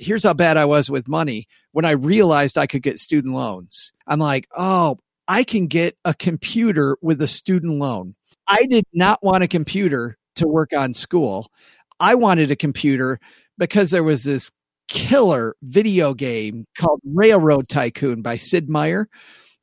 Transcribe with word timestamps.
here's 0.00 0.24
how 0.24 0.34
bad 0.34 0.56
I 0.56 0.64
was 0.64 0.90
with 0.90 1.08
money. 1.08 1.46
When 1.72 1.84
I 1.84 1.92
realized 1.92 2.58
I 2.58 2.66
could 2.66 2.82
get 2.82 2.98
student 2.98 3.34
loans, 3.34 3.92
I'm 4.06 4.18
like, 4.18 4.48
oh, 4.56 4.98
I 5.28 5.44
can 5.44 5.66
get 5.66 5.96
a 6.04 6.14
computer 6.14 6.96
with 7.00 7.22
a 7.22 7.28
student 7.28 7.78
loan. 7.78 8.16
I 8.48 8.66
did 8.66 8.84
not 8.92 9.22
want 9.22 9.44
a 9.44 9.48
computer 9.48 10.18
to 10.36 10.48
work 10.48 10.72
on 10.74 10.94
school. 10.94 11.52
I 12.00 12.16
wanted 12.16 12.50
a 12.50 12.56
computer 12.56 13.20
because 13.58 13.90
there 13.90 14.02
was 14.02 14.24
this 14.24 14.50
killer 14.88 15.54
video 15.62 16.14
game 16.14 16.66
called 16.76 17.00
Railroad 17.04 17.68
Tycoon 17.68 18.22
by 18.22 18.36
Sid 18.38 18.68
Meier 18.68 19.08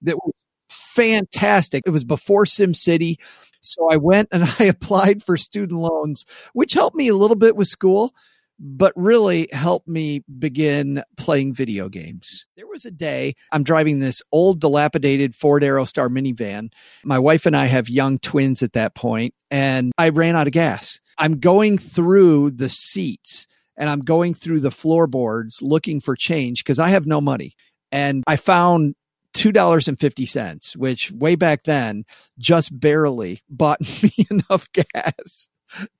that 0.03 0.15
was 0.15 0.33
fantastic. 0.69 1.83
It 1.85 1.89
was 1.89 2.05
before 2.05 2.45
SimCity. 2.45 3.17
So 3.61 3.89
I 3.89 3.97
went 3.97 4.29
and 4.31 4.43
I 4.59 4.65
applied 4.65 5.23
for 5.23 5.35
student 5.35 5.79
loans, 5.79 6.25
which 6.53 6.73
helped 6.73 6.95
me 6.95 7.09
a 7.09 7.15
little 7.15 7.35
bit 7.35 7.55
with 7.55 7.67
school, 7.67 8.13
but 8.59 8.93
really 8.95 9.47
helped 9.51 9.87
me 9.87 10.23
begin 10.39 11.03
playing 11.17 11.53
video 11.53 11.89
games. 11.89 12.45
There 12.55 12.67
was 12.67 12.85
a 12.85 12.91
day 12.91 13.35
I'm 13.51 13.63
driving 13.63 13.99
this 13.99 14.21
old, 14.31 14.59
dilapidated 14.59 15.35
Ford 15.35 15.63
Aerostar 15.63 16.09
minivan. 16.09 16.71
My 17.03 17.19
wife 17.19 17.45
and 17.45 17.55
I 17.55 17.65
have 17.65 17.89
young 17.89 18.19
twins 18.19 18.63
at 18.63 18.73
that 18.73 18.95
point, 18.95 19.33
and 19.51 19.91
I 19.97 20.09
ran 20.09 20.35
out 20.35 20.47
of 20.47 20.53
gas. 20.53 20.99
I'm 21.17 21.39
going 21.39 21.77
through 21.77 22.51
the 22.51 22.69
seats 22.69 23.47
and 23.77 23.89
I'm 23.89 23.99
going 23.99 24.33
through 24.33 24.59
the 24.59 24.71
floorboards 24.71 25.61
looking 25.61 25.99
for 25.99 26.15
change 26.15 26.63
because 26.63 26.79
I 26.79 26.89
have 26.89 27.05
no 27.05 27.21
money. 27.21 27.55
And 27.91 28.23
I 28.27 28.35
found 28.35 28.95
$2.50, 29.35 30.75
which 30.75 31.11
way 31.11 31.35
back 31.35 31.63
then 31.63 32.03
just 32.39 32.77
barely 32.77 33.41
bought 33.49 33.81
me 34.03 34.11
enough 34.29 34.67
gas 34.73 35.49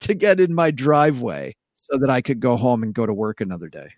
to 0.02 0.14
get 0.14 0.39
in 0.39 0.53
my 0.53 0.72
driveway 0.72 1.55
so 1.90 1.98
that 1.98 2.09
I 2.09 2.22
could 2.22 2.40
go 2.40 2.58
home 2.58 2.84
and 2.84 2.94
go 2.94 3.05
to 3.05 3.14
work 3.14 3.40
another 3.40 3.70
day. 3.70 3.90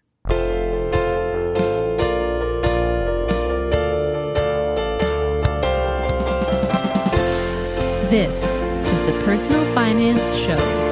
This 8.09 8.43
is 8.43 9.01
the 9.05 9.21
Personal 9.23 9.63
Finance 9.73 10.35
Show. 10.35 10.88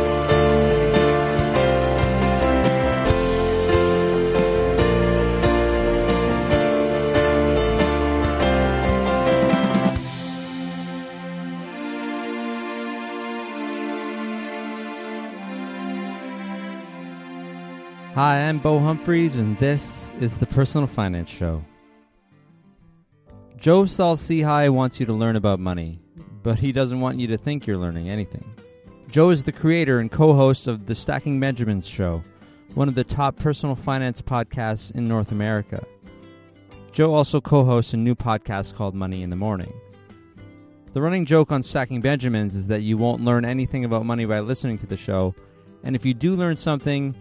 Hi, 18.18 18.50
I'm 18.50 18.58
Beau 18.58 18.80
Humphreys, 18.80 19.36
and 19.36 19.56
this 19.60 20.12
is 20.20 20.38
the 20.38 20.48
Personal 20.48 20.88
Finance 20.88 21.30
Show. 21.30 21.64
Joe 23.58 23.86
Saul-Sehy 23.86 24.72
wants 24.72 25.00
you 25.00 25.06
to 25.06 25.14
learn 25.14 25.36
about 25.36 25.60
money, 25.60 26.02
but 26.42 26.58
he 26.58 26.72
doesn't 26.72 27.00
want 27.00 27.20
you 27.20 27.28
to 27.28 27.38
think 27.38 27.68
you're 27.68 27.78
learning 27.78 28.10
anything. 28.10 28.44
Joe 29.12 29.30
is 29.30 29.44
the 29.44 29.52
creator 29.52 30.00
and 30.00 30.12
co 30.12 30.34
host 30.34 30.66
of 30.66 30.88
The 30.88 30.96
Stacking 30.96 31.40
Benjamins 31.40 31.88
Show, 31.88 32.24
one 32.74 32.88
of 32.88 32.96
the 32.96 33.04
top 33.04 33.36
personal 33.36 33.76
finance 33.76 34.20
podcasts 34.20 34.90
in 34.96 35.08
North 35.08 35.32
America. 35.32 35.86
Joe 36.92 37.14
also 37.14 37.40
co 37.40 37.64
hosts 37.66 37.94
a 37.94 37.98
new 37.98 38.16
podcast 38.16 38.74
called 38.74 38.96
Money 38.96 39.22
in 39.22 39.30
the 39.30 39.36
Morning. 39.36 39.72
The 40.94 41.04
running 41.04 41.26
joke 41.26 41.52
on 41.52 41.62
Stacking 41.62 42.02
Benjamins 42.02 42.56
is 42.56 42.66
that 42.66 42.82
you 42.82 42.98
won't 42.98 43.22
learn 43.22 43.46
anything 43.46 43.86
about 43.86 44.08
money 44.08 44.26
by 44.26 44.40
listening 44.40 44.80
to 44.80 44.88
the 44.88 44.98
show, 44.98 45.36
and 45.84 45.96
if 45.96 46.04
you 46.04 46.16
do 46.16 46.34
learn 46.34 46.58
something, 46.58 47.14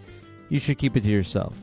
you 0.48 0.58
should 0.60 0.78
keep 0.78 0.96
it 0.96 1.02
to 1.02 1.08
yourself. 1.08 1.58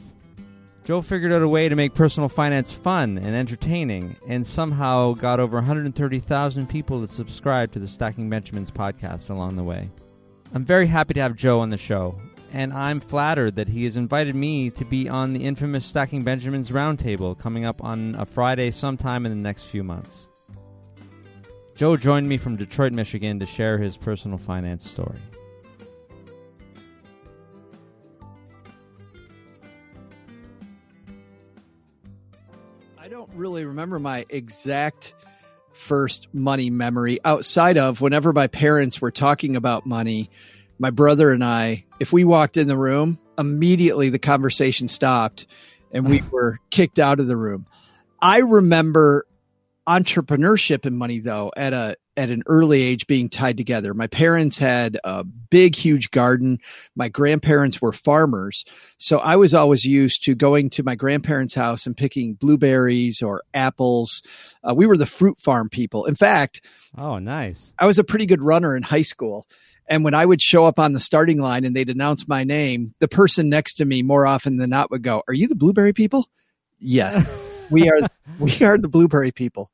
Joe 0.83 1.01
figured 1.01 1.31
out 1.31 1.41
a 1.41 1.47
way 1.47 1.69
to 1.69 1.75
make 1.75 1.93
personal 1.93 2.27
finance 2.27 2.73
fun 2.73 3.17
and 3.17 3.33
entertaining, 3.33 4.17
and 4.27 4.45
somehow 4.45 5.13
got 5.13 5.39
over 5.39 5.55
130,000 5.55 6.67
people 6.67 6.99
to 6.99 7.07
subscribe 7.07 7.71
to 7.71 7.79
the 7.79 7.87
Stacking 7.87 8.29
Benjamins 8.29 8.69
podcast 8.69 9.29
along 9.29 9.55
the 9.55 9.63
way. 9.63 9.89
I'm 10.53 10.65
very 10.65 10.87
happy 10.87 11.13
to 11.13 11.21
have 11.21 11.37
Joe 11.37 11.61
on 11.61 11.69
the 11.69 11.77
show, 11.77 12.15
and 12.51 12.73
I'm 12.73 12.99
flattered 12.99 13.55
that 13.55 13.69
he 13.69 13.85
has 13.85 13.95
invited 13.95 14.35
me 14.35 14.69
to 14.71 14.83
be 14.83 15.07
on 15.07 15.31
the 15.31 15.45
infamous 15.45 15.85
Stacking 15.85 16.23
Benjamins 16.23 16.69
Roundtable 16.69 17.39
coming 17.39 17.63
up 17.63 17.81
on 17.81 18.15
a 18.15 18.25
Friday 18.25 18.69
sometime 18.69 19.25
in 19.25 19.31
the 19.31 19.37
next 19.37 19.63
few 19.63 19.85
months. 19.85 20.27
Joe 21.75 21.95
joined 21.95 22.27
me 22.27 22.37
from 22.37 22.57
Detroit, 22.57 22.91
Michigan 22.91 23.39
to 23.39 23.45
share 23.45 23.77
his 23.77 23.95
personal 23.95 24.37
finance 24.37 24.87
story. 24.87 25.17
Really 33.35 33.65
remember 33.65 33.99
my 33.99 34.25
exact 34.29 35.13
first 35.73 36.27
money 36.33 36.69
memory 36.69 37.19
outside 37.25 37.77
of 37.77 38.01
whenever 38.01 38.31
my 38.31 38.47
parents 38.47 39.01
were 39.01 39.11
talking 39.11 39.55
about 39.55 39.85
money, 39.85 40.29
my 40.79 40.89
brother 40.89 41.31
and 41.31 41.43
I, 41.43 41.85
if 41.99 42.13
we 42.13 42.23
walked 42.23 42.57
in 42.57 42.67
the 42.67 42.77
room, 42.77 43.19
immediately 43.37 44.09
the 44.09 44.19
conversation 44.19 44.87
stopped 44.87 45.47
and 45.91 46.07
we 46.07 46.21
were 46.31 46.59
kicked 46.69 46.99
out 46.99 47.19
of 47.19 47.27
the 47.27 47.37
room. 47.37 47.65
I 48.21 48.39
remember 48.39 49.25
entrepreneurship 49.87 50.85
and 50.85 50.97
money 50.97 51.19
though 51.19 51.51
at 51.57 51.73
a 51.73 51.97
at 52.15 52.29
an 52.29 52.43
early 52.45 52.81
age 52.81 53.07
being 53.07 53.29
tied 53.29 53.57
together. 53.57 53.93
My 53.93 54.07
parents 54.07 54.57
had 54.57 54.99
a 55.03 55.23
big, 55.23 55.75
huge 55.75 56.11
garden. 56.11 56.59
My 56.95 57.09
grandparents 57.09 57.81
were 57.81 57.91
farmers. 57.91 58.65
So 58.97 59.19
I 59.19 59.35
was 59.35 59.53
always 59.53 59.83
used 59.83 60.23
to 60.25 60.35
going 60.35 60.69
to 60.71 60.83
my 60.83 60.95
grandparents' 60.95 61.55
house 61.55 61.85
and 61.85 61.97
picking 61.97 62.35
blueberries 62.35 63.21
or 63.21 63.43
apples. 63.53 64.21
Uh, 64.63 64.73
we 64.75 64.85
were 64.85 64.97
the 64.97 65.05
fruit 65.05 65.39
farm 65.39 65.69
people. 65.69 66.05
In 66.05 66.15
fact, 66.15 66.61
oh, 66.97 67.19
nice. 67.19 67.73
I 67.79 67.85
was 67.85 67.97
a 67.97 68.03
pretty 68.03 68.25
good 68.25 68.41
runner 68.41 68.75
in 68.75 68.83
high 68.83 69.01
school. 69.01 69.47
And 69.87 70.03
when 70.03 70.13
I 70.13 70.25
would 70.25 70.41
show 70.41 70.65
up 70.65 70.79
on 70.79 70.93
the 70.93 70.99
starting 70.99 71.39
line 71.39 71.65
and 71.65 71.75
they'd 71.75 71.89
announce 71.89 72.27
my 72.27 72.43
name, 72.43 72.93
the 72.99 73.07
person 73.07 73.49
next 73.49 73.75
to 73.75 73.85
me 73.85 74.01
more 74.01 74.25
often 74.25 74.57
than 74.57 74.69
not 74.69 74.91
would 74.91 75.03
go, 75.03 75.23
Are 75.27 75.33
you 75.33 75.47
the 75.47 75.55
blueberry 75.55 75.93
people? 75.93 76.29
Yes. 76.79 77.27
we 77.69 77.89
are 77.89 78.07
we 78.39 78.63
are 78.63 78.77
the 78.77 78.87
blueberry 78.87 79.31
people. 79.31 79.71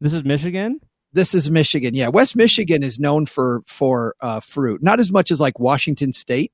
This 0.00 0.12
is 0.12 0.24
Michigan? 0.24 0.80
This 1.12 1.34
is 1.34 1.50
Michigan. 1.50 1.94
Yeah, 1.94 2.08
West 2.08 2.36
Michigan 2.36 2.82
is 2.82 2.98
known 2.98 3.26
for 3.26 3.62
for 3.64 4.14
uh, 4.20 4.40
fruit, 4.40 4.82
not 4.82 5.00
as 5.00 5.10
much 5.10 5.30
as 5.30 5.40
like 5.40 5.58
Washington 5.58 6.12
State. 6.12 6.52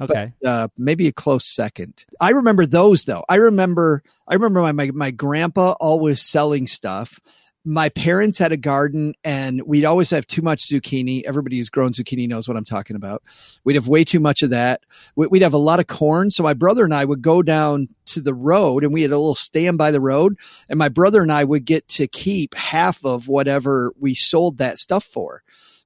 Okay, 0.00 0.32
but, 0.42 0.48
uh, 0.48 0.68
maybe 0.76 1.06
a 1.06 1.12
close 1.12 1.46
second. 1.46 2.04
I 2.20 2.30
remember 2.30 2.66
those 2.66 3.04
though. 3.04 3.24
I 3.28 3.36
remember 3.36 4.02
I 4.28 4.34
remember 4.34 4.60
my 4.60 4.72
my, 4.72 4.90
my 4.90 5.10
grandpa 5.10 5.72
always 5.80 6.20
selling 6.20 6.66
stuff 6.66 7.20
my 7.64 7.88
parents 7.88 8.38
had 8.38 8.52
a 8.52 8.56
garden 8.56 9.14
and 9.24 9.62
we'd 9.62 9.86
always 9.86 10.10
have 10.10 10.26
too 10.26 10.42
much 10.42 10.68
zucchini. 10.68 11.22
Everybody 11.24 11.56
who's 11.56 11.70
grown 11.70 11.92
zucchini 11.92 12.28
knows 12.28 12.46
what 12.46 12.56
I'm 12.56 12.64
talking 12.64 12.96
about. 12.96 13.22
We'd 13.64 13.76
have 13.76 13.88
way 13.88 14.04
too 14.04 14.20
much 14.20 14.42
of 14.42 14.50
that. 14.50 14.82
We'd 15.16 15.42
have 15.42 15.54
a 15.54 15.58
lot 15.58 15.80
of 15.80 15.86
corn. 15.86 16.30
So 16.30 16.42
my 16.42 16.52
brother 16.52 16.84
and 16.84 16.94
I 16.94 17.04
would 17.04 17.22
go 17.22 17.42
down 17.42 17.88
to 18.06 18.20
the 18.20 18.34
road 18.34 18.84
and 18.84 18.92
we 18.92 19.02
had 19.02 19.12
a 19.12 19.18
little 19.18 19.34
stand 19.34 19.78
by 19.78 19.90
the 19.90 20.00
road 20.00 20.36
and 20.68 20.78
my 20.78 20.90
brother 20.90 21.22
and 21.22 21.32
I 21.32 21.44
would 21.44 21.64
get 21.64 21.88
to 21.88 22.06
keep 22.06 22.54
half 22.54 23.04
of 23.04 23.28
whatever 23.28 23.94
we 23.98 24.14
sold 24.14 24.58
that 24.58 24.78
stuff 24.78 25.04
for. 25.04 25.42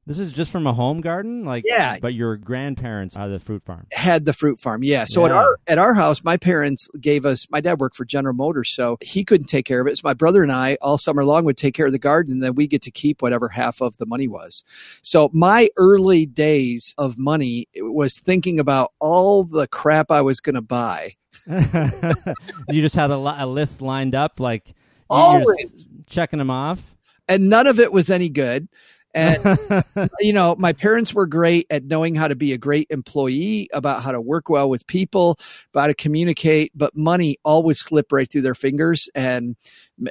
This 0.09 0.21
is 0.21 0.33
just 0.33 0.51
from 0.51 0.67
a 0.67 0.73
home 0.73 1.03
garden, 1.03 1.45
like 1.45 1.65
yeah. 1.67 1.99
But 2.01 2.15
your 2.15 2.39
grandparents 2.39 3.15
had 3.15 3.27
the 3.27 3.39
fruit 3.39 3.63
farm. 3.63 3.87
Had 3.93 4.25
the 4.25 4.33
fruit 4.33 4.59
farm, 4.59 4.83
yeah. 4.83 5.05
So 5.07 5.21
yeah. 5.21 5.27
at 5.27 5.33
our 5.33 5.61
at 5.67 5.79
our 5.79 5.93
house, 5.93 6.25
my 6.25 6.39
parents 6.39 6.89
gave 6.99 7.27
us. 7.27 7.47
My 7.51 7.61
dad 7.61 7.79
worked 7.79 7.95
for 7.95 8.07
General 8.07 8.33
Motors, 8.33 8.71
so 8.71 8.97
he 9.03 9.23
couldn't 9.23 9.49
take 9.49 9.67
care 9.67 9.83
of 9.83 9.87
it. 9.87 9.99
So 9.99 10.01
my 10.05 10.15
brother 10.15 10.43
and 10.43 10.51
I, 10.51 10.79
all 10.81 10.97
summer 10.97 11.27
long, 11.27 11.45
would 11.45 11.59
take 11.59 11.75
care 11.75 11.85
of 11.85 11.93
the 11.93 11.99
garden, 11.99 12.33
and 12.33 12.43
then 12.43 12.55
we 12.55 12.67
get 12.67 12.81
to 12.83 12.91
keep 12.91 13.21
whatever 13.21 13.49
half 13.49 13.83
of 13.83 13.99
the 13.99 14.07
money 14.07 14.29
was. 14.29 14.65
So 15.03 15.29
my 15.35 15.69
early 15.77 16.25
days 16.25 16.95
of 16.97 17.19
money 17.19 17.69
was 17.77 18.19
thinking 18.19 18.59
about 18.59 18.95
all 19.01 19.45
the 19.45 19.67
crap 19.67 20.11
I 20.11 20.23
was 20.23 20.41
going 20.41 20.55
to 20.55 20.63
buy. 20.63 21.17
you 21.47 22.81
just 22.81 22.97
had 22.97 23.11
a, 23.11 23.17
a 23.17 23.45
list 23.45 23.83
lined 23.83 24.15
up, 24.15 24.41
like 24.41 24.75
always 25.11 25.87
checking 26.07 26.39
them 26.39 26.51
off, 26.51 26.97
and 27.29 27.51
none 27.51 27.67
of 27.67 27.79
it 27.79 27.93
was 27.93 28.09
any 28.09 28.31
good. 28.31 28.69
And, 29.19 29.85
you 30.21 30.33
know, 30.33 30.55
my 30.57 30.73
parents 30.73 31.13
were 31.13 31.27
great 31.27 31.67
at 31.71 31.85
knowing 31.85 32.15
how 32.15 32.29
to 32.29 32.37
be 32.37 32.53
a 32.53 32.59
great 32.59 32.87
employee, 32.91 33.69
about 33.73 34.03
how 34.03 34.13
to 34.13 34.21
work 34.21 34.49
well 34.49 34.71
with 34.71 34.87
people, 34.87 35.37
about 35.73 35.81
how 35.81 35.87
to 35.89 35.95
communicate, 35.95 36.71
but 36.75 36.97
money 36.97 37.37
always 37.45 37.81
slipped 37.81 38.13
right 38.13 38.31
through 38.31 38.43
their 38.43 38.55
fingers. 38.55 39.09
And 39.15 39.57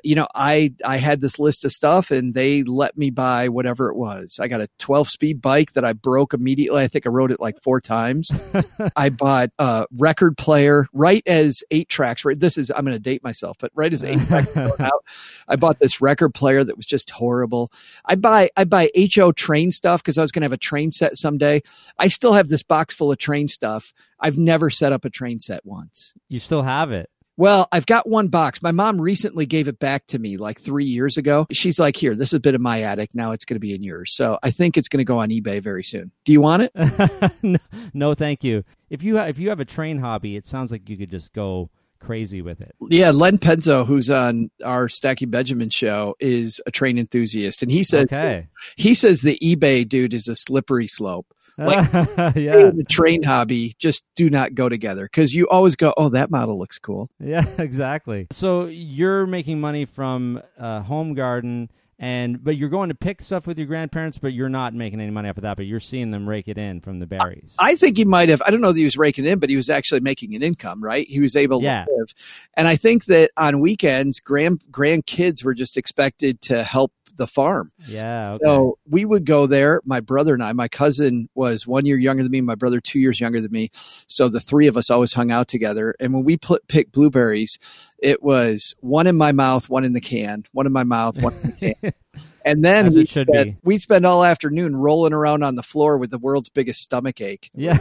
you 0.04 0.16
know, 0.16 0.28
I 0.36 0.74
I 0.84 0.98
had 0.98 1.22
this 1.22 1.40
list 1.40 1.64
of 1.66 1.72
stuff 1.72 2.12
and 2.12 2.34
they 2.34 2.64
let 2.64 2.98
me 2.98 3.10
buy 3.10 3.50
whatever 3.50 3.90
it 3.90 3.96
was. 3.96 4.40
I 4.40 4.48
got 4.48 4.62
a 4.62 4.68
12 4.80 5.08
speed 5.10 5.42
bike 5.42 5.74
that 5.74 5.86
I 5.86 5.94
broke 5.94 6.34
immediately. 6.34 6.84
I 6.84 6.88
think 6.88 7.06
I 7.06 7.10
rode 7.10 7.32
it 7.32 7.40
like 7.40 7.62
four 7.62 7.80
times. 7.80 8.32
I 8.96 9.10
bought 9.10 9.50
a 9.60 9.86
record 9.96 10.38
player 10.38 10.88
right 10.94 11.24
as 11.26 11.64
eight 11.72 11.90
tracks. 11.90 12.26
Right, 12.26 12.40
this 12.40 12.58
is 12.58 12.70
I'm 12.72 12.84
going 12.84 12.96
to 12.96 13.00
date 13.00 13.24
myself, 13.24 13.58
but 13.60 13.72
right 13.76 13.92
as 13.94 14.04
eight 14.04 14.20
tracks 14.28 14.56
out, 14.58 15.04
I 15.48 15.56
bought 15.56 15.80
this 15.80 16.02
record 16.02 16.34
player 16.34 16.64
that 16.64 16.78
was 16.78 16.86
just 16.86 17.10
horrible. 17.10 17.72
I 18.06 18.16
buy 18.16 18.50
I 18.58 18.66
buy 18.66 18.90
HO 19.16 19.32
train 19.32 19.72
stuff 19.72 20.04
because 20.04 20.18
I 20.18 20.22
was 20.22 20.32
going 20.32 20.42
to 20.42 20.46
have 20.46 20.54
a 20.54 20.58
train 20.58 20.92
set 20.92 21.18
someday. 21.18 21.62
I 21.98 22.08
still 22.08 22.34
have 22.34 22.50
this 22.50 22.64
box 22.64 22.94
full 22.94 23.12
of 23.12 23.18
train 23.18 23.48
stuff. 23.48 23.94
I've 24.20 24.38
never 24.38 24.70
set 24.70 24.92
up 24.92 25.06
a 25.06 25.10
train 25.10 25.40
set 25.40 25.66
once. 25.66 26.14
You 26.28 26.40
still 26.40 26.64
have 26.64 26.92
it. 26.92 27.10
Well, 27.38 27.68
I've 27.72 27.86
got 27.86 28.10
one 28.10 28.28
box. 28.30 28.62
My 28.64 28.72
mom 28.72 29.00
recently 29.00 29.46
gave 29.46 29.68
it 29.68 29.78
back 29.80 30.08
to 30.08 30.20
me 30.20 30.38
like 30.38 30.60
three 30.60 30.86
years 30.86 31.18
ago. 31.18 31.46
She's 31.52 31.80
like, 31.80 31.96
here, 31.96 32.16
this 32.16 32.30
is 32.30 32.34
a 32.34 32.40
bit 32.40 32.56
of 32.56 32.62
my 32.62 32.82
attic. 32.82 33.12
Now 33.14 33.32
it's 33.32 33.46
going 33.46 33.56
to 33.56 33.60
be 33.60 33.76
in 33.76 33.84
yours. 33.84 34.16
So 34.16 34.40
I 34.42 34.50
think 34.52 34.76
it's 34.76 34.88
going 34.90 35.00
to 35.00 35.04
go 35.06 35.20
on 35.20 35.30
eBay 35.30 35.62
very 35.62 35.84
soon. 35.84 36.12
Do 36.26 36.32
you 36.32 36.42
want 36.42 36.64
it? 36.64 37.34
no, 37.44 37.60
no, 37.94 38.14
thank 38.16 38.44
you. 38.44 38.64
If 38.90 39.04
you 39.04 39.18
ha- 39.18 39.26
if 39.26 39.38
you 39.38 39.50
have 39.50 39.60
a 39.60 39.66
train 39.66 40.00
hobby, 40.00 40.36
it 40.36 40.48
sounds 40.48 40.72
like 40.72 40.90
you 40.90 40.98
could 40.98 41.12
just 41.12 41.32
go 41.34 41.70
crazy 42.00 42.42
with 42.42 42.62
it. 42.62 42.76
Yeah, 42.90 43.12
Len 43.12 43.38
Penzo, 43.38 43.86
who's 43.86 44.10
on 44.10 44.50
our 44.64 44.88
Stacking 44.88 45.30
Benjamin 45.30 45.70
show, 45.70 46.16
is 46.20 46.62
a 46.66 46.72
train 46.72 46.98
enthusiast, 46.98 47.62
and 47.64 47.72
he 47.72 47.84
says 47.84 48.06
Okay. 48.06 48.48
he 48.76 48.94
says 48.94 49.22
the 49.22 49.38
eBay 49.44 49.88
dude 49.88 50.14
is 50.14 50.28
a 50.28 50.36
slippery 50.36 50.88
slope. 50.88 51.28
Like, 51.58 51.92
yeah. 52.36 52.70
The 52.72 52.86
train 52.90 53.24
hobby 53.24 53.76
just 53.80 54.06
do 54.16 54.30
not 54.30 54.54
go 54.56 54.70
together 54.70 55.04
because 55.06 55.34
you 55.34 55.48
always 55.50 55.76
go, 55.76 55.94
oh, 55.98 56.10
that 56.10 56.30
model 56.30 56.58
looks 56.58 56.78
cool. 56.80 57.10
Yeah, 57.20 57.46
exactly. 57.58 58.28
So 58.32 58.66
you're 58.66 59.26
making 59.26 59.60
money 59.60 59.86
from 59.86 60.42
uh, 60.58 60.82
home 60.82 61.14
garden, 61.14 61.70
and 62.00 62.44
but 62.44 62.58
you're 62.58 62.70
going 62.70 62.90
to 62.90 62.96
pick 62.96 63.22
stuff 63.22 63.48
with 63.48 63.58
your 63.58 63.66
grandparents, 63.66 64.20
but 64.20 64.32
you're 64.32 64.50
not 64.50 64.76
making 64.76 65.02
any 65.02 65.10
money 65.10 65.30
off 65.30 65.38
of 65.38 65.42
that. 65.44 65.58
But 65.58 65.66
you're 65.66 65.80
seeing 65.80 66.12
them 66.12 66.30
rake 66.30 66.48
it 66.48 66.58
in 66.60 66.80
from 66.80 67.00
the 67.00 67.08
berries. 67.08 67.56
I 67.58 67.76
think 67.76 67.98
he 67.98 68.06
might 68.06 68.30
have. 68.30 68.42
I 68.46 68.52
don't 68.52 68.62
know 68.62 68.72
that 68.72 68.78
he 68.78 68.86
was 68.86 68.98
raking 68.98 69.26
in, 69.26 69.40
but 69.40 69.50
he 69.50 69.56
was 69.56 69.70
actually 69.70 70.02
making 70.02 70.36
an 70.36 70.44
income, 70.44 70.84
right? 70.84 71.08
He 71.08 71.20
was 71.20 71.36
able 71.36 71.64
Yeah. 71.64 71.86
to 71.86 71.92
live, 71.98 72.14
and 72.56 72.68
I 72.68 72.76
think 72.76 73.06
that 73.06 73.32
on 73.36 73.60
weekends, 73.60 74.20
grand 74.20 74.64
grandkids 74.72 75.44
were 75.44 75.56
just 75.56 75.76
expected 75.76 76.40
to 76.42 76.64
help 76.64 76.92
the 77.18 77.28
farm. 77.28 77.72
yeah. 77.88 78.34
Okay. 78.34 78.44
So 78.44 78.78
we 78.90 79.06
would 79.06 79.26
go 79.26 79.48
there. 79.48 79.82
My 79.86 80.00
brother 80.00 80.34
and 80.34 80.44
I. 80.44 80.54
My 80.54 80.68
cousin 80.68 81.30
was 81.36 81.68
one 81.68 81.86
year 81.86 81.98
younger 81.98 82.24
than 82.24 82.32
me. 82.32 82.42
My 82.42 82.56
brother 82.56 82.80
two 82.80 83.00
years 83.00 83.20
younger 83.20 83.42
than 83.42 83.52
me. 83.52 83.72
So 84.08 84.30
the 84.30 84.40
three 84.40 84.68
of 84.68 84.78
us 84.78 84.90
always 84.90 85.14
hung 85.14 85.32
out 85.32 85.48
together. 85.48 85.96
And 86.00 86.14
when 86.14 86.24
we 86.24 86.38
pl- 86.38 86.60
picked 86.68 86.92
blueberries, 86.92 87.60
it 88.00 88.24
was 88.24 88.76
one 88.80 89.08
in 89.08 89.18
my 89.18 89.32
mouth, 89.32 89.70
one 89.70 89.84
in 89.84 89.94
the 89.94 90.02
can, 90.02 90.46
one 90.52 90.66
in 90.66 90.72
my 90.74 90.84
mouth, 90.84 91.22
one 91.22 91.34
in 91.34 91.42
the 91.60 91.76
can. 91.76 91.94
And 92.46 92.64
then 92.64 92.94
we 92.94 93.06
spent, 93.06 93.58
we 93.66 93.78
spend 93.78 94.06
all 94.06 94.24
afternoon 94.24 94.74
rolling 94.74 95.12
around 95.12 95.44
on 95.44 95.56
the 95.56 95.64
floor 95.64 95.98
with 95.98 96.12
the 96.12 96.18
world's 96.18 96.48
biggest 96.48 96.82
stomach 96.82 97.20
ache. 97.20 97.52
yeah. 97.54 97.78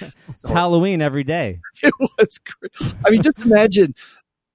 it's 0.28 0.48
Halloween 0.48 1.02
every 1.02 1.24
day. 1.24 1.60
It 1.82 1.92
was 1.98 2.38
great. 2.38 2.94
I 3.04 3.10
mean, 3.10 3.22
just 3.22 3.40
imagine 3.40 3.94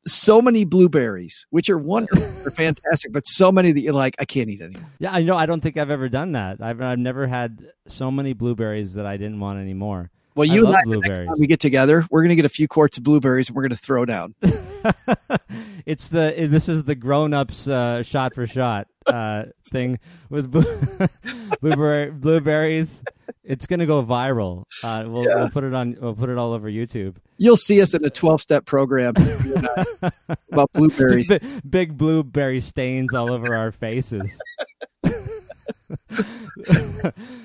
so 0.05 0.41
many 0.41 0.65
blueberries, 0.65 1.45
which 1.49 1.69
are 1.69 1.77
wonderful, 1.77 2.27
they're 2.41 2.51
fantastic, 2.51 3.11
but 3.11 3.25
so 3.25 3.51
many 3.51 3.71
that 3.71 3.81
you're 3.81 3.93
like, 3.93 4.15
I 4.19 4.25
can't 4.25 4.49
eat 4.49 4.61
anymore. 4.61 4.89
Yeah, 4.99 5.13
I 5.13 5.23
know. 5.23 5.37
I 5.37 5.45
don't 5.45 5.61
think 5.61 5.77
I've 5.77 5.91
ever 5.91 6.09
done 6.09 6.33
that. 6.33 6.61
I've 6.61 6.81
I've 6.81 6.99
never 6.99 7.27
had 7.27 7.71
so 7.87 8.11
many 8.11 8.33
blueberries 8.33 8.93
that 8.93 9.05
I 9.05 9.17
didn't 9.17 9.39
want 9.39 9.59
anymore. 9.59 10.11
Well, 10.35 10.49
I 10.49 10.53
you 10.53 10.61
and 10.61 10.69
love 10.69 10.75
I, 10.75 10.81
the 10.85 10.89
next 10.89 11.07
blueberries. 11.07 11.27
time 11.27 11.39
we 11.39 11.47
get 11.47 11.59
together, 11.59 12.05
we're 12.09 12.21
going 12.21 12.29
to 12.29 12.35
get 12.35 12.45
a 12.45 12.49
few 12.49 12.67
quarts 12.67 12.97
of 12.97 13.03
blueberries 13.03 13.49
and 13.49 13.55
we're 13.55 13.63
going 13.63 13.71
to 13.71 13.77
throw 13.77 14.05
down. 14.05 14.33
it's 15.85 16.09
the 16.09 16.47
this 16.49 16.69
is 16.69 16.83
the 16.83 16.95
grown 16.95 17.33
ups 17.33 17.67
uh, 17.67 18.01
shot 18.01 18.33
for 18.33 18.47
shot 18.47 18.87
uh, 19.11 19.45
thing 19.71 19.99
with 20.29 20.49
blue, 20.51 20.63
blueberry, 21.61 22.11
blueberries. 22.11 23.03
It's 23.43 23.65
gonna 23.65 23.85
go 23.85 24.03
viral. 24.03 24.63
Uh, 24.83 25.03
we'll, 25.07 25.25
Yeah. 25.25 25.35
we'll 25.35 25.49
put 25.49 25.63
it 25.63 25.73
on. 25.73 25.97
We'll 25.99 26.15
put 26.15 26.29
it 26.29 26.37
all 26.37 26.53
over 26.53 26.69
YouTube. 26.69 27.15
You'll 27.37 27.57
see 27.57 27.81
us 27.81 27.93
in 27.93 28.05
a 28.05 28.09
12 28.09 28.41
step 28.41 28.65
program 28.65 29.13
you 29.17 29.55
and 29.55 29.67
I, 30.01 30.11
about 30.51 30.71
blueberries. 30.73 31.27
Just 31.27 31.41
bi- 31.41 31.61
big 31.69 31.97
blueberry 31.97 32.61
stains 32.61 33.13
all 33.13 33.31
over 33.31 33.55
our 33.55 33.71
faces. 33.71 34.39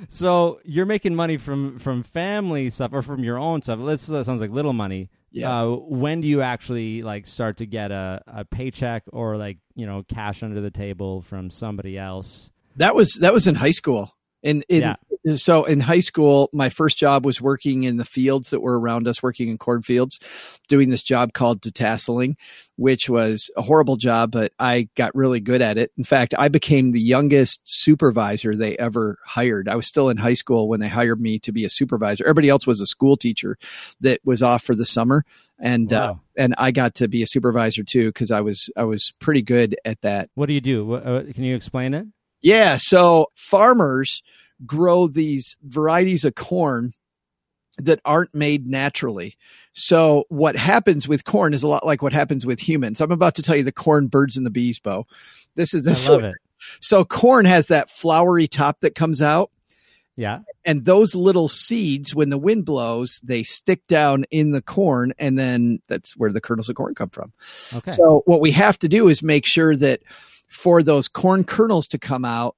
so 0.09 0.61
you're 0.65 0.87
making 0.87 1.15
money 1.15 1.37
from 1.37 1.79
from 1.79 2.03
family 2.03 2.71
stuff 2.71 2.93
or 2.93 3.03
from 3.03 3.25
your 3.25 3.39
own 3.39 3.63
stuff. 3.63 3.79
This 3.85 4.03
sounds 4.03 4.41
like 4.41 4.51
little 4.51 4.73
money. 4.73 5.09
Yeah. 5.37 5.63
Uh, 5.65 5.77
when 5.77 6.23
do 6.23 6.29
you 6.29 6.41
actually 6.41 7.03
like 7.03 7.27
start 7.27 7.59
to 7.59 7.67
get 7.67 7.91
a, 7.91 8.23
a 8.27 8.45
paycheck 8.47 9.03
or 9.13 9.37
like 9.37 9.59
you 9.75 9.87
know 9.87 10.03
cash 10.09 10.43
under 10.43 10.61
the 10.63 10.71
table 10.71 11.21
from 11.23 11.51
somebody 11.51 11.99
else? 11.99 12.51
That 12.77 12.95
was 12.95 13.19
that 13.21 13.33
was 13.35 13.47
in 13.47 13.55
high 13.55 13.71
school. 13.73 14.17
And 14.43 14.65
in, 14.69 14.81
Yeah. 14.81 14.97
So 15.35 15.65
in 15.65 15.81
high 15.81 16.01
school, 16.01 16.49
my 16.53 16.69
first 16.69 16.99
job 16.99 17.27
was 17.27 17.41
working 17.41 17.83
in 17.83 17.97
the 17.97 18.05
fields 18.05 18.51
that 18.51 18.61
were 18.61 18.79
around 18.79 19.09
us, 19.09 19.23
working 19.23 19.49
in 19.49 19.59
cornfields, 19.59 20.21
doing 20.69 20.91
this 20.91 21.03
job 21.03 21.33
called 21.33 21.61
detasseling, 21.61 22.37
which 22.77 23.09
was 23.09 23.51
a 23.57 23.63
horrible 23.63 23.97
job, 23.97 24.31
but 24.31 24.53
I 24.59 24.89
got 24.95 25.15
really 25.15 25.41
good 25.41 25.63
at 25.63 25.79
it. 25.79 25.91
In 25.99 26.05
fact, 26.05 26.35
I 26.39 26.49
became 26.49 26.93
the 26.93 27.01
youngest 27.01 27.61
supervisor 27.65 28.55
they 28.55 28.77
ever 28.77 29.19
hired. 29.25 29.69
I 29.69 29.75
was 29.75 29.89
still 29.89 30.11
in 30.11 30.17
high 30.17 30.35
school 30.35 30.69
when 30.69 30.81
they 30.81 30.89
hired 30.89 31.21
me 31.21 31.39
to 31.41 31.53
be 31.53 31.65
a 31.65 31.71
supervisor. 31.71 32.25
Everybody 32.25 32.49
else 32.49 32.67
was 32.67 32.81
a 32.81 32.87
school 32.87 33.17
teacher 33.17 33.57
that 34.01 34.21
was 34.25 34.43
off 34.43 34.63
for 34.63 34.75
the 34.75 34.87
summer, 34.87 35.25
and 35.59 35.93
uh, 35.93 36.15
and 36.37 36.55
I 36.59 36.71
got 36.71 36.95
to 36.97 37.09
be 37.09 37.23
a 37.23 37.27
supervisor 37.27 37.83
too 37.83 38.09
because 38.09 38.31
I 38.31 38.43
was 38.43 38.71
I 38.77 38.85
was 38.85 39.13
pretty 39.19 39.43
good 39.43 39.77
at 39.85 40.03
that. 40.03 40.31
What 40.35 40.47
do 40.47 40.53
you 40.53 40.61
do? 40.61 40.85
What, 40.85 41.07
uh, 41.07 41.23
can 41.33 41.45
you 41.45 41.57
explain 41.57 41.95
it? 41.95 42.07
Yeah. 42.43 42.77
So 42.79 43.27
farmers 43.35 44.23
grow 44.65 45.07
these 45.07 45.57
varieties 45.63 46.25
of 46.25 46.35
corn 46.35 46.95
that 47.79 48.01
aren't 48.05 48.35
made 48.35 48.67
naturally. 48.67 49.37
So 49.73 50.25
what 50.29 50.57
happens 50.57 51.07
with 51.07 51.25
corn 51.25 51.53
is 51.53 51.63
a 51.63 51.69
lot 51.69 51.85
like 51.85 52.01
what 52.01 52.15
happens 52.15 52.47
with 52.47 52.59
humans. 52.59 53.01
I'm 53.01 53.11
about 53.11 53.35
to 53.35 53.43
tell 53.43 53.57
you 53.57 53.65
the 53.65 53.73
corn 53.73 54.07
birds 54.07 54.37
and 54.37 54.47
the 54.47 54.51
bees, 54.51 54.79
Beau. 54.79 55.07
This 55.57 55.75
is 55.75 55.83
this. 55.83 56.09
I 56.09 56.13
love 56.13 56.25
it. 56.25 56.35
So 56.81 57.05
corn 57.05 57.45
has 57.45 57.69
that 57.69 57.91
flowery 57.91 58.49
top 58.49 58.81
that 58.81 58.95
comes 58.95 59.21
out. 59.21 59.51
Yeah. 60.17 60.41
And 60.65 60.87
those 60.87 61.15
little 61.15 61.49
seeds, 61.49 62.15
when 62.15 62.31
the 62.31 62.39
wind 62.39 62.65
blows, 62.65 63.21
they 63.23 63.43
stick 63.43 63.87
down 63.87 64.25
in 64.31 64.53
the 64.53 64.63
corn, 64.63 65.13
and 65.19 65.39
then 65.39 65.81
that's 65.89 66.17
where 66.17 66.33
the 66.33 66.41
kernels 66.41 66.71
of 66.71 66.77
corn 66.77 66.95
come 66.95 67.11
from. 67.11 67.33
Okay. 67.75 67.91
So 67.91 68.23
what 68.25 68.41
we 68.41 68.51
have 68.53 68.79
to 68.79 68.89
do 68.89 69.09
is 69.09 69.23
make 69.23 69.45
sure 69.45 69.77
that 69.77 70.01
for 70.49 70.83
those 70.83 71.07
corn 71.07 71.45
kernels 71.45 71.87
to 71.89 71.99
come 71.99 72.25
out, 72.25 72.57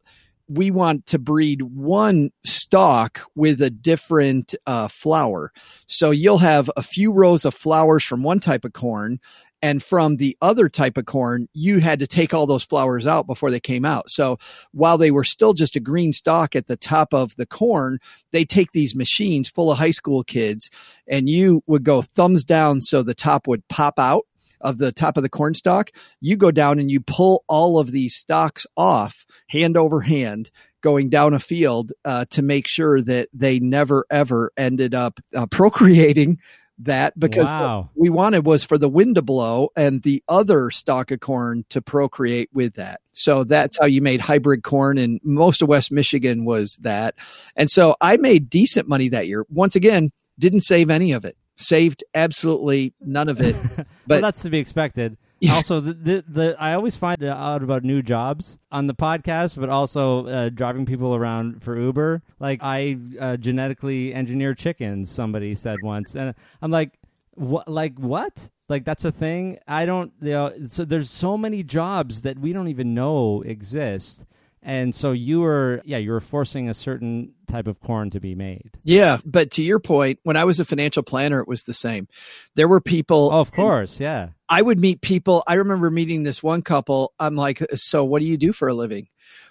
we 0.48 0.70
want 0.70 1.06
to 1.06 1.18
breed 1.18 1.62
one 1.62 2.30
stalk 2.44 3.22
with 3.34 3.60
a 3.60 3.70
different 3.70 4.54
uh, 4.66 4.88
flower. 4.88 5.52
So 5.86 6.10
you'll 6.10 6.38
have 6.38 6.70
a 6.76 6.82
few 6.82 7.12
rows 7.12 7.44
of 7.44 7.54
flowers 7.54 8.04
from 8.04 8.22
one 8.22 8.40
type 8.40 8.64
of 8.64 8.72
corn. 8.72 9.20
And 9.60 9.82
from 9.82 10.16
the 10.16 10.36
other 10.40 10.68
type 10.68 10.96
of 10.96 11.06
corn, 11.06 11.48
you 11.52 11.80
had 11.80 11.98
to 11.98 12.06
take 12.06 12.32
all 12.32 12.46
those 12.46 12.62
flowers 12.62 13.08
out 13.08 13.26
before 13.26 13.50
they 13.50 13.58
came 13.58 13.84
out. 13.84 14.08
So 14.08 14.38
while 14.70 14.98
they 14.98 15.10
were 15.10 15.24
still 15.24 15.52
just 15.52 15.74
a 15.74 15.80
green 15.80 16.12
stalk 16.12 16.54
at 16.54 16.68
the 16.68 16.76
top 16.76 17.12
of 17.12 17.34
the 17.34 17.46
corn, 17.46 17.98
they 18.30 18.44
take 18.44 18.70
these 18.70 18.94
machines 18.94 19.48
full 19.48 19.72
of 19.72 19.78
high 19.78 19.90
school 19.90 20.22
kids 20.22 20.70
and 21.08 21.28
you 21.28 21.64
would 21.66 21.82
go 21.82 22.02
thumbs 22.02 22.44
down 22.44 22.80
so 22.80 23.02
the 23.02 23.14
top 23.14 23.48
would 23.48 23.66
pop 23.66 23.98
out 23.98 24.27
of 24.60 24.78
the 24.78 24.92
top 24.92 25.16
of 25.16 25.22
the 25.22 25.28
corn 25.28 25.54
stalk, 25.54 25.90
you 26.20 26.36
go 26.36 26.50
down 26.50 26.78
and 26.78 26.90
you 26.90 27.00
pull 27.00 27.44
all 27.48 27.78
of 27.78 27.92
these 27.92 28.14
stalks 28.14 28.66
off 28.76 29.26
hand 29.48 29.76
over 29.76 30.00
hand 30.00 30.50
going 30.80 31.08
down 31.08 31.34
a 31.34 31.38
field 31.38 31.92
uh, 32.04 32.24
to 32.30 32.42
make 32.42 32.66
sure 32.66 33.00
that 33.02 33.28
they 33.32 33.58
never 33.58 34.04
ever 34.10 34.52
ended 34.56 34.94
up 34.94 35.18
uh, 35.34 35.46
procreating 35.46 36.38
that 36.80 37.18
because 37.18 37.44
what 37.44 37.50
wow. 37.50 37.90
we 37.94 38.08
wanted 38.08 38.46
was 38.46 38.62
for 38.62 38.78
the 38.78 38.88
wind 38.88 39.16
to 39.16 39.22
blow 39.22 39.68
and 39.76 40.02
the 40.02 40.22
other 40.28 40.70
stalk 40.70 41.10
of 41.10 41.20
corn 41.20 41.64
to 41.70 41.82
procreate 41.82 42.48
with 42.52 42.74
that. 42.74 43.00
So 43.12 43.44
that's 43.44 43.78
how 43.78 43.86
you 43.86 44.00
made 44.00 44.20
hybrid 44.20 44.62
corn 44.62 44.96
and 44.96 45.20
most 45.24 45.60
of 45.60 45.68
West 45.68 45.90
Michigan 45.90 46.44
was 46.44 46.76
that. 46.82 47.16
And 47.56 47.68
so 47.68 47.96
I 48.00 48.16
made 48.16 48.48
decent 48.48 48.88
money 48.88 49.08
that 49.08 49.26
year. 49.26 49.44
Once 49.48 49.74
again, 49.74 50.10
didn't 50.38 50.60
save 50.60 50.88
any 50.88 51.12
of 51.12 51.24
it. 51.24 51.36
Saved 51.58 52.04
absolutely 52.14 52.94
none 53.00 53.28
of 53.28 53.40
it. 53.40 53.54
well, 53.76 53.86
but- 54.06 54.22
that's 54.22 54.42
to 54.42 54.50
be 54.50 54.58
expected. 54.58 55.16
Yeah. 55.40 55.54
Also, 55.54 55.78
the, 55.78 55.92
the 55.94 56.24
the 56.26 56.56
I 56.58 56.74
always 56.74 56.96
find 56.96 57.22
out 57.22 57.62
about 57.62 57.84
new 57.84 58.02
jobs 58.02 58.58
on 58.72 58.88
the 58.88 58.94
podcast, 58.94 59.56
but 59.56 59.68
also 59.68 60.26
uh, 60.26 60.48
driving 60.48 60.84
people 60.84 61.14
around 61.14 61.62
for 61.62 61.78
Uber. 61.78 62.22
Like 62.40 62.58
I 62.60 62.98
uh, 63.20 63.36
genetically 63.36 64.12
engineer 64.12 64.52
chickens. 64.54 65.08
Somebody 65.12 65.54
said 65.54 65.76
once, 65.80 66.16
and 66.16 66.34
I'm 66.60 66.72
like, 66.72 66.98
what? 67.34 67.68
Like 67.68 67.96
what? 68.00 68.48
Like 68.68 68.84
that's 68.84 69.04
a 69.04 69.12
thing? 69.12 69.60
I 69.68 69.86
don't. 69.86 70.12
You 70.20 70.30
know, 70.30 70.52
so 70.66 70.84
there's 70.84 71.08
so 71.08 71.38
many 71.38 71.62
jobs 71.62 72.22
that 72.22 72.40
we 72.40 72.52
don't 72.52 72.66
even 72.66 72.92
know 72.92 73.42
exist. 73.42 74.24
And 74.68 74.94
so 74.94 75.12
you 75.12 75.40
were, 75.40 75.80
yeah, 75.86 75.96
you 75.96 76.10
were 76.10 76.20
forcing 76.20 76.68
a 76.68 76.74
certain 76.74 77.32
type 77.46 77.66
of 77.66 77.80
corn 77.80 78.10
to 78.10 78.20
be 78.20 78.34
made. 78.34 78.72
Yeah, 78.84 79.16
but 79.24 79.52
to 79.52 79.62
your 79.62 79.80
point, 79.80 80.18
when 80.24 80.36
I 80.36 80.44
was 80.44 80.60
a 80.60 80.64
financial 80.66 81.02
planner, 81.02 81.40
it 81.40 81.48
was 81.48 81.62
the 81.62 81.72
same. 81.72 82.06
There 82.54 82.68
were 82.68 82.82
people. 82.82 83.30
Oh, 83.32 83.40
of 83.40 83.50
course, 83.50 83.98
yeah. 83.98 84.28
I 84.46 84.60
would 84.60 84.78
meet 84.78 85.00
people. 85.00 85.42
I 85.46 85.54
remember 85.54 85.90
meeting 85.90 86.22
this 86.22 86.42
one 86.42 86.60
couple. 86.60 87.14
I'm 87.18 87.34
like, 87.34 87.62
so 87.76 88.04
what 88.04 88.20
do 88.20 88.28
you 88.28 88.36
do 88.36 88.52
for 88.52 88.68
a 88.68 88.74
living? 88.74 89.08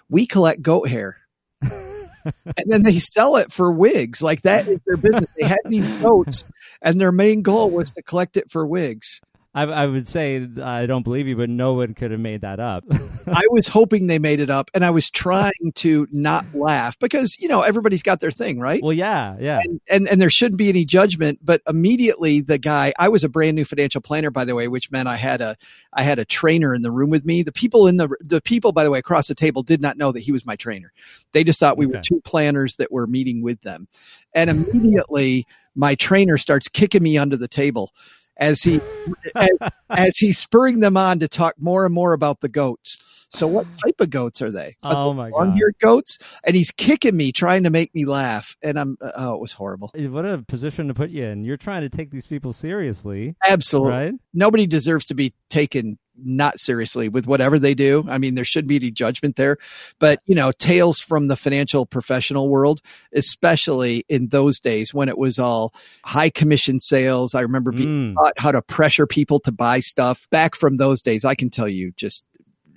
We 0.08 0.24
collect 0.24 0.62
goat 0.62 0.88
hair. 0.88 1.16
and 1.62 2.66
then 2.66 2.84
they 2.84 3.00
sell 3.00 3.34
it 3.38 3.50
for 3.50 3.72
wigs. 3.72 4.22
Like 4.22 4.42
that 4.42 4.68
is 4.68 4.78
their 4.86 4.98
business. 4.98 5.26
They 5.36 5.48
had 5.48 5.58
these 5.64 5.88
goats, 6.00 6.44
and 6.80 7.00
their 7.00 7.10
main 7.10 7.42
goal 7.42 7.70
was 7.70 7.90
to 7.90 8.02
collect 8.02 8.36
it 8.36 8.52
for 8.52 8.64
wigs. 8.64 9.20
I, 9.58 9.82
I 9.82 9.86
would 9.86 10.08
say 10.08 10.46
I 10.62 10.86
don't 10.86 11.02
believe 11.02 11.28
you, 11.28 11.36
but 11.36 11.50
no 11.50 11.74
one 11.74 11.94
could 11.94 12.10
have 12.10 12.20
made 12.20 12.40
that 12.42 12.60
up. 12.60 12.84
I 13.26 13.42
was 13.50 13.68
hoping 13.68 14.06
they 14.06 14.18
made 14.18 14.40
it 14.40 14.50
up 14.50 14.70
and 14.74 14.84
I 14.84 14.90
was 14.90 15.10
trying 15.10 15.72
to 15.76 16.06
not 16.10 16.44
laugh 16.54 16.98
because, 16.98 17.36
you 17.38 17.48
know, 17.48 17.62
everybody's 17.62 18.02
got 18.02 18.20
their 18.20 18.30
thing, 18.30 18.58
right? 18.58 18.82
well, 18.82 18.92
yeah, 18.92 19.36
yeah. 19.38 19.60
and, 19.62 19.80
and 19.88 20.08
and 20.08 20.20
there 20.20 20.30
shouldn't 20.30 20.58
be 20.58 20.68
any 20.68 20.84
judgment 20.84 21.38
but 21.42 21.60
immediately 21.68 22.40
the 22.40 22.58
guy 22.58 22.92
i 22.98 23.08
was 23.08 23.24
a 23.24 23.28
brand 23.28 23.54
new 23.54 23.64
financial 23.64 24.00
planner 24.00 24.30
by 24.30 24.44
the 24.44 24.54
way 24.54 24.68
which 24.68 24.90
meant 24.90 25.08
i 25.08 25.16
had 25.16 25.40
a 25.40 25.56
i 25.92 26.02
had 26.02 26.18
a 26.18 26.24
trainer 26.24 26.74
in 26.74 26.82
the 26.82 26.90
room 26.90 27.10
with 27.10 27.24
me 27.24 27.42
the 27.42 27.52
people 27.52 27.86
in 27.86 27.96
the 27.96 28.08
the 28.20 28.40
people 28.40 28.72
by 28.72 28.84
the 28.84 28.90
way 28.90 28.98
across 28.98 29.28
the 29.28 29.34
table 29.34 29.62
did 29.62 29.80
not 29.80 29.96
know 29.96 30.12
that 30.12 30.20
he 30.20 30.32
was 30.32 30.46
my 30.46 30.56
trainer 30.56 30.92
they 31.32 31.44
just 31.44 31.60
thought 31.60 31.76
we 31.76 31.86
were 31.86 32.00
two 32.00 32.20
planners 32.24 32.76
that 32.76 32.90
were 32.90 33.06
meeting 33.06 33.42
with 33.42 33.60
them 33.62 33.86
and 34.34 34.50
immediately 34.50 35.46
my 35.74 35.94
trainer 35.94 36.36
starts 36.38 36.68
kicking 36.68 37.02
me 37.02 37.16
under 37.16 37.36
the 37.36 37.48
table 37.48 37.92
as 38.38 38.62
he 38.62 38.80
as, 39.34 39.50
as 39.90 40.16
he's 40.18 40.38
spurring 40.38 40.80
them 40.80 40.96
on 40.96 41.18
to 41.20 41.28
talk 41.28 41.54
more 41.58 41.84
and 41.84 41.94
more 41.94 42.12
about 42.12 42.40
the 42.40 42.48
goats 42.48 42.98
so 43.30 43.46
what 43.46 43.66
type 43.84 44.00
of 44.00 44.08
goats 44.08 44.40
are 44.40 44.50
they 44.50 44.74
Are 44.82 44.94
Oh 44.96 45.12
my 45.12 45.28
god. 45.30 45.36
long-eared 45.36 45.74
goats 45.82 46.18
and 46.44 46.56
he's 46.56 46.70
kicking 46.70 47.16
me 47.16 47.30
trying 47.30 47.62
to 47.64 47.70
make 47.70 47.94
me 47.94 48.04
laugh 48.06 48.56
and 48.62 48.78
i'm 48.78 48.96
oh 49.00 49.34
it 49.34 49.40
was 49.40 49.52
horrible 49.52 49.90
eh, 49.94 50.06
What 50.06 50.24
a 50.24 50.38
position 50.38 50.88
to 50.88 50.94
put 50.94 51.10
you 51.10 51.24
in. 51.24 51.44
You're 51.44 51.56
trying 51.58 51.82
to 51.82 51.88
take 51.90 52.10
these 52.10 52.26
people 52.26 52.52
seriously, 52.52 53.34
absolutely 53.46 53.90
right? 53.92 54.14
nobody 54.32 54.66
deserves 54.66 55.04
to 55.06 55.14
be 55.14 55.34
taken 55.50 55.98
not 56.24 56.58
seriously 56.58 57.08
with 57.08 57.26
whatever 57.26 57.58
they 57.58 57.74
do. 57.74 58.04
I 58.08 58.18
mean 58.18 58.34
there 58.34 58.44
shouldn't 58.44 58.68
be 58.68 58.76
any 58.76 58.90
judgment 58.90 59.36
there 59.36 59.56
but 59.98 60.20
you 60.26 60.34
know 60.34 60.52
tales 60.52 60.98
from 61.00 61.28
the 61.28 61.36
financial 61.36 61.86
professional 61.86 62.48
world 62.48 62.80
especially 63.12 64.04
in 64.08 64.28
those 64.28 64.58
days 64.58 64.94
when 64.94 65.08
it 65.08 65.18
was 65.18 65.38
all 65.38 65.72
high 66.04 66.30
commission 66.30 66.80
sales. 66.80 67.34
I 67.34 67.40
remember 67.40 67.72
being 67.72 67.88
Mm. 67.88 68.14
taught 68.14 68.38
how 68.38 68.52
to 68.52 68.62
pressure 68.62 69.06
people 69.06 69.40
to 69.40 69.52
buy 69.52 69.80
stuff. 69.80 70.28
Back 70.30 70.54
from 70.54 70.76
those 70.76 71.00
days 71.00 71.24
i 71.24 71.34
can 71.34 71.50
tell 71.50 71.68
you 71.68 71.92
just 71.96 72.24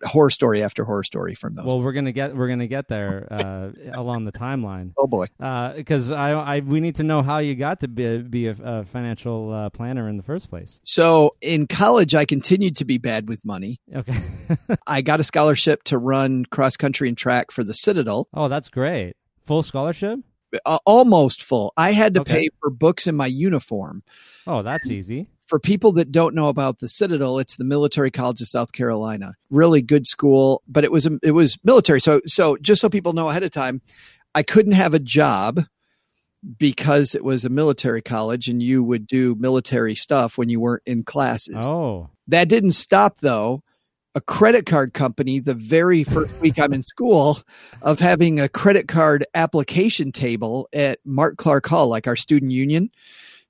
horror 0.04 0.30
story 0.30 0.64
after 0.64 0.84
horror 0.84 1.04
story 1.04 1.36
from 1.36 1.54
those 1.54 1.66
Well, 1.66 1.82
we're 1.82 1.92
gonna 1.94 2.12
get 2.12 2.36
we're 2.36 2.48
gonna 2.48 2.68
get 2.68 2.88
there 2.88 3.28
uh, 3.32 3.70
along 3.94 4.26
the 4.26 4.32
timeline 4.32 4.94
oh 4.98 5.08
boy 5.08 5.28
because 5.76 6.12
I, 6.12 6.32
I 6.32 6.60
we 6.62 6.80
need 6.80 6.96
to 6.96 7.04
know 7.04 7.22
how 7.22 7.38
you 7.40 7.56
got 7.56 7.80
to 7.82 7.88
be 7.88 8.18
be 8.20 8.48
a, 8.48 8.56
a 8.64 8.86
financial 8.86 9.54
uh, 9.54 9.70
planner 9.70 10.10
in 10.10 10.18
the 10.18 10.24
first 10.24 10.50
place. 10.50 10.80
so 10.84 11.32
in 11.42 11.68
college 11.68 12.16
i 12.16 12.26
continued 12.26 12.76
to 12.78 12.86
be 12.86 12.98
bad 12.98 13.28
with 13.30 13.44
money 13.46 13.80
Okay. 13.96 14.18
i 14.88 15.02
got 15.02 15.20
a 15.20 15.24
scholarship 15.24 15.84
to 15.84 15.98
run 15.98 16.46
cross 16.46 16.76
country 16.78 17.08
and 17.08 17.18
track 17.18 17.52
for 17.52 17.64
the 17.64 17.74
citadel 17.74 18.28
oh, 18.34 18.48
that's 18.48 18.70
great. 18.70 19.14
Full 19.46 19.64
scholarship. 19.64 20.20
uh, 20.66 20.78
almost 20.86 21.44
full. 21.44 21.74
I 21.78 21.92
had 21.92 22.14
to 22.16 22.22
Okay. 22.22 22.34
pay 22.40 22.50
for 22.60 22.70
books 22.70 23.08
in 23.08 23.16
my 23.16 23.26
uniform. 23.28 24.04
Oh, 24.48 24.62
that's 24.64 24.90
easy. 24.90 25.28
For 25.52 25.60
people 25.60 25.92
that 25.94 26.14
don't 26.14 26.34
know 26.34 26.48
about 26.48 26.80
the 26.80 26.88
Citadel, 26.88 27.38
it's 27.38 27.58
the 27.58 27.66
Military 27.66 28.10
College 28.10 28.40
of 28.40 28.48
South 28.48 28.72
Carolina. 28.72 29.34
Really 29.50 29.82
good 29.82 30.08
school, 30.08 30.64
but 30.66 30.86
it 30.86 30.94
was 30.94 31.06
um, 31.06 31.20
it 31.22 31.32
was 31.32 31.60
military. 31.66 32.00
So 32.00 32.22
so 32.26 32.56
just 32.62 32.80
so 32.80 32.88
people 32.88 33.12
know 33.12 33.28
ahead 33.28 33.44
of 33.44 33.52
time, 33.52 33.82
I 34.34 34.44
couldn't 34.44 34.72
have 34.72 34.94
a 34.94 35.00
job 35.00 35.60
because 36.58 37.16
it 37.16 37.26
was 37.26 37.44
a 37.44 37.50
military 37.50 38.02
college 38.02 38.48
and 38.48 38.64
you 38.64 38.82
would 38.82 39.06
do 39.06 39.36
military 39.36 39.94
stuff 39.94 40.38
when 40.38 40.48
you 40.48 40.62
weren't 40.62 40.84
in 40.86 41.04
classes. 41.04 41.58
Oh, 41.58 42.10
That 42.30 42.48
didn't 42.48 42.72
stop 42.72 43.18
though. 43.20 43.62
A 44.16 44.22
credit 44.22 44.66
card 44.66 44.94
company, 44.94 45.40
the 45.40 45.54
very 45.54 46.06
first 46.06 46.32
week 46.40 46.60
I'm 46.60 46.72
in 46.72 46.82
school, 46.82 47.40
of 47.82 48.00
having 48.00 48.40
a 48.40 48.48
credit 48.48 48.88
card 48.88 49.26
application 49.34 50.14
table 50.14 50.70
at 50.72 51.00
Mark 51.04 51.36
Clark 51.36 51.68
Hall, 51.68 51.90
like 51.90 52.08
our 52.08 52.16
student 52.16 52.54
union. 52.54 52.90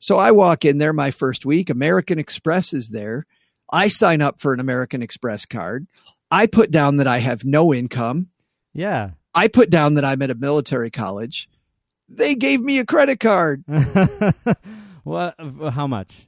So 0.01 0.17
I 0.17 0.31
walk 0.31 0.65
in 0.65 0.77
there 0.79 0.91
my 0.93 1.11
first 1.11 1.45
week. 1.45 1.69
American 1.69 2.19
Express 2.19 2.73
is 2.73 2.89
there. 2.89 3.25
I 3.71 3.87
sign 3.87 4.21
up 4.21 4.41
for 4.41 4.53
an 4.53 4.59
American 4.59 5.01
Express 5.01 5.45
card. 5.45 5.87
I 6.29 6.47
put 6.47 6.71
down 6.71 6.97
that 6.97 7.07
I 7.07 7.19
have 7.19 7.45
no 7.45 7.73
income. 7.73 8.27
yeah. 8.73 9.11
I 9.33 9.47
put 9.47 9.69
down 9.69 9.93
that 9.93 10.03
I'm 10.03 10.21
at 10.23 10.29
a 10.29 10.35
military 10.35 10.91
college. 10.91 11.47
They 12.09 12.35
gave 12.35 12.59
me 12.59 12.79
a 12.79 12.85
credit 12.85 13.21
card. 13.21 13.63
what? 15.03 15.35
How 15.71 15.87
much? 15.87 16.27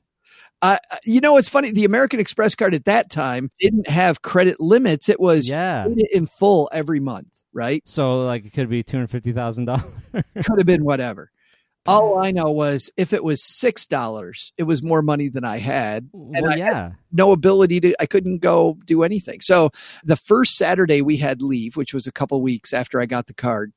Uh, 0.61 0.77
you 1.03 1.19
know, 1.19 1.35
it's 1.35 1.49
funny. 1.49 1.71
The 1.71 1.83
American 1.83 2.21
Express 2.21 2.55
card 2.55 2.73
at 2.73 2.85
that 2.85 3.09
time 3.09 3.51
didn't 3.59 3.89
have 3.89 4.21
credit 4.21 4.61
limits. 4.61 5.09
It 5.09 5.19
was 5.19 5.49
Yeah. 5.49 5.85
in 6.13 6.27
full 6.27 6.69
every 6.71 7.01
month, 7.01 7.27
right? 7.53 7.81
So 7.85 8.23
like 8.25 8.45
it 8.45 8.53
could 8.53 8.69
be 8.69 8.83
two 8.83 8.95
hundred 8.95 9.09
fifty 9.09 9.33
thousand 9.33 9.65
dollars. 9.65 9.83
Could 10.13 10.57
have 10.59 10.65
been 10.67 10.85
whatever. 10.85 11.29
All 11.85 12.17
I 12.17 12.31
know 12.31 12.49
was 12.51 12.89
if 12.97 13.11
it 13.13 13.23
was 13.23 13.43
six 13.43 13.85
dollars, 13.85 14.53
it 14.57 14.63
was 14.63 14.81
more 14.81 15.01
money 15.01 15.27
than 15.27 15.43
I 15.43 15.57
had. 15.57 16.09
Well, 16.13 16.51
I- 16.51 16.55
yeah. 16.55 16.91
No 17.11 17.31
ability 17.31 17.79
to. 17.81 17.95
I 17.99 18.05
couldn't 18.05 18.39
go 18.39 18.77
do 18.85 19.03
anything. 19.03 19.41
So 19.41 19.69
the 20.03 20.15
first 20.15 20.57
Saturday 20.57 21.01
we 21.01 21.17
had 21.17 21.41
leave, 21.41 21.75
which 21.75 21.93
was 21.93 22.07
a 22.07 22.11
couple 22.11 22.41
weeks 22.41 22.73
after 22.73 22.99
I 22.99 23.05
got 23.05 23.27
the 23.27 23.33
card, 23.33 23.73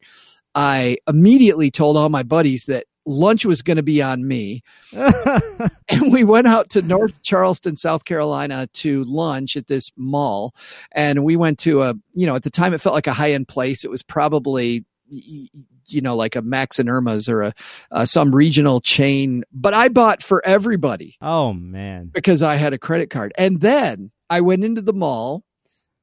I 0.54 0.98
immediately 1.08 1.70
told 1.70 1.96
all 1.96 2.08
my 2.08 2.22
buddies 2.22 2.64
that 2.64 2.84
lunch 3.08 3.44
was 3.44 3.62
going 3.62 3.76
to 3.76 3.82
be 3.82 4.02
on 4.02 4.26
me. 4.26 4.62
and 4.92 6.12
we 6.12 6.24
went 6.24 6.46
out 6.46 6.70
to 6.70 6.82
North 6.82 7.22
Charleston, 7.22 7.76
South 7.76 8.04
Carolina 8.04 8.66
to 8.74 9.04
lunch 9.04 9.56
at 9.56 9.66
this 9.68 9.92
mall. 9.96 10.54
And 10.92 11.22
we 11.24 11.36
went 11.36 11.58
to 11.60 11.82
a, 11.82 11.94
you 12.14 12.26
know, 12.26 12.34
at 12.34 12.42
the 12.42 12.50
time 12.50 12.74
it 12.74 12.80
felt 12.80 12.94
like 12.94 13.06
a 13.06 13.12
high 13.12 13.32
end 13.32 13.48
place. 13.48 13.84
It 13.84 13.90
was 13.90 14.02
probably, 14.02 14.84
you 15.08 16.00
know, 16.00 16.16
like 16.16 16.36
a 16.36 16.42
Max 16.42 16.78
and 16.78 16.88
Erma's 16.88 17.28
or 17.28 17.42
a, 17.42 17.54
uh, 17.90 18.04
some 18.04 18.34
regional 18.34 18.80
chain. 18.80 19.44
But 19.52 19.74
I 19.74 19.88
bought 19.88 20.22
for 20.22 20.44
everybody 20.44 21.16
oh 21.20 21.52
man. 21.52 22.10
because 22.12 22.42
I 22.42 22.56
had 22.56 22.72
a 22.72 22.78
credit 22.78 23.10
card. 23.10 23.32
And 23.38 23.60
then 23.60 24.10
I 24.28 24.40
went 24.40 24.64
into 24.64 24.82
the 24.82 24.92
mall. 24.92 25.44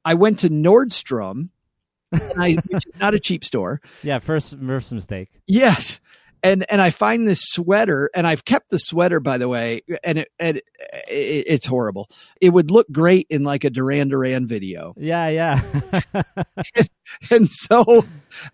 I 0.06 0.16
went 0.16 0.40
to 0.40 0.50
Nordstrom, 0.50 1.50
I, 2.38 2.58
which 2.68 2.86
is 2.86 3.00
not 3.00 3.14
a 3.14 3.20
cheap 3.20 3.46
store. 3.46 3.82
Yeah. 4.02 4.20
First, 4.20 4.56
first 4.58 4.94
mistake. 4.94 5.30
Yes. 5.48 6.00
And 6.44 6.70
and 6.70 6.82
I 6.82 6.90
find 6.90 7.26
this 7.26 7.40
sweater, 7.42 8.10
and 8.14 8.28
I've 8.28 8.44
kept 8.44 8.70
the 8.70 8.78
sweater 8.78 9.22
by 9.22 9.38
the 9.38 9.48
way, 9.48 9.82
and 10.04 10.20
it, 10.20 10.28
and 10.40 10.58
it, 10.58 10.64
it, 11.08 11.46
it's 11.48 11.66
horrible. 11.66 12.10
It 12.42 12.50
would 12.50 12.70
look 12.70 12.92
great 12.92 13.28
in 13.30 13.44
like 13.44 13.64
a 13.64 13.70
Duran 13.70 14.10
Duran 14.10 14.46
video, 14.46 14.94
Yeah. 14.98 15.30
Yeah. 15.30 15.62
and 17.32 17.50
so 17.50 18.06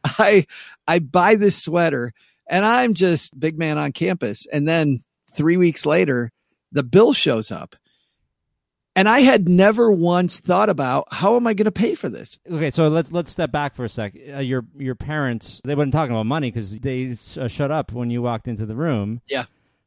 I 0.04 0.46
I 0.88 1.00
buy 1.00 1.36
this 1.36 1.64
sweater, 1.64 2.14
and 2.48 2.64
I'm 2.64 2.94
just 2.94 3.38
big 3.40 3.58
man 3.58 3.80
on 3.80 3.92
campus, 3.92 4.46
and 4.52 4.68
then 4.68 5.04
three 5.34 5.58
weeks 5.58 5.86
later, 5.86 6.32
the 6.72 6.84
bill 6.84 7.14
shows 7.14 7.52
up, 7.52 7.76
and 9.00 9.08
I 9.10 9.22
had 9.22 9.48
never 9.48 9.92
once 9.92 10.40
thought 10.40 10.70
about 10.70 11.08
how 11.12 11.36
am 11.38 11.48
I 11.48 11.54
going 11.54 11.66
to 11.66 11.72
pay 11.72 11.96
for 11.96 12.10
this. 12.10 12.38
okay. 12.52 12.70
So 12.70 12.90
let's 12.90 13.12
let's 13.12 13.32
step 13.32 13.52
back 13.52 13.74
for 13.76 13.86
a 13.86 13.90
sec. 13.90 14.14
Uh, 14.36 14.40
your 14.40 14.66
your 14.78 14.96
parents 14.96 15.62
they 15.64 15.74
weren't 15.76 15.94
talking 15.94 16.12
about 16.12 16.26
money 16.26 16.52
because 16.52 16.78
they 16.78 17.16
uh, 17.38 17.48
shut 17.48 17.72
up 17.72 17.92
when 17.94 18.10
you 18.10 18.22
walked 18.22 18.48
into 18.48 18.66
the 18.66 18.76
room. 18.76 19.22
Yeah. 19.28 19.44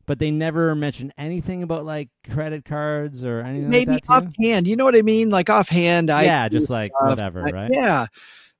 But 0.07 0.19
they 0.19 0.31
never 0.31 0.75
mentioned 0.75 1.13
anything 1.19 1.63
about 1.63 1.85
like 1.85 2.09
credit 2.31 2.65
cards 2.65 3.23
or 3.25 3.41
anything 3.41 3.69
Maybe 3.71 3.93
like 3.93 4.03
that. 4.07 4.21
to 4.21 4.33
you? 4.39 4.51
offhand, 4.53 4.67
you 4.67 4.77
know 4.77 4.85
what 4.85 4.97
I 4.97 5.03
mean? 5.03 5.31
Like 5.31 5.49
offhand, 5.51 6.11
I 6.11 6.25
yeah, 6.25 6.49
just 6.49 6.71
like 6.71 6.91
stuff. 6.97 7.09
whatever, 7.11 7.47
I- 7.47 7.51
right? 7.51 7.71
Yeah. 7.73 8.07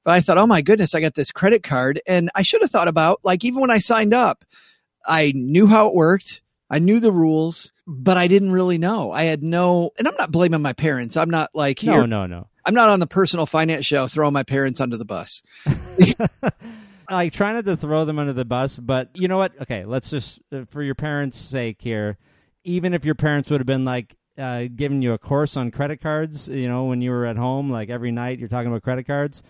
But 0.05 0.11
I 0.13 0.21
thought, 0.21 0.37
oh 0.39 0.47
my 0.49 0.63
goodness, 0.63 0.95
I 0.97 1.01
got 1.01 1.15
this 1.15 1.31
credit 1.33 1.63
card. 1.63 2.01
And 2.07 2.29
I 2.35 2.43
should 2.43 2.61
have 2.63 2.73
thought 2.73 2.89
about, 2.89 3.21
like, 3.23 3.45
even 3.45 3.61
when 3.61 3.71
I 3.71 3.79
signed 3.79 4.13
up, 4.13 4.45
I 5.07 5.33
knew 5.37 5.69
how 5.69 5.87
it 5.89 5.95
worked. 5.95 6.42
I 6.73 6.79
knew 6.79 7.01
the 7.01 7.13
rules, 7.13 7.71
but 7.87 8.17
I 8.17 8.29
didn't 8.29 8.51
really 8.51 8.79
know. 8.79 9.13
I 9.13 9.25
had 9.25 9.43
no, 9.43 9.91
and 9.99 10.09
I'm 10.09 10.15
not 10.17 10.33
blaming 10.33 10.63
my 10.63 10.73
parents. 10.73 11.19
I'm 11.19 11.29
not 11.29 11.51
like, 11.53 11.79
here, 11.79 11.93
No, 11.93 12.07
no, 12.07 12.27
no. 12.27 12.49
I'm 12.65 12.73
not 12.73 12.89
on 12.89 12.99
the 12.99 13.07
personal 13.07 13.45
finance 13.45 13.85
show 13.85 14.09
throwing 14.09 14.33
my 14.33 14.43
parents 14.43 14.81
under 14.81 14.97
the 14.97 15.05
bus. 15.05 15.43
like 17.11 17.35
try 17.35 17.53
not 17.53 17.67
to 17.67 17.77
throw 17.77 18.07
them 18.07 18.19
under 18.19 18.33
the 18.33 18.47
bus, 18.47 18.79
but 18.79 19.11
you 19.15 19.29
know 19.29 19.37
what? 19.37 19.53
Okay, 19.61 19.85
let's 19.85 20.09
just 20.09 20.41
uh, 20.51 20.65
for 20.69 20.83
your 20.83 20.95
parents' 20.95 21.37
sake 21.37 21.83
here. 21.83 22.17
Even 22.65 22.95
if 22.95 23.05
your 23.05 23.17
parents 23.17 23.51
would 23.51 23.61
have 23.61 23.67
been 23.67 23.85
like 23.85 24.17
uh, 24.39 24.65
giving 24.75 25.03
you 25.03 25.13
a 25.13 25.19
course 25.19 25.59
on 25.59 25.73
credit 25.73 26.01
cards, 26.01 26.49
you 26.49 26.69
know, 26.69 26.85
when 26.85 27.03
you 27.03 27.11
were 27.11 27.27
at 27.27 27.37
home, 27.37 27.71
like 27.71 27.91
every 27.91 28.13
night 28.13 28.39
you're 28.39 28.49
talking 28.49 28.69
about 28.69 28.83
credit 28.83 29.07
cards, 29.07 29.43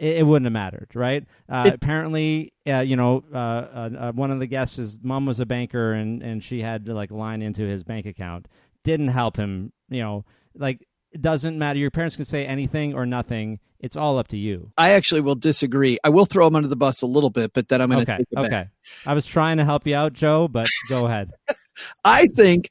it, 0.00 0.16
it 0.18 0.26
wouldn't 0.26 0.46
have 0.46 0.52
mattered, 0.52 0.88
right? 0.94 1.24
Uh, 1.48 1.64
It- 1.68 1.74
apparently, 1.74 2.52
uh, 2.66 2.80
you 2.80 2.96
know, 2.96 3.22
uh, 3.32 3.36
uh, 3.36 3.90
uh, 3.98 4.12
one 4.12 4.30
of 4.32 4.40
the 4.40 4.46
guests, 4.46 4.76
his 4.76 4.98
mom 5.02 5.26
was 5.26 5.38
a 5.38 5.46
banker, 5.46 5.92
and 5.92 6.22
and 6.22 6.42
she 6.42 6.60
had 6.62 6.86
to 6.86 6.94
like 6.94 7.10
line 7.12 7.42
into 7.42 7.62
his 7.62 7.84
bank 7.84 8.06
account. 8.06 8.48
Didn't 8.82 9.08
help 9.08 9.36
him, 9.36 9.72
you 9.88 10.00
know, 10.02 10.24
like. 10.54 10.86
It 11.12 11.22
doesn't 11.22 11.58
matter. 11.58 11.76
Your 11.76 11.90
parents 11.90 12.14
can 12.14 12.24
say 12.24 12.46
anything 12.46 12.94
or 12.94 13.04
nothing. 13.04 13.58
It's 13.80 13.96
all 13.96 14.16
up 14.16 14.28
to 14.28 14.36
you. 14.36 14.70
I 14.78 14.90
actually 14.92 15.22
will 15.22 15.34
disagree. 15.34 15.98
I 16.04 16.08
will 16.08 16.24
throw 16.24 16.46
him 16.46 16.54
under 16.54 16.68
the 16.68 16.76
bus 16.76 17.02
a 17.02 17.06
little 17.08 17.30
bit, 17.30 17.52
but 17.52 17.66
then 17.66 17.80
I'm 17.80 17.90
going 17.90 18.06
to 18.06 18.12
Okay. 18.12 18.22
it 18.22 18.32
back. 18.36 18.44
Okay. 18.46 18.68
I 19.04 19.14
was 19.14 19.26
trying 19.26 19.56
to 19.56 19.64
help 19.64 19.88
you 19.88 19.96
out, 19.96 20.12
Joe, 20.12 20.46
but 20.46 20.68
go 20.88 21.06
ahead. 21.06 21.32
I 22.04 22.28
think, 22.28 22.70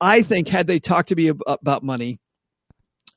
I 0.00 0.22
think 0.22 0.46
had 0.46 0.68
they 0.68 0.78
talked 0.78 1.08
to 1.08 1.16
me 1.16 1.26
about 1.48 1.82
money, 1.82 2.20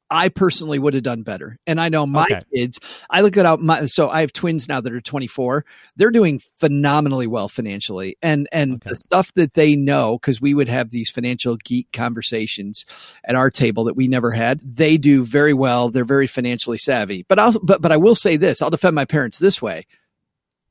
I 0.09 0.29
personally 0.29 0.79
would 0.79 0.93
have 0.93 1.03
done 1.03 1.23
better. 1.23 1.57
And 1.65 1.81
I 1.81 1.89
know 1.89 2.05
my 2.05 2.27
Okay. 2.31 2.41
kids, 2.53 2.79
I 3.09 3.21
look 3.21 3.37
at 3.37 3.45
out 3.45 3.61
my 3.61 3.85
so 3.87 4.09
I 4.09 4.21
have 4.21 4.31
twins 4.33 4.67
now 4.67 4.81
that 4.81 4.93
are 4.93 5.01
24. 5.01 5.65
They're 5.95 6.11
doing 6.11 6.39
phenomenally 6.39 7.27
well 7.27 7.49
financially. 7.49 8.17
And 8.21 8.47
and 8.51 8.75
Okay. 8.75 8.89
the 8.89 8.95
stuff 8.97 9.33
that 9.35 9.55
they 9.55 9.75
know 9.75 10.19
cuz 10.19 10.39
we 10.39 10.53
would 10.53 10.69
have 10.69 10.91
these 10.91 11.09
financial 11.09 11.57
geek 11.57 11.91
conversations 11.91 12.85
at 13.25 13.35
our 13.35 13.49
table 13.49 13.85
that 13.85 13.95
we 13.95 14.07
never 14.07 14.31
had. 14.31 14.59
They 14.63 14.97
do 14.97 15.25
very 15.25 15.53
well. 15.53 15.89
They're 15.89 16.05
very 16.05 16.27
financially 16.27 16.77
savvy. 16.77 17.25
But 17.27 17.39
I'll 17.39 17.59
but 17.59 17.81
but 17.81 17.91
I 17.91 17.97
will 17.97 18.15
say 18.15 18.37
this, 18.37 18.61
I'll 18.61 18.69
defend 18.69 18.95
my 18.95 19.05
parents 19.05 19.39
this 19.39 19.61
way. 19.61 19.85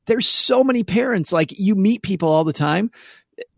There's 0.07 0.27
so 0.27 0.63
many 0.63 0.83
parents 0.83 1.31
like 1.33 1.57
you 1.57 1.75
meet 1.75 2.03
people 2.03 2.29
all 2.29 2.43
the 2.43 2.53
time. 2.53 2.91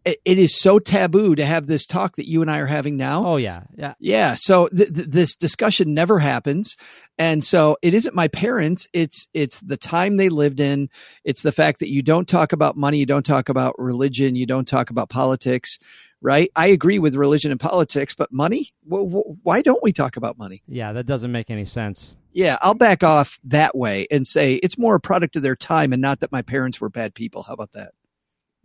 It, 0.08 0.22
it 0.24 0.40
is 0.40 0.58
so 0.58 0.80
taboo 0.80 1.36
to 1.36 1.44
have 1.44 1.68
this 1.68 1.86
talk 1.86 2.16
that 2.16 2.30
you 2.30 2.42
and 2.42 2.50
I 2.50 2.60
are 2.60 2.66
having 2.66 2.96
now. 2.96 3.26
Oh 3.26 3.36
yeah, 3.36 3.64
yeah. 3.76 3.94
Yeah. 4.00 4.36
So 4.36 4.70
th- 4.70 4.94
th- 4.94 5.08
this 5.10 5.36
discussion 5.36 5.94
never 5.94 6.18
happens. 6.18 6.78
And 7.18 7.44
so 7.44 7.78
it 7.82 7.94
isn't 7.94 8.16
my 8.16 8.30
parents. 8.30 8.88
It's, 8.94 9.28
it's 9.34 9.60
the 9.60 9.76
time 9.76 10.16
they 10.16 10.30
lived 10.30 10.62
in. 10.62 10.90
It's 11.26 11.42
the 11.42 11.52
fact 11.52 11.80
that 11.80 11.90
you 11.90 12.02
don't 12.02 12.26
talk 12.28 12.54
about 12.54 12.78
money. 12.78 13.00
You 13.00 13.06
don't 13.06 13.26
talk 13.26 13.50
about 13.50 13.76
religion. 13.78 14.38
You 14.38 14.46
don't 14.46 14.68
talk 14.68 14.90
about 14.90 15.10
politics, 15.10 15.78
right? 16.22 16.50
I 16.56 16.68
agree 16.68 17.00
with 17.00 17.16
religion 17.16 17.52
and 17.52 17.60
politics, 17.60 18.16
but 18.16 18.32
money, 18.32 18.70
well, 18.86 19.38
why 19.44 19.62
don't 19.62 19.84
we 19.84 19.92
talk 19.92 20.16
about 20.16 20.38
money? 20.38 20.64
Yeah, 20.68 20.94
that 20.94 21.06
doesn't 21.06 21.34
make 21.34 21.50
any 21.50 21.66
sense. 21.66 22.16
Yeah. 22.32 22.58
I'll 22.62 22.76
back 22.76 23.04
off 23.04 23.40
that 23.44 23.76
way 23.76 24.08
and 24.10 24.26
say 24.26 24.56
it's 24.56 24.78
more 24.78 24.96
a 24.96 25.02
product 25.02 25.36
of 25.36 25.42
their 25.42 25.56
time 25.56 25.92
and 25.92 26.02
not 26.02 26.22
that 26.22 26.32
my 26.32 26.44
parents 26.44 26.80
were 26.80 26.90
bad 26.90 27.14
people. 27.14 27.44
How 27.44 27.54
about 27.54 27.74
that? 27.74 27.92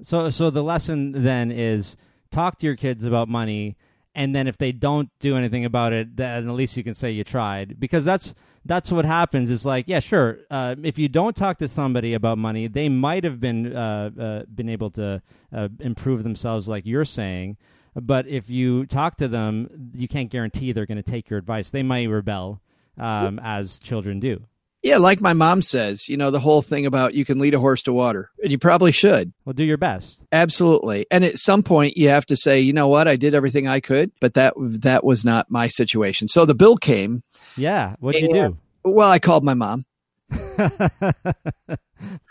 So 0.03 0.31
so 0.31 0.51
the 0.51 0.63
lesson 0.63 1.13
then 1.13 1.51
is 1.51 1.97
talk 2.31 2.59
to 2.59 2.67
your 2.67 2.77
kids 2.77 3.05
about 3.05 3.29
money 3.29 3.77
and 4.15 4.35
then 4.35 4.47
if 4.47 4.59
they 4.59 4.73
don't 4.73 5.09
do 5.21 5.37
anything 5.37 5.65
about 5.65 5.93
it 5.93 6.17
then 6.17 6.49
at 6.49 6.55
least 6.55 6.77
you 6.77 6.85
can 6.85 6.95
say 6.95 7.11
you 7.11 7.25
tried. 7.25 7.79
Because 7.79 8.05
that's 8.05 8.35
that's 8.65 8.93
what 8.93 9.05
happens. 9.05 9.51
Is 9.51 9.65
like 9.65 9.87
yeah 9.89 10.01
sure 10.01 10.39
uh, 10.51 10.75
if 10.83 10.99
you 10.99 11.09
don't 11.09 11.37
talk 11.37 11.59
to 11.59 11.69
somebody 11.69 12.15
about 12.15 12.39
money 12.39 12.67
they 12.67 12.89
might 12.89 13.25
have 13.25 13.41
been 13.41 13.75
uh, 13.75 14.11
uh, 14.19 14.43
been 14.53 14.69
able 14.69 14.91
to 14.91 15.23
uh, 15.53 15.69
improve 15.81 16.23
themselves 16.25 16.69
like 16.69 16.85
you're 16.87 17.05
saying. 17.05 17.57
But 17.95 18.27
if 18.27 18.49
you 18.49 18.87
talk 18.87 19.17
to 19.17 19.29
them 19.29 19.93
you 19.95 20.09
can't 20.09 20.31
guarantee 20.31 20.73
they're 20.73 20.87
going 20.87 21.03
to 21.03 21.11
take 21.11 21.31
your 21.31 21.39
advice. 21.39 21.71
They 21.71 21.83
might 21.83 22.09
rebel 22.09 22.61
um, 22.99 23.39
as 23.43 23.79
children 23.79 24.21
do 24.21 24.47
Yeah. 24.83 24.99
Like 24.99 25.21
my 25.21 25.33
mom 25.33 25.63
says, 25.63 26.09
you 26.09 26.17
know, 26.17 26.31
the 26.31 26.41
whole 26.41 26.63
thing 26.63 26.87
about 26.87 27.15
you 27.15 27.25
can 27.25 27.39
lead 27.39 27.55
a 27.55 27.61
horse 27.61 27.83
to 27.83 27.93
water 27.93 28.31
and 28.43 28.51
you 28.51 28.59
probably 28.59 28.93
should. 28.93 29.33
well 29.45 29.53
do 29.53 29.65
your 29.65 29.79
best 29.79 30.25
Absolutely. 30.33 31.07
And 31.11 31.25
at 31.25 31.39
some 31.39 31.63
point 31.63 31.97
you 31.97 32.09
have 32.09 32.27
to 32.27 32.37
say, 32.37 32.61
you 32.61 32.73
know 32.73 32.89
what, 32.89 33.09
I 33.09 33.17
did 33.17 33.35
everything 33.35 33.69
I 33.69 33.81
could, 33.81 34.13
but 34.21 34.35
that 34.35 34.55
that 34.59 35.05
was 35.05 35.25
not 35.25 35.51
my 35.51 35.69
situation. 35.69 36.29
So 36.29 36.45
the 36.45 36.55
bill 36.55 36.77
came. 36.77 37.23
yeah 37.57 37.97
what'd 38.01 38.21
you 38.21 38.33
do 38.33 38.59
Well, 38.85 39.11
I 39.11 39.19
called 39.19 39.45
my 39.45 39.55
mom 39.55 39.85
of 40.59 40.81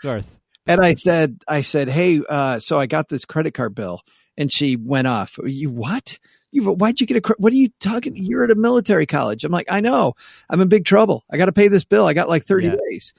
course 0.00 0.40
and 0.66 0.80
I 0.80 0.94
said, 0.94 1.42
I 1.48 1.62
said, 1.62 1.88
hey, 1.88 2.20
uh, 2.28 2.60
so 2.60 2.78
I 2.78 2.86
got 2.86 3.08
this 3.08 3.24
credit 3.24 3.52
card 3.54 3.74
bill, 3.74 4.00
and 4.36 4.52
she 4.52 4.76
went 4.76 5.06
off. 5.06 5.38
You 5.44 5.70
what? 5.70 6.18
You 6.52 6.70
why'd 6.72 7.00
you 7.00 7.06
get 7.06 7.24
a? 7.28 7.34
What 7.38 7.52
are 7.52 7.56
you 7.56 7.70
talking? 7.80 8.14
You're 8.16 8.44
at 8.44 8.50
a 8.50 8.54
military 8.54 9.06
college. 9.06 9.42
I'm 9.42 9.50
like, 9.52 9.66
I 9.70 9.80
know. 9.80 10.12
I'm 10.50 10.60
in 10.60 10.68
big 10.68 10.84
trouble. 10.84 11.24
I 11.30 11.36
got 11.38 11.46
to 11.46 11.52
pay 11.52 11.68
this 11.68 11.84
bill. 11.84 12.06
I 12.06 12.12
got 12.12 12.28
like 12.28 12.44
30 12.44 12.66
Yeah. 12.68 12.76
days, 12.90 13.12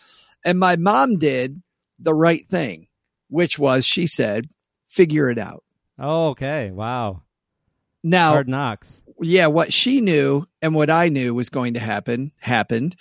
and 0.46 0.60
my 0.60 0.76
mom 0.76 1.18
did 1.18 1.62
the 2.00 2.14
right 2.14 2.46
thing, 2.46 2.88
which 3.30 3.58
was 3.58 3.86
she 3.86 4.06
said, 4.08 4.50
figure 4.88 5.30
it 5.30 5.38
out. 5.40 5.64
oh, 6.00 6.30
okay 6.30 6.72
wow 6.72 7.22
Now, 8.04 8.30
hard 8.32 8.48
knocks 8.48 9.04
yeah, 9.22 9.48
what 9.48 9.72
she 9.74 10.02
knew 10.02 10.46
and 10.62 10.76
what 10.76 10.90
I 10.90 11.10
knew 11.10 11.34
was 11.34 11.50
going 11.50 11.74
to 11.76 11.80
happen 11.80 12.32
happened. 12.40 12.96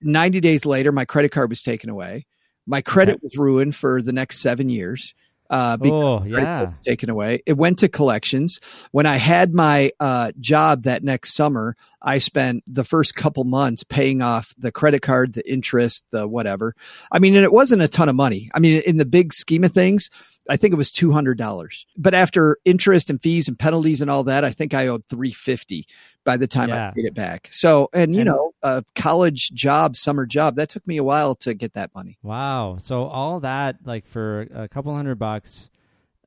90 0.00 0.40
days 0.40 0.64
later, 0.66 0.92
my 0.92 1.04
credit 1.04 1.30
card 1.30 1.50
was 1.50 1.60
taken 1.60 1.88
away. 1.90 2.26
My 2.66 2.80
credit 2.82 3.12
Okay. 3.16 3.20
was 3.22 3.36
ruined 3.36 3.74
for 3.76 4.00
the 4.02 4.12
next 4.12 4.38
seven 4.38 4.68
years. 4.68 5.14
Uh, 5.52 5.76
oh 5.82 6.24
yeah 6.24 6.72
taken 6.82 7.10
away. 7.10 7.42
It 7.44 7.58
went 7.58 7.80
to 7.80 7.88
collections. 7.88 8.58
When 8.90 9.04
I 9.04 9.16
had 9.16 9.52
my 9.52 9.92
uh, 10.00 10.32
job 10.40 10.84
that 10.84 11.04
next 11.04 11.34
summer, 11.34 11.76
I 12.00 12.18
spent 12.18 12.64
the 12.66 12.84
first 12.84 13.14
couple 13.14 13.44
months 13.44 13.84
paying 13.84 14.22
off 14.22 14.54
the 14.56 14.72
credit 14.72 15.02
card, 15.02 15.34
the 15.34 15.50
interest, 15.50 16.06
the 16.10 16.26
whatever. 16.26 16.74
I 17.10 17.18
mean, 17.18 17.36
and 17.36 17.44
it 17.44 17.52
wasn't 17.52 17.82
a 17.82 17.88
ton 17.88 18.08
of 18.08 18.16
money. 18.16 18.48
I 18.54 18.60
mean, 18.60 18.80
in 18.86 18.96
the 18.96 19.04
big 19.04 19.34
scheme 19.34 19.62
of 19.62 19.72
things, 19.72 20.08
I 20.48 20.56
think 20.56 20.72
it 20.72 20.76
was 20.76 20.90
two 20.90 21.12
hundred 21.12 21.38
dollars. 21.38 21.86
But 21.96 22.14
after 22.14 22.58
interest 22.64 23.10
and 23.10 23.20
fees 23.22 23.48
and 23.48 23.58
penalties 23.58 24.00
and 24.00 24.10
all 24.10 24.24
that, 24.24 24.44
I 24.44 24.50
think 24.50 24.74
I 24.74 24.88
owed 24.88 25.04
three 25.06 25.32
fifty 25.32 25.86
by 26.24 26.36
the 26.36 26.46
time 26.46 26.68
Yeah. 26.68 26.88
I 26.88 26.92
paid 26.92 27.04
it 27.04 27.14
back. 27.14 27.48
So, 27.50 27.88
and 27.92 28.14
you 28.14 28.22
And- 28.22 28.28
know, 28.28 28.52
a 28.62 28.84
college 28.94 29.50
job, 29.52 29.96
summer 29.96 30.26
job, 30.26 30.56
that 30.56 30.68
took 30.68 30.86
me 30.86 30.96
a 30.96 31.04
while 31.04 31.34
to 31.36 31.54
get 31.54 31.74
that 31.74 31.94
money. 31.94 32.18
Wow. 32.22 32.76
So 32.78 33.04
all 33.04 33.40
that, 33.40 33.76
like 33.84 34.06
for 34.06 34.42
a 34.54 34.68
couple 34.68 34.94
hundred 34.94 35.16
bucks, 35.18 35.68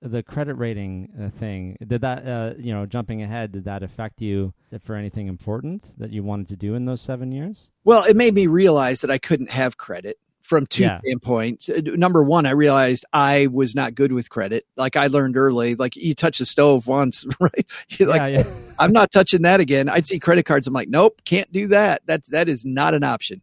the 0.01 0.21
credit 0.21 0.56
rating 0.56 1.10
uh, 1.19 1.30
thing, 1.39 1.78
did 1.86 2.01
that, 2.01 2.28
uh, 2.28 2.54
you 2.60 2.73
know, 2.73 2.86
jumping 2.86 3.23
ahead, 3.23 3.54
did 3.54 3.63
that 3.65 3.82
affect 3.84 4.21
you 4.21 4.54
for 4.82 4.95
anything 4.95 5.28
important 5.28 5.97
that 5.97 6.12
you 6.12 6.23
wanted 6.23 6.49
to 6.49 6.56
do 6.58 6.75
in 6.75 6.86
those 6.86 7.01
seven 7.01 7.32
years? 7.32 7.71
Well, 7.86 8.04
it 8.04 8.15
made 8.15 8.34
me 8.34 8.47
realize 8.47 9.01
that 9.01 9.10
I 9.10 9.17
couldn't 9.17 9.49
have 9.49 9.78
credit 9.78 10.17
from 10.45 10.67
two 10.67 10.84
Yeah. 10.84 10.99
standpoints. 10.99 11.69
Uh, 11.69 11.81
Number 11.84 12.23
one, 12.23 12.45
I 12.45 12.51
realized 12.51 13.03
I 13.12 13.47
was 13.47 13.73
not 13.73 13.95
good 13.95 14.12
with 14.12 14.29
credit. 14.29 14.65
Like 14.77 14.95
I 14.95 15.08
learned 15.08 15.38
early, 15.38 15.73
like 15.75 15.95
you 15.95 16.13
touch 16.13 16.38
the 16.38 16.45
stove 16.45 16.86
once, 16.88 17.25
right? 17.39 17.65
You're 17.89 18.10
like, 18.10 18.19
yeah, 18.34 18.39
yeah. 18.39 18.43
I'm 18.79 18.91
not 18.91 19.12
touching 19.12 19.41
that 19.41 19.60
again. 19.60 19.89
I'd 19.89 20.05
see 20.05 20.19
credit 20.19 20.43
cards. 20.43 20.67
I'm 20.67 20.73
like, 20.73 20.89
nope, 20.89 21.21
can't 21.25 21.51
do 21.51 21.67
that. 21.67 22.03
That's 22.05 22.29
that 22.29 22.47
is 22.47 22.63
not 22.65 22.93
an 22.93 23.03
option. 23.03 23.41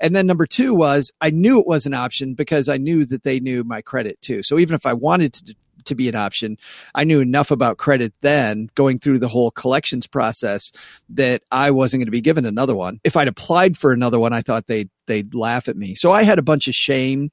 And 0.00 0.14
then 0.14 0.26
number 0.26 0.46
two 0.46 0.74
was 0.74 1.10
I 1.20 1.30
knew 1.30 1.58
it 1.58 1.66
was 1.66 1.86
an 1.86 1.94
option 1.94 2.34
because 2.34 2.68
I 2.68 2.76
knew 2.76 3.04
that 3.06 3.24
they 3.24 3.40
knew 3.40 3.64
my 3.64 3.82
credit 3.82 4.20
too. 4.20 4.42
So 4.42 4.58
even 4.58 4.74
if 4.74 4.86
I 4.86 4.92
wanted 4.92 5.32
to 5.34 5.54
to 5.86 5.94
be 5.94 6.08
an 6.08 6.14
option, 6.14 6.56
I 6.94 7.04
knew 7.04 7.20
enough 7.20 7.50
about 7.50 7.76
credit 7.76 8.14
then 8.22 8.70
going 8.74 8.98
through 8.98 9.18
the 9.18 9.28
whole 9.28 9.50
collections 9.50 10.06
process 10.06 10.72
that 11.10 11.42
I 11.50 11.72
wasn't 11.72 12.00
going 12.00 12.06
to 12.06 12.10
be 12.10 12.22
given 12.22 12.46
another 12.46 12.74
one. 12.74 13.00
If 13.04 13.18
I'd 13.18 13.28
applied 13.28 13.76
for 13.76 13.92
another 13.92 14.18
one, 14.18 14.32
I 14.32 14.40
thought 14.40 14.66
they'd 14.66 14.88
they'd 15.06 15.34
laugh 15.34 15.68
at 15.68 15.76
me. 15.76 15.94
So 15.94 16.12
I 16.12 16.22
had 16.22 16.38
a 16.38 16.42
bunch 16.42 16.68
of 16.68 16.74
shame 16.74 17.30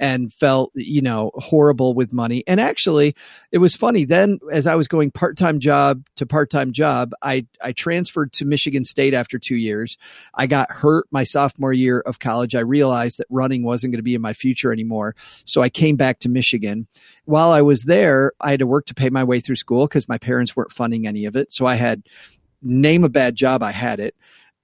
and 0.00 0.32
felt, 0.32 0.72
you 0.74 1.02
know, 1.02 1.30
horrible 1.34 1.94
with 1.94 2.12
money. 2.12 2.42
And 2.46 2.60
actually, 2.60 3.14
it 3.50 3.58
was 3.58 3.76
funny 3.76 4.04
then 4.04 4.38
as 4.50 4.66
I 4.66 4.74
was 4.74 4.88
going 4.88 5.10
part-time 5.10 5.60
job 5.60 6.04
to 6.16 6.26
part-time 6.26 6.72
job, 6.72 7.12
I 7.22 7.46
I 7.60 7.72
transferred 7.72 8.32
to 8.34 8.44
Michigan 8.44 8.84
State 8.84 9.14
after 9.14 9.38
2 9.38 9.56
years. 9.56 9.96
I 10.34 10.46
got 10.46 10.70
hurt 10.70 11.06
my 11.10 11.24
sophomore 11.24 11.72
year 11.72 12.00
of 12.00 12.18
college. 12.18 12.54
I 12.54 12.60
realized 12.60 13.18
that 13.18 13.26
running 13.30 13.62
wasn't 13.62 13.92
going 13.92 13.98
to 13.98 14.02
be 14.02 14.14
in 14.14 14.22
my 14.22 14.32
future 14.32 14.72
anymore. 14.72 15.14
So 15.44 15.62
I 15.62 15.68
came 15.68 15.96
back 15.96 16.18
to 16.20 16.28
Michigan. 16.28 16.86
While 17.24 17.52
I 17.52 17.62
was 17.62 17.84
there, 17.84 18.32
I 18.40 18.50
had 18.50 18.60
to 18.60 18.66
work 18.66 18.86
to 18.86 18.94
pay 18.94 19.10
my 19.10 19.24
way 19.24 19.40
through 19.40 19.56
school 19.56 19.86
cuz 19.88 20.08
my 20.08 20.18
parents 20.18 20.56
weren't 20.56 20.72
funding 20.72 21.06
any 21.06 21.24
of 21.26 21.36
it. 21.36 21.52
So 21.52 21.66
I 21.66 21.74
had 21.76 22.02
name 22.62 23.04
a 23.04 23.08
bad 23.08 23.34
job, 23.34 23.62
I 23.62 23.72
had 23.72 24.00
it. 24.00 24.14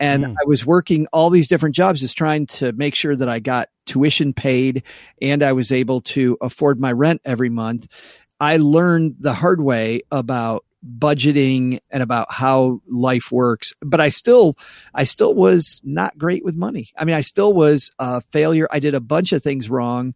And 0.00 0.24
Mm. 0.24 0.34
I 0.40 0.46
was 0.46 0.64
working 0.64 1.06
all 1.12 1.30
these 1.30 1.48
different 1.48 1.74
jobs 1.74 2.00
just 2.00 2.16
trying 2.16 2.46
to 2.46 2.72
make 2.72 2.94
sure 2.94 3.16
that 3.16 3.28
I 3.28 3.40
got 3.40 3.68
tuition 3.86 4.32
paid 4.32 4.82
and 5.20 5.42
I 5.42 5.52
was 5.52 5.72
able 5.72 6.00
to 6.02 6.36
afford 6.40 6.78
my 6.78 6.92
rent 6.92 7.20
every 7.24 7.48
month. 7.50 7.88
I 8.40 8.58
learned 8.58 9.16
the 9.18 9.32
hard 9.34 9.60
way 9.60 10.02
about 10.12 10.64
budgeting 10.98 11.80
and 11.90 12.04
about 12.04 12.30
how 12.30 12.80
life 12.88 13.32
works 13.32 13.72
but 13.82 14.00
i 14.00 14.10
still 14.10 14.56
i 14.94 15.02
still 15.02 15.34
was 15.34 15.80
not 15.82 16.16
great 16.16 16.44
with 16.44 16.54
money 16.54 16.90
i 16.96 17.04
mean 17.04 17.16
i 17.16 17.20
still 17.20 17.52
was 17.52 17.90
a 17.98 18.20
failure 18.30 18.68
i 18.70 18.78
did 18.78 18.94
a 18.94 19.00
bunch 19.00 19.32
of 19.32 19.42
things 19.42 19.68
wrong 19.68 20.14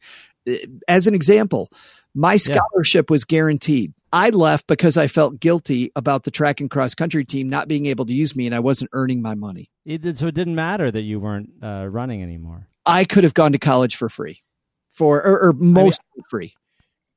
as 0.86 1.08
an 1.08 1.16
example 1.16 1.68
my 2.14 2.34
Yeah. 2.34 2.38
scholarship 2.38 3.10
was 3.10 3.24
guaranteed 3.24 3.92
i 4.12 4.30
left 4.30 4.66
because 4.66 4.96
i 4.96 5.06
felt 5.06 5.40
guilty 5.40 5.90
about 5.96 6.24
the 6.24 6.30
track 6.30 6.60
and 6.60 6.70
cross 6.70 6.94
country 6.94 7.24
team 7.24 7.48
not 7.48 7.68
being 7.68 7.86
able 7.86 8.04
to 8.06 8.14
use 8.14 8.36
me 8.36 8.46
and 8.46 8.54
i 8.54 8.60
wasn't 8.60 8.90
earning 8.92 9.22
my 9.22 9.34
money 9.34 9.70
It 9.84 10.02
did, 10.02 10.18
so 10.18 10.26
it 10.26 10.34
didn't 10.34 10.54
matter 10.54 10.90
that 10.90 11.02
you 11.02 11.20
weren't 11.20 11.50
uh, 11.62 11.86
running 11.88 12.22
anymore. 12.22 12.68
i 12.86 13.04
could 13.04 13.24
have 13.24 13.34
gone 13.34 13.52
to 13.52 13.58
college 13.58 13.96
for 13.96 14.08
free 14.08 14.42
for 14.90 15.24
or, 15.24 15.48
or 15.48 15.52
mostly 15.54 16.22
free 16.28 16.54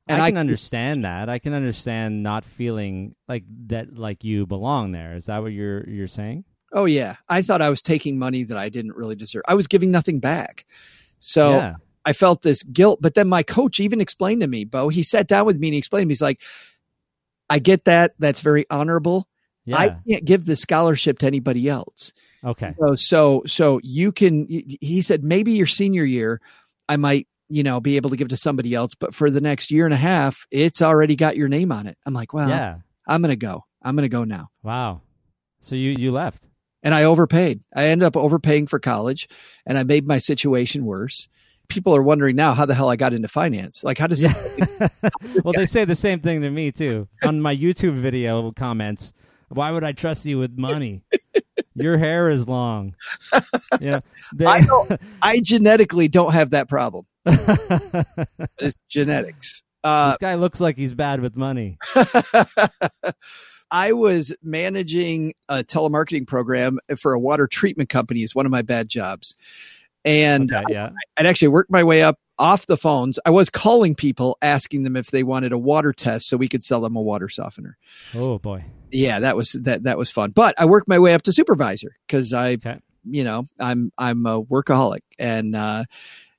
and 0.07 0.21
I 0.21 0.25
I 0.25 0.29
can 0.29 0.37
understand 0.37 1.05
that. 1.05 1.29
I 1.29 1.39
can 1.39 1.53
understand 1.53 2.21
not 2.21 2.45
feeling 2.45 3.15
like 3.27 3.43
that, 3.67 3.97
like 3.97 4.23
you 4.23 4.45
belong 4.45 4.91
there. 4.91 5.15
Is 5.15 5.25
that 5.25 5.41
what 5.41 5.51
you're 5.51 5.87
you're 5.89 6.07
saying? 6.07 6.45
Oh 6.71 6.85
yeah, 6.85 7.15
I 7.29 7.41
thought 7.41 7.61
I 7.61 7.69
was 7.69 7.81
taking 7.81 8.19
money 8.19 8.43
that 8.43 8.57
I 8.57 8.69
didn't 8.69 8.95
really 8.95 9.15
deserve. 9.15 9.43
I 9.47 9.55
was 9.55 9.67
giving 9.67 9.91
nothing 9.91 10.19
back. 10.19 10.65
So 11.19 11.51
yeah. 11.51 11.75
I 12.05 12.13
felt 12.13 12.41
this 12.41 12.61
guilt, 12.63 12.99
but 13.01 13.15
then 13.15 13.27
my 13.27 13.43
coach 13.43 13.79
even 13.79 14.01
explained 14.01 14.41
to 14.41 14.47
me, 14.47 14.63
Beau, 14.65 14.89
he 14.89 15.01
sat 15.01 15.27
down 15.27 15.45
with 15.45 15.57
me 15.57 15.69
and 15.69 15.73
he 15.73 15.79
explained 15.79 16.03
to 16.03 16.07
me, 16.07 16.11
he's 16.11 16.21
like, 16.21 16.41
I 17.49 17.59
get 17.59 17.85
that. 17.85 18.13
That's 18.19 18.41
very 18.41 18.65
honorable. 18.69 19.27
Yeah. 19.65 19.77
I 19.77 19.97
can't 20.07 20.25
give 20.25 20.45
the 20.45 20.55
scholarship 20.55 21.19
to 21.19 21.25
anybody 21.27 21.67
else. 21.67 22.13
okay. 22.43 22.75
So, 22.79 22.95
so, 22.95 23.43
so 23.47 23.79
you 23.83 24.11
can, 24.11 24.47
he 24.47 25.01
said, 25.01 25.23
maybe 25.23 25.53
your 25.53 25.65
senior 25.67 26.03
year, 26.03 26.39
I 26.87 26.97
might, 26.97 27.27
you 27.49 27.63
know, 27.63 27.79
be 27.79 27.95
able 27.95 28.11
to 28.11 28.15
give 28.15 28.27
to 28.29 28.37
somebody 28.37 28.73
else, 28.75 28.93
but 28.93 29.15
for 29.15 29.31
the 29.31 29.41
next 29.41 29.71
year 29.71 29.85
and 29.85 29.93
a 29.93 29.97
half, 29.97 30.45
it's 30.51 30.81
already 30.81 31.15
got 31.15 31.35
your 31.35 31.47
name 31.47 31.71
on 31.71 31.87
it. 31.87 31.97
I'm 32.05 32.13
like, 32.13 32.33
well, 32.33 32.49
yeah. 32.49 32.77
I'm 33.07 33.21
going 33.21 33.31
to 33.31 33.35
go. 33.35 33.63
I'm 33.81 33.95
going 33.95 34.03
to 34.03 34.09
go 34.09 34.23
now. 34.23 34.49
Wow. 34.63 35.01
So 35.61 35.75
you 35.75 35.95
you 35.97 36.11
left. 36.11 36.47
and 36.83 36.93
I 36.93 37.03
overpaid. 37.05 37.61
I 37.75 37.85
ended 37.85 38.05
up 38.05 38.15
overpaying 38.15 38.67
for 38.67 38.77
college 38.79 39.27
and 39.65 39.77
I 39.77 39.83
made 39.83 40.07
my 40.07 40.19
situation 40.19 40.85
worse. 40.85 41.27
People 41.69 41.95
are 41.95 42.03
wondering 42.03 42.35
now 42.35 42.53
how 42.53 42.65
the 42.65 42.73
hell 42.75 42.89
I 42.89 42.95
got 42.95 43.13
into 43.13 43.27
finance. 43.27 43.83
Like, 43.83 43.97
how 43.97 44.07
does 44.07 44.21
Yeah. 44.23 44.33
it? 44.57 44.91
well, 45.43 45.53
they 45.53 45.65
say 45.65 45.85
the 45.85 45.95
same 45.95 46.19
thing 46.19 46.41
to 46.41 46.49
me 46.49 46.71
too 46.71 47.07
on 47.23 47.41
my 47.41 47.55
YouTube 47.55 47.95
video 47.99 48.51
comments. 48.51 49.13
Why 49.49 49.71
would 49.71 49.83
I 49.83 49.91
trust 49.91 50.25
you 50.25 50.39
with 50.39 50.57
money? 50.57 51.03
Your 51.75 51.97
hair 51.97 52.29
is 52.29 52.47
long. 52.47 52.95
Yeah, 53.81 53.99
they, 54.33 54.45
I 54.45 54.61
don't- 54.61 55.01
I 55.21 55.41
genetically 55.41 56.07
don't 56.07 56.31
have 56.33 56.51
that 56.51 56.69
problem. 56.69 57.05
It's 57.25 58.75
genetics. 58.87 59.61
Uh, 59.83 60.09
this 60.11 60.17
guy 60.19 60.35
looks 60.35 60.61
like 60.61 60.77
he's 60.77 60.93
bad 60.93 61.19
with 61.19 61.35
money. 61.35 61.77
I 63.71 63.91
was 63.93 64.33
managing 64.41 65.33
a 65.49 65.63
telemarketing 65.63 66.25
program 66.27 66.79
for 66.97 67.13
a 67.13 67.19
water 67.19 67.47
treatment 67.47 67.89
company. 67.89 68.21
Is 68.21 68.33
one 68.33 68.45
of 68.45 68.51
my 68.51 68.61
bad 68.61 68.87
jobs, 68.87 69.35
and 70.05 70.53
Okay, 70.53 70.63
yeah. 70.69 70.91
I'd 71.17 71.25
actually 71.25 71.49
worked 71.49 71.69
my 71.71 71.83
way 71.83 72.01
up 72.03 72.17
off 72.39 72.67
the 72.67 72.77
phones. 72.77 73.17
I 73.25 73.29
was 73.31 73.49
calling 73.49 73.95
people, 73.95 74.37
asking 74.41 74.83
them 74.83 74.95
if 74.95 75.07
they 75.11 75.23
wanted 75.23 75.51
a 75.51 75.57
water 75.57 75.91
test 75.91 76.27
so 76.29 76.37
we 76.37 76.47
could 76.47 76.63
sell 76.63 76.79
them 76.81 76.95
a 76.95 77.01
water 77.01 77.27
softener. 77.29 77.77
Oh 78.13 78.37
boy. 78.39 78.65
Yeah, 78.91 79.19
that 79.21 79.35
was 79.35 79.53
that 79.63 79.83
that 79.83 79.97
was 79.97 80.11
fun. 80.11 80.31
But 80.31 80.55
I 80.57 80.65
worked 80.65 80.87
my 80.87 80.99
way 80.99 81.13
up 81.13 81.23
to 81.23 81.33
supervisor 81.33 81.95
because 82.07 82.31
I, 82.31 82.53
Okay. 82.53 82.77
you 83.03 83.23
know, 83.23 83.45
I'm 83.59 83.91
I'm 83.97 84.25
a 84.25 84.41
workaholic 84.43 85.01
and 85.19 85.55
uh, 85.55 85.85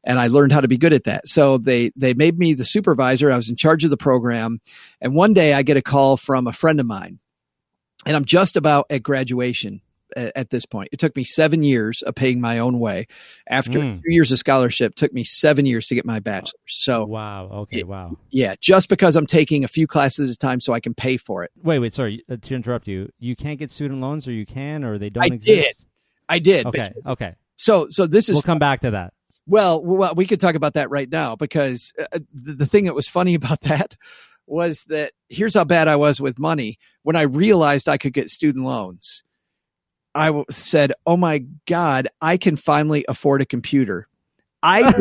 and 0.05 0.21
I 0.21 0.29
learned 0.29 0.53
how 0.53 0.61
to 0.61 0.69
be 0.69 0.79
good 0.79 0.93
at 0.93 1.05
that. 1.05 1.27
So 1.29 1.59
they 1.59 1.91
they 1.97 2.15
made 2.15 2.39
me 2.39 2.55
the 2.55 2.65
supervisor. 2.65 3.33
I 3.33 3.37
was 3.37 3.51
in 3.51 3.57
charge 3.57 3.83
of 3.85 3.91
the 3.91 3.97
program, 3.97 4.61
and 5.01 5.15
one 5.15 5.33
day 5.33 5.53
I 5.55 5.63
get 5.63 5.77
a 5.77 5.83
call 5.83 6.17
from 6.17 6.47
a 6.47 6.53
friend 6.53 6.79
of 6.79 6.87
mine, 6.87 7.19
and 8.07 8.15
I'm 8.15 8.25
just 8.27 8.57
about 8.57 8.87
at 8.91 9.03
graduation. 9.03 9.81
At, 10.15 10.33
at 10.37 10.51
this 10.51 10.67
point, 10.67 10.91
it 10.93 10.99
took 10.99 11.17
me 11.17 11.25
seven 11.25 11.63
years 11.63 12.03
of 12.03 12.15
paying 12.15 12.41
my 12.41 12.59
own 12.61 12.79
way. 12.79 13.07
After 13.49 13.81
Mm. 13.81 13.97
two 14.03 14.13
years 14.13 14.31
of 14.31 14.39
scholarship, 14.39 14.95
took 14.95 15.13
me 15.13 15.25
seven 15.25 15.67
years 15.67 15.87
to 15.89 15.95
get 15.97 16.05
my 16.05 16.21
bachelor's. 16.21 16.55
So 16.69 17.05
Wow. 17.07 17.49
Okay. 17.53 17.79
it- 17.81 17.89
Wow. 17.89 18.17
yeah, 18.31 18.55
just 18.61 18.89
because 18.89 19.17
I'm 19.17 19.27
taking 19.27 19.65
a 19.65 19.69
few 19.69 19.87
classes 19.87 20.29
at 20.31 20.35
a 20.37 20.39
time, 20.39 20.61
so 20.61 20.73
I 20.73 20.81
can 20.81 20.95
pay 20.95 21.17
for 21.17 21.43
it. 21.43 21.51
Wait. 21.63 21.79
Wait. 21.81 21.93
Sorry 21.95 22.23
uh, 22.31 22.37
to 22.41 22.55
interrupt 22.55 22.87
you. 22.87 23.11
You 23.19 23.35
can't 23.35 23.59
get 23.59 23.71
student 23.71 24.01
loans, 24.01 24.29
or 24.29 24.33
you 24.33 24.47
can, 24.47 24.85
or 24.85 24.99
they 24.99 25.11
don't 25.11 25.25
I 25.25 25.35
exist. 25.35 25.79
did. 25.81 25.87
I 26.29 26.39
did. 26.39 26.67
Okay. 26.67 26.93
Okay. 27.07 27.35
So 27.57 27.87
so 27.89 28.07
this 28.07 28.29
is 28.29 28.35
We'll 28.35 28.43
come 28.43 28.59
back 28.59 28.83
to 28.83 28.91
that. 28.93 29.13
Well, 29.49 29.83
well, 29.85 30.15
we 30.15 30.27
could 30.27 30.41
talk 30.41 30.55
about 30.57 30.75
that 30.75 30.91
right 30.91 31.09
now 31.09 31.37
because 31.37 31.93
uh, 31.99 32.19
the, 32.35 32.53
the 32.55 32.67
thing 32.67 32.85
that 32.85 32.95
was 32.95 33.09
funny 33.09 33.35
about 33.41 33.61
that 33.63 33.97
was 34.47 34.85
that 34.89 35.13
here's 35.29 35.55
how 35.55 35.65
bad 35.65 35.89
I 35.89 35.97
was 35.97 36.21
with 36.21 36.39
money. 36.39 36.79
When 37.03 37.17
I 37.17 37.23
realized 37.23 37.89
I 37.89 37.97
could 37.99 38.13
get 38.13 38.29
student 38.31 38.65
loans, 38.65 39.23
I 40.17 40.27
w- 40.27 40.45
said, 40.51 40.93
"Oh 41.07 41.17
my 41.17 41.45
god, 41.67 42.09
I 42.21 42.37
can 42.37 42.57
finally 42.57 43.05
afford 43.09 43.43
a 43.43 43.47
computer." 43.47 44.09
I 44.63 44.93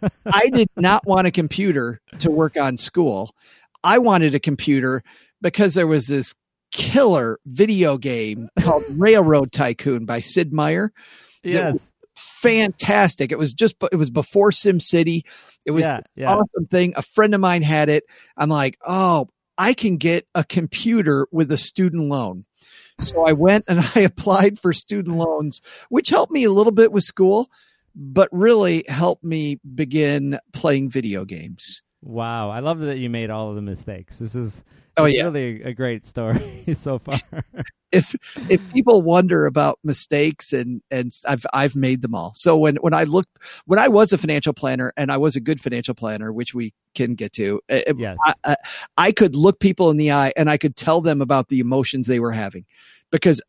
I 0.26 0.48
did 0.48 0.68
not 0.76 1.06
want 1.06 1.26
a 1.26 1.30
computer 1.30 2.00
to 2.18 2.30
work 2.30 2.56
on 2.56 2.76
school. 2.76 3.34
I 3.82 3.98
wanted 3.98 4.34
a 4.34 4.40
computer 4.40 5.02
because 5.40 5.74
there 5.74 5.86
was 5.86 6.06
this 6.06 6.34
killer 6.72 7.38
video 7.46 7.98
game 7.98 8.48
called 8.60 8.84
Railroad 8.90 9.50
Tycoon 9.52 10.04
by 10.04 10.20
Sid 10.20 10.52
Meier 10.52 10.92
yes. 11.42 11.92
fantastic. 12.16 13.32
It 13.32 13.38
was 13.38 13.52
just 13.52 13.76
it 13.92 13.96
was 13.96 14.10
before 14.10 14.52
Sim 14.52 14.80
City. 14.80 15.24
It 15.64 15.72
was 15.72 15.84
yeah. 15.84 16.00
Yeah. 16.16 16.34
awesome 16.34 16.66
thing. 16.66 16.94
A 16.96 17.02
friend 17.02 17.34
of 17.34 17.40
mine 17.40 17.62
had 17.62 17.88
it. 17.88 18.04
I'm 18.36 18.48
like, 18.48 18.78
oh, 18.86 19.28
I 19.58 19.74
can 19.74 19.96
get 19.96 20.26
a 20.34 20.44
computer 20.44 21.26
with 21.30 21.52
a 21.52 21.58
student 21.58 22.08
loan. 22.08 22.44
So 23.00 23.24
I 23.24 23.32
went 23.32 23.64
and 23.68 23.80
I 23.94 24.00
applied 24.00 24.58
for 24.58 24.72
student 24.72 25.16
loans, 25.16 25.60
which 25.88 26.08
helped 26.08 26.32
me 26.32 26.44
a 26.44 26.52
little 26.52 26.72
bit 26.72 26.92
with 26.92 27.04
school, 27.04 27.50
but 27.94 28.28
really 28.32 28.84
helped 28.88 29.24
me 29.24 29.58
begin 29.74 30.38
playing 30.52 30.90
video 30.90 31.24
games. 31.24 31.82
Wow. 32.02 32.50
I 32.50 32.60
love 32.60 32.80
that 32.80 32.98
you 32.98 33.10
made 33.10 33.30
all 33.30 33.50
of 33.50 33.56
the 33.56 33.62
mistakes. 33.62 34.18
This 34.18 34.34
is. 34.34 34.64
Oh, 34.96 35.04
it's 35.04 35.16
yeah. 35.16 35.24
really 35.24 35.62
a, 35.62 35.72
great 35.72 36.06
story 36.06 36.64
so 36.76 36.98
far. 36.98 37.18
If 37.92 38.14
if 38.48 38.60
people 38.72 39.02
wonder 39.02 39.46
about 39.46 39.78
mistakes 39.82 40.52
and 40.52 40.82
and 40.90 41.12
I've 41.26 41.44
I've 41.52 41.74
made 41.74 42.02
them 42.02 42.14
all. 42.14 42.32
So 42.34 42.56
when 42.56 42.76
when 42.76 42.94
I 42.94 43.04
looked 43.04 43.38
when 43.66 43.78
I 43.78 43.88
was 43.88 44.12
a 44.12 44.18
financial 44.18 44.52
planner 44.52 44.92
and 44.96 45.10
I 45.10 45.16
was 45.16 45.36
a 45.36 45.40
good 45.40 45.60
financial 45.60 45.94
planner, 45.94 46.32
which 46.32 46.54
we 46.54 46.72
can 46.94 47.14
get 47.14 47.32
to, 47.34 47.60
it- 47.68 47.96
yes. 47.98 48.16
I, 48.24 48.34
I, 48.44 48.56
I 48.96 49.12
could 49.12 49.34
look 49.34 49.58
people 49.60 49.90
in 49.90 49.96
the 49.96 50.12
eye 50.12 50.32
and 50.36 50.48
I 50.50 50.56
could 50.56 50.76
tell 50.76 51.00
them 51.00 51.20
about 51.20 51.48
the 51.48 51.60
emotions 51.60 52.06
they 52.06 52.20
were 52.20 52.32
having 52.32 52.64
because 53.10 53.42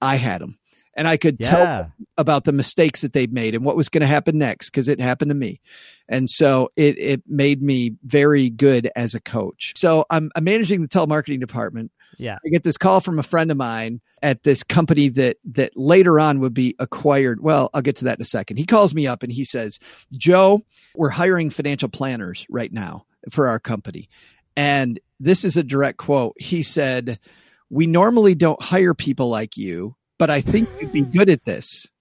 I 0.00 0.16
had 0.16 0.40
them. 0.40 0.58
And 0.96 1.06
I 1.06 1.16
could 1.16 1.38
tell 1.38 1.92
about 2.18 2.44
the 2.44 2.52
mistakes 2.52 3.02
that 3.02 3.12
they'd 3.12 3.32
made 3.32 3.54
and 3.54 3.64
what 3.64 3.76
was 3.76 3.88
going 3.88 4.00
to 4.00 4.06
happen 4.06 4.38
next 4.38 4.70
because 4.70 4.88
it 4.88 5.00
happened 5.00 5.30
to 5.30 5.34
me. 5.34 5.60
And 6.08 6.28
so 6.28 6.70
it, 6.76 6.98
it 6.98 7.22
made 7.26 7.62
me 7.62 7.94
very 8.04 8.50
good 8.50 8.90
as 8.96 9.14
a 9.14 9.20
coach. 9.20 9.72
So 9.76 10.04
I'm, 10.10 10.30
I'm 10.34 10.44
managing 10.44 10.82
the 10.82 10.88
telemarketing 10.88 11.40
department. 11.40 11.92
Yeah. 12.18 12.38
I 12.44 12.48
get 12.48 12.64
this 12.64 12.76
call 12.76 13.00
from 13.00 13.18
a 13.18 13.22
friend 13.22 13.50
of 13.50 13.56
mine 13.56 14.00
at 14.22 14.42
this 14.42 14.62
company 14.62 15.08
that 15.10 15.36
that 15.52 15.76
later 15.76 16.18
on 16.20 16.40
would 16.40 16.54
be 16.54 16.74
acquired. 16.78 17.40
Well, 17.40 17.70
I'll 17.72 17.82
get 17.82 17.96
to 17.96 18.04
that 18.06 18.18
in 18.18 18.22
a 18.22 18.26
second. 18.26 18.56
He 18.56 18.66
calls 18.66 18.94
me 18.94 19.06
up 19.06 19.22
and 19.22 19.32
he 19.32 19.44
says, 19.44 19.78
"Joe, 20.12 20.60
we're 20.94 21.08
hiring 21.10 21.50
financial 21.50 21.88
planners 21.88 22.46
right 22.50 22.72
now 22.72 23.06
for 23.30 23.48
our 23.48 23.58
company." 23.58 24.08
And 24.56 25.00
this 25.18 25.44
is 25.44 25.56
a 25.56 25.62
direct 25.62 25.98
quote. 25.98 26.34
He 26.38 26.62
said, 26.62 27.18
"We 27.70 27.86
normally 27.86 28.34
don't 28.34 28.62
hire 28.62 28.92
people 28.92 29.28
like 29.28 29.56
you, 29.56 29.94
but 30.20 30.30
I 30.30 30.40
think 30.40 30.68
you'd 30.80 30.92
be 30.92 31.00
good 31.02 31.28
at 31.28 31.44
this." 31.44 31.88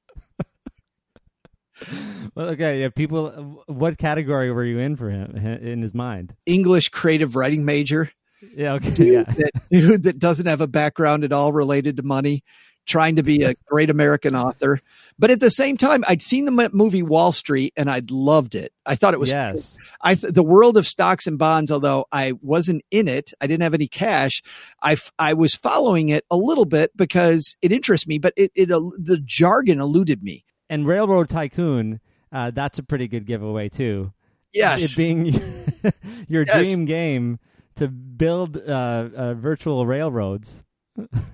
Well, 2.36 2.50
okay. 2.50 2.82
Yeah. 2.82 2.90
People. 2.90 3.64
What 3.68 3.98
category 3.98 4.52
were 4.52 4.66
you 4.66 4.80
in 4.80 4.96
for 4.96 5.10
him 5.10 5.36
in 5.36 5.82
his 5.82 5.94
mind? 5.94 6.36
English 6.46 6.90
creative 6.90 7.36
writing 7.36 7.64
major. 7.66 8.12
Yeah. 8.56 8.74
Okay. 8.74 8.92
dude, 8.92 9.14
Yeah. 9.14 9.24
that, 9.24 9.52
dude 9.72 10.04
that 10.04 10.20
doesn't 10.20 10.46
have 10.46 10.62
a 10.62 10.68
background 10.68 11.24
at 11.24 11.32
all 11.32 11.54
related 11.54 11.96
to 11.98 12.04
money, 12.04 12.44
trying 12.86 13.16
to 13.16 13.24
be 13.24 13.44
a 13.44 13.56
great 13.68 13.90
American 13.90 14.36
author. 14.36 14.80
But 15.18 15.32
at 15.32 15.40
the 15.40 15.50
same 15.50 15.78
time, 15.78 16.04
I'd 16.08 16.22
seen 16.22 16.46
the 16.46 16.70
movie 16.74 17.04
Wall 17.04 17.32
Street 17.32 17.74
and 17.78 17.90
I'd 17.90 18.12
loved 18.12 18.56
it. 18.56 18.74
I 18.86 18.96
thought 18.96 19.14
it 19.14 19.20
was 19.20 19.32
yes. 19.32 19.78
I 20.02 20.16
th- 20.16 20.34
the 20.34 20.44
world 20.44 20.78
of 20.78 20.88
stocks 20.88 21.28
and 21.28 21.38
bonds. 21.38 21.72
Although 21.72 22.06
I 22.12 22.34
wasn't 22.42 22.84
in 22.92 23.08
it, 23.08 23.32
I 23.42 23.48
didn't 23.48 23.64
have 23.64 23.74
any 23.74 23.88
cash. 23.88 24.42
I 24.82 24.94
f- 24.94 25.12
I 25.20 25.34
was 25.34 25.56
following 25.56 26.10
it 26.10 26.26
a 26.32 26.38
little 26.38 26.66
bit 26.66 26.96
because 26.96 27.58
it 27.62 27.72
interests 27.72 28.08
me, 28.08 28.18
but 28.20 28.34
it 28.38 28.52
it 28.56 28.72
el- 28.72 28.94
the 28.98 29.18
jargon 29.24 29.80
eluded 29.80 30.24
me. 30.24 30.46
And 30.70 30.86
Railroad 30.88 31.30
Tycoon. 31.30 32.00
Uh, 32.32 32.52
that's 32.52 32.78
a 32.78 32.84
pretty 32.84 33.08
good 33.08 33.26
giveaway 33.26 33.70
too. 33.70 34.14
Yes, 34.54 34.84
It 34.94 34.98
being 34.98 35.26
your 36.28 36.44
Yes. 36.48 36.56
dream 36.58 36.86
game 36.86 37.40
to 37.76 37.88
build 37.88 38.58
uh, 38.58 39.10
uh, 39.16 39.34
virtual 39.36 39.86
railroads. 39.86 40.64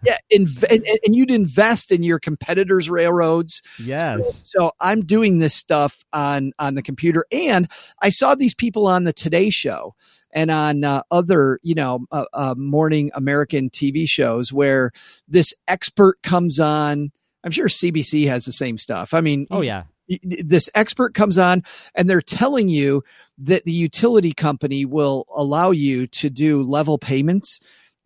Yeah, 0.06 0.18
inv- 0.34 0.64
and, 0.70 0.86
and- 1.06 1.16
you'd 1.16 1.32
invest 1.32 1.92
in 1.92 2.04
your 2.04 2.20
competitors' 2.20 2.90
railroads. 2.90 3.62
Yes. 3.82 4.44
So 4.54 4.72
I'm 4.82 5.02
doing 5.06 5.40
this 5.40 5.54
stuff 5.54 6.04
on 6.14 6.52
on 6.60 6.76
the 6.76 6.82
computer, 6.84 7.26
and 7.32 7.70
I 8.02 8.10
saw 8.10 8.36
these 8.36 8.54
people 8.56 8.88
on 8.88 9.04
the 9.06 9.14
Today 9.14 9.50
Show 9.50 9.96
and 10.32 10.52
on 10.52 10.84
uh, 10.84 11.02
other, 11.12 11.60
you 11.64 11.76
know, 11.76 12.06
uh, 12.12 12.26
uh, 12.34 12.56
morning 12.58 13.10
American 13.14 13.70
TV 13.70 14.08
shows 14.08 14.52
where 14.52 14.92
this 15.28 15.54
expert 15.68 16.22
comes 16.24 16.60
on. 16.60 17.12
I'm 17.46 17.52
sure 17.52 17.68
CBC 17.68 18.28
has 18.28 18.44
the 18.46 18.52
same 18.52 18.78
stuff. 18.78 19.14
I 19.14 19.22
mean, 19.22 19.48
Oh 19.52 19.62
yeah. 19.62 19.84
this 20.24 20.70
expert 20.76 21.14
comes 21.14 21.38
on 21.38 21.64
and 21.94 22.10
they're 22.10 22.22
telling 22.22 22.68
you 22.70 23.02
that 23.38 23.64
the 23.66 23.72
utility 23.72 24.34
company 24.34 24.84
will 24.84 25.26
allow 25.34 25.72
you 25.72 26.08
to 26.08 26.30
do 26.30 26.64
level 26.64 26.98
payments 26.98 27.60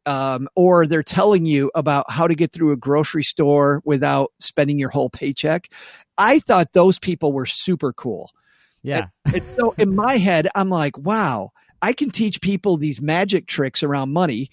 um, 0.09 0.47
or 0.55 0.87
they're 0.87 1.03
telling 1.03 1.45
you 1.45 1.69
about 1.75 2.09
how 2.09 2.25
to 2.27 2.33
get 2.35 2.51
through 2.51 2.71
a 2.71 2.77
grocery 2.77 3.23
store 3.23 3.81
without 3.85 4.31
spending 4.39 4.79
your 4.79 4.89
whole 4.89 5.09
paycheck 5.09 5.71
i 6.17 6.39
thought 6.39 6.73
those 6.73 6.97
people 6.99 7.31
were 7.31 7.45
super 7.45 7.93
cool 7.93 8.31
Yeah. 8.83 9.07
and 9.33 9.43
so 9.55 9.73
in 9.77 9.95
my 9.95 10.17
head 10.17 10.47
i'm 10.55 10.69
like 10.69 10.97
wow 10.97 11.49
i 11.81 11.93
can 11.93 12.09
teach 12.09 12.41
people 12.41 12.77
these 12.77 12.99
magic 13.01 13.45
tricks 13.47 13.83
around 13.83 14.11
money 14.11 14.49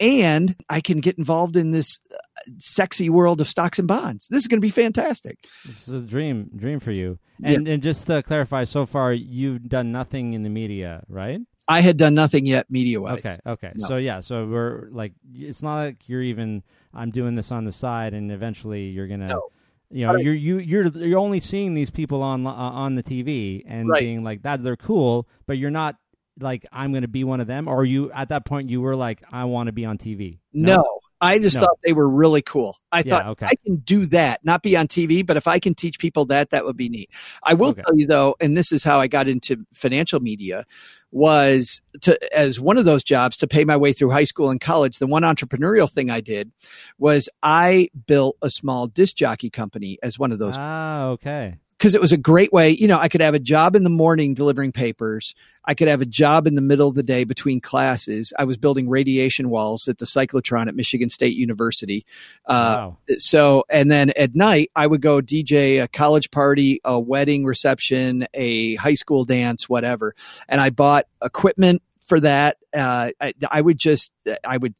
and 0.00 0.54
i 0.68 0.80
can 0.80 1.00
get 1.00 1.16
involved 1.18 1.56
in 1.56 1.70
this 1.70 2.00
uh, 2.12 2.16
sexy 2.58 3.08
world 3.08 3.40
of 3.40 3.48
stocks 3.48 3.78
and 3.78 3.88
bonds 3.88 4.26
this 4.28 4.42
is 4.42 4.48
going 4.48 4.60
to 4.60 4.66
be 4.66 4.70
fantastic 4.70 5.38
This 5.64 5.88
is 5.88 6.02
a 6.02 6.06
dream, 6.06 6.50
dream 6.56 6.80
for 6.80 6.92
you. 6.92 7.18
And 7.44 7.68
and 7.68 7.82
just 7.82 8.06
to 8.06 8.22
clarify, 8.22 8.64
so 8.64 8.86
far 8.86 9.12
you've 9.12 9.68
done 9.68 9.92
nothing 9.92 10.32
in 10.32 10.42
the 10.42 10.48
media, 10.48 11.02
right? 11.08 11.40
I 11.68 11.80
had 11.80 11.96
done 11.96 12.14
nothing 12.14 12.46
yet 12.46 12.70
media 12.70 13.00
wise. 13.00 13.18
Okay, 13.18 13.38
okay. 13.46 13.72
No. 13.74 13.88
So 13.88 13.96
yeah, 13.96 14.20
so 14.20 14.46
we're 14.46 14.88
like, 14.90 15.12
it's 15.34 15.62
not 15.62 15.76
like 15.84 16.08
you're 16.08 16.22
even. 16.22 16.62
I'm 16.94 17.10
doing 17.10 17.34
this 17.34 17.50
on 17.52 17.64
the 17.64 17.72
side, 17.72 18.14
and 18.14 18.30
eventually 18.30 18.84
you're 18.88 19.08
gonna. 19.08 19.28
No. 19.28 19.42
You 19.90 20.06
know, 20.06 20.14
Right. 20.14 20.24
you're 20.24 20.34
you 20.34 20.58
you're 20.58 20.86
you're 20.88 21.18
only 21.18 21.38
seeing 21.38 21.74
these 21.74 21.90
people 21.90 22.22
on 22.22 22.44
uh, 22.46 22.50
on 22.50 22.96
the 22.96 23.02
TV 23.04 23.62
and 23.66 23.88
Right. 23.88 24.00
being 24.00 24.24
like 24.24 24.42
that. 24.42 24.62
They're 24.62 24.76
cool, 24.76 25.28
but 25.46 25.58
you're 25.58 25.70
not 25.70 25.96
like 26.40 26.66
I'm 26.72 26.90
going 26.92 27.02
to 27.02 27.08
be 27.08 27.22
one 27.24 27.40
of 27.40 27.46
them. 27.46 27.68
Or 27.68 27.84
you 27.84 28.10
at 28.12 28.28
that 28.30 28.44
point 28.44 28.68
you 28.68 28.80
were 28.80 28.96
like 28.96 29.22
I 29.30 29.44
want 29.44 29.68
to 29.68 29.72
be 29.72 29.84
on 29.84 29.96
TV. 29.96 30.38
No, 30.52 30.84
I 31.20 31.38
just 31.38 31.56
No. 31.56 31.62
thought 31.62 31.78
they 31.84 31.92
were 31.92 32.08
really 32.08 32.42
cool. 32.42 32.76
I 32.92 33.02
Yeah, 33.02 33.16
thought 33.16 33.26
okay. 33.28 33.46
I 33.46 33.54
can 33.64 33.76
do 33.76 34.06
that, 34.06 34.44
not 34.44 34.62
be 34.62 34.76
on 34.76 34.86
TV, 34.86 35.24
but 35.24 35.36
if 35.36 35.46
I 35.48 35.58
can 35.58 35.74
teach 35.74 35.98
people 35.98 36.26
that, 36.26 36.50
that 36.50 36.64
would 36.64 36.76
be 36.76 36.88
neat. 36.88 37.10
I 37.42 37.54
will 37.54 37.70
Okay. 37.70 37.82
tell 37.86 37.96
you 37.96 38.06
though, 38.06 38.36
and 38.40 38.56
this 38.56 38.70
is 38.72 38.84
how 38.84 39.00
I 39.00 39.06
got 39.06 39.28
into 39.28 39.64
financial 39.72 40.20
media, 40.20 40.64
was 41.12 41.80
to 42.02 42.18
as 42.36 42.60
one 42.60 42.76
of 42.76 42.84
those 42.84 43.02
jobs 43.02 43.36
to 43.38 43.46
pay 43.46 43.64
my 43.64 43.76
way 43.76 43.92
through 43.92 44.10
high 44.10 44.24
school 44.24 44.50
and 44.50 44.60
college. 44.60 44.98
The 44.98 45.06
one 45.06 45.22
entrepreneurial 45.22 45.90
thing 45.90 46.10
I 46.10 46.20
did 46.20 46.52
was 46.98 47.28
I 47.42 47.88
built 48.06 48.36
a 48.42 48.50
small 48.50 48.86
disc 48.86 49.16
jockey 49.16 49.48
company 49.48 49.98
as 50.02 50.18
one 50.18 50.32
of 50.32 50.38
those 50.38 50.56
Ah, 50.58 51.06
okay. 51.08 51.56
Because 51.78 51.94
it 51.94 52.00
was 52.00 52.12
a 52.12 52.16
great 52.16 52.52
way. 52.52 52.70
You 52.70 52.88
know, 52.88 52.98
I 52.98 53.08
could 53.08 53.20
have 53.20 53.34
a 53.34 53.38
job 53.38 53.76
in 53.76 53.84
the 53.84 53.90
morning 53.90 54.34
delivering 54.34 54.72
papers. 54.72 55.34
I 55.64 55.74
could 55.74 55.88
have 55.88 56.00
a 56.00 56.06
job 56.06 56.46
in 56.46 56.54
the 56.54 56.62
middle 56.62 56.88
of 56.88 56.94
the 56.94 57.02
day 57.02 57.24
between 57.24 57.60
classes. 57.60 58.32
I 58.38 58.44
was 58.44 58.56
building 58.56 58.88
radiation 58.88 59.50
walls 59.50 59.88
at 59.88 59.98
the 59.98 60.06
cyclotron 60.06 60.68
at 60.68 60.76
Michigan 60.76 61.10
State 61.10 61.34
University. 61.34 62.06
Uh, 62.46 62.76
wow. 62.78 62.96
so, 63.18 63.64
and 63.68 63.90
then 63.90 64.10
at 64.16 64.34
night, 64.34 64.70
I 64.76 64.86
would 64.86 65.02
go 65.02 65.20
DJ 65.20 65.82
a 65.82 65.88
college 65.88 66.30
party, 66.30 66.80
a 66.84 66.98
wedding 66.98 67.44
reception, 67.44 68.26
a 68.32 68.76
high 68.76 68.94
school 68.94 69.24
dance, 69.24 69.68
whatever. 69.68 70.14
And 70.48 70.60
I 70.60 70.70
bought 70.70 71.06
equipment 71.22 71.82
for 72.06 72.20
that. 72.20 72.56
Uh, 72.74 73.10
I, 73.20 73.32
I 73.50 73.60
would 73.60 73.78
just, 73.78 74.12
I 74.44 74.56
would, 74.56 74.74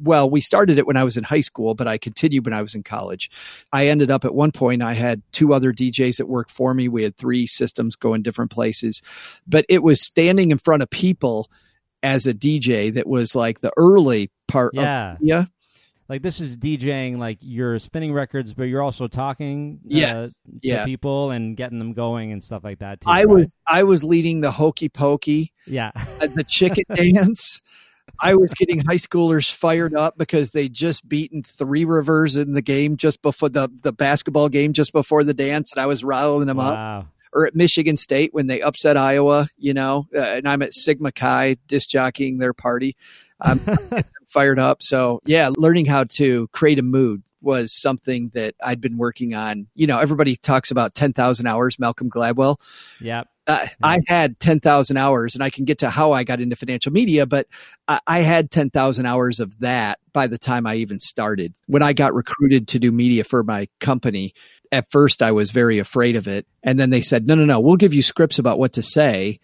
well, 0.00 0.28
we 0.28 0.40
started 0.40 0.78
it 0.78 0.86
when 0.86 0.96
I 0.96 1.04
was 1.04 1.16
in 1.16 1.24
high 1.24 1.40
school, 1.40 1.74
but 1.74 1.86
I 1.86 1.98
continued 1.98 2.44
when 2.46 2.54
I 2.54 2.62
was 2.62 2.74
in 2.74 2.82
college. 2.82 3.30
I 3.72 3.88
ended 3.88 4.10
up 4.10 4.24
at 4.24 4.34
one 4.34 4.52
point, 4.52 4.82
I 4.82 4.94
had 4.94 5.22
two 5.32 5.52
other 5.54 5.72
DJs 5.72 6.16
that 6.16 6.26
worked 6.28 6.50
for 6.50 6.72
me. 6.74 6.88
We 6.88 7.02
had 7.02 7.16
three 7.16 7.46
systems 7.46 7.94
going 7.94 8.22
different 8.22 8.50
places, 8.50 9.02
but 9.46 9.64
it 9.68 9.82
was 9.82 10.00
standing 10.00 10.50
in 10.50 10.58
front 10.58 10.82
of 10.82 10.90
people 10.90 11.50
as 12.02 12.26
a 12.26 12.34
DJ 12.34 12.92
that 12.94 13.06
was 13.06 13.36
like 13.36 13.60
the 13.60 13.72
early 13.76 14.30
part 14.48 14.74
Yeah. 14.74 15.12
of 15.12 15.18
yeah. 15.20 15.44
Like 16.08 16.22
this 16.22 16.40
is 16.40 16.58
DJing, 16.58 17.18
like 17.18 17.38
you're 17.40 17.78
spinning 17.78 18.12
records, 18.12 18.52
but 18.54 18.64
you're 18.64 18.82
also 18.82 19.08
talking 19.08 19.78
uh, 19.84 19.88
Yeah. 19.88 20.12
to 20.14 20.32
Yeah. 20.60 20.84
people 20.84 21.30
and 21.30 21.56
getting 21.56 21.78
them 21.78 21.92
going 21.94 22.32
and 22.32 22.42
stuff 22.42 22.64
like 22.64 22.80
that. 22.80 23.00
Too, 23.00 23.08
I 23.08 23.18
right? 23.24 23.28
was 23.28 23.54
I 23.66 23.82
was 23.84 24.04
leading 24.04 24.40
the 24.40 24.50
hokey 24.50 24.88
pokey, 24.88 25.52
yeah. 25.66 25.90
uh, 25.96 26.26
the 26.34 26.44
chicken 26.44 26.84
dance. 26.94 27.60
I 28.20 28.34
was 28.34 28.52
getting 28.54 28.80
high 28.80 28.96
schoolers 28.96 29.50
fired 29.50 29.94
up 29.94 30.18
because 30.18 30.50
they 30.50 30.68
just 30.68 31.08
beaten 31.08 31.42
three 31.42 31.84
rivers 31.84 32.36
in 32.36 32.52
the 32.52 32.60
game 32.62 32.96
just 32.96 33.22
before 33.22 33.48
the 33.48 33.68
the 33.82 33.92
basketball 33.92 34.48
game 34.48 34.72
just 34.72 34.92
before 34.92 35.24
the 35.24 35.32
dance, 35.34 35.72
and 35.72 35.80
I 35.80 35.86
was 35.86 36.04
riling 36.04 36.46
them 36.46 36.58
up. 36.58 37.06
Or 37.34 37.46
at 37.46 37.54
Michigan 37.54 37.96
State 37.96 38.34
when 38.34 38.46
they 38.46 38.60
upset 38.60 38.98
Iowa, 38.98 39.48
you 39.56 39.72
know, 39.72 40.06
uh, 40.14 40.20
and 40.20 40.46
I'm 40.46 40.60
at 40.60 40.74
Sigma 40.74 41.12
Chi 41.12 41.56
disc 41.66 41.88
jockeying 41.88 42.36
their 42.36 42.52
party. 42.52 42.94
I'm 43.40 43.58
fired 44.32 44.58
up. 44.58 44.82
So 44.82 45.20
yeah, 45.24 45.50
learning 45.56 45.86
how 45.86 46.04
to 46.04 46.48
create 46.48 46.78
a 46.78 46.82
mood 46.82 47.22
was 47.42 47.72
something 47.72 48.30
that 48.34 48.54
I'd 48.62 48.80
been 48.80 48.96
working 48.96 49.34
on. 49.34 49.66
You 49.74 49.86
know, 49.86 49.98
everybody 49.98 50.36
talks 50.36 50.70
about 50.70 50.94
10,000 50.94 51.46
hours, 51.46 51.78
Malcolm 51.78 52.08
Gladwell. 52.08 52.60
Yep. 53.00 53.28
uh, 53.48 53.66
I 53.82 54.00
had 54.06 54.38
10,000 54.38 54.96
hours 54.96 55.34
and 55.34 55.42
I 55.42 55.50
can 55.50 55.64
get 55.64 55.78
to 55.78 55.90
how 55.90 56.12
I 56.12 56.22
got 56.24 56.40
into 56.40 56.54
financial 56.54 56.92
media, 56.92 57.26
but 57.26 57.48
I, 57.88 58.00
I 58.06 58.18
had 58.20 58.50
10,000 58.50 59.04
hours 59.04 59.40
of 59.40 59.58
that 59.60 59.98
by 60.12 60.28
the 60.28 60.38
time 60.38 60.66
I 60.66 60.76
even 60.76 61.00
started. 61.00 61.52
When 61.66 61.82
I 61.82 61.92
got 61.92 62.14
recruited 62.14 62.68
to 62.68 62.78
do 62.78 62.92
media 62.92 63.24
for 63.24 63.42
my 63.42 63.68
company, 63.80 64.34
at 64.70 64.90
first 64.90 65.22
I 65.22 65.32
was 65.32 65.50
very 65.50 65.78
afraid 65.78 66.16
of 66.16 66.28
it. 66.28 66.46
And 66.62 66.78
then 66.78 66.90
they 66.90 67.02
said, 67.02 67.26
no, 67.26 67.34
no, 67.34 67.44
no, 67.44 67.60
we'll 67.60 67.76
give 67.76 67.94
you 67.94 68.02
scripts 68.02 68.38
about 68.38 68.58
what 68.58 68.74
to 68.74 68.82
say. 68.82 69.40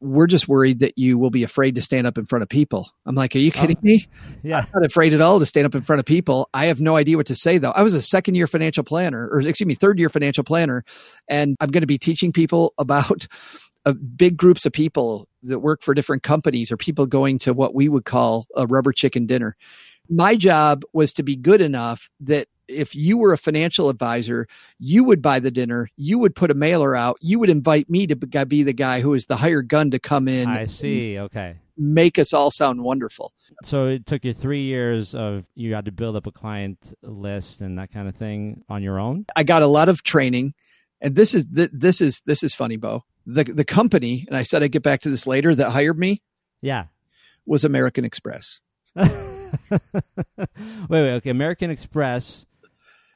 We're 0.00 0.26
just 0.26 0.48
worried 0.48 0.80
that 0.80 0.96
you 0.96 1.18
will 1.18 1.30
be 1.30 1.42
afraid 1.42 1.74
to 1.74 1.82
stand 1.82 2.06
up 2.06 2.18
in 2.18 2.26
front 2.26 2.42
of 2.42 2.48
people. 2.48 2.90
I'm 3.06 3.14
like, 3.14 3.34
are 3.34 3.40
you 3.40 3.52
kidding 3.52 3.76
me? 3.82 4.06
Yeah. 4.42 4.58
I'm 4.58 4.66
not 4.74 4.86
afraid 4.86 5.12
at 5.14 5.20
all 5.20 5.38
to 5.38 5.46
stand 5.46 5.66
up 5.66 5.74
in 5.74 5.82
front 5.82 6.00
of 6.00 6.06
people. 6.06 6.48
I 6.54 6.66
have 6.66 6.80
no 6.80 6.96
idea 6.96 7.16
what 7.16 7.26
to 7.26 7.34
say 7.34 7.58
though. 7.58 7.70
I 7.70 7.82
was 7.82 7.92
a 7.92 8.02
second 8.02 8.34
year 8.34 8.46
financial 8.46 8.84
planner, 8.84 9.28
or 9.30 9.40
excuse 9.40 9.66
me, 9.66 9.74
third 9.74 9.98
year 9.98 10.08
financial 10.08 10.44
planner, 10.44 10.84
and 11.28 11.56
I'm 11.60 11.70
going 11.70 11.82
to 11.82 11.86
be 11.86 11.98
teaching 11.98 12.32
people 12.32 12.74
about 12.78 13.26
uh, 13.86 13.92
big 13.92 14.36
groups 14.36 14.64
of 14.64 14.72
people 14.72 15.28
that 15.42 15.60
work 15.60 15.82
for 15.82 15.94
different 15.94 16.22
companies 16.22 16.72
or 16.72 16.76
people 16.76 17.06
going 17.06 17.38
to 17.38 17.52
what 17.52 17.74
we 17.74 17.88
would 17.88 18.04
call 18.04 18.46
a 18.56 18.66
rubber 18.66 18.92
chicken 18.92 19.26
dinner. 19.26 19.56
My 20.08 20.36
job 20.36 20.82
was 20.92 21.12
to 21.14 21.22
be 21.22 21.36
good 21.36 21.60
enough 21.60 22.08
that 22.20 22.48
if 22.68 22.94
you 22.94 23.18
were 23.18 23.32
a 23.32 23.38
financial 23.38 23.88
advisor, 23.88 24.46
you 24.78 25.04
would 25.04 25.20
buy 25.22 25.38
the 25.40 25.50
dinner, 25.50 25.88
you 25.96 26.18
would 26.18 26.34
put 26.34 26.50
a 26.50 26.54
mailer 26.54 26.96
out, 26.96 27.18
you 27.20 27.38
would 27.38 27.50
invite 27.50 27.88
me 27.90 28.06
to 28.06 28.16
be 28.46 28.62
the 28.62 28.72
guy 28.72 29.00
who 29.00 29.14
is 29.14 29.26
the 29.26 29.36
hired 29.36 29.68
gun 29.68 29.90
to 29.90 29.98
come 29.98 30.28
in, 30.28 30.48
I 30.48 30.64
see. 30.66 31.18
Okay. 31.18 31.56
make 31.76 32.18
us 32.18 32.32
all 32.32 32.50
sound 32.50 32.82
wonderful. 32.82 33.32
So 33.62 33.86
it 33.86 34.06
took 34.06 34.24
you 34.24 34.32
three 34.32 34.62
years 34.62 35.14
of 35.14 35.44
you 35.54 35.74
had 35.74 35.84
to 35.86 35.92
build 35.92 36.16
up 36.16 36.26
a 36.26 36.32
client 36.32 36.94
list 37.02 37.60
and 37.60 37.78
that 37.78 37.90
kind 37.92 38.08
of 38.08 38.14
thing 38.16 38.62
on 38.68 38.82
your 38.82 38.98
own. 38.98 39.26
I 39.36 39.42
got 39.42 39.62
a 39.62 39.66
lot 39.66 39.88
of 39.88 40.02
training, 40.02 40.54
and 41.00 41.14
this 41.16 41.34
is 41.34 41.44
this 41.50 42.00
is 42.00 42.22
this 42.26 42.42
is 42.42 42.54
funny, 42.54 42.76
Beau. 42.76 43.04
The 43.26 43.44
the 43.44 43.64
company, 43.64 44.24
and 44.28 44.36
I 44.36 44.42
said 44.42 44.62
I'd 44.62 44.72
get 44.72 44.82
back 44.82 45.00
to 45.02 45.10
this 45.10 45.26
later. 45.26 45.54
That 45.54 45.70
hired 45.70 45.98
me 45.98 46.22
Yeah. 46.62 46.84
was 47.46 47.64
American 47.64 48.04
Express. 48.04 48.60
wait, 48.96 49.08
wait. 50.88 51.12
Okay. 51.14 51.30
American 51.30 51.70
Express 51.70 52.46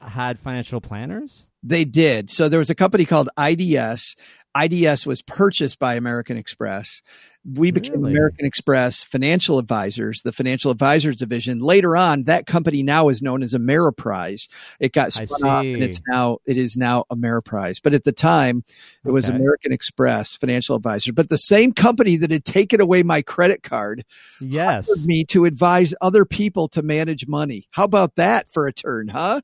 had 0.01 0.39
financial 0.39 0.81
planners. 0.81 1.47
They 1.61 1.83
did. 1.85 2.29
So 2.29 2.47
there 2.47 2.59
was 2.59 2.69
a 2.69 2.75
company 2.75 3.05
called 3.05 3.29
IDS. 3.37 4.15
IDS 4.57 5.05
was 5.05 5.21
purchased 5.21 5.77
by 5.77 5.95
American 5.95 6.37
Express. 6.37 7.01
We 7.45 7.71
became 7.71 8.01
Really? 8.01 8.15
American 8.15 8.45
Express 8.45 9.03
Financial 9.03 9.59
Advisors, 9.59 10.21
the 10.23 10.31
financial 10.31 10.71
advisors 10.71 11.15
division. 11.15 11.59
Later 11.59 11.95
on, 11.95 12.23
that 12.23 12.45
company 12.45 12.83
now 12.83 13.09
is 13.09 13.21
known 13.21 13.43
as 13.43 13.53
Ameriprise. 13.53 14.49
It 14.79 14.93
got 14.93 15.13
spun 15.13 15.43
off 15.49 15.63
and 15.63 15.81
it's 15.81 16.01
now 16.07 16.37
it 16.45 16.57
is 16.57 16.75
now 16.75 17.05
Ameriprise. 17.11 17.79
But 17.81 17.93
at 17.93 18.03
the 18.03 18.11
time, 18.11 18.63
it 19.05 19.11
was 19.11 19.29
American 19.29 19.71
Express 19.71 20.35
Financial 20.35 20.75
Advisor. 20.75 21.13
But 21.13 21.29
the 21.29 21.37
same 21.37 21.71
company 21.71 22.17
that 22.17 22.31
had 22.31 22.45
taken 22.45 22.81
away 22.81 23.03
my 23.03 23.21
credit 23.21 23.63
card 23.63 24.03
Yes. 24.41 24.89
me 25.05 25.23
to 25.25 25.45
advise 25.45 25.93
other 26.01 26.25
people 26.25 26.67
to 26.69 26.81
manage 26.83 27.27
money. 27.27 27.67
How 27.71 27.85
about 27.85 28.15
that 28.15 28.49
for 28.49 28.67
a 28.67 28.73
turn, 28.73 29.07
huh? 29.09 29.41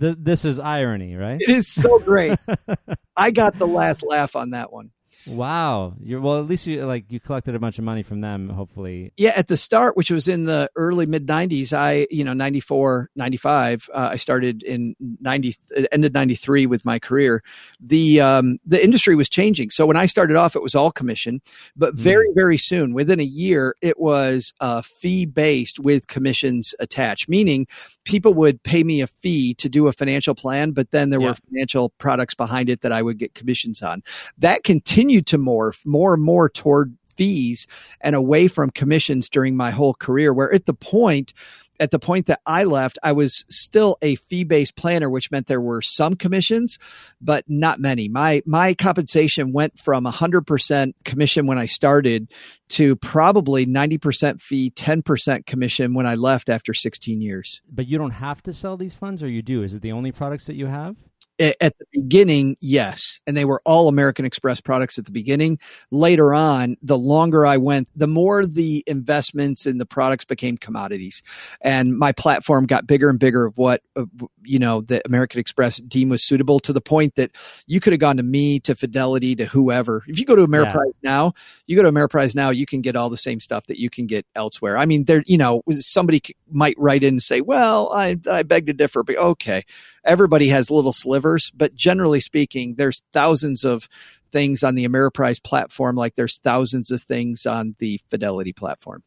Th- 0.00 0.16
this 0.18 0.44
is 0.44 0.58
irony, 0.58 1.16
right? 1.16 1.40
It 1.40 1.50
is 1.50 1.72
so 1.72 1.98
great. 1.98 2.38
I 3.16 3.30
got 3.30 3.58
the 3.58 3.66
last 3.66 4.04
laugh 4.04 4.36
on 4.36 4.50
that 4.50 4.72
one. 4.72 4.92
Wow. 5.26 5.94
You're 6.00 6.20
well. 6.20 6.38
At 6.38 6.46
least 6.46 6.66
you 6.66 6.84
like 6.86 7.10
you 7.10 7.20
collected 7.20 7.54
a 7.54 7.58
bunch 7.58 7.78
of 7.78 7.84
money 7.84 8.02
from 8.02 8.20
them. 8.20 8.48
Hopefully. 8.48 9.12
Yeah, 9.16 9.32
at 9.36 9.48
the 9.48 9.56
start, 9.56 9.96
which 9.96 10.10
was 10.10 10.28
in 10.28 10.44
the 10.44 10.70
early 10.76 11.06
mid 11.06 11.26
90s, 11.26 11.72
I, 11.72 12.06
you 12.10 12.24
know, 12.24 12.32
94, 12.32 13.10
95, 13.14 13.90
uh, 13.92 14.08
I 14.12 14.16
started 14.16 14.62
in 14.62 14.94
90, 15.20 15.56
uh, 15.76 15.82
ended 15.92 16.14
93 16.14 16.66
with 16.66 16.84
my 16.84 16.98
career. 16.98 17.42
The, 17.80 18.20
um, 18.20 18.58
the 18.64 18.82
industry 18.82 19.14
was 19.16 19.28
changing. 19.28 19.70
So 19.70 19.86
when 19.86 19.96
I 19.96 20.06
started 20.06 20.36
off, 20.36 20.56
it 20.56 20.62
was 20.62 20.74
all 20.74 20.90
commission, 20.90 21.40
but 21.76 21.94
very, 21.94 22.30
very 22.34 22.56
soon, 22.56 22.94
within 22.94 23.20
a 23.20 23.24
year, 23.24 23.74
it 23.82 23.98
was 23.98 24.52
uh, 24.60 24.82
fee 24.82 25.26
based 25.26 25.78
with 25.78 26.06
commissions 26.06 26.74
attached, 26.78 27.28
meaning 27.28 27.66
people 28.08 28.32
would 28.32 28.60
pay 28.62 28.82
me 28.82 29.02
a 29.02 29.06
fee 29.06 29.52
to 29.54 29.68
do 29.68 29.86
a 29.86 29.92
financial 29.92 30.34
plan, 30.34 30.72
but 30.72 30.90
then 30.90 31.10
there 31.10 31.20
Yeah. 31.20 31.28
were 31.28 31.34
financial 31.50 31.90
products 31.98 32.34
behind 32.34 32.70
it 32.70 32.80
that 32.80 32.90
I 32.90 33.02
would 33.02 33.18
get 33.18 33.34
commissions 33.34 33.82
on. 33.82 34.02
That 34.38 34.64
continued 34.64 35.26
to 35.26 35.38
morph 35.38 35.84
more 35.84 36.14
and 36.14 36.22
more 36.22 36.48
toward 36.48 36.96
fees 37.14 37.66
and 38.00 38.16
away 38.16 38.48
from 38.48 38.70
commissions 38.70 39.28
during 39.28 39.56
my 39.56 39.70
whole 39.70 39.92
career 39.92 40.32
where 40.32 40.52
at 40.54 40.66
the 40.66 40.72
point 40.74 41.34
at 41.80 41.90
the 41.90 41.98
point 41.98 42.26
that 42.26 42.40
I 42.46 42.64
left, 42.64 42.98
I 43.02 43.12
was 43.12 43.44
still 43.48 43.96
a 44.02 44.16
fee-based 44.16 44.76
planner, 44.76 45.08
which 45.08 45.30
meant 45.30 45.46
there 45.46 45.60
were 45.60 45.82
some 45.82 46.14
commissions, 46.14 46.78
but 47.20 47.44
not 47.48 47.80
many. 47.80 48.08
My 48.08 48.42
my 48.46 48.74
compensation 48.74 49.52
went 49.52 49.78
from 49.78 50.04
100% 50.04 50.92
commission 51.04 51.46
when 51.46 51.58
I 51.58 51.66
started 51.66 52.28
to 52.70 52.96
probably 52.96 53.66
90% 53.66 54.40
fee, 54.42 54.70
10% 54.70 55.46
commission 55.46 55.94
when 55.94 56.06
I 56.06 56.16
left 56.16 56.48
after 56.48 56.74
16 56.74 57.20
years. 57.20 57.62
But 57.70 57.86
you 57.86 57.98
don't 57.98 58.10
have 58.10 58.42
to 58.42 58.52
sell 58.52 58.76
these 58.76 58.94
funds, 58.94 59.22
or 59.22 59.28
you 59.28 59.42
do? 59.42 59.62
Is 59.62 59.74
it 59.74 59.82
the 59.82 59.92
only 59.92 60.12
products 60.12 60.46
that 60.46 60.54
you 60.54 60.66
have? 60.66 60.96
A- 61.40 61.62
At 61.62 61.78
the 61.78 61.86
beginning, 61.92 62.56
yes. 62.60 63.20
And 63.26 63.36
they 63.36 63.44
were 63.44 63.60
all 63.64 63.88
American 63.88 64.24
Express 64.24 64.60
products 64.60 64.98
at 64.98 65.04
the 65.04 65.12
beginning. 65.12 65.58
Later 65.90 66.34
on, 66.34 66.76
the 66.82 66.98
longer 66.98 67.46
I 67.46 67.56
went, 67.56 67.88
the 67.94 68.06
more 68.06 68.46
the 68.46 68.82
investments 68.86 69.66
in 69.66 69.78
the 69.78 69.86
products 69.86 70.24
became 70.24 70.56
commodities. 70.56 71.22
And 71.60 71.96
my 71.96 72.12
platform 72.12 72.66
got 72.66 72.86
bigger 72.86 73.08
and 73.08 73.18
bigger 73.18 73.46
of 73.46 73.56
what, 73.56 73.82
uh, 73.96 74.06
you 74.42 74.58
know, 74.58 74.80
the 74.80 75.00
American 75.06 75.40
Express 75.40 75.78
deemed 75.78 76.10
was 76.10 76.26
suitable 76.26 76.60
to 76.60 76.72
the 76.72 76.80
point 76.80 77.14
that 77.16 77.30
you 77.66 77.80
could 77.80 77.92
have 77.92 78.00
gone 78.00 78.16
to 78.16 78.22
me, 78.22 78.60
to 78.60 78.74
Fidelity, 78.74 79.36
to 79.36 79.44
whoever. 79.44 80.02
If 80.06 80.18
you 80.18 80.26
go 80.26 80.36
to 80.36 80.46
Ameriprise 80.46 80.94
now, 81.02 81.34
you 81.66 81.76
go 81.76 81.82
to 81.82 81.92
Ameriprise 81.92 82.34
now, 82.34 82.50
you 82.50 82.66
can 82.66 82.80
get 82.80 82.96
all 82.96 83.10
the 83.10 83.16
same 83.16 83.40
stuff 83.40 83.66
that 83.66 83.78
you 83.78 83.90
can 83.90 84.06
get 84.06 84.26
elsewhere. 84.34 84.78
I 84.78 84.86
mean, 84.86 85.04
there, 85.04 85.22
you 85.26 85.38
know, 85.38 85.62
somebody 85.72 86.22
might 86.50 86.76
write 86.78 87.02
in 87.02 87.14
and 87.14 87.22
say, 87.22 87.40
well, 87.40 87.92
I, 87.92 88.16
I 88.28 88.42
beg 88.42 88.66
to 88.66 88.72
differ, 88.72 89.02
but 89.02 89.16
okay 89.16 89.64
everybody 90.08 90.48
has 90.48 90.70
little 90.70 90.92
but 91.54 91.74
generally 91.74 92.20
speaking, 92.20 92.74
there's 92.76 93.02
thousands 93.12 93.64
of 93.64 93.88
things 94.30 94.62
on 94.62 94.74
the 94.74 94.86
Ameriprise 94.86 95.42
platform, 95.42 95.96
like 95.96 96.14
there's 96.14 96.38
thousands 96.38 96.90
of 96.90 97.02
things 97.02 97.46
on 97.46 97.74
the 97.78 98.00
Fidelity 98.08 98.52
platform. 98.52 99.02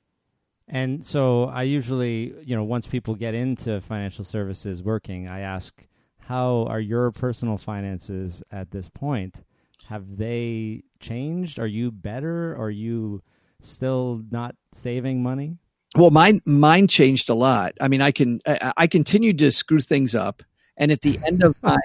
And 0.67 1.05
so 1.05 1.45
I 1.45 1.63
usually, 1.63 2.33
you 2.43 2.55
know, 2.55 2.63
once 2.63 2.87
people 2.87 3.15
get 3.15 3.33
into 3.33 3.81
financial 3.81 4.23
services 4.23 4.81
working, 4.81 5.27
I 5.27 5.41
ask, 5.41 5.85
how 6.19 6.65
are 6.69 6.79
your 6.79 7.11
personal 7.11 7.57
finances 7.57 8.41
at 8.51 8.71
this 8.71 8.87
point? 8.87 9.43
Have 9.89 10.17
they 10.17 10.83
changed? 10.99 11.59
Are 11.59 11.67
you 11.67 11.91
better? 11.91 12.55
Are 12.55 12.69
you 12.69 13.21
still 13.59 14.21
not 14.31 14.55
saving 14.71 15.21
money? 15.21 15.57
Well, 15.95 16.11
mine 16.11 16.41
mine 16.45 16.87
changed 16.87 17.29
a 17.29 17.33
lot. 17.33 17.73
I 17.81 17.89
mean, 17.89 18.01
I 18.01 18.11
can 18.11 18.39
I, 18.47 18.71
I 18.77 18.87
continued 18.87 19.39
to 19.39 19.51
screw 19.51 19.79
things 19.79 20.15
up. 20.15 20.41
And 20.77 20.91
at 20.91 21.01
the 21.01 21.19
end 21.27 21.43
of 21.43 21.55
my 21.61 21.77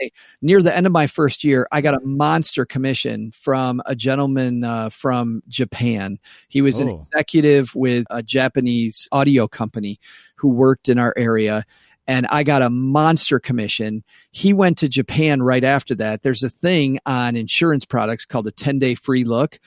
near 0.42 0.62
the 0.62 0.74
end 0.74 0.86
of 0.86 0.92
my 0.92 1.06
first 1.06 1.44
year, 1.44 1.66
I 1.72 1.80
got 1.80 1.94
a 2.00 2.04
monster 2.06 2.64
commission 2.64 3.30
from 3.32 3.82
a 3.86 3.94
gentleman 3.94 4.64
uh, 4.64 4.88
from 4.90 5.42
Japan. 5.48 6.18
He 6.48 6.62
was 6.62 6.80
an 6.80 6.88
Oh. 6.88 7.00
executive 7.00 7.74
with 7.74 8.06
a 8.10 8.22
Japanese 8.22 9.08
audio 9.12 9.48
company 9.48 9.98
who 10.36 10.48
worked 10.48 10.88
in 10.88 10.98
our 10.98 11.12
area. 11.16 11.64
And 12.08 12.26
I 12.28 12.44
got 12.44 12.62
a 12.62 12.70
monster 12.70 13.40
commission. 13.40 14.04
He 14.30 14.52
went 14.52 14.78
to 14.78 14.88
Japan 14.88 15.42
right 15.42 15.64
after 15.64 15.94
that. 15.96 16.22
There's 16.22 16.44
a 16.44 16.50
thing 16.50 17.00
on 17.04 17.34
insurance 17.34 17.84
products 17.84 18.24
called 18.24 18.46
a 18.46 18.52
10 18.52 18.78
day 18.78 18.94
free 18.94 19.24
look. 19.24 19.58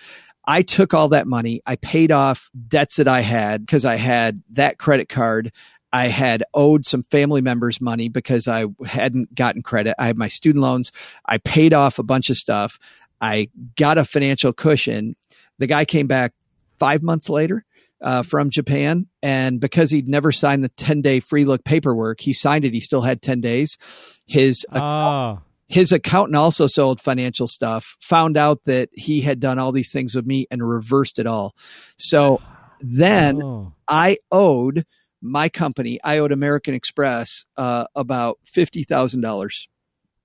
I 0.45 0.62
took 0.62 0.93
all 0.93 1.10
that 1.10 1.27
money. 1.27 1.62
I 1.65 1.75
paid 1.75 2.12
off 2.13 2.49
debts 2.67 2.95
that 2.95 3.10
I 3.10 3.21
had 3.21 3.65
because 3.65 3.84
I 3.84 3.97
had 3.97 4.41
that 4.51 4.77
credit 4.79 5.10
card. 5.10 5.51
I 5.91 6.08
had 6.08 6.43
owed 6.54 6.86
some 6.86 7.04
family 7.04 7.41
members 7.41 7.82
money 7.82 8.10
because 8.10 8.47
I 8.47 8.65
hadn't 8.86 9.34
gotten 9.34 9.63
credit. 9.63 9.95
I 9.97 10.08
had 10.08 10.17
my 10.17 10.28
student 10.28 10.62
loans. 10.62 10.91
I 11.25 11.39
paid 11.39 11.73
off 11.73 11.99
a 11.99 12.04
bunch 12.04 12.30
of 12.30 12.38
stuff. 12.38 12.80
I 13.21 13.49
got 13.75 13.97
a 13.97 14.06
financial 14.06 14.54
cushion. 14.54 15.15
The 15.58 15.67
guy 15.67 15.86
came 15.86 16.08
back 16.08 16.34
five 16.78 17.02
months 17.02 17.30
later 17.30 17.65
uh, 18.02 18.23
from 18.23 18.49
Japan. 18.49 19.08
And 19.21 19.60
because 19.60 19.91
he'd 19.91 20.08
never 20.08 20.32
signed 20.32 20.63
the 20.63 20.69
10 20.69 21.02
day 21.02 21.19
free 21.19 21.45
look 21.45 21.63
paperwork, 21.63 22.21
he 22.21 22.34
signed 22.34 22.65
it. 22.65 22.73
He 22.73 22.80
still 22.80 23.02
had 23.02 23.21
10 23.21 23.41
days. 23.41 23.78
His 24.25 24.65
Oh, 24.71 25.39
his 25.69 25.91
accountant 25.91 26.36
also 26.36 26.65
sold 26.65 26.99
financial 26.99 27.47
stuff, 27.47 27.95
found 28.02 28.38
out 28.38 28.63
that 28.65 28.89
he 28.93 29.21
had 29.21 29.39
done 29.39 29.60
all 29.60 29.71
these 29.71 29.91
things 29.91 30.15
with 30.15 30.25
me 30.25 30.47
and 30.49 30.67
reversed 30.67 31.19
it 31.19 31.28
all. 31.28 31.56
So 31.95 32.41
then 32.82 33.41
oh. 33.41 33.73
I 33.88 34.17
owed 34.32 34.86
my 35.21 35.49
company, 35.49 35.99
I 36.03 36.17
owed 36.19 36.32
American 36.32 36.73
Express 36.73 37.45
uh, 37.58 37.86
about 37.95 38.39
$50,000. 38.45 39.67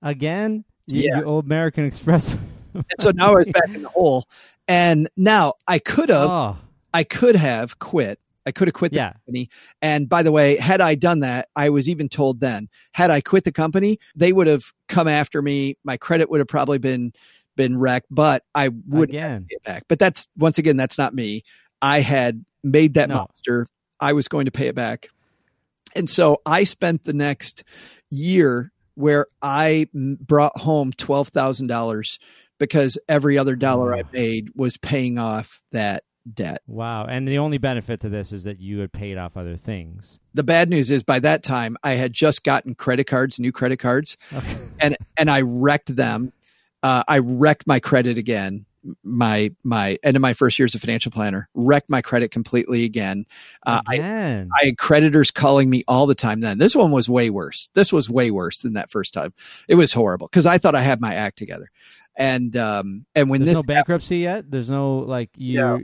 again, 0.01 0.63
you, 0.87 1.01
Yeah. 1.03 1.19
you 1.19 1.25
owe 1.25 1.37
American 1.39 1.85
Express. 1.85 2.35
And 2.75 2.83
so 2.99 3.11
now 3.11 3.31
I 3.31 3.35
was 3.35 3.47
back 3.47 3.73
in 3.73 3.83
the 3.83 3.89
hole. 3.89 4.25
And 4.67 5.07
now 5.15 5.53
I 5.65 5.79
could 5.79 6.09
have, 6.09 6.29
oh, 6.29 6.57
I 6.93 7.05
could 7.05 7.37
have 7.37 7.79
quit. 7.79 8.19
I 8.45 8.51
could 8.51 8.67
have 8.67 8.75
quit 8.75 8.91
the 8.91 8.97
yeah. 8.97 9.13
company. 9.13 9.49
And 9.81 10.09
by 10.09 10.23
the 10.23 10.31
way, 10.33 10.57
had 10.57 10.81
I 10.81 10.95
done 10.95 11.21
that, 11.21 11.47
I 11.55 11.69
was 11.69 11.87
even 11.87 12.09
told 12.09 12.41
then, 12.41 12.67
had 12.91 13.11
I 13.11 13.21
quit 13.21 13.45
the 13.45 13.53
company, 13.53 13.97
they 14.13 14.33
would 14.33 14.47
have 14.47 14.73
come 14.89 15.07
after 15.07 15.41
me. 15.41 15.77
My 15.85 15.95
credit 15.95 16.29
would 16.29 16.39
have 16.41 16.49
probably 16.49 16.77
been 16.77 17.13
been 17.55 17.77
wrecked, 17.77 18.07
but 18.11 18.43
I 18.53 18.71
would 18.89 19.09
Again. 19.11 19.45
it 19.49 19.63
back. 19.63 19.83
But 19.87 19.97
that's 19.97 20.27
once 20.37 20.57
again, 20.57 20.75
that's 20.75 20.97
not 20.97 21.15
me. 21.15 21.43
I 21.81 22.01
had 22.01 22.43
made 22.61 22.95
that 22.95 23.07
No. 23.07 23.15
monster. 23.19 23.67
I 23.99 24.13
was 24.13 24.27
going 24.27 24.45
to 24.45 24.51
pay 24.51 24.67
it 24.67 24.75
back. 24.75 25.07
And 25.95 26.09
so 26.09 26.41
I 26.45 26.63
spent 26.65 27.05
the 27.05 27.13
next 27.13 27.63
year 28.09 28.71
where 28.95 29.27
I 29.41 29.87
brought 29.93 30.57
home 30.57 30.91
$12,000 30.93 32.19
because 32.59 32.97
every 33.07 33.37
other 33.37 33.55
dollar 33.55 33.95
I 33.95 34.03
made 34.11 34.49
was 34.55 34.77
paying 34.77 35.17
off 35.17 35.61
that 35.71 36.03
debt. 36.31 36.61
Wow. 36.67 37.05
And 37.05 37.27
the 37.27 37.37
only 37.37 37.57
benefit 37.57 37.99
to 38.01 38.09
this 38.09 38.31
is 38.31 38.45
that 38.45 38.59
you 38.59 38.79
had 38.79 38.91
paid 38.91 39.17
off 39.17 39.37
other 39.37 39.57
things. 39.57 40.19
The 40.33 40.43
bad 40.43 40.69
news 40.69 40.89
is 40.91 41.03
by 41.03 41.19
that 41.19 41.43
time 41.43 41.77
I 41.83 41.91
had 41.93 42.13
just 42.13 42.43
gotten 42.43 42.73
credit 42.75 43.05
cards, 43.05 43.39
new 43.39 43.51
credit 43.51 43.77
cards, 43.77 44.17
Okay. 44.33 44.57
and 44.79 44.97
and 45.17 45.29
I 45.29 45.41
wrecked 45.41 45.95
them. 45.95 46.33
Uh, 46.81 47.03
I 47.07 47.19
wrecked 47.19 47.67
my 47.67 47.79
credit 47.79 48.17
again. 48.17 48.65
My 49.03 49.51
my 49.63 49.97
end 50.03 50.15
of 50.15 50.21
my 50.21 50.33
first 50.33 50.59
year 50.59 50.65
as 50.65 50.75
a 50.75 50.79
financial 50.79 51.11
planner, 51.11 51.49
wrecked 51.53 51.89
my 51.89 52.01
credit 52.01 52.31
completely 52.31 52.83
again. 52.83 53.25
Uh, 53.65 53.81
I 53.87 53.95
Again. 53.95 54.49
I 54.61 54.65
had 54.67 54.77
creditors 54.77 55.31
calling 55.31 55.69
me 55.69 55.83
all 55.87 56.05
the 56.05 56.15
time. 56.15 56.41
Then 56.41 56.57
this 56.57 56.75
one 56.75 56.91
was 56.91 57.09
way 57.09 57.29
worse. 57.29 57.69
This 57.73 57.91
was 57.91 58.09
way 58.09 58.31
worse 58.31 58.59
than 58.59 58.73
that 58.73 58.91
first 58.91 59.13
time. 59.13 59.33
It 59.67 59.75
was 59.75 59.91
horrible 59.93 60.27
because 60.27 60.45
I 60.45 60.57
thought 60.57 60.75
I 60.75 60.81
had 60.81 61.01
my 61.01 61.15
act 61.15 61.37
together, 61.37 61.67
and 62.15 62.55
um 62.57 63.05
and 63.15 63.29
when 63.29 63.43
There's 63.43 63.55
no 63.55 63.63
bankruptcy 63.63 64.17
yet. 64.19 64.49
There's 64.51 64.69
no 64.69 64.99
like 64.99 65.29
you. 65.35 65.59
No. 65.59 65.81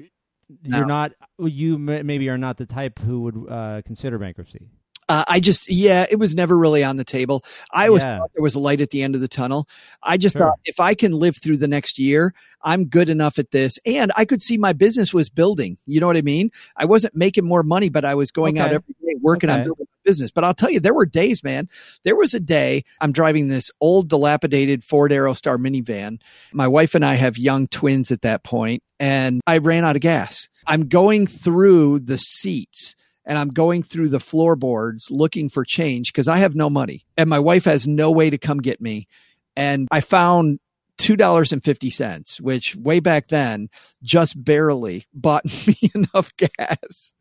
You're 0.64 0.82
No. 0.82 0.86
not. 0.86 1.12
You 1.40 1.78
maybe 1.78 2.28
are 2.30 2.38
not 2.38 2.58
the 2.58 2.66
type 2.66 3.00
who 3.00 3.22
would 3.22 3.46
uh, 3.50 3.82
consider 3.86 4.20
bankruptcy. 4.20 4.68
Uh, 5.12 5.26
I 5.28 5.42
just, 5.42 5.70
yeah, 5.70 6.06
it 6.10 6.16
was 6.16 6.34
never 6.34 6.58
really 6.58 6.86
on 6.86 6.96
the 6.96 7.04
table. 7.04 7.44
I 7.74 7.88
always 7.88 8.02
Yeah. 8.04 8.20
thought 8.20 8.32
there 8.34 8.42
was 8.42 8.56
a 8.56 8.60
light 8.60 8.80
at 8.80 8.92
the 8.92 9.04
end 9.04 9.14
of 9.14 9.20
the 9.20 9.28
tunnel. 9.28 9.68
I 10.02 10.16
just 10.18 10.38
Sure. 10.38 10.48
thought 10.48 10.60
if 10.64 10.80
I 10.80 10.94
can 10.94 11.12
live 11.12 11.36
through 11.36 11.58
the 11.58 11.68
next 11.68 12.00
year, 12.00 12.34
I'm 12.64 12.86
good 12.86 13.10
enough 13.10 13.38
at 13.38 13.52
this. 13.52 13.78
And 13.86 14.14
I 14.16 14.24
could 14.24 14.42
see 14.42 14.58
my 14.58 14.72
business 14.72 15.14
was 15.14 15.28
building. 15.30 15.78
You 15.86 16.00
know 16.00 16.08
what 16.08 16.16
I 16.16 16.22
mean? 16.22 16.50
I 16.78 16.86
wasn't 16.86 17.14
making 17.14 17.46
more 17.46 17.62
money, 17.62 17.90
but 17.90 18.06
I 18.06 18.16
was 18.16 18.32
going 18.32 18.58
out 18.58 18.68
every 18.72 18.96
day 19.02 19.16
working 19.22 19.50
on 19.50 19.64
building 19.66 19.86
my 19.90 19.98
business. 20.10 20.32
But 20.32 20.46
I'll 20.46 20.54
tell 20.54 20.70
you, 20.72 20.80
there 20.80 20.94
were 20.94 21.06
days, 21.06 21.44
man. 21.44 21.68
There 22.06 22.16
was 22.16 22.34
a 22.34 22.40
day 22.40 22.86
I'm 23.02 23.12
driving 23.12 23.50
this 23.50 23.70
old, 23.82 24.08
dilapidated 24.08 24.82
Ford 24.84 25.12
Aerostar 25.12 25.58
minivan. 25.58 26.22
My 26.54 26.68
wife 26.70 26.96
and 26.96 27.04
I 27.04 27.16
have 27.16 27.38
young 27.38 27.68
twins 27.68 28.12
at 28.12 28.22
that 28.22 28.44
point, 28.44 28.82
and 29.00 29.42
I 29.46 29.58
ran 29.58 29.84
out 29.84 29.98
of 29.98 30.02
gas. 30.02 30.48
I'm 30.68 30.88
going 30.88 31.28
through 31.28 32.00
the 32.00 32.18
seats 32.18 32.96
and 33.26 33.38
I'm 33.38 33.50
going 33.50 33.84
through 33.84 34.10
the 34.10 34.20
floorboards 34.20 35.10
looking 35.12 35.50
for 35.50 35.64
change 35.64 36.12
because 36.12 36.28
I 36.28 36.38
have 36.38 36.56
no 36.56 36.70
money 36.70 37.06
and 37.18 37.30
my 37.30 37.40
wife 37.40 37.66
has 37.66 37.88
no 37.88 38.12
way 38.12 38.30
to 38.30 38.38
come 38.38 38.60
get 38.60 38.82
me. 38.82 39.08
And 39.56 39.88
I 39.92 40.02
found 40.02 40.60
$2.50, 40.98 42.42
which 42.42 42.76
way 42.76 43.00
back 43.00 43.28
then 43.28 43.70
just 44.04 44.42
barely 44.44 45.06
bought 45.14 45.46
me 45.68 45.76
enough 45.94 46.32
gas 46.38 47.14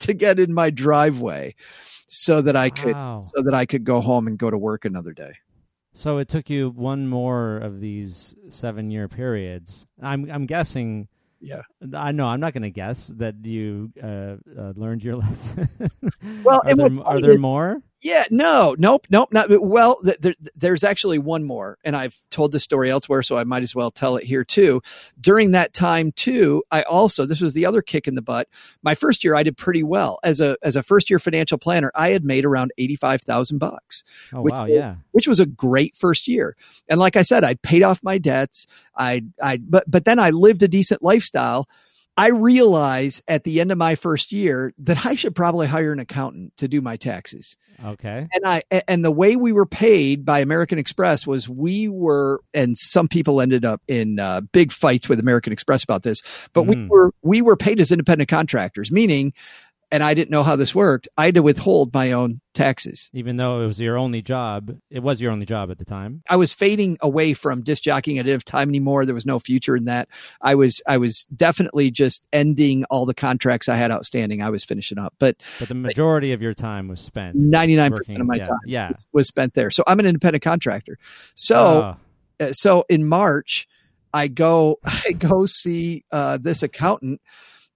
to 0.00 0.14
get 0.14 0.38
in 0.38 0.52
my 0.54 0.70
driveway 0.70 1.54
so 2.06 2.40
that 2.40 2.56
I 2.56 2.70
could 2.70 2.94
Wow. 2.94 3.20
so 3.20 3.42
that 3.42 3.54
I 3.54 3.66
could 3.66 3.84
go 3.84 4.00
home 4.00 4.26
and 4.26 4.38
go 4.38 4.50
to 4.50 4.58
work 4.58 4.84
another 4.84 5.12
day. 5.12 5.32
So 5.92 6.18
it 6.18 6.28
took 6.28 6.50
you 6.50 6.70
one 6.70 7.08
more 7.08 7.56
of 7.56 7.80
these 7.80 8.34
seven 8.50 8.90
year 8.90 9.08
periods. 9.08 9.86
I'm 10.02 10.30
I'm 10.30 10.46
guessing. 10.46 11.08
Yeah. 11.40 11.62
I 11.94 12.12
know. 12.12 12.26
I'm 12.26 12.40
not 12.40 12.52
going 12.54 12.62
to 12.62 12.70
guess 12.70 13.08
that 13.18 13.34
you 13.44 13.92
uh, 14.02 14.36
uh, 14.58 14.72
learned 14.76 15.04
your 15.04 15.16
lesson. 15.24 15.68
Well, 16.42 16.62
are 16.66 16.74
there, 16.74 16.90
are 17.04 17.20
there 17.20 17.32
is- 17.32 17.40
more? 17.40 17.82
Yeah, 18.06 18.24
no, 18.30 18.76
nope, 18.78 19.06
nope, 19.10 19.32
not 19.32 19.48
well. 19.60 20.00
Th- 20.04 20.16
there, 20.20 20.34
there's 20.54 20.84
actually 20.84 21.18
one 21.18 21.42
more, 21.42 21.76
and 21.84 21.96
I've 21.96 22.16
told 22.30 22.52
this 22.52 22.62
story 22.62 22.88
elsewhere, 22.88 23.24
so 23.24 23.36
I 23.36 23.42
might 23.42 23.64
as 23.64 23.74
well 23.74 23.90
tell 23.90 24.16
it 24.16 24.22
here 24.22 24.44
too. 24.44 24.80
During 25.20 25.50
that 25.50 25.72
time, 25.72 26.12
too, 26.12 26.62
I 26.70 26.82
also 26.82 27.26
this 27.26 27.40
was 27.40 27.52
the 27.54 27.66
other 27.66 27.82
kick 27.82 28.06
in 28.06 28.14
the 28.14 28.22
butt. 28.22 28.48
My 28.82 28.94
first 28.94 29.24
year, 29.24 29.34
I 29.34 29.42
did 29.42 29.56
pretty 29.56 29.82
well 29.82 30.20
as 30.22 30.40
a 30.40 30.56
as 30.62 30.76
a 30.76 30.84
first 30.84 31.10
year 31.10 31.18
financial 31.18 31.58
planner. 31.58 31.90
I 31.96 32.10
had 32.10 32.24
made 32.24 32.44
around 32.44 32.70
eighty 32.78 32.94
five 32.94 33.22
thousand 33.22 33.58
bucks, 33.58 34.04
Oh 34.32 34.42
Which 34.42 34.52
wow, 34.54 34.62
was- 34.66 34.72
yeah. 34.72 34.94
which 35.10 35.26
was 35.26 35.40
a 35.40 35.46
great 35.46 35.96
first 35.96 36.28
year. 36.28 36.56
And 36.88 37.00
like 37.00 37.16
I 37.16 37.22
said, 37.22 37.42
I'd 37.42 37.60
paid 37.62 37.82
off 37.82 38.04
my 38.04 38.18
debts. 38.18 38.68
I 38.96 39.24
I 39.42 39.56
but 39.56 39.82
but 39.90 40.04
then 40.04 40.20
I 40.20 40.30
lived 40.30 40.62
a 40.62 40.68
decent 40.68 41.02
lifestyle. 41.02 41.68
I 42.16 42.28
realize 42.28 43.22
at 43.28 43.44
the 43.44 43.60
end 43.60 43.70
of 43.70 43.78
my 43.78 43.94
first 43.94 44.32
year 44.32 44.72
that 44.78 45.04
I 45.04 45.14
should 45.16 45.34
probably 45.34 45.66
hire 45.66 45.92
an 45.92 45.98
accountant 45.98 46.56
to 46.56 46.66
do 46.68 46.80
my 46.80 46.96
taxes 46.96 47.56
Okay. 47.84 48.26
and 48.32 48.44
I 48.46 48.62
and 48.88 49.04
the 49.04 49.10
way 49.10 49.36
we 49.36 49.52
were 49.52 49.66
paid 49.66 50.24
by 50.24 50.38
American 50.40 50.78
Express 50.78 51.26
was 51.26 51.46
we 51.46 51.88
were, 51.88 52.40
and 52.54 52.74
some 52.76 53.06
people 53.06 53.42
ended 53.42 53.66
up 53.66 53.82
in 53.86 54.18
uh, 54.18 54.40
big 54.40 54.72
fights 54.72 55.10
with 55.10 55.20
American 55.20 55.52
Express 55.52 55.84
about 55.84 56.02
this, 56.02 56.22
but 56.54 56.62
we 56.62 56.76
Mm. 56.76 56.88
were 56.88 57.12
we 57.22 57.42
were 57.42 57.56
paid 57.56 57.78
as 57.80 57.92
independent 57.92 58.30
contractors, 58.30 58.90
meaning, 58.90 59.34
and 59.90 60.02
I 60.02 60.14
didn't 60.14 60.30
know 60.30 60.42
how 60.42 60.56
this 60.56 60.74
worked. 60.74 61.08
I 61.16 61.26
had 61.26 61.34
to 61.36 61.42
withhold 61.42 61.94
my 61.94 62.12
own 62.12 62.40
taxes. 62.54 63.08
Even 63.12 63.36
though 63.36 63.60
it 63.60 63.66
was 63.66 63.80
your 63.80 63.96
only 63.96 64.22
job, 64.22 64.76
it 64.90 65.00
was 65.02 65.20
your 65.20 65.30
only 65.30 65.46
job 65.46 65.70
at 65.70 65.78
the 65.78 65.84
time. 65.84 66.22
I 66.28 66.36
was 66.36 66.52
fading 66.52 66.98
away 67.00 67.34
from 67.34 67.62
disc 67.62 67.82
jockeying. 67.82 68.18
I 68.18 68.22
didn't 68.22 68.34
have 68.34 68.44
time 68.44 68.68
anymore. 68.68 69.04
There 69.06 69.14
was 69.14 69.26
no 69.26 69.38
future 69.38 69.76
in 69.76 69.84
that. 69.84 70.08
I 70.42 70.54
was 70.54 70.80
I 70.86 70.98
was 70.98 71.26
definitely 71.36 71.90
just 71.90 72.24
ending 72.32 72.84
all 72.90 73.06
the 73.06 73.14
contracts 73.14 73.68
I 73.68 73.76
had 73.76 73.90
outstanding. 73.90 74.42
I 74.42 74.50
was 74.50 74.64
finishing 74.64 74.98
up, 74.98 75.14
but 75.18 75.36
But 75.58 75.68
the 75.68 75.74
majority 75.74 76.32
of 76.32 76.42
your 76.42 76.54
time 76.54 76.88
was 76.88 77.00
spent 77.00 77.36
Ninety 77.36 77.76
nine 77.76 77.92
percent 77.92 78.20
of 78.20 78.26
my 78.26 78.36
yeah, 78.36 78.46
time 78.46 78.58
Yeah. 78.66 78.88
was, 78.88 79.06
was 79.12 79.28
spent 79.28 79.54
there. 79.54 79.70
So 79.70 79.84
I'm 79.86 80.00
an 80.00 80.06
independent 80.06 80.42
contractor. 80.42 80.98
So. 81.34 81.56
Oh, 81.82 81.96
uh, 82.38 82.52
so 82.52 82.84
in 82.90 83.06
March, 83.08 83.66
I 84.12 84.28
go 84.28 84.78
I 84.84 85.12
go 85.12 85.46
see 85.46 86.04
uh, 86.12 86.38
this 86.40 86.62
accountant, 86.62 87.20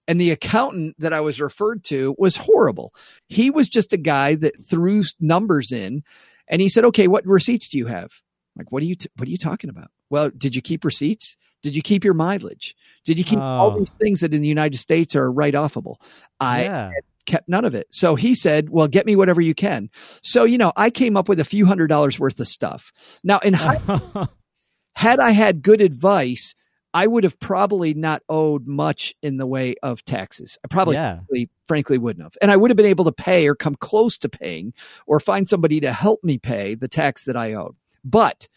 and 0.08 0.20
the 0.20 0.30
accountant 0.30 0.96
that 0.98 1.12
I 1.12 1.20
was 1.20 1.40
referred 1.40 1.84
to 1.84 2.14
was 2.18 2.36
horrible. 2.36 2.94
He 3.28 3.50
was 3.50 3.68
just 3.68 3.92
a 3.92 3.96
guy 3.96 4.34
that 4.36 4.54
threw 4.68 5.02
numbers 5.20 5.72
in, 5.72 6.02
and 6.48 6.60
he 6.60 6.68
said, 6.68 6.84
"Okay, 6.86 7.06
what 7.08 7.26
receipts 7.26 7.68
do 7.68 7.78
you 7.78 7.86
have?" 7.86 8.10
I'm 8.56 8.60
like, 8.60 8.72
what 8.72 8.82
are 8.82 8.86
you 8.86 8.96
t- 8.96 9.08
what 9.16 9.28
are 9.28 9.30
you 9.30 9.38
talking 9.38 9.70
about? 9.70 9.90
Well, 10.10 10.30
did 10.36 10.56
you 10.56 10.62
keep 10.62 10.84
receipts? 10.84 11.36
Did 11.62 11.76
you 11.76 11.82
keep 11.82 12.04
your 12.04 12.14
mileage? 12.14 12.74
Did 13.04 13.18
you 13.18 13.24
keep 13.24 13.38
all 13.38 13.72
Oh. 13.72 13.78
these 13.78 13.90
things 13.94 14.20
that 14.20 14.34
in 14.34 14.40
the 14.42 14.48
United 14.48 14.78
States 14.78 15.14
are 15.14 15.30
write 15.30 15.54
offable? 15.54 15.96
I 16.40 16.64
yeah. 16.64 16.90
kept 17.26 17.48
none 17.48 17.64
of 17.66 17.74
it. 17.74 17.86
So 17.90 18.14
he 18.16 18.34
said, 18.34 18.70
well, 18.70 18.88
get 18.88 19.04
me 19.06 19.14
whatever 19.14 19.40
you 19.42 19.54
can. 19.54 19.90
So, 20.22 20.44
you 20.44 20.56
know, 20.58 20.72
I 20.76 20.88
came 20.90 21.16
up 21.18 21.28
with 21.28 21.38
a 21.38 21.44
few 21.44 21.66
hundred 21.66 21.88
dollars 21.88 22.18
worth 22.18 22.40
of 22.40 22.48
stuff. 22.48 22.92
Now, 23.22 23.38
in 23.40 23.52
hindsight, 23.54 24.28
had 24.96 25.20
I 25.20 25.30
had 25.30 25.62
good 25.62 25.80
advice, 25.82 26.54
I 26.92 27.06
would 27.06 27.22
have 27.24 27.38
probably 27.38 27.94
not 27.94 28.22
owed 28.28 28.66
much 28.66 29.14
in 29.22 29.36
the 29.36 29.46
way 29.46 29.76
of 29.82 30.04
taxes. 30.04 30.58
I 30.64 30.68
probably, 30.68 30.94
Yeah. 30.96 31.16
frankly, 31.16 31.48
frankly 31.68 31.98
wouldn't 31.98 32.24
have. 32.24 32.36
And 32.42 32.50
I 32.50 32.56
would 32.56 32.70
have 32.70 32.76
been 32.76 32.86
able 32.86 33.04
to 33.04 33.12
pay 33.12 33.46
or 33.46 33.54
come 33.54 33.76
close 33.76 34.18
to 34.18 34.28
paying 34.28 34.74
or 35.06 35.20
find 35.20 35.48
somebody 35.48 35.80
to 35.80 35.92
help 35.92 36.24
me 36.24 36.38
pay 36.38 36.74
the 36.74 36.88
tax 36.88 37.24
that 37.24 37.36
I 37.36 37.54
owed. 37.54 37.76
But 38.04 38.48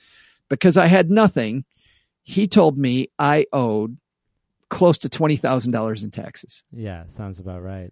because 0.50 0.78
I 0.78 0.88
had 0.88 1.12
nothing, 1.12 1.66
he 2.24 2.48
told 2.48 2.78
me 2.78 3.10
I 3.20 3.46
owed 3.54 3.98
close 4.70 4.98
to 5.00 5.10
$20,000 5.10 6.04
in 6.04 6.10
taxes. 6.10 6.64
yeah, 6.72 7.06
sounds 7.08 7.38
about 7.40 7.62
right. 7.62 7.92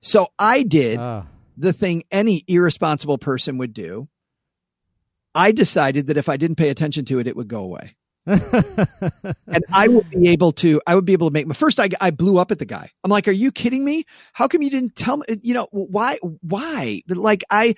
So 0.00 0.28
I 0.38 0.64
did 0.64 0.98
Oh, 0.98 1.26
the 1.56 1.72
thing 1.72 2.02
any 2.10 2.42
irresponsible 2.48 3.18
person 3.18 3.58
would 3.58 3.72
do. 3.72 4.08
I 5.34 5.52
decided 5.52 6.06
that 6.08 6.16
if 6.16 6.28
I 6.28 6.36
didn't 6.36 6.56
pay 6.56 6.70
attention 6.70 7.04
to 7.06 7.18
it, 7.20 7.26
it 7.26 7.36
would 7.36 7.48
go 7.48 7.60
away. 7.62 7.94
And 8.26 9.64
I 9.72 9.88
would 9.88 10.10
be 10.10 10.28
able 10.28 10.52
to, 10.52 10.80
I 10.86 10.94
would 10.94 11.04
be 11.04 11.12
able 11.12 11.28
to 11.28 11.32
make 11.32 11.46
my 11.46 11.54
first. 11.54 11.78
I, 11.78 11.88
I 12.00 12.10
blew 12.10 12.38
up 12.38 12.50
at 12.50 12.58
the 12.58 12.66
guy. 12.66 12.90
I'm 13.04 13.10
like, 13.10 13.28
are 13.28 13.32
you 13.32 13.52
kidding 13.52 13.84
me? 13.84 14.04
How 14.32 14.48
come 14.48 14.62
you 14.62 14.70
didn't 14.70 14.96
tell 14.96 15.18
me? 15.18 15.24
You 15.42 15.54
know, 15.54 15.68
why, 15.70 16.18
why? 16.40 17.02
Like 17.08 17.44
I, 17.50 17.74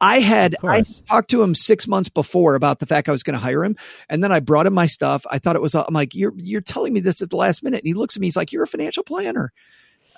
I 0.00 0.20
had, 0.20 0.56
I 0.62 0.82
talked 1.08 1.30
to 1.30 1.42
him 1.42 1.54
six 1.54 1.88
months 1.88 2.08
before 2.08 2.54
about 2.54 2.80
the 2.80 2.86
fact 2.86 3.08
I 3.08 3.12
was 3.12 3.22
going 3.22 3.34
to 3.34 3.40
hire 3.40 3.64
him. 3.64 3.76
And 4.10 4.22
then 4.22 4.32
I 4.32 4.40
brought 4.40 4.66
him 4.66 4.74
my 4.74 4.86
stuff. 4.86 5.24
I 5.30 5.38
thought 5.38 5.56
it 5.56 5.62
was, 5.62 5.74
I'm 5.74 5.94
like, 5.94 6.14
you're, 6.14 6.34
you're 6.36 6.60
telling 6.60 6.92
me 6.92 7.00
this 7.00 7.22
at 7.22 7.30
the 7.30 7.36
last 7.36 7.62
minute. 7.62 7.78
And 7.78 7.86
he 7.86 7.94
looks 7.94 8.16
at 8.16 8.20
me. 8.20 8.26
He's 8.26 8.36
like, 8.36 8.52
you're 8.52 8.64
a 8.64 8.68
financial 8.68 9.04
planner. 9.04 9.52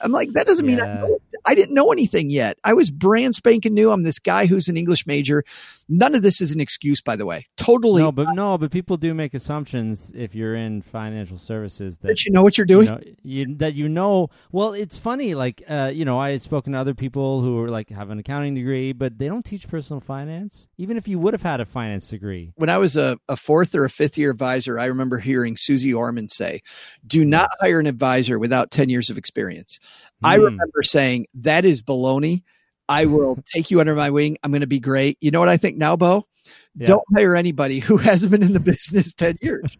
I'm 0.01 0.12
like, 0.12 0.32
that 0.34 0.46
doesn't 0.46 0.66
mean 0.66 0.80
I, 0.80 0.86
Yeah. 0.86 1.07
I 1.44 1.55
didn't 1.55 1.74
know 1.74 1.92
anything 1.92 2.30
yet. 2.30 2.59
I 2.64 2.74
was 2.74 2.90
brand 2.90 3.34
spanking 3.34 3.72
new. 3.72 3.90
I'm 3.90 4.03
this 4.03 4.18
guy 4.18 4.46
who's 4.46 4.68
an 4.68 4.76
English 4.76 5.07
major. 5.07 5.44
None 5.88 6.14
of 6.14 6.20
this 6.20 6.40
is 6.42 6.53
an 6.53 6.61
excuse, 6.61 7.01
by 7.01 7.16
the 7.16 7.24
way. 7.24 7.46
Totally. 7.57 8.03
no, 8.03 8.12
but 8.12 8.34
no, 8.34 8.59
but 8.59 8.70
people 8.70 8.99
do 8.99 9.14
make 9.14 9.32
assumptions 9.32 10.12
if 10.14 10.34
you're 10.34 10.55
in 10.55 10.82
financial 10.82 11.38
services 11.38 11.96
that 11.99 12.09
that 12.09 12.24
you 12.24 12.32
know 12.32 12.42
what 12.42 12.59
you're 12.59 12.66
doing. 12.66 12.86
You 12.86 12.92
know, 12.92 13.01
you, 13.22 13.57
that 13.57 13.74
you 13.74 13.88
know. 13.88 14.28
Well, 14.53 14.74
it's 14.74 14.99
funny. 14.99 15.34
Like, 15.34 15.62
uh, 15.68 15.90
you 15.94 16.05
know, 16.05 16.18
I 16.18 16.30
had 16.32 16.42
spoken 16.42 16.74
to 16.74 16.78
other 16.78 16.94
people 16.94 17.40
who 17.40 17.62
are 17.62 17.70
like 17.70 17.88
have 17.90 18.11
an 18.11 18.18
accounting 18.18 18.55
degree, 18.55 18.92
but 18.92 19.18
they 19.18 19.28
don't 19.28 19.44
teach 19.44 19.68
personal 19.68 20.01
finance. 20.01 20.68
Even 20.76 20.96
if 20.96 21.09
you 21.09 21.18
would 21.18 21.32
have 21.32 21.42
had 21.42 21.61
a 21.61 21.64
finance 21.64 22.09
degree, 22.09 22.53
when 22.57 22.68
I 22.68 22.78
was 22.78 22.96
a, 22.96 23.18
a 23.28 23.36
fourth 23.36 23.74
or 23.74 23.84
a 23.84 23.90
fifth 23.90 24.18
year 24.18 24.30
advisor, 24.30 24.78
I 24.78 24.86
remember 24.86 25.18
hearing 25.18 25.57
Susie 25.57 25.94
Orman 25.94 26.28
say, 26.28 26.61
Do 27.07 27.24
not 27.24 27.49
hire 27.61 27.80
an 27.80 27.86
advisor 27.86 28.38
without 28.38 28.70
10 28.70 28.90
years 28.90 29.09
of 29.09 29.16
experience. 29.16 29.78
I 30.22 30.36
Hmm. 30.36 30.45
remember 30.45 30.82
saying, 30.82 31.26
That 31.34 31.64
is 31.64 31.82
baloney. 31.82 32.43
I 32.89 33.05
will 33.07 33.39
take 33.55 33.70
you 33.70 33.80
under 33.80 33.95
my 33.95 34.11
wing. 34.11 34.36
I'm 34.43 34.51
going 34.51 34.62
to 34.62 34.66
be 34.66 34.80
great. 34.80 35.18
You 35.20 35.30
know 35.30 35.41
what 35.41 35.49
I 35.49 35.57
think 35.59 35.76
now, 35.76 35.97
Beau? 35.97 36.26
Yeah. 36.74 36.86
Don't 36.86 37.05
hire 37.14 37.36
anybody 37.36 37.78
who 37.80 37.97
hasn't 37.99 38.30
been 38.32 38.43
in 38.43 38.55
the 38.55 38.61
business 38.61 39.12
10 39.12 39.36
years. 39.43 39.76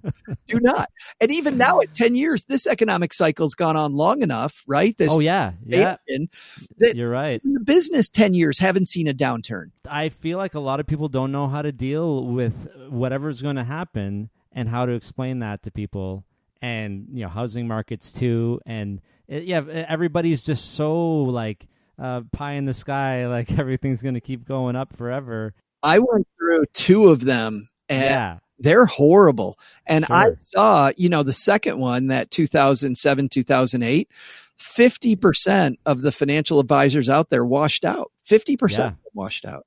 Do 0.47 0.61
not. 0.61 0.91
And 1.21 1.31
even 1.33 1.57
now 1.57 1.81
at 1.81 1.95
10 1.95 2.15
years, 2.15 2.45
this 2.45 2.67
economic 2.67 3.15
cycle's 3.15 3.55
gone 3.55 3.77
on 3.77 3.95
long 3.95 4.21
enough, 4.21 4.63
right? 4.67 4.95
This 4.99 5.13
Oh 5.15 5.21
yeah, 5.21 5.53
yeah, 5.65 5.97
you're 6.79 7.09
right. 7.09 7.41
in 7.45 7.55
the 7.55 7.61
business 7.61 8.09
10 8.09 8.35
years 8.35 8.59
haven't 8.59 8.89
seen 8.89 9.09
a 9.09 9.15
downturn. 9.15 9.71
I 9.89 10.11
feel 10.11 10.37
like 10.39 10.55
a 10.55 10.61
lot 10.61 10.81
of 10.81 10.87
people 10.87 11.09
don't 11.09 11.33
know 11.33 11.47
how 11.49 11.63
to 11.63 11.73
deal 11.73 12.25
with 12.27 12.53
whatever's 12.91 13.41
going 13.41 13.57
to 13.57 13.65
happen 13.65 14.29
and 14.53 14.69
how 14.69 14.85
to 14.85 14.93
explain 14.93 15.39
that 15.39 15.63
to 15.63 15.71
people 15.71 16.25
and 16.61 17.07
you 17.13 17.23
know 17.23 17.29
housing 17.29 17.69
markets 17.69 18.13
too 18.13 18.61
and 18.67 19.01
uh, 19.33 19.37
yeah 19.37 19.61
everybody's 19.89 20.43
just 20.43 20.73
so 20.75 21.23
like 21.23 21.67
uh, 21.99 22.23
pie 22.33 22.53
in 22.53 22.65
the 22.65 22.75
sky 22.75 23.27
like 23.29 23.59
everything's 23.59 24.03
going 24.03 24.15
to 24.15 24.21
keep 24.21 24.45
going 24.47 24.77
up 24.77 24.97
forever 24.97 25.55
I 25.83 25.99
went 25.99 26.27
through 26.39 26.65
two 26.73 27.09
of 27.09 27.25
them 27.25 27.69
and 27.89 28.03
yeah 28.05 28.39
they're 28.61 28.87
horrible. 28.87 29.57
And 29.87 30.05
I 30.11 30.35
saw, 30.39 30.91
you 30.97 31.09
know, 31.09 31.23
the 31.23 31.33
second 31.33 31.79
one, 31.79 32.09
that 32.09 32.33
2007, 32.33 33.29
2008, 33.29 34.11
50% 34.59 35.77
of 35.87 36.03
the 36.03 36.13
financial 36.13 36.59
advisors 36.61 37.09
out 37.09 37.31
there 37.31 37.45
washed 37.45 37.85
out. 37.85 38.11
50% 38.29 38.79
Yeah. 38.79 38.93
washed 39.15 39.45
out. 39.45 39.65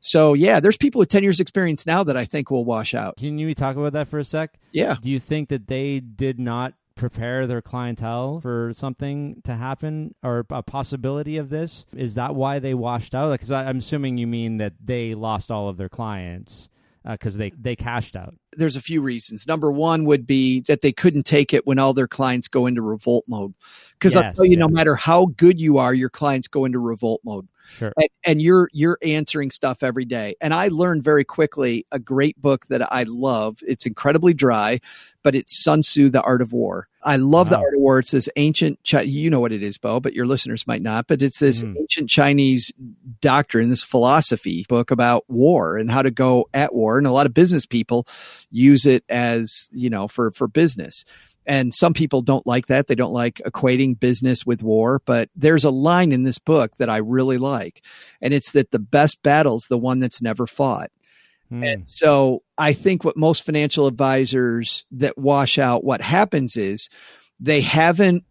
So, 0.00 0.32
yeah, 0.32 0.60
there's 0.60 0.78
people 0.78 1.00
with 1.00 1.10
10 1.10 1.22
years 1.22 1.40
experience 1.40 1.84
now 1.84 2.02
that 2.04 2.16
I 2.16 2.24
think 2.24 2.50
will 2.50 2.64
wash 2.64 2.94
out. 2.94 3.18
can 3.18 3.38
you 3.38 3.54
talk 3.54 3.76
about 3.76 3.92
that 3.92 4.08
for 4.08 4.18
a 4.18 4.24
sec 4.24 4.58
Yeah. 4.72 4.96
do 5.02 5.10
you 5.10 5.18
think 5.20 5.50
that 5.50 5.66
they 5.66 6.00
did 6.00 6.38
not 6.38 6.72
prepare 7.00 7.46
their 7.46 7.62
clientele 7.62 8.40
for 8.40 8.72
something 8.74 9.40
to 9.42 9.56
happen 9.56 10.14
or 10.22 10.44
a 10.50 10.62
possibility 10.62 11.38
of 11.38 11.48
this 11.48 11.86
is 11.96 12.14
that 12.14 12.34
why 12.34 12.58
they 12.58 12.74
washed 12.74 13.14
out 13.14 13.32
because 13.32 13.50
i'm 13.50 13.78
assuming 13.78 14.18
you 14.18 14.26
mean 14.26 14.58
that 14.58 14.74
they 14.84 15.14
lost 15.14 15.50
all 15.50 15.68
of 15.68 15.78
their 15.78 15.88
clients 15.88 16.68
uh, 17.04 17.12
because 17.12 17.36
they 17.36 17.50
they 17.58 17.74
cashed 17.74 18.14
out 18.14 18.34
There's 18.56 18.76
a 18.76 18.80
few 18.80 19.00
reasons. 19.00 19.46
Number 19.46 19.70
one 19.70 20.04
would 20.04 20.26
be 20.26 20.60
that 20.62 20.82
they 20.82 20.92
couldn't 20.92 21.24
take 21.24 21.54
it 21.54 21.66
when 21.66 21.78
all 21.78 21.94
their 21.94 22.08
clients 22.08 22.48
go 22.48 22.66
into 22.66 22.82
revolt 22.82 23.24
mode. 23.26 23.54
Because 23.94 24.16
I'll 24.16 24.32
tell 24.32 24.44
you, 24.44 24.56
no 24.56 24.68
matter 24.68 24.94
how 24.94 25.26
good 25.36 25.60
you 25.60 25.78
are, 25.78 25.94
your 25.94 26.10
clients 26.10 26.48
go 26.48 26.64
into 26.64 26.78
revolt 26.78 27.22
mode. 27.24 27.48
Sure. 27.70 27.92
And, 27.96 28.08
and 28.26 28.42
you're 28.42 28.68
you're 28.72 28.98
answering 29.02 29.50
stuff 29.50 29.82
every 29.82 30.04
day. 30.04 30.34
And 30.40 30.52
i 30.52 30.68
learned 30.68 31.02
very 31.02 31.24
quickly 31.24 31.86
a 31.92 31.98
great 31.98 32.40
book 32.40 32.66
that 32.66 32.92
i 32.92 33.04
love. 33.04 33.58
It's 33.66 33.86
incredibly 33.86 34.34
dry 34.34 34.80
but 35.22 35.34
it's 35.34 35.62
sun 35.62 35.82
tzu 35.82 36.08
the 36.08 36.22
art 36.22 36.40
of 36.40 36.52
war. 36.54 36.88
I 37.02 37.16
love 37.16 37.50
the 37.50 37.58
art 37.58 37.74
of 37.74 37.80
war. 37.80 37.98
It's 37.98 38.10
this 38.10 38.28
ancient 38.36 38.78
Chi- 38.90 39.02
you 39.02 39.28
know 39.28 39.40
what 39.40 39.52
it 39.52 39.62
is 39.62 39.76
Beau 39.78 40.00
but 40.00 40.14
your 40.14 40.26
listeners 40.26 40.66
might 40.66 40.82
not 40.82 41.06
but 41.06 41.22
it's 41.22 41.38
this 41.38 41.62
Mhm. 41.62 41.76
ancient 41.78 42.08
chinese 42.10 42.72
doctrine 43.20 43.68
this 43.70 43.84
philosophy 43.84 44.64
book 44.68 44.90
about 44.90 45.24
war 45.28 45.76
and 45.76 45.90
how 45.90 46.02
to 46.02 46.10
go 46.10 46.48
at 46.54 46.74
war. 46.74 46.98
And 46.98 47.06
a 47.06 47.12
lot 47.12 47.26
of 47.26 47.34
business 47.34 47.66
people 47.66 48.06
use 48.50 48.86
it 48.86 49.04
as 49.08 49.68
you 49.72 49.90
know 49.90 50.08
for 50.08 50.30
for 50.32 50.48
business 50.48 51.04
and 51.46 51.72
some 51.72 51.94
people 51.94 52.22
don't 52.22 52.46
like 52.46 52.66
that. 52.66 52.86
They 52.86 52.94
don't 52.94 53.12
like 53.12 53.40
equating 53.44 53.98
business 53.98 54.44
with 54.46 54.62
war. 54.62 55.00
But 55.04 55.30
there's 55.34 55.64
a 55.64 55.70
line 55.70 56.12
in 56.12 56.22
this 56.22 56.38
book 56.38 56.76
that 56.78 56.90
I 56.90 56.98
really 56.98 57.38
like. 57.38 57.82
And 58.20 58.34
it's 58.34 58.52
that 58.52 58.70
the 58.70 58.78
best 58.78 59.22
battle's 59.22 59.64
the 59.64 59.78
one 59.78 59.98
that's 60.00 60.22
never 60.22 60.46
fought. 60.46 60.90
Hmm. 61.48 61.64
And 61.64 61.88
so 61.88 62.42
I 62.56 62.72
think 62.72 63.04
what 63.04 63.16
most 63.16 63.44
financial 63.44 63.86
advisors 63.86 64.84
that 64.92 65.18
wash 65.18 65.58
out, 65.58 65.84
what 65.84 66.02
happens 66.02 66.56
is 66.56 66.88
they 67.40 67.60
haven't 67.60 68.24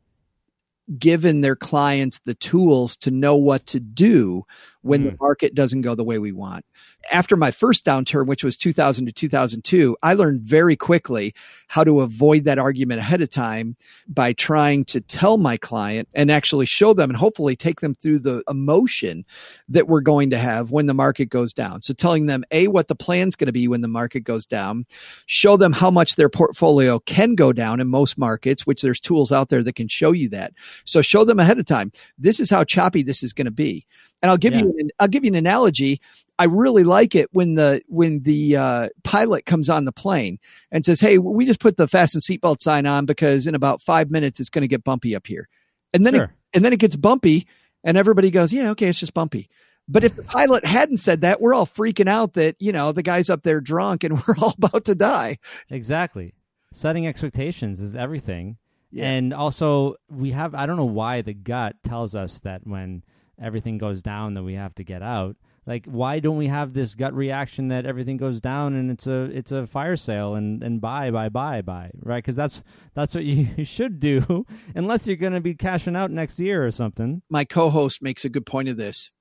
given 0.97 1.41
their 1.41 1.55
clients 1.55 2.19
the 2.19 2.33
tools 2.33 2.97
to 2.97 3.11
know 3.11 3.35
what 3.35 3.65
to 3.67 3.79
do 3.79 4.43
when 4.81 5.03
the 5.03 5.11
Mm. 5.11 5.19
market 5.19 5.55
doesn't 5.55 5.81
go 5.81 5.93
the 5.95 6.03
way 6.03 6.19
we 6.19 6.31
want. 6.31 6.63
After 7.11 7.35
my 7.35 7.51
first 7.51 7.83
downturn, 7.85 8.27
which 8.27 8.43
was 8.43 8.55
2000 8.55 9.05
to 9.07 9.11
2002, 9.11 9.97
I 10.01 10.13
learned 10.13 10.41
very 10.41 10.75
quickly 10.75 11.33
how 11.67 11.83
to 11.83 11.99
avoid 12.01 12.45
that 12.45 12.57
argument 12.59 12.99
ahead 12.99 13.21
of 13.21 13.29
time 13.29 13.75
by 14.07 14.33
trying 14.33 14.85
to 14.85 15.01
tell 15.01 15.37
my 15.37 15.57
client 15.57 16.07
and 16.13 16.31
actually 16.31 16.65
show 16.65 16.93
them 16.93 17.09
and 17.09 17.17
hopefully 17.17 17.55
take 17.55 17.81
them 17.81 17.93
through 17.93 18.19
the 18.19 18.43
emotion 18.49 19.25
that 19.67 19.87
we're 19.87 20.01
going 20.01 20.29
to 20.29 20.37
have 20.37 20.71
when 20.71 20.85
the 20.85 20.93
market 20.93 21.25
goes 21.25 21.53
down. 21.53 21.81
So 21.81 21.93
telling 21.93 22.27
them 22.27 22.43
A, 22.51 22.67
what 22.67 22.87
the 22.87 22.95
plan's 22.95 23.35
going 23.35 23.47
to 23.47 23.53
be 23.53 23.67
when 23.67 23.81
the 23.81 23.87
market 23.87 24.21
goes 24.21 24.45
down, 24.45 24.85
show 25.25 25.57
them 25.57 25.73
how 25.73 25.91
much 25.91 26.15
their 26.15 26.29
portfolio 26.29 26.99
can 26.99 27.35
go 27.35 27.51
down 27.51 27.79
in 27.79 27.87
most 27.87 28.17
markets, 28.17 28.65
which 28.65 28.81
there's 28.81 28.99
tools 28.99 29.31
out 29.31 29.49
there 29.49 29.63
that 29.63 29.75
can 29.75 29.87
show 29.87 30.11
you 30.11 30.29
that. 30.29 30.53
So 30.85 31.01
show 31.01 31.23
them 31.23 31.39
ahead 31.39 31.59
of 31.59 31.65
time. 31.65 31.91
This 32.17 32.39
is 32.39 32.49
how 32.49 32.63
choppy 32.63 33.03
this 33.03 33.23
is 33.23 33.33
going 33.33 33.45
to 33.45 33.51
be. 33.51 33.85
And 34.21 34.29
I'll 34.29 34.37
give 34.37 34.53
Yeah. 34.53 34.61
you 34.61 34.75
an, 34.77 34.89
I'll 34.99 35.07
give 35.07 35.23
you 35.23 35.29
an 35.31 35.35
analogy. 35.35 36.01
I 36.37 36.45
really 36.45 36.83
like 36.83 37.15
it 37.15 37.29
when 37.33 37.55
the 37.55 37.81
when 37.87 38.21
the 38.23 38.55
uh, 38.55 38.89
pilot 39.03 39.45
comes 39.45 39.69
on 39.69 39.85
the 39.85 39.91
plane 39.91 40.39
and 40.71 40.85
says, 40.85 40.99
"Hey, 41.01 41.17
we 41.17 41.45
just 41.45 41.59
put 41.59 41.77
the 41.77 41.87
fasten 41.87 42.21
seatbelt 42.21 42.61
sign 42.61 42.85
on 42.85 43.05
because 43.05 43.45
in 43.47 43.55
about 43.55 43.81
five 43.81 44.09
minutes 44.09 44.39
it's 44.39 44.49
going 44.49 44.61
to 44.61 44.67
get 44.67 44.83
bumpy 44.83 45.15
up 45.15 45.27
here," 45.27 45.47
and 45.93 46.05
then 46.05 46.15
it, 46.15 46.29
and 46.53 46.63
then 46.63 46.71
it 46.73 46.79
gets 46.79 46.95
bumpy, 46.95 47.45
and 47.83 47.97
everybody 47.97 48.31
goes, 48.31 48.53
"Yeah, 48.53 48.69
okay, 48.71 48.87
it's 48.87 48.99
just 48.99 49.13
bumpy." 49.13 49.49
But 49.91 50.03
if 50.03 50.15
the 50.15 50.23
pilot 50.23 50.65
hadn't 50.65 50.97
said 50.97 51.21
that, 51.21 51.41
we're 51.41 51.53
all 51.53 51.65
freaking 51.65 52.07
out 52.07 52.33
that 52.33 52.55
you 52.59 52.71
know 52.71 52.91
the 52.93 53.03
guy's 53.03 53.29
up 53.29 53.43
there 53.43 53.59
drunk 53.59 54.03
and 54.03 54.13
we're 54.27 54.35
all 54.41 54.53
about 54.61 54.85
to 54.85 54.95
die. 54.95 55.39
Exactly. 55.69 56.33
Setting 56.71 57.07
expectations 57.07 57.79
is 57.81 57.95
everything. 57.95 58.57
Yeah. 58.91 59.05
And 59.09 59.33
also, 59.33 59.95
we 60.09 60.31
have, 60.31 60.55
I 60.55 60.65
don't 60.65 60.77
know 60.77 60.85
why 60.85 61.21
the 61.21 61.33
gut 61.33 61.75
tells 61.83 62.15
us 62.15 62.39
that 62.41 62.61
when 62.65 63.03
everything 63.41 63.77
goes 63.77 64.01
down, 64.01 64.33
that 64.35 64.43
we 64.43 64.55
have 64.55 64.75
to 64.75 64.83
get 64.83 65.01
out. 65.01 65.35
Like, 65.65 65.85
why 65.85 66.19
don't 66.19 66.37
we 66.37 66.47
have 66.47 66.73
this 66.73 66.95
gut 66.95 67.13
reaction 67.13 67.67
that 67.67 67.85
everything 67.85 68.17
goes 68.17 68.41
down 68.41 68.73
and 68.73 68.89
it's 68.89 69.05
a 69.05 69.23
it's 69.25 69.51
a 69.51 69.67
fire 69.67 69.97
sale 69.97 70.33
and, 70.35 70.63
and 70.63 70.81
buy 70.81 71.11
buy 71.11 71.29
buy 71.29 71.61
buy 71.61 71.91
right? 72.01 72.23
Because 72.23 72.35
that's 72.35 72.63
that's 72.95 73.13
what 73.13 73.23
you 73.25 73.65
should 73.65 73.99
do, 73.99 74.45
unless 74.75 75.05
you're 75.05 75.15
going 75.15 75.33
to 75.33 75.41
be 75.41 75.53
cashing 75.53 75.95
out 75.95 76.11
next 76.11 76.39
year 76.39 76.65
or 76.65 76.71
something. 76.71 77.21
my 77.29 77.45
co-host 77.45 78.01
makes 78.01 78.25
a 78.25 78.29
good 78.29 78.45
point 78.45 78.69
of 78.69 78.77
this. 78.77 79.11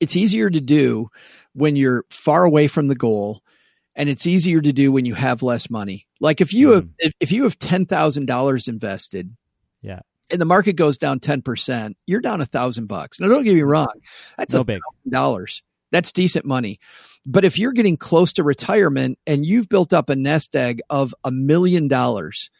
It's 0.00 0.16
easier 0.16 0.50
to 0.50 0.60
do 0.60 1.08
when 1.52 1.76
you're 1.76 2.04
far 2.10 2.44
away 2.44 2.68
from 2.68 2.88
the 2.88 2.94
goal 2.94 3.42
and 3.94 4.08
it's 4.08 4.26
easier 4.26 4.60
to 4.60 4.72
do 4.72 4.92
when 4.92 5.04
you 5.04 5.14
have 5.14 5.42
less 5.42 5.68
money. 5.68 6.06
Like 6.20 6.40
if 6.40 6.54
you 6.54 6.68
hmm. 6.68 6.74
have 6.74 6.88
if, 7.20 7.32
you 7.32 7.44
have 7.44 7.58
$10,000 7.58 8.68
invested. 8.68 9.36
And 10.32 10.40
the 10.40 10.44
market 10.46 10.74
goes 10.74 10.98
down 10.98 11.20
10%, 11.20 11.94
you're 12.06 12.20
down 12.20 12.40
a 12.40 12.46
thousand 12.46 12.86
bucks. 12.86 13.20
Now, 13.20 13.28
don't 13.28 13.44
get 13.44 13.54
me 13.54 13.62
wrong. 13.62 13.92
That's 14.36 14.54
No 14.54 14.60
a 14.60 14.64
big. 14.64 14.80
dollars. 15.08 15.62
That's 15.92 16.12
decent 16.12 16.44
money. 16.44 16.78
But 17.26 17.44
if 17.44 17.58
you're 17.58 17.72
getting 17.72 17.96
close 17.96 18.32
to 18.34 18.44
retirement 18.44 19.18
and 19.26 19.44
you've 19.44 19.68
built 19.68 19.92
up 19.92 20.08
a 20.08 20.16
nest 20.16 20.54
egg 20.56 20.80
of 20.88 21.14
a 21.24 21.30
million 21.30 21.88
dollars 21.88 22.50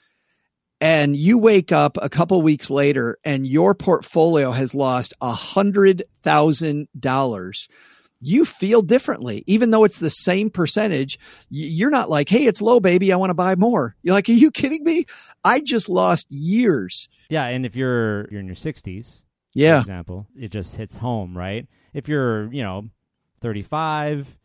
and 0.81 1.17
you 1.17 1.39
wake 1.39 1.73
up 1.73 1.97
a 2.01 2.09
couple 2.09 2.41
weeks 2.43 2.71
later 2.71 3.17
and 3.25 3.47
your 3.47 3.75
portfolio 3.75 4.51
has 4.51 4.75
lost 4.75 5.15
a 5.21 5.31
hundred 5.33 6.03
thousand 6.23 6.89
dollars, 6.99 7.69
you 8.21 8.45
feel 8.45 8.83
differently, 8.83 9.45
even 9.47 9.71
though 9.71 9.85
it's 9.85 9.99
the 9.99 10.11
same 10.11 10.51
percentage. 10.51 11.19
You're 11.49 11.91
not 11.91 12.11
like, 12.11 12.29
Hey, 12.29 12.45
it's 12.47 12.61
low, 12.61 12.81
baby. 12.81 13.13
I 13.13 13.17
want 13.17 13.31
to 13.31 13.35
buy 13.35 13.55
more. 13.57 13.95
You're 14.03 14.15
like, 14.15 14.29
are 14.29 14.33
you 14.33 14.51
kidding 14.51 14.85
me? 14.85 15.07
I 15.45 15.61
just 15.61 15.89
lost 15.89 16.27
years. 16.29 17.09
Yeah, 17.31 17.47
and 17.47 17.65
if 17.65 17.77
you're 17.77 18.29
you're 18.31 18.41
in 18.41 18.47
your 18.47 18.57
60s, 18.57 19.23
yeah. 19.55 19.77
for 19.77 19.81
example, 19.81 20.27
it 20.37 20.51
just 20.51 20.77
hits 20.77 20.99
home, 20.99 21.37
right? 21.37 21.67
If 21.95 22.09
you're, 22.09 22.53
you 22.53 22.63
know, 22.63 22.91
35 23.41 24.37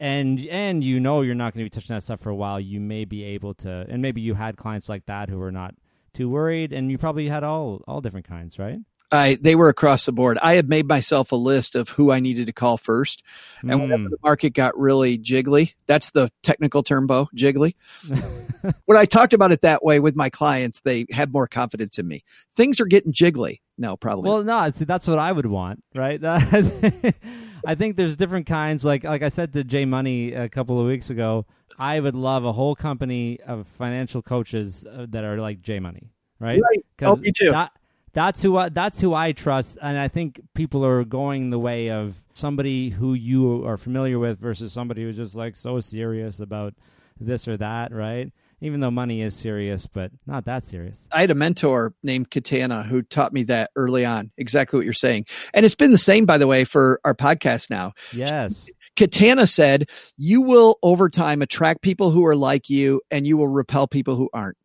and 0.00 0.40
and 0.46 0.82
you 0.82 0.98
know 0.98 1.20
you're 1.20 1.34
not 1.34 1.54
going 1.54 1.64
to 1.64 1.66
be 1.66 1.70
touching 1.70 1.94
that 1.94 2.02
stuff 2.02 2.20
for 2.20 2.30
a 2.30 2.34
while, 2.34 2.58
you 2.58 2.80
may 2.80 3.04
be 3.04 3.24
able 3.24 3.54
to 3.54 3.86
and 3.88 4.00
maybe 4.00 4.20
you 4.20 4.34
had 4.34 4.56
clients 4.56 4.88
like 4.88 5.06
that 5.06 5.28
who 5.28 5.38
were 5.38 5.52
not 5.52 5.74
too 6.14 6.28
worried 6.28 6.72
and 6.72 6.90
you 6.90 6.98
probably 6.98 7.28
had 7.28 7.44
all 7.44 7.82
all 7.86 8.00
different 8.00 8.26
kinds, 8.26 8.58
right? 8.58 8.78
I, 9.12 9.36
they 9.40 9.54
were 9.54 9.68
across 9.68 10.06
the 10.06 10.12
board. 10.12 10.38
I 10.42 10.54
had 10.54 10.68
made 10.68 10.88
myself 10.88 11.32
a 11.32 11.36
list 11.36 11.74
of 11.74 11.90
who 11.90 12.10
I 12.10 12.20
needed 12.20 12.46
to 12.46 12.52
call 12.52 12.76
first. 12.78 13.22
And 13.60 13.80
whenever 13.80 14.04
Mm. 14.04 14.10
the 14.10 14.16
market 14.24 14.54
got 14.54 14.76
really 14.78 15.18
jiggly, 15.18 15.74
that's 15.86 16.10
the 16.10 16.30
technical 16.42 16.82
term, 16.82 17.06
Beau, 17.06 17.28
jiggly. 17.36 17.74
when 18.86 18.98
I 18.98 19.04
talked 19.04 19.32
about 19.34 19.52
it 19.52 19.60
that 19.60 19.84
way 19.84 20.00
with 20.00 20.16
my 20.16 20.30
clients, 20.30 20.80
they 20.80 21.06
had 21.10 21.32
more 21.32 21.46
confidence 21.46 21.98
in 21.98 22.08
me. 22.08 22.24
Things 22.56 22.80
are 22.80 22.86
getting 22.86 23.12
jiggly. 23.12 23.60
No, 23.78 23.96
probably. 23.96 24.30
Well, 24.30 24.42
no, 24.44 24.70
that's 24.70 25.06
what 25.06 25.18
I 25.18 25.30
would 25.32 25.46
want, 25.46 25.82
right? 25.94 26.20
I 27.64 27.74
think 27.74 27.96
there's 27.96 28.16
different 28.16 28.46
kinds. 28.46 28.84
Like, 28.84 29.04
like 29.04 29.22
I 29.22 29.28
said 29.28 29.52
to 29.54 29.64
Jay 29.64 29.84
Money 29.84 30.32
a 30.32 30.48
couple 30.48 30.80
of 30.80 30.86
weeks 30.86 31.10
ago, 31.10 31.46
I 31.78 32.00
would 32.00 32.14
love 32.14 32.44
a 32.44 32.52
whole 32.52 32.74
company 32.74 33.40
of 33.46 33.66
financial 33.66 34.22
coaches 34.22 34.84
uh, 34.84 35.06
that 35.10 35.24
are 35.24 35.38
like 35.38 35.62
Jay 35.62 35.80
Money, 35.80 36.10
right? 36.38 36.60
Right. 36.60 36.84
Oh, 37.02 37.16
me 37.16 37.32
too. 37.34 37.50
That, 37.50 37.72
that's 38.12 38.42
who 38.42 38.56
I, 38.56 38.68
that's 38.68 39.00
who 39.00 39.14
I 39.14 39.32
trust, 39.32 39.78
and 39.80 39.98
I 39.98 40.08
think 40.08 40.40
people 40.54 40.84
are 40.84 41.04
going 41.04 41.50
the 41.50 41.58
way 41.58 41.90
of 41.90 42.14
somebody 42.34 42.90
who 42.90 43.14
you 43.14 43.66
are 43.66 43.76
familiar 43.76 44.18
with 44.18 44.38
versus 44.38 44.72
somebody 44.72 45.02
who's 45.02 45.16
just 45.16 45.34
like 45.34 45.56
so 45.56 45.80
serious 45.80 46.40
about 46.40 46.74
this 47.20 47.46
or 47.46 47.56
that, 47.58 47.92
right? 47.92 48.32
Even 48.60 48.80
though 48.80 48.90
money 48.90 49.22
is 49.22 49.34
serious, 49.34 49.86
but 49.86 50.12
not 50.26 50.44
that 50.44 50.62
serious. 50.62 51.08
I 51.12 51.20
had 51.20 51.30
a 51.30 51.34
mentor 51.34 51.94
named 52.02 52.30
Katana 52.30 52.84
who 52.84 53.02
taught 53.02 53.32
me 53.32 53.42
that 53.44 53.70
early 53.74 54.04
on, 54.04 54.30
exactly 54.38 54.78
what 54.78 54.84
you're 54.84 54.94
saying. 54.94 55.26
And 55.52 55.66
it's 55.66 55.74
been 55.74 55.90
the 55.90 55.98
same, 55.98 56.26
by 56.26 56.38
the 56.38 56.46
way, 56.46 56.64
for 56.64 57.00
our 57.04 57.14
podcast 57.14 57.70
now. 57.70 57.92
Yes. 58.12 58.70
Katana 58.94 59.46
said, 59.46 59.88
you 60.16 60.42
will 60.42 60.78
over 60.82 61.08
time 61.08 61.42
attract 61.42 61.82
people 61.82 62.10
who 62.10 62.24
are 62.26 62.36
like 62.36 62.70
you 62.70 63.00
and 63.10 63.26
you 63.26 63.36
will 63.36 63.48
repel 63.48 63.88
people 63.88 64.16
who 64.16 64.30
aren't. 64.32 64.56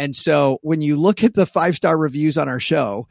And 0.00 0.16
so 0.16 0.58
when 0.62 0.80
you 0.80 0.96
look 0.96 1.22
at 1.22 1.34
the 1.34 1.44
five 1.44 1.76
star 1.76 1.98
reviews 1.98 2.38
on 2.38 2.48
our 2.48 2.58
show, 2.58 3.06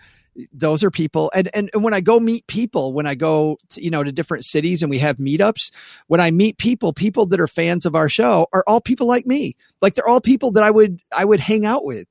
those 0.51 0.83
are 0.83 0.89
people 0.89 1.29
and, 1.35 1.49
and 1.53 1.69
and 1.73 1.83
when 1.83 1.93
I 1.93 2.01
go 2.01 2.19
meet 2.19 2.47
people, 2.47 2.93
when 2.93 3.05
I 3.05 3.13
go 3.13 3.59
to, 3.69 3.83
you 3.83 3.91
know 3.91 4.03
to 4.03 4.11
different 4.11 4.43
cities 4.43 4.81
and 4.81 4.89
we 4.89 4.97
have 4.97 5.17
meetups, 5.17 5.71
when 6.07 6.19
I 6.19 6.31
meet 6.31 6.57
people, 6.57 6.91
people 6.91 7.27
that 7.27 7.39
are 7.39 7.47
fans 7.47 7.85
of 7.85 7.93
our 7.93 8.09
show 8.09 8.47
are 8.53 8.63
all 8.65 8.81
people 8.81 9.05
like 9.05 9.27
me. 9.27 9.55
Like 9.81 9.93
they're 9.93 10.07
all 10.07 10.21
people 10.21 10.51
that 10.53 10.63
I 10.63 10.71
would 10.71 10.99
I 11.15 11.25
would 11.25 11.39
hang 11.39 11.63
out 11.63 11.85
with. 11.85 12.07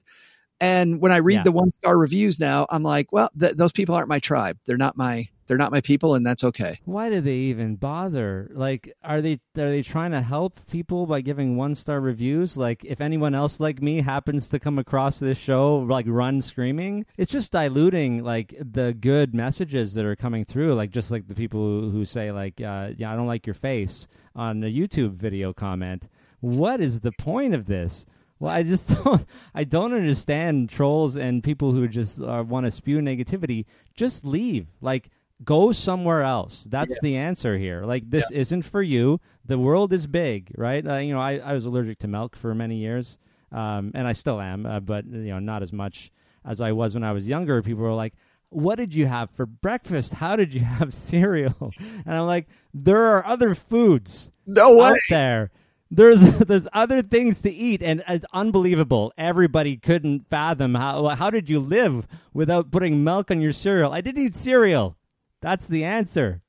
And 0.60 1.00
when 1.00 1.12
I 1.12 1.18
read 1.18 1.36
Yeah. 1.36 1.42
the 1.44 1.52
one 1.52 1.72
star 1.78 1.96
reviews 1.98 2.40
now, 2.40 2.66
I'm 2.68 2.82
like, 2.82 3.12
well, 3.12 3.30
th- 3.38 3.54
those 3.54 3.72
people 3.72 3.94
aren't 3.94 4.08
my 4.08 4.18
tribe. 4.18 4.58
They're 4.66 4.76
not 4.76 4.96
my 4.96 5.28
they're 5.46 5.56
not 5.56 5.72
my 5.72 5.80
people, 5.80 6.14
and 6.14 6.26
that's 6.26 6.44
okay. 6.44 6.78
Why 6.84 7.08
do 7.08 7.22
they 7.22 7.36
even 7.36 7.76
bother? 7.76 8.50
Like, 8.52 8.92
are 9.02 9.22
they 9.22 9.40
are 9.56 9.70
they 9.70 9.80
trying 9.82 10.10
to 10.10 10.20
help 10.20 10.60
people 10.70 11.06
by 11.06 11.22
giving 11.22 11.56
one 11.56 11.74
star 11.74 12.02
reviews? 12.02 12.58
Like, 12.58 12.84
if 12.84 13.00
anyone 13.00 13.34
else 13.34 13.58
like 13.58 13.80
me 13.80 14.02
happens 14.02 14.50
to 14.50 14.58
come 14.58 14.78
across 14.78 15.18
this 15.20 15.38
show, 15.38 15.78
like 15.78 16.04
run 16.06 16.42
screaming, 16.42 17.06
it's 17.16 17.32
just 17.32 17.50
diluting 17.50 18.22
like 18.22 18.54
the 18.60 18.92
good 18.92 19.34
messages 19.34 19.94
that 19.94 20.04
are 20.04 20.16
coming 20.16 20.44
through. 20.44 20.74
Like, 20.74 20.90
just 20.90 21.10
like 21.10 21.28
the 21.28 21.34
people 21.34 21.60
who, 21.60 21.90
who 21.92 22.04
say 22.04 22.30
like, 22.30 22.60
uh, 22.60 22.90
"Yeah, 22.98 23.10
I 23.10 23.16
don't 23.16 23.26
like 23.26 23.46
your 23.46 23.54
face" 23.54 24.06
on 24.36 24.62
a 24.62 24.66
YouTube 24.66 25.12
video 25.12 25.54
comment. 25.54 26.08
What 26.40 26.80
is 26.82 27.00
the 27.00 27.12
point 27.12 27.54
of 27.54 27.64
this? 27.66 28.04
Well, 28.40 28.52
I 28.52 28.62
just 28.62 28.88
don't. 29.04 29.26
I 29.54 29.64
don't 29.64 29.92
understand 29.92 30.70
trolls 30.70 31.16
and 31.16 31.42
people 31.42 31.72
who 31.72 31.88
just 31.88 32.20
uh, 32.22 32.44
want 32.46 32.66
to 32.66 32.70
spew 32.70 32.98
negativity. 32.98 33.66
Just 33.94 34.24
leave. 34.24 34.68
Like, 34.80 35.10
go 35.44 35.72
somewhere 35.72 36.22
else. 36.22 36.66
That's 36.70 36.98
the 37.00 37.16
answer 37.16 37.58
here. 37.58 37.84
Like, 37.84 38.08
this 38.08 38.30
isn't 38.30 38.62
for 38.62 38.82
you. 38.82 39.20
The 39.44 39.58
world 39.58 39.92
is 39.92 40.06
big, 40.06 40.52
right? 40.56 40.86
Uh, 40.86 40.96
you 40.96 41.12
know, 41.14 41.20
I, 41.20 41.38
I 41.38 41.52
was 41.52 41.64
allergic 41.64 41.98
to 42.00 42.08
milk 42.08 42.36
for 42.36 42.54
many 42.54 42.76
years, 42.76 43.18
um, 43.50 43.92
and 43.94 44.06
I 44.06 44.12
still 44.12 44.40
am, 44.40 44.66
uh, 44.66 44.80
but 44.80 45.06
you 45.06 45.30
know, 45.30 45.38
not 45.38 45.62
as 45.62 45.72
much 45.72 46.12
as 46.44 46.60
I 46.60 46.72
was 46.72 46.94
when 46.94 47.04
I 47.04 47.12
was 47.12 47.26
younger. 47.26 47.62
People 47.62 47.82
were 47.82 47.94
like. 47.94 48.14
What 48.50 48.76
did 48.76 48.94
you 48.94 49.06
have 49.06 49.30
for 49.30 49.44
breakfast? 49.44 50.14
How 50.14 50.34
did 50.34 50.54
you 50.54 50.60
have 50.78 50.94
cereal? 50.94 51.70
And 52.06 52.14
I'm 52.14 52.24
like, 52.26 52.46
there 52.72 53.04
are 53.04 53.22
other 53.26 53.54
foods 53.54 54.32
No 54.46 54.82
out 54.82 54.96
there. 55.10 55.50
There's 55.90 56.20
there's 56.38 56.68
other 56.72 57.02
things 57.02 57.40
to 57.42 57.50
eat, 57.50 57.82
and 57.82 58.02
it's 58.08 58.26
unbelievable. 58.32 59.12
Everybody 59.16 59.76
couldn't 59.76 60.28
fathom 60.28 60.74
how 60.74 61.06
how 61.08 61.30
did 61.30 61.48
you 61.48 61.60
live 61.60 62.06
without 62.32 62.70
putting 62.70 63.02
milk 63.04 63.30
on 63.30 63.40
your 63.40 63.52
cereal? 63.52 63.92
I 63.92 64.00
didn't 64.00 64.22
eat 64.22 64.36
cereal. 64.36 64.96
That's 65.40 65.66
the 65.66 65.84
answer. 65.84 66.42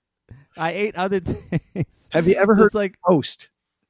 I 0.57 0.71
ate 0.71 0.95
other 0.95 1.19
things. 1.73 2.09
Have 2.11 2.27
you 2.27 2.35
ever 2.35 2.53
Just 2.55 2.73
heard 2.73 2.73
like 2.75 2.95
toast? 3.07 3.49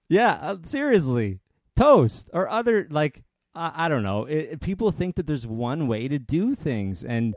yeah, 0.10 0.38
uh, 0.42 0.58
seriously, 0.64 1.40
toast 1.76 2.30
or 2.34 2.48
other 2.50 2.88
like 2.92 3.24
I, 3.56 3.86
I 3.86 3.90
don't 3.90 4.04
know. 4.04 4.26
It, 4.26 4.38
it- 4.52 4.62
people 4.62 4.92
think 4.92 5.16
that 5.16 5.26
there's 5.26 5.48
one 5.48 5.88
way 5.88 6.08
to 6.08 6.20
do 6.20 6.54
things, 6.54 7.04
and 7.04 7.34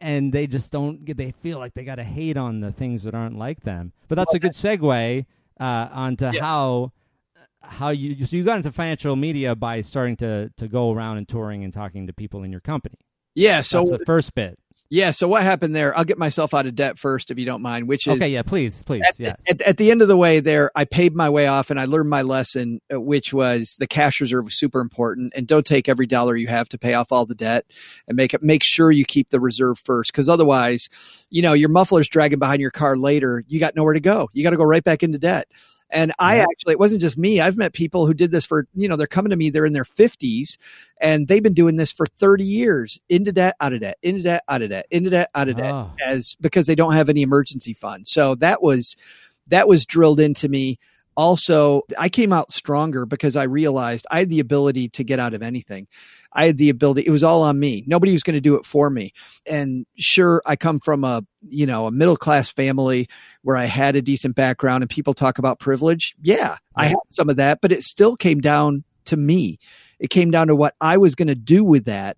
and 0.00 0.32
they 0.32 0.48
just 0.48 0.72
don't. 0.72 1.04
get 1.04 1.16
They 1.16 1.30
feel 1.30 1.58
like 1.60 1.74
they 1.74 1.84
got 1.84 1.96
to 1.96 2.04
hate 2.04 2.36
on 2.36 2.60
the 2.60 2.72
things 2.72 3.04
that 3.04 3.14
aren't 3.14 3.38
like 3.38 3.60
them. 3.60 3.92
But 4.08 4.16
that's 4.16 4.34
a 4.34 4.40
good 4.40 4.52
segue 4.52 5.26
uh, 5.60 5.88
onto 5.92 6.30
Yeah. 6.32 6.40
how 6.40 6.92
how 7.64 7.90
you 7.90 8.26
so 8.26 8.36
you 8.36 8.44
got 8.44 8.56
into 8.56 8.72
financial 8.72 9.16
media 9.16 9.54
by 9.54 9.80
starting 9.80 10.16
to 10.18 10.50
to 10.56 10.68
go 10.68 10.92
around 10.92 11.18
and 11.18 11.28
touring 11.28 11.64
and 11.64 11.72
talking 11.72 12.06
to 12.06 12.12
people 12.12 12.42
in 12.42 12.50
your 12.50 12.60
company. 12.60 12.96
Yeah. 13.34 13.62
So 13.62 13.78
That's 13.84 13.98
the 13.98 14.04
first 14.04 14.34
bit. 14.34 14.58
yeah. 14.90 15.10
So 15.10 15.26
what 15.26 15.42
happened 15.42 15.74
there? 15.74 15.96
I'll 15.96 16.04
get 16.04 16.18
myself 16.18 16.52
out 16.52 16.66
of 16.66 16.74
debt 16.74 16.98
first, 16.98 17.30
if 17.30 17.38
you 17.38 17.46
don't 17.46 17.62
mind. 17.62 17.88
Which 17.88 18.06
is 18.06 18.14
Okay, 18.16 18.28
yeah, 18.28 18.42
please, 18.42 18.82
please, 18.82 19.02
at, 19.08 19.18
yes. 19.18 19.40
at, 19.48 19.62
at 19.62 19.76
the 19.78 19.90
end 19.90 20.02
of 20.02 20.08
the 20.08 20.16
way 20.18 20.40
there, 20.40 20.70
I 20.74 20.84
paid 20.84 21.14
my 21.14 21.30
way 21.30 21.46
off 21.46 21.70
and 21.70 21.80
I 21.80 21.86
learned 21.86 22.10
my 22.10 22.20
lesson, 22.20 22.80
uh, 22.92 23.00
which 23.00 23.32
was 23.32 23.76
the 23.78 23.86
cash 23.86 24.20
reserve 24.20 24.44
was 24.44 24.58
super 24.58 24.80
important. 24.80 25.32
And 25.34 25.46
don't 25.46 25.64
take 25.64 25.88
every 25.88 26.06
dollar 26.06 26.36
you 26.36 26.48
have 26.48 26.68
to 26.70 26.78
pay 26.78 26.92
off 26.92 27.10
all 27.10 27.24
the 27.24 27.34
debt 27.34 27.64
and 28.06 28.16
make 28.16 28.34
it, 28.34 28.42
make 28.42 28.62
sure 28.62 28.90
you 28.90 29.06
keep 29.06 29.30
the 29.30 29.40
reserve 29.40 29.78
first. 29.78 30.12
Cause 30.12 30.28
otherwise, 30.28 30.90
you 31.30 31.40
know, 31.40 31.54
your 31.54 31.70
muffler's 31.70 32.08
dragging 32.08 32.38
behind 32.38 32.60
your 32.60 32.70
car 32.70 32.98
later. 32.98 33.42
You 33.48 33.60
got 33.60 33.74
nowhere 33.74 33.94
to 33.94 34.00
go. 34.00 34.28
You 34.34 34.42
got 34.42 34.50
to 34.50 34.58
go 34.58 34.64
right 34.64 34.84
back 34.84 35.02
into 35.02 35.18
debt. 35.18 35.48
And 35.92 36.12
I 36.18 36.38
Yeah. 36.38 36.46
actually, 36.50 36.72
it 36.72 36.78
wasn't 36.80 37.02
just 37.02 37.18
me. 37.18 37.38
I've 37.40 37.56
met 37.58 37.74
people 37.74 38.06
who 38.06 38.14
did 38.14 38.30
this 38.32 38.44
for, 38.44 38.66
you 38.74 38.88
know, 38.88 38.96
they're 38.96 39.06
coming 39.06 39.30
to 39.30 39.36
me, 39.36 39.50
they're 39.50 39.66
in 39.66 39.74
their 39.74 39.84
50s 39.84 40.56
and 41.00 41.28
they've 41.28 41.42
been 41.42 41.52
doing 41.54 41.76
this 41.76 41.92
for 41.92 42.06
30 42.06 42.44
years 42.44 42.98
into 43.08 43.30
debt, 43.30 43.54
out 43.60 43.72
of 43.74 43.80
debt, 43.80 43.98
into 44.02 44.22
debt, 44.22 44.42
out 44.48 44.62
of 44.62 44.70
debt, 44.70 44.86
into 44.90 45.10
debt, 45.10 45.28
out 45.34 45.48
of 45.48 45.56
debt 45.56 45.72
Oh. 45.72 45.90
as 46.04 46.34
because 46.40 46.66
they 46.66 46.74
don't 46.74 46.94
have 46.94 47.08
any 47.10 47.22
emergency 47.22 47.74
fund. 47.74 48.08
So 48.08 48.34
that 48.36 48.62
was 48.62 48.96
that 49.48 49.68
was 49.68 49.84
drilled 49.84 50.18
into 50.20 50.48
me. 50.48 50.78
Also, 51.16 51.82
I 51.98 52.08
came 52.08 52.32
out 52.32 52.52
stronger 52.52 53.06
because 53.06 53.36
I 53.36 53.44
realized 53.44 54.06
I 54.10 54.20
had 54.20 54.30
the 54.30 54.40
ability 54.40 54.88
to 54.90 55.04
get 55.04 55.18
out 55.18 55.34
of 55.34 55.42
anything. 55.42 55.86
I 56.32 56.46
had 56.46 56.58
the 56.58 56.70
ability. 56.70 57.02
It 57.02 57.10
was 57.10 57.22
all 57.22 57.42
on 57.42 57.60
me. 57.60 57.84
Nobody 57.86 58.12
was 58.12 58.22
going 58.22 58.34
to 58.34 58.40
do 58.40 58.54
it 58.54 58.64
for 58.64 58.88
me. 58.88 59.12
And 59.46 59.84
sure, 59.98 60.42
I 60.46 60.56
come 60.56 60.80
from 60.80 61.04
a, 61.04 61.22
you 61.48 61.66
know, 61.66 61.86
a 61.86 61.90
middle 61.90 62.16
class 62.16 62.50
family 62.50 63.08
where 63.42 63.56
I 63.56 63.66
had 63.66 63.96
a 63.96 64.02
decent 64.02 64.34
background 64.34 64.82
and 64.82 64.90
people 64.90 65.12
talk 65.12 65.38
about 65.38 65.58
privilege. 65.58 66.14
Yeah, 66.22 66.56
I 66.74 66.86
had 66.86 66.96
some 67.10 67.28
of 67.28 67.36
that, 67.36 67.60
but 67.60 67.72
it 67.72 67.82
still 67.82 68.16
came 68.16 68.40
down 68.40 68.84
to 69.04 69.16
me. 69.16 69.58
It 69.98 70.08
came 70.08 70.30
down 70.30 70.46
to 70.48 70.56
what 70.56 70.74
I 70.80 70.96
was 70.96 71.14
going 71.14 71.28
to 71.28 71.34
do 71.34 71.64
with 71.64 71.84
that. 71.84 72.16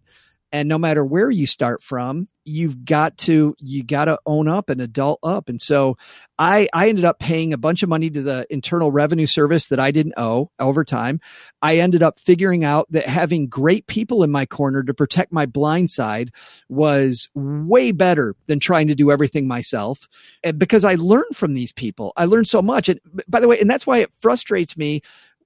And 0.55 0.69
no 0.69 0.79
matter 0.79 1.05
where 1.05 1.33
you 1.33 1.49
start 1.49 1.83
from, 1.83 2.29
you've 2.45 2.85
got 2.85 3.19
to 3.19 3.57
you 3.59 3.83
got 3.83 4.05
to 4.05 4.21
own 4.25 4.47
up 4.47 4.71
and 4.71 4.81
adult 4.81 5.19
up. 5.25 5.49
And 5.49 5.61
so 5.61 5.99
I 6.39 6.69
I 6.73 6.89
ended 6.89 7.05
up 7.05 7.19
paying 7.19 7.53
a 7.53 7.59
bunch 7.59 7.83
of 7.83 7.89
money 7.89 8.09
to 8.11 8.23
the 8.23 8.47
Internal 8.51 8.93
Revenue 8.93 9.27
Service 9.27 9.67
that 9.67 9.81
I 9.81 9.91
didn't 9.91 10.15
owe 10.17 10.53
over 10.61 10.85
time. 10.85 11.21
I 11.61 11.79
ended 11.79 12.05
up 12.05 12.21
figuring 12.21 12.63
out 12.63 12.87
that 12.93 13.09
having 13.09 13.49
great 13.49 13.89
people 13.89 14.23
in 14.23 14.31
my 14.31 14.47
corner 14.47 14.85
to 14.85 14.95
protect 14.95 15.33
my 15.33 15.45
blind 15.45 15.91
side 15.91 16.31
was 16.69 17.29
way 17.35 17.91
better 17.91 18.37
than 18.47 18.61
trying 18.61 18.87
to 18.87 18.95
do 18.95 19.11
everything 19.11 19.49
myself. 19.49 20.07
And 20.45 20.57
because 20.57 20.85
I 20.85 20.95
learned 20.95 21.35
from 21.35 21.55
these 21.55 21.73
people, 21.73 22.13
I 22.17 22.27
learned 22.27 22.47
so 22.47 22.63
much. 22.63 22.89
And 22.89 23.01
by 23.27 23.41
the 23.41 23.49
way, 23.49 23.59
and 23.59 23.69
that's 23.69 23.89
why 23.89 23.99
it 23.99 24.13
frustrates 24.21 24.77
me. 24.77 25.01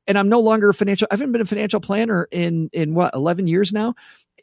And 0.07 0.19
I'm 0.19 0.29
no 0.29 0.41
longer 0.41 0.69
a 0.69 0.75
financial. 0.75 1.09
I 1.11 1.15
haven't 1.15 1.33
been 1.33 1.41
a 1.41 1.47
financial 1.47 1.81
planner 1.81 2.29
in 2.31 2.69
in 2.75 2.93
what 2.93 3.15
11 3.15 3.47
years 3.47 3.73
now. 3.73 3.95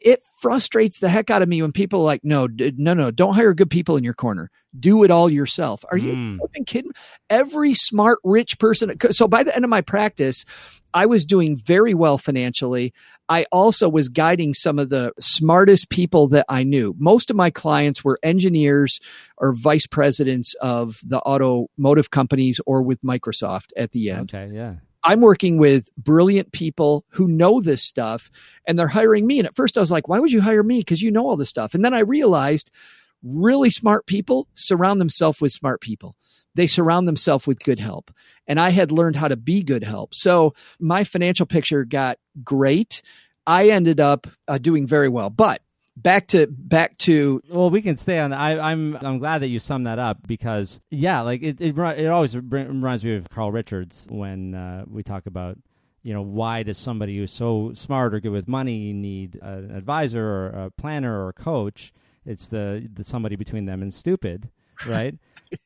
It 0.06 0.24
frustrates 0.40 1.00
the 1.00 1.08
heck 1.08 1.30
out 1.30 1.42
of 1.42 1.48
me 1.48 1.60
when 1.60 1.72
people 1.72 2.00
are 2.00 2.04
like, 2.04 2.22
no, 2.22 2.46
no, 2.46 2.94
no, 2.94 3.10
don't 3.10 3.34
hire 3.34 3.52
good 3.54 3.68
people 3.68 3.96
in 3.96 4.04
your 4.04 4.14
corner. 4.14 4.48
Do 4.78 5.02
it 5.02 5.10
all 5.10 5.28
yourself. 5.28 5.84
Are 5.90 5.98
you 5.98 6.12
Mm. 6.12 6.38
fucking 6.38 6.64
kidding? 6.64 6.92
Every 7.28 7.74
smart, 7.74 8.20
rich 8.22 8.56
person. 8.60 8.94
So 9.10 9.26
by 9.26 9.42
the 9.42 9.52
end 9.54 9.64
of 9.64 9.68
my 9.68 9.80
practice, 9.80 10.44
I 10.94 11.06
was 11.06 11.24
doing 11.24 11.56
very 11.56 11.92
well 11.92 12.18
financially. 12.18 12.94
I 13.28 13.46
also 13.50 13.88
was 13.88 14.08
guiding 14.08 14.54
some 14.54 14.78
of 14.78 14.90
the 14.90 15.12
smartest 15.18 15.90
people 15.90 16.28
that 16.28 16.46
I 16.48 16.62
knew. 16.62 16.94
Most 16.98 17.28
of 17.28 17.34
my 17.34 17.50
clients 17.50 18.04
were 18.04 18.20
engineers 18.22 19.00
or 19.38 19.54
vice 19.56 19.88
presidents 19.88 20.54
of 20.60 21.00
the 21.04 21.18
automotive 21.22 22.12
companies 22.12 22.60
or 22.64 22.80
with 22.80 23.02
Microsoft 23.02 23.70
at 23.76 23.90
the 23.90 24.10
end. 24.10 24.32
Okay, 24.32 24.54
yeah. 24.54 24.74
I'm 25.06 25.20
working 25.20 25.56
with 25.56 25.88
brilliant 25.96 26.50
people 26.50 27.04
who 27.10 27.28
know 27.28 27.60
this 27.60 27.80
stuff 27.80 28.28
and 28.66 28.76
they're 28.76 28.88
hiring 28.88 29.24
me. 29.24 29.38
And 29.38 29.46
at 29.46 29.54
first 29.54 29.78
I 29.78 29.80
was 29.80 29.90
like, 29.90 30.08
why 30.08 30.18
would 30.18 30.32
you 30.32 30.40
hire 30.40 30.64
me? 30.64 30.80
Because 30.80 31.00
you 31.00 31.12
know 31.12 31.28
all 31.28 31.36
this 31.36 31.48
stuff. 31.48 31.74
And 31.74 31.84
then 31.84 31.94
I 31.94 32.00
realized 32.00 32.72
really 33.22 33.70
smart 33.70 34.06
people 34.06 34.48
surround 34.54 35.00
themselves 35.00 35.40
with 35.40 35.52
smart 35.52 35.80
people. 35.80 36.16
They 36.56 36.66
surround 36.66 37.06
themselves 37.06 37.46
with 37.46 37.62
good 37.62 37.78
help. 37.78 38.10
And 38.48 38.58
I 38.58 38.70
had 38.70 38.90
learned 38.90 39.14
how 39.14 39.28
to 39.28 39.36
be 39.36 39.62
good 39.62 39.84
help. 39.84 40.12
So 40.12 40.54
my 40.80 41.04
financial 41.04 41.46
picture 41.46 41.84
got 41.84 42.18
great. 42.42 43.00
I 43.46 43.68
ended 43.68 44.00
up 44.00 44.26
uh, 44.48 44.58
doing 44.58 44.88
very 44.88 45.08
well. 45.08 45.30
But 45.30 45.62
back 45.96 46.28
to 46.28 46.46
back 46.46 46.96
to 46.98 47.40
Well, 47.48 47.70
we 47.70 47.82
can 47.82 47.96
stay 47.96 48.18
on. 48.18 48.32
I, 48.32 48.58
I'm 48.58 48.96
I'm 48.96 49.18
glad 49.18 49.38
that 49.38 49.48
you 49.48 49.58
summed 49.58 49.86
that 49.86 49.98
up 49.98 50.26
because 50.26 50.80
yeah, 50.90 51.20
like 51.22 51.42
it 51.42 51.60
it, 51.60 51.78
it 51.78 52.06
always 52.06 52.36
reminds 52.36 53.04
me 53.04 53.16
of 53.16 53.28
Carl 53.30 53.52
Richards 53.52 54.06
when 54.10 54.54
uh, 54.54 54.84
we 54.88 55.02
talk 55.02 55.26
about 55.26 55.58
you 56.02 56.12
know 56.12 56.22
why 56.22 56.62
does 56.62 56.78
somebody 56.78 57.16
who's 57.16 57.32
so 57.32 57.72
smart 57.74 58.14
or 58.14 58.20
good 58.20 58.30
with 58.30 58.46
money 58.48 58.92
need 58.92 59.38
an 59.42 59.70
advisor 59.72 60.24
or 60.24 60.46
a 60.48 60.70
planner 60.70 61.24
or 61.24 61.30
a 61.30 61.32
coach? 61.32 61.92
It's 62.24 62.48
the, 62.48 62.88
the 62.92 63.04
somebody 63.04 63.36
between 63.36 63.66
them 63.66 63.82
and 63.82 63.94
stupid, 63.94 64.50
right? 64.86 65.14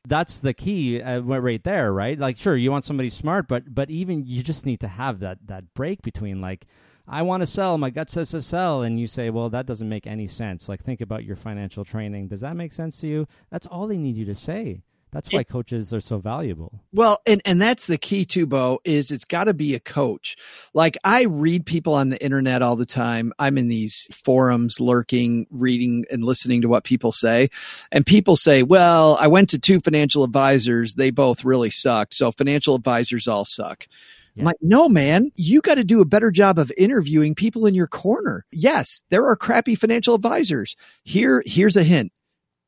That's 0.07 0.39
the 0.39 0.53
key 0.53 1.01
uh, 1.01 1.21
right 1.21 1.63
there, 1.63 1.91
right? 1.91 2.17
Like, 2.17 2.37
sure, 2.37 2.55
you 2.55 2.71
want 2.71 2.85
somebody 2.85 3.09
smart, 3.09 3.47
but 3.47 3.73
but 3.73 3.89
even 3.89 4.25
you 4.25 4.43
just 4.43 4.65
need 4.65 4.79
to 4.81 4.87
have 4.87 5.19
that 5.19 5.39
that 5.47 5.73
break 5.73 6.01
between 6.03 6.39
like 6.39 6.65
I 7.11 7.23
want 7.23 7.41
to 7.41 7.47
sell. 7.47 7.77
My 7.77 7.89
gut 7.89 8.09
says 8.09 8.31
to 8.31 8.41
sell. 8.41 8.81
And 8.81 8.99
you 8.99 9.05
say, 9.05 9.29
well, 9.29 9.49
that 9.49 9.65
doesn't 9.65 9.89
make 9.89 10.07
any 10.07 10.27
sense. 10.27 10.69
Like, 10.69 10.81
think 10.81 11.01
about 11.01 11.25
your 11.25 11.35
financial 11.35 11.83
training. 11.83 12.29
Does 12.29 12.39
that 12.39 12.55
make 12.55 12.71
sense 12.71 12.99
to 13.01 13.07
you? 13.07 13.27
That's 13.51 13.67
all 13.67 13.87
they 13.87 13.97
need 13.97 14.15
you 14.15 14.25
to 14.25 14.35
say. 14.35 14.81
That's 15.11 15.29
why 15.29 15.43
coaches 15.43 15.93
are 15.93 15.99
so 15.99 16.19
valuable. 16.19 16.79
Well, 16.93 17.19
and 17.25 17.41
and 17.43 17.61
that's 17.61 17.85
the 17.85 17.97
key 17.97 18.23
too, 18.23 18.45
Beau, 18.45 18.79
is 18.85 19.11
it's 19.11 19.25
got 19.25 19.43
to 19.43 19.53
be 19.53 19.75
a 19.75 19.79
coach. 19.79 20.37
Like 20.73 20.97
I 21.03 21.23
read 21.23 21.65
people 21.65 21.93
on 21.93 22.11
the 22.11 22.23
internet 22.23 22.61
all 22.61 22.77
the 22.77 22.85
time. 22.85 23.33
I'm 23.37 23.57
in 23.57 23.67
these 23.67 24.07
forums 24.13 24.79
lurking, 24.79 25.47
reading 25.51 26.05
and 26.09 26.23
listening 26.23 26.61
to 26.61 26.69
what 26.69 26.85
people 26.85 27.11
say. 27.11 27.49
And 27.91 28.05
people 28.05 28.37
say, 28.37 28.63
"Well, 28.63 29.17
I 29.19 29.27
went 29.27 29.49
to 29.49 29.59
two 29.59 29.81
financial 29.81 30.23
advisors. 30.23 30.95
They 30.95 31.11
both 31.11 31.43
really 31.43 31.71
sucked. 31.71 32.13
So 32.13 32.31
financial 32.31 32.75
advisors 32.75 33.27
all 33.27 33.43
suck." 33.43 33.87
Yeah. 34.35 34.41
I'm 34.41 34.45
like, 34.45 34.57
no, 34.61 34.87
man, 34.87 35.31
you 35.35 35.61
got 35.61 35.75
to 35.75 35.83
do 35.83 36.01
a 36.01 36.05
better 36.05 36.31
job 36.31 36.57
of 36.57 36.71
interviewing 36.77 37.35
people 37.35 37.65
in 37.65 37.73
your 37.73 37.87
corner. 37.87 38.45
Yes, 38.51 39.03
there 39.09 39.25
are 39.27 39.35
crappy 39.35 39.75
financial 39.75 40.15
advisors. 40.15 40.75
Here, 41.03 41.43
here's 41.45 41.75
a 41.75 41.83
hint. 41.83 42.11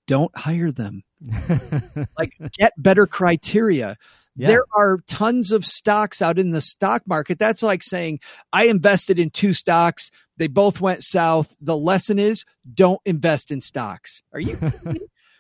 Don't 0.05 0.36
hire 0.38 0.72
them 0.72 1.03
like 2.18 2.34
get 2.57 2.74
better 2.78 3.07
criteria. 3.07 3.95
Yeah. 4.36 4.47
There 4.47 4.66
are 4.76 4.99
tons 5.07 5.51
of 5.51 5.66
stocks 5.66 6.22
out 6.22 6.39
in 6.39 6.51
the 6.51 6.61
stock 6.61 7.03
market. 7.05 7.38
That's 7.38 7.61
like 7.61 7.84
saying, 7.84 8.20
I 8.51 8.66
invested 8.66 9.20
in 9.20 9.30
two 9.30 9.53
stocks. 9.53 10.09
They 10.38 10.47
both 10.47 10.82
went 10.82 11.03
south. 11.03 11.55
The 11.61 11.78
lesson 11.78 12.18
is 12.18 12.43
don't 12.74 12.99
invest 13.05 13.51
in 13.51 13.61
stocks. 13.61 14.24
Are 14.34 14.39
you? 14.39 14.57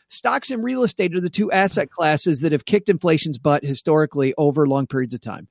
Stocks 0.09 0.51
and 0.51 0.63
real 0.63 0.83
estate 0.83 1.15
are 1.15 1.21
the 1.21 1.27
two 1.27 1.51
asset 1.51 1.89
classes 1.89 2.41
that 2.41 2.51
have 2.51 2.65
kicked 2.65 2.87
inflation's 2.87 3.39
butt 3.39 3.65
historically 3.65 4.31
over 4.37 4.67
long 4.67 4.85
periods 4.85 5.15
of 5.15 5.21
time. 5.21 5.47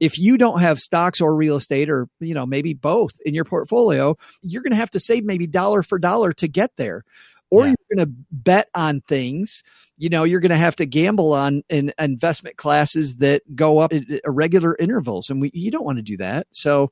If 0.00 0.18
you 0.18 0.36
don't 0.36 0.60
have 0.60 0.78
stocks 0.78 1.20
or 1.20 1.34
real 1.34 1.56
estate 1.56 1.88
or, 1.88 2.08
you 2.20 2.34
know, 2.34 2.46
maybe 2.46 2.74
both 2.74 3.12
in 3.24 3.34
your 3.34 3.44
portfolio, 3.44 4.16
you're 4.42 4.62
going 4.62 4.72
to 4.72 4.76
have 4.76 4.90
to 4.90 5.00
save 5.00 5.24
maybe 5.24 5.46
dollar 5.46 5.82
for 5.82 5.98
dollar 5.98 6.32
to 6.34 6.48
get 6.48 6.70
there. 6.76 7.02
Or 7.50 7.62
Yeah. 7.62 7.74
you're 7.90 7.96
going 7.96 8.06
to 8.08 8.14
bet 8.30 8.68
on 8.74 9.00
things. 9.02 9.62
You 9.98 10.10
know 10.10 10.24
you're 10.24 10.40
going 10.40 10.50
to 10.50 10.56
have 10.56 10.76
to 10.76 10.84
gamble 10.86 11.32
on 11.32 11.62
in 11.70 11.92
investment 11.98 12.56
classes 12.56 13.16
that 13.16 13.42
go 13.54 13.78
up 13.78 13.94
at 13.94 14.02
irregular 14.26 14.76
intervals 14.78 15.30
and 15.30 15.40
we, 15.40 15.50
you 15.54 15.70
don't 15.70 15.84
want 15.84 15.96
to 15.96 16.02
do 16.02 16.18
that. 16.18 16.48
So 16.50 16.90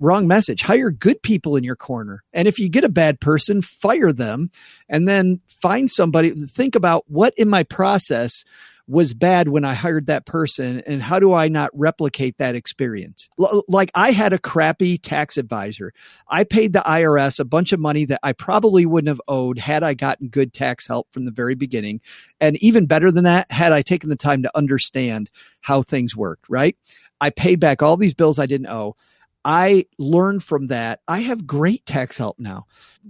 wrong 0.00 0.26
message. 0.26 0.62
Hire 0.62 0.90
good 0.90 1.22
people 1.22 1.54
in 1.56 1.62
your 1.62 1.76
corner. 1.76 2.24
And 2.32 2.48
if 2.48 2.58
you 2.58 2.68
get 2.68 2.82
a 2.82 2.88
bad 2.88 3.20
person 3.20 3.62
fire 3.62 4.12
them 4.12 4.50
and 4.88 5.06
then 5.06 5.40
find 5.46 5.88
somebody. 5.90 6.30
Think 6.30 6.74
about 6.74 7.04
what 7.06 7.34
in 7.36 7.48
my 7.48 7.62
process 7.62 8.44
was 8.90 9.14
bad 9.14 9.48
when 9.48 9.64
I 9.64 9.72
hired 9.72 10.06
that 10.06 10.26
person 10.26 10.82
and 10.84 11.00
how 11.00 11.20
do 11.20 11.32
I 11.32 11.46
not 11.46 11.70
replicate 11.72 12.38
that 12.38 12.56
experience? 12.56 13.28
L- 13.38 13.62
like 13.68 13.92
I 13.94 14.10
had 14.10 14.32
a 14.32 14.38
crappy 14.38 14.98
tax 14.98 15.36
advisor. 15.36 15.92
I 16.26 16.42
paid 16.42 16.72
the 16.72 16.80
IRS 16.80 17.38
a 17.38 17.44
bunch 17.44 17.72
of 17.72 17.78
money 17.78 18.04
that 18.06 18.18
I 18.24 18.32
probably 18.32 18.86
wouldn't 18.86 19.08
have 19.08 19.20
owed 19.28 19.58
had 19.58 19.84
I 19.84 19.94
gotten 19.94 20.28
good 20.28 20.52
tax 20.52 20.88
help 20.88 21.06
from 21.12 21.24
the 21.24 21.30
very 21.30 21.54
beginning. 21.54 22.00
And 22.40 22.56
even 22.56 22.86
better 22.86 23.12
than 23.12 23.24
that, 23.24 23.46
had 23.52 23.70
I 23.72 23.82
taken 23.82 24.10
the 24.10 24.16
time 24.16 24.42
to 24.42 24.56
understand 24.56 25.30
how 25.60 25.82
things 25.82 26.16
worked, 26.16 26.46
right? 26.48 26.76
I 27.20 27.30
paid 27.30 27.60
back 27.60 27.82
all 27.82 27.96
these 27.96 28.14
bills 28.14 28.40
I 28.40 28.46
didn't 28.46 28.66
owe. 28.66 28.96
I 29.44 29.86
learned 29.98 30.42
from 30.42 30.66
that. 30.66 31.00
I 31.08 31.20
have 31.20 31.46
great 31.46 31.86
tax 31.86 32.18
help 32.18 32.38
now. 32.38 32.66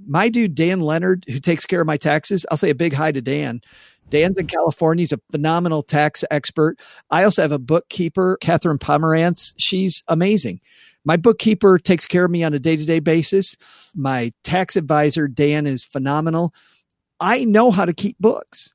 My 0.06 0.28
dude, 0.28 0.54
Dan 0.54 0.80
Leonard, 0.80 1.24
who 1.26 1.40
takes 1.40 1.66
care 1.66 1.80
of 1.80 1.86
my 1.86 1.96
taxes, 1.96 2.46
I'll 2.50 2.56
say 2.56 2.70
a 2.70 2.74
big 2.74 2.92
hi 2.92 3.10
to 3.10 3.20
Dan. 3.20 3.62
Dan's 4.10 4.38
in 4.38 4.46
California. 4.46 5.02
He's 5.02 5.12
a 5.12 5.20
phenomenal 5.30 5.82
tax 5.82 6.24
expert. 6.30 6.78
I 7.10 7.24
also 7.24 7.42
have 7.42 7.52
a 7.52 7.58
bookkeeper, 7.58 8.38
Catherine 8.40 8.78
Pomerantz. 8.78 9.54
She's 9.56 10.02
amazing. 10.08 10.60
My 11.04 11.16
bookkeeper 11.16 11.78
takes 11.78 12.06
care 12.06 12.26
of 12.26 12.30
me 12.30 12.44
on 12.44 12.52
a 12.52 12.58
day 12.58 12.76
to 12.76 12.84
day 12.84 13.00
basis. 13.00 13.56
My 13.94 14.32
tax 14.44 14.76
advisor, 14.76 15.28
Dan, 15.28 15.66
is 15.66 15.82
phenomenal. 15.82 16.52
I 17.20 17.44
know 17.44 17.70
how 17.70 17.84
to 17.84 17.94
keep 17.94 18.18
books. 18.18 18.74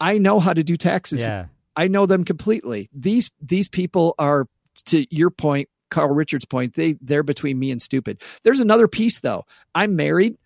I 0.00 0.18
know 0.18 0.40
how 0.40 0.52
to 0.52 0.64
do 0.64 0.76
taxes. 0.76 1.22
Yeah. 1.22 1.46
I 1.76 1.88
know 1.88 2.06
them 2.06 2.24
completely. 2.24 2.88
These 2.92 3.30
these 3.40 3.68
people 3.68 4.14
are 4.18 4.46
to 4.86 5.06
your 5.14 5.30
point, 5.30 5.68
Carl 5.90 6.14
Richards' 6.14 6.44
point. 6.44 6.74
They 6.74 6.96
they're 7.00 7.22
between 7.22 7.58
me 7.58 7.70
and 7.70 7.80
stupid. 7.80 8.22
There's 8.42 8.60
another 8.60 8.88
piece 8.88 9.20
though. 9.20 9.44
I'm 9.74 9.96
married. 9.96 10.36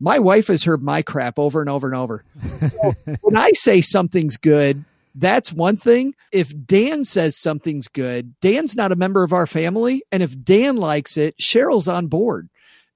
My 0.00 0.18
wife 0.18 0.46
has 0.48 0.64
heard 0.64 0.82
my 0.82 1.02
crap 1.02 1.38
over 1.38 1.60
and 1.60 1.68
over 1.68 1.86
and 1.86 1.94
over. 1.96 2.24
So 2.68 2.94
when 3.20 3.36
I 3.36 3.50
say 3.52 3.80
something's 3.82 4.36
good, 4.38 4.84
that's 5.14 5.52
one 5.52 5.76
thing. 5.76 6.14
If 6.32 6.52
Dan 6.66 7.04
says 7.04 7.36
something's 7.36 7.86
good, 7.88 8.34
Dan's 8.40 8.74
not 8.76 8.92
a 8.92 8.96
member 8.96 9.22
of 9.24 9.32
our 9.32 9.46
family, 9.46 10.02
and 10.10 10.22
if 10.22 10.42
Dan 10.42 10.76
likes 10.76 11.16
it, 11.16 11.36
Cheryl's 11.38 11.88
on 11.88 12.06
board. 12.06 12.48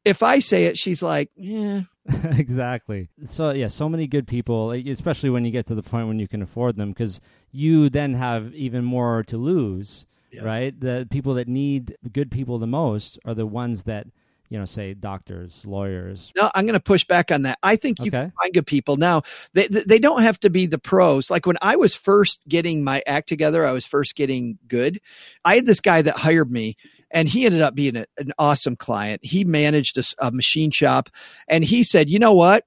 If 0.05 0.23
I 0.23 0.39
say 0.39 0.65
it, 0.65 0.79
she's 0.79 1.03
like, 1.03 1.31
"Yeah, 1.37 1.83
exactly. 2.37 3.09
So 3.27 3.51
yeah, 3.51 3.69
so 3.69 3.89
many 3.89 4.07
good 4.07 4.27
people, 4.27 4.71
especially 4.73 5.31
when 5.31 5.45
you 5.45 5.51
get 5.51 5.67
to 5.67 5.75
the 5.75 5.83
point 5.83 6.09
when 6.09 6.19
you 6.19 6.29
can 6.29 6.43
afford 6.43 6.77
them, 6.77 6.91
because 6.91 7.21
you 7.53 7.89
then 7.89 8.15
have 8.15 8.55
even 8.55 8.85
more 8.85 9.23
to 9.25 9.37
lose, 9.37 10.07
Yeah. 10.31 10.45
right? 10.45 10.79
The 10.79 11.07
people 11.11 11.35
that 11.35 11.49
need 11.49 11.97
good 12.13 12.31
people 12.31 12.59
the 12.59 12.67
most 12.67 13.19
are 13.25 13.35
the 13.35 13.47
ones 13.47 13.85
that 13.85 14.07
you 14.51 14.59
know, 14.59 14.65
say 14.67 14.95
doctors, 14.95 15.65
lawyers. 15.67 16.33
No, 16.37 16.51
I'm 16.55 16.67
going 16.67 16.75
to 16.75 16.81
push 16.81 17.05
back 17.05 17.33
on 17.33 17.43
that. 17.43 17.59
I 17.63 17.77
think 17.77 17.99
you 18.01 18.11
Okay. 18.11 18.19
can 18.19 18.33
find 18.43 18.55
good 18.55 18.67
people. 18.67 18.97
Now, 18.97 19.23
they 19.53 19.69
they 19.69 19.99
don't 19.99 20.23
have 20.23 20.39
to 20.41 20.51
be 20.51 20.67
the 20.67 20.79
pros. 20.79 21.31
Like 21.31 21.47
when 21.47 21.57
I 21.63 21.77
was 21.77 21.95
first 21.95 22.41
getting 22.49 22.85
my 22.85 23.03
act 23.07 23.29
together, 23.29 23.67
I 23.67 23.73
was 23.73 23.87
first 23.87 24.15
getting 24.17 24.59
good. 24.69 25.01
I 25.45 25.57
had 25.57 25.67
this 25.67 25.81
guy 25.81 26.03
that 26.03 26.17
hired 26.19 26.51
me, 26.51 26.77
and 27.11 27.29
he 27.29 27.47
ended 27.47 27.63
up 27.63 27.75
being 27.75 27.97
a, 27.97 28.07
an 28.19 28.33
awesome 28.39 28.77
client. 28.77 29.25
He 29.25 29.45
managed 29.45 29.99
a 30.19 30.31
machine 30.31 30.71
shop, 30.71 31.09
and 31.49 31.65
he 31.65 31.83
said, 31.83 32.11
"You 32.11 32.19
know 32.19 32.35
what?" 32.35 32.65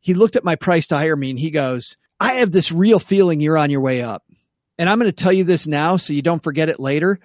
He 0.00 0.14
looked 0.14 0.36
at 0.36 0.44
my 0.44 0.56
price 0.56 0.86
to 0.88 0.96
hire 0.96 1.16
me, 1.16 1.30
and 1.30 1.38
he 1.38 1.50
goes, 1.50 1.96
"I 2.18 2.34
have 2.34 2.52
this 2.52 2.72
real 2.72 2.98
feeling 2.98 3.40
you're 3.40 3.58
on 3.58 3.70
your 3.70 3.80
way 3.82 4.02
up, 4.02 4.24
and 4.78 4.88
I'm 4.88 4.98
going 4.98 5.10
to 5.10 5.16
tell 5.24 5.32
you 5.32 5.44
this 5.44 5.66
now, 5.66 5.96
so 5.98 6.12
you 6.12 6.22
don't 6.22 6.42
forget 6.42 6.68
it 6.68 6.80
later. 6.80 7.18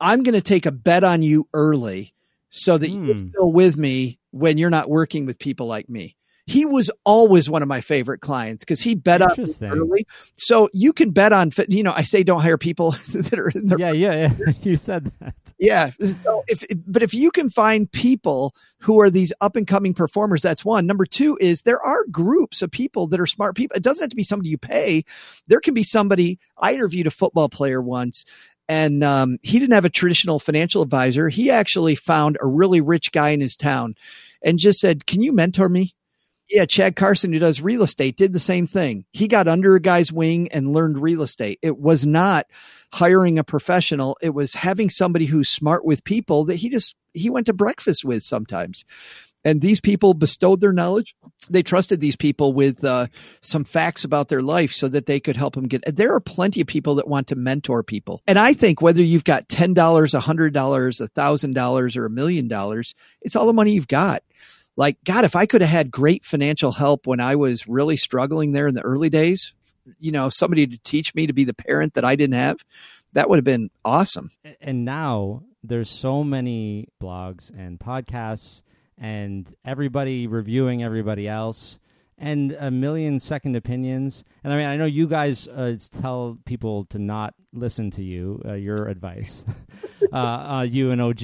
I'm 0.00 0.22
going 0.22 0.34
to 0.34 0.40
take 0.40 0.66
a 0.66 0.72
bet 0.72 1.04
on 1.04 1.22
you 1.22 1.48
early." 1.52 2.13
So 2.56 2.78
that 2.78 2.88
you're 2.88 3.14
Hmm. 3.16 3.28
still 3.30 3.52
with 3.52 3.76
me 3.76 4.20
when 4.30 4.58
you're 4.58 4.70
not 4.70 4.88
working 4.88 5.26
with 5.26 5.40
people 5.40 5.66
like 5.66 5.88
me. 5.88 6.16
He 6.46 6.64
was 6.66 6.88
always 7.04 7.48
one 7.50 7.62
of 7.62 7.68
my 7.68 7.80
favorite 7.80 8.20
clients 8.20 8.62
because 8.64 8.80
he 8.80 8.94
bet 8.94 9.22
on 9.22 9.30
early. 9.72 10.06
So 10.36 10.68
you 10.74 10.92
can 10.92 11.10
bet 11.10 11.32
on, 11.32 11.50
you 11.68 11.82
know, 11.82 11.92
I 11.92 12.02
say 12.02 12.22
don't 12.22 12.42
hire 12.42 12.58
people 12.58 12.90
that 13.12 13.38
are 13.38 13.48
in 13.48 13.68
the 13.68 13.76
Yeah, 13.78 13.92
yeah, 13.92 14.28
yeah. 14.38 14.52
you 14.62 14.76
said 14.76 15.10
that. 15.20 15.34
yeah. 15.58 15.90
So 16.00 16.44
if, 16.46 16.62
but 16.86 17.02
if 17.02 17.12
you 17.14 17.30
can 17.30 17.48
find 17.50 17.90
people 17.90 18.54
who 18.78 19.00
are 19.00 19.08
these 19.10 19.32
up 19.40 19.56
and 19.56 19.66
coming 19.66 19.94
performers, 19.94 20.42
that's 20.42 20.64
one. 20.66 20.86
Number 20.86 21.06
two 21.06 21.38
is 21.40 21.62
there 21.62 21.80
are 21.80 22.04
groups 22.10 22.60
of 22.60 22.70
people 22.70 23.06
that 23.08 23.18
are 23.20 23.26
smart 23.26 23.56
people. 23.56 23.74
It 23.76 23.82
doesn't 23.82 24.02
have 24.02 24.10
to 24.10 24.16
be 24.16 24.22
somebody 24.22 24.50
you 24.50 24.58
pay. 24.58 25.02
There 25.48 25.60
can 25.60 25.72
be 25.74 25.82
somebody. 25.82 26.38
I 26.58 26.74
interviewed 26.74 27.06
a 27.06 27.10
football 27.10 27.48
player 27.48 27.80
once 27.80 28.26
and 28.68 29.04
um, 29.04 29.38
he 29.42 29.58
didn't 29.58 29.74
have 29.74 29.84
a 29.84 29.90
traditional 29.90 30.38
financial 30.38 30.82
advisor. 30.82 31.28
He 31.28 31.50
actually 31.50 31.94
found 31.94 32.38
a 32.40 32.46
really 32.46 32.80
rich 32.80 33.12
guy 33.12 33.30
in 33.30 33.40
his 33.40 33.56
town 33.56 33.94
and 34.42 34.58
just 34.58 34.80
said, 34.80 35.06
Can 35.06 35.22
you 35.22 35.32
mentor 35.32 35.68
me? 35.68 35.94
Yeah, 36.50 36.66
Chad 36.66 36.94
Carson, 36.94 37.32
who 37.32 37.38
does 37.38 37.62
real 37.62 37.82
estate, 37.82 38.16
did 38.16 38.34
the 38.34 38.38
same 38.38 38.66
thing. 38.66 39.06
He 39.12 39.28
got 39.28 39.48
under 39.48 39.74
a 39.74 39.80
guy's 39.80 40.12
wing 40.12 40.48
and 40.52 40.74
learned 40.74 40.98
real 40.98 41.22
estate. 41.22 41.58
It 41.62 41.78
was 41.78 42.04
not 42.04 42.46
hiring 42.92 43.38
a 43.38 43.44
professional, 43.44 44.16
it 44.20 44.34
was 44.34 44.54
having 44.54 44.90
somebody 44.90 45.24
who's 45.24 45.48
smart 45.48 45.84
with 45.84 46.04
people 46.04 46.44
that 46.44 46.56
he 46.56 46.68
just 46.68 46.96
he 47.14 47.30
went 47.30 47.46
to 47.46 47.54
breakfast 47.54 48.04
with 48.04 48.22
sometimes. 48.22 48.84
And 49.44 49.60
these 49.60 49.80
people 49.80 50.14
bestowed 50.14 50.60
their 50.60 50.72
knowledge. 50.72 51.14
They 51.50 51.62
trusted 51.62 52.00
these 52.00 52.16
people 52.16 52.52
with 52.54 52.82
uh, 52.82 53.08
some 53.42 53.64
facts 53.64 54.04
about 54.04 54.28
their 54.28 54.40
life 54.42 54.72
so 54.72 54.88
that 54.88 55.06
they 55.06 55.20
could 55.20 55.36
help 55.36 55.54
them 55.54 55.68
get. 55.68 55.82
There 55.94 56.14
are 56.14 56.20
plenty 56.20 56.62
of 56.62 56.66
people 56.66 56.94
that 56.94 57.08
want 57.08 57.26
to 57.28 57.36
mentor 57.36 57.82
people. 57.82 58.22
And 58.26 58.38
I 58.38 58.54
think 58.54 58.80
whether 58.80 59.02
you've 59.02 59.24
got 59.24 59.48
$10, 59.48 59.74
$100, 59.74 60.52
$1,000, 60.52 61.96
or 61.96 62.06
a 62.06 62.10
million 62.10 62.48
dollars, 62.48 62.94
it's 63.20 63.36
all 63.36 63.46
the 63.46 63.52
money 63.52 63.72
you've 63.72 63.88
got 63.88 64.22
like 64.76 64.96
god 65.04 65.24
if 65.24 65.36
i 65.36 65.46
could 65.46 65.60
have 65.60 65.70
had 65.70 65.90
great 65.90 66.24
financial 66.24 66.72
help 66.72 67.06
when 67.06 67.20
i 67.20 67.36
was 67.36 67.66
really 67.68 67.96
struggling 67.96 68.52
there 68.52 68.66
in 68.66 68.74
the 68.74 68.82
early 68.82 69.08
days 69.08 69.54
you 69.98 70.10
know 70.10 70.28
somebody 70.28 70.66
to 70.66 70.78
teach 70.78 71.14
me 71.14 71.26
to 71.26 71.32
be 71.32 71.44
the 71.44 71.54
parent 71.54 71.94
that 71.94 72.04
i 72.04 72.16
didn't 72.16 72.34
have 72.34 72.58
that 73.12 73.28
would 73.28 73.36
have 73.36 73.44
been 73.44 73.70
awesome 73.84 74.30
and 74.60 74.84
now 74.84 75.42
there's 75.62 75.90
so 75.90 76.24
many 76.24 76.88
blogs 77.00 77.50
and 77.56 77.78
podcasts 77.78 78.62
and 78.98 79.54
everybody 79.64 80.26
reviewing 80.26 80.82
everybody 80.82 81.28
else 81.28 81.78
and 82.16 82.52
a 82.52 82.70
million 82.70 83.18
second 83.18 83.56
opinions 83.56 84.24
and 84.44 84.52
i 84.52 84.56
mean 84.56 84.66
i 84.66 84.76
know 84.76 84.84
you 84.84 85.06
guys 85.06 85.48
uh, 85.48 85.76
tell 86.00 86.38
people 86.44 86.84
to 86.86 86.98
not 86.98 87.34
listen 87.52 87.90
to 87.90 88.02
you 88.02 88.40
uh, 88.44 88.52
your 88.52 88.88
advice 88.88 89.44
uh, 90.12 90.16
uh 90.16 90.66
you 90.68 90.90
and 90.90 91.00
og 91.00 91.22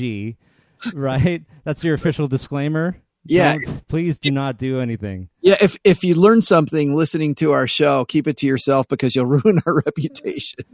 right 0.94 1.42
that's 1.64 1.84
your 1.84 1.94
official 1.94 2.26
disclaimer 2.26 2.96
yeah. 3.24 3.56
Don't, 3.58 3.88
please 3.88 4.18
do 4.18 4.30
not 4.30 4.56
do 4.58 4.80
anything. 4.80 5.28
Yeah. 5.40 5.56
If 5.60 5.78
if 5.84 6.02
you 6.04 6.14
learn 6.14 6.42
something 6.42 6.94
listening 6.94 7.34
to 7.36 7.52
our 7.52 7.66
show, 7.66 8.04
keep 8.04 8.26
it 8.26 8.36
to 8.38 8.46
yourself 8.46 8.88
because 8.88 9.14
you'll 9.14 9.26
ruin 9.42 9.60
our 9.66 9.82
reputation. 9.84 10.64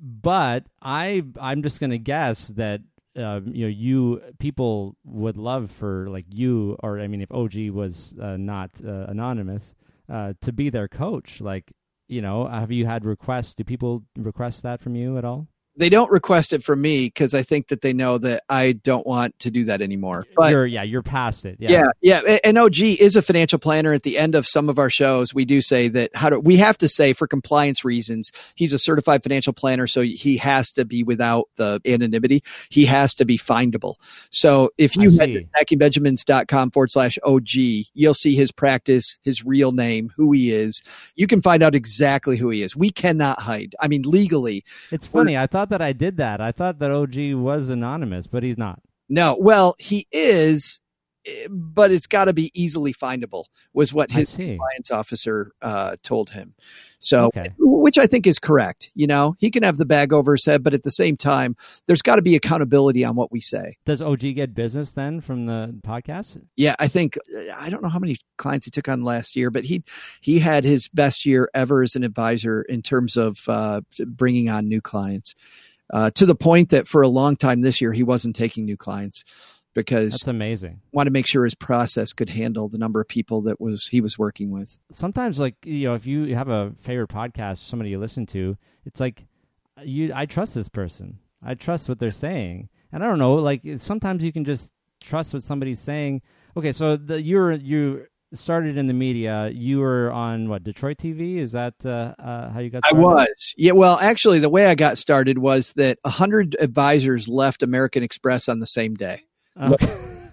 But 0.00 0.64
I 0.82 1.24
I'm 1.40 1.62
just 1.62 1.80
gonna 1.80 1.98
guess 1.98 2.48
that 2.48 2.82
uh, 3.16 3.40
you 3.44 3.64
know 3.64 3.68
you 3.68 4.22
people 4.38 4.96
would 5.04 5.36
love 5.36 5.70
for 5.70 6.08
like 6.08 6.26
you 6.28 6.76
or 6.82 7.00
I 7.00 7.08
mean 7.08 7.20
if 7.20 7.32
OG 7.32 7.70
was 7.70 8.14
uh, 8.20 8.36
not 8.36 8.70
uh, 8.84 9.06
anonymous 9.08 9.74
uh, 10.08 10.34
to 10.40 10.52
be 10.52 10.70
their 10.70 10.88
coach. 10.88 11.40
Like 11.40 11.72
you 12.08 12.20
know, 12.20 12.46
have 12.46 12.72
you 12.72 12.86
had 12.86 13.04
requests? 13.04 13.54
Do 13.54 13.64
people 13.64 14.04
request 14.16 14.62
that 14.64 14.80
from 14.80 14.96
you 14.96 15.16
at 15.16 15.24
all? 15.24 15.48
They 15.80 15.88
don't 15.88 16.10
request 16.10 16.52
it 16.52 16.62
from 16.62 16.82
me 16.82 17.06
because 17.06 17.32
I 17.32 17.42
think 17.42 17.68
that 17.68 17.80
they 17.80 17.94
know 17.94 18.18
that 18.18 18.44
I 18.50 18.72
don't 18.72 19.06
want 19.06 19.38
to 19.40 19.50
do 19.50 19.64
that 19.64 19.80
anymore. 19.80 20.26
But 20.36 20.50
you're, 20.50 20.66
yeah, 20.66 20.82
you're 20.82 21.02
past 21.02 21.46
it. 21.46 21.56
Yeah. 21.58 21.86
yeah, 22.02 22.20
yeah. 22.22 22.38
And 22.44 22.58
OG 22.58 22.80
is 22.80 23.16
a 23.16 23.22
financial 23.22 23.58
planner. 23.58 23.94
At 23.94 24.02
the 24.02 24.18
end 24.18 24.34
of 24.34 24.46
some 24.46 24.68
of 24.68 24.78
our 24.78 24.90
shows, 24.90 25.32
we 25.32 25.46
do 25.46 25.62
say 25.62 25.88
that 25.88 26.14
how 26.14 26.28
do 26.28 26.38
we 26.38 26.58
have 26.58 26.76
to 26.78 26.88
say 26.88 27.14
for 27.14 27.26
compliance 27.26 27.82
reasons, 27.82 28.30
he's 28.56 28.74
a 28.74 28.78
certified 28.78 29.22
financial 29.22 29.54
planner, 29.54 29.86
so 29.86 30.02
he 30.02 30.36
has 30.36 30.70
to 30.72 30.84
be 30.84 31.02
without 31.02 31.48
the 31.56 31.80
anonymity. 31.86 32.44
He 32.68 32.84
has 32.84 33.14
to 33.14 33.24
be 33.24 33.38
findable. 33.38 33.94
So 34.28 34.70
if 34.76 34.96
you 34.96 35.10
head 35.18 35.32
to 35.32 35.44
stackingbenjamins.com 35.44 36.72
forward 36.72 36.90
slash 36.90 37.18
OG, 37.24 37.48
you'll 37.94 38.12
see 38.12 38.34
his 38.34 38.52
practice, 38.52 39.18
his 39.22 39.46
real 39.46 39.72
name, 39.72 40.12
who 40.14 40.30
he 40.32 40.52
is. 40.52 40.82
You 41.16 41.26
can 41.26 41.40
find 41.40 41.62
out 41.62 41.74
exactly 41.74 42.36
who 42.36 42.50
he 42.50 42.62
is. 42.62 42.76
We 42.76 42.90
cannot 42.90 43.40
hide. 43.40 43.74
I 43.80 43.88
mean, 43.88 44.02
legally. 44.02 44.62
It's 44.90 45.06
funny. 45.06 45.38
I 45.38 45.46
thought 45.46 45.69
that 45.70 45.82
I 45.82 45.92
did 45.92 46.18
that. 46.18 46.40
I 46.40 46.52
thought 46.52 46.78
that 46.78 46.90
OG 46.90 47.34
was 47.34 47.68
anonymous, 47.70 48.26
but 48.26 48.42
he's 48.42 48.58
not. 48.58 48.80
No, 49.08 49.36
well, 49.40 49.74
he 49.78 50.06
is, 50.12 50.80
but 51.50 51.90
it's 51.90 52.06
got 52.06 52.26
to 52.26 52.32
be 52.32 52.50
easily 52.54 52.92
findable. 52.92 53.44
Was 53.72 53.92
what 53.92 54.10
his 54.10 54.34
compliance 54.36 54.90
officer 54.90 55.52
uh, 55.60 55.96
told 56.02 56.30
him. 56.30 56.54
So, 56.98 57.26
okay. 57.26 57.52
which 57.58 57.96
I 57.96 58.06
think 58.06 58.26
is 58.26 58.38
correct. 58.38 58.90
You 58.94 59.06
know, 59.06 59.34
he 59.38 59.50
can 59.50 59.62
have 59.62 59.78
the 59.78 59.86
bag 59.86 60.12
over 60.12 60.32
his 60.32 60.44
head, 60.44 60.62
but 60.62 60.74
at 60.74 60.82
the 60.82 60.90
same 60.90 61.16
time, 61.16 61.56
there's 61.86 62.02
got 62.02 62.16
to 62.16 62.22
be 62.22 62.36
accountability 62.36 63.04
on 63.04 63.16
what 63.16 63.32
we 63.32 63.40
say. 63.40 63.78
Does 63.86 64.02
OG 64.02 64.20
get 64.34 64.54
business 64.54 64.92
then 64.92 65.20
from 65.20 65.46
the 65.46 65.78
podcast? 65.82 66.42
Yeah, 66.56 66.76
I 66.78 66.88
think 66.88 67.18
I 67.56 67.70
don't 67.70 67.82
know 67.82 67.88
how 67.88 67.98
many 67.98 68.18
clients 68.36 68.66
he 68.66 68.70
took 68.70 68.88
on 68.88 69.02
last 69.02 69.34
year, 69.34 69.50
but 69.50 69.64
he 69.64 69.82
he 70.20 70.38
had 70.38 70.64
his 70.64 70.88
best 70.88 71.24
year 71.24 71.48
ever 71.54 71.82
as 71.82 71.96
an 71.96 72.04
advisor 72.04 72.62
in 72.62 72.82
terms 72.82 73.16
of 73.16 73.40
uh, 73.48 73.80
bringing 74.06 74.48
on 74.48 74.68
new 74.68 74.80
clients. 74.80 75.34
Uh, 75.92 76.08
to 76.08 76.24
the 76.24 76.36
point 76.36 76.68
that 76.68 76.86
for 76.86 77.02
a 77.02 77.08
long 77.08 77.34
time 77.34 77.62
this 77.62 77.80
year 77.80 77.92
he 77.92 78.04
wasn't 78.04 78.36
taking 78.36 78.64
new 78.64 78.76
clients 78.76 79.24
because 79.74 80.12
that's 80.12 80.28
amazing. 80.28 80.80
Want 80.92 81.06
to 81.06 81.12
make 81.12 81.26
sure 81.26 81.44
his 81.44 81.54
process 81.54 82.12
could 82.12 82.30
handle 82.30 82.68
the 82.68 82.78
number 82.78 83.00
of 83.00 83.08
people 83.08 83.42
that 83.42 83.60
was 83.60 83.86
he 83.86 84.00
was 84.00 84.18
working 84.18 84.50
with. 84.50 84.76
Sometimes, 84.92 85.38
like 85.38 85.56
you 85.64 85.88
know, 85.88 85.94
if 85.94 86.06
you 86.06 86.34
have 86.34 86.48
a 86.48 86.72
favorite 86.78 87.10
podcast, 87.10 87.58
somebody 87.58 87.90
you 87.90 87.98
listen 87.98 88.26
to, 88.26 88.56
it's 88.84 89.00
like 89.00 89.26
you. 89.82 90.12
I 90.14 90.26
trust 90.26 90.54
this 90.54 90.68
person. 90.68 91.18
I 91.42 91.54
trust 91.54 91.88
what 91.88 91.98
they're 91.98 92.10
saying, 92.10 92.68
and 92.92 93.02
I 93.02 93.06
don't 93.06 93.18
know. 93.18 93.34
Like 93.34 93.62
sometimes 93.76 94.24
you 94.24 94.32
can 94.32 94.44
just 94.44 94.72
trust 95.00 95.32
what 95.32 95.42
somebody's 95.42 95.80
saying. 95.80 96.22
Okay, 96.56 96.72
so 96.72 96.96
the 96.96 97.22
you're 97.22 97.52
you 97.52 98.06
started 98.32 98.76
in 98.76 98.86
the 98.86 98.92
media. 98.92 99.50
You 99.52 99.80
were 99.80 100.10
on 100.12 100.48
what 100.48 100.62
Detroit 100.62 100.98
TV? 100.98 101.36
Is 101.36 101.52
that 101.52 101.74
uh, 101.84 102.14
uh, 102.18 102.50
how 102.50 102.60
you 102.60 102.70
got? 102.70 102.84
Started? 102.84 102.98
I 102.98 103.08
was. 103.08 103.54
Yeah. 103.56 103.72
Well, 103.72 103.98
actually, 103.98 104.38
the 104.38 104.48
way 104.48 104.66
I 104.66 104.74
got 104.74 104.98
started 104.98 105.38
was 105.38 105.72
that 105.76 105.98
hundred 106.04 106.56
advisors 106.60 107.28
left 107.28 107.62
American 107.62 108.02
Express 108.02 108.48
on 108.48 108.58
the 108.60 108.66
same 108.66 108.94
day. 108.94 109.24
Okay. 109.60 109.96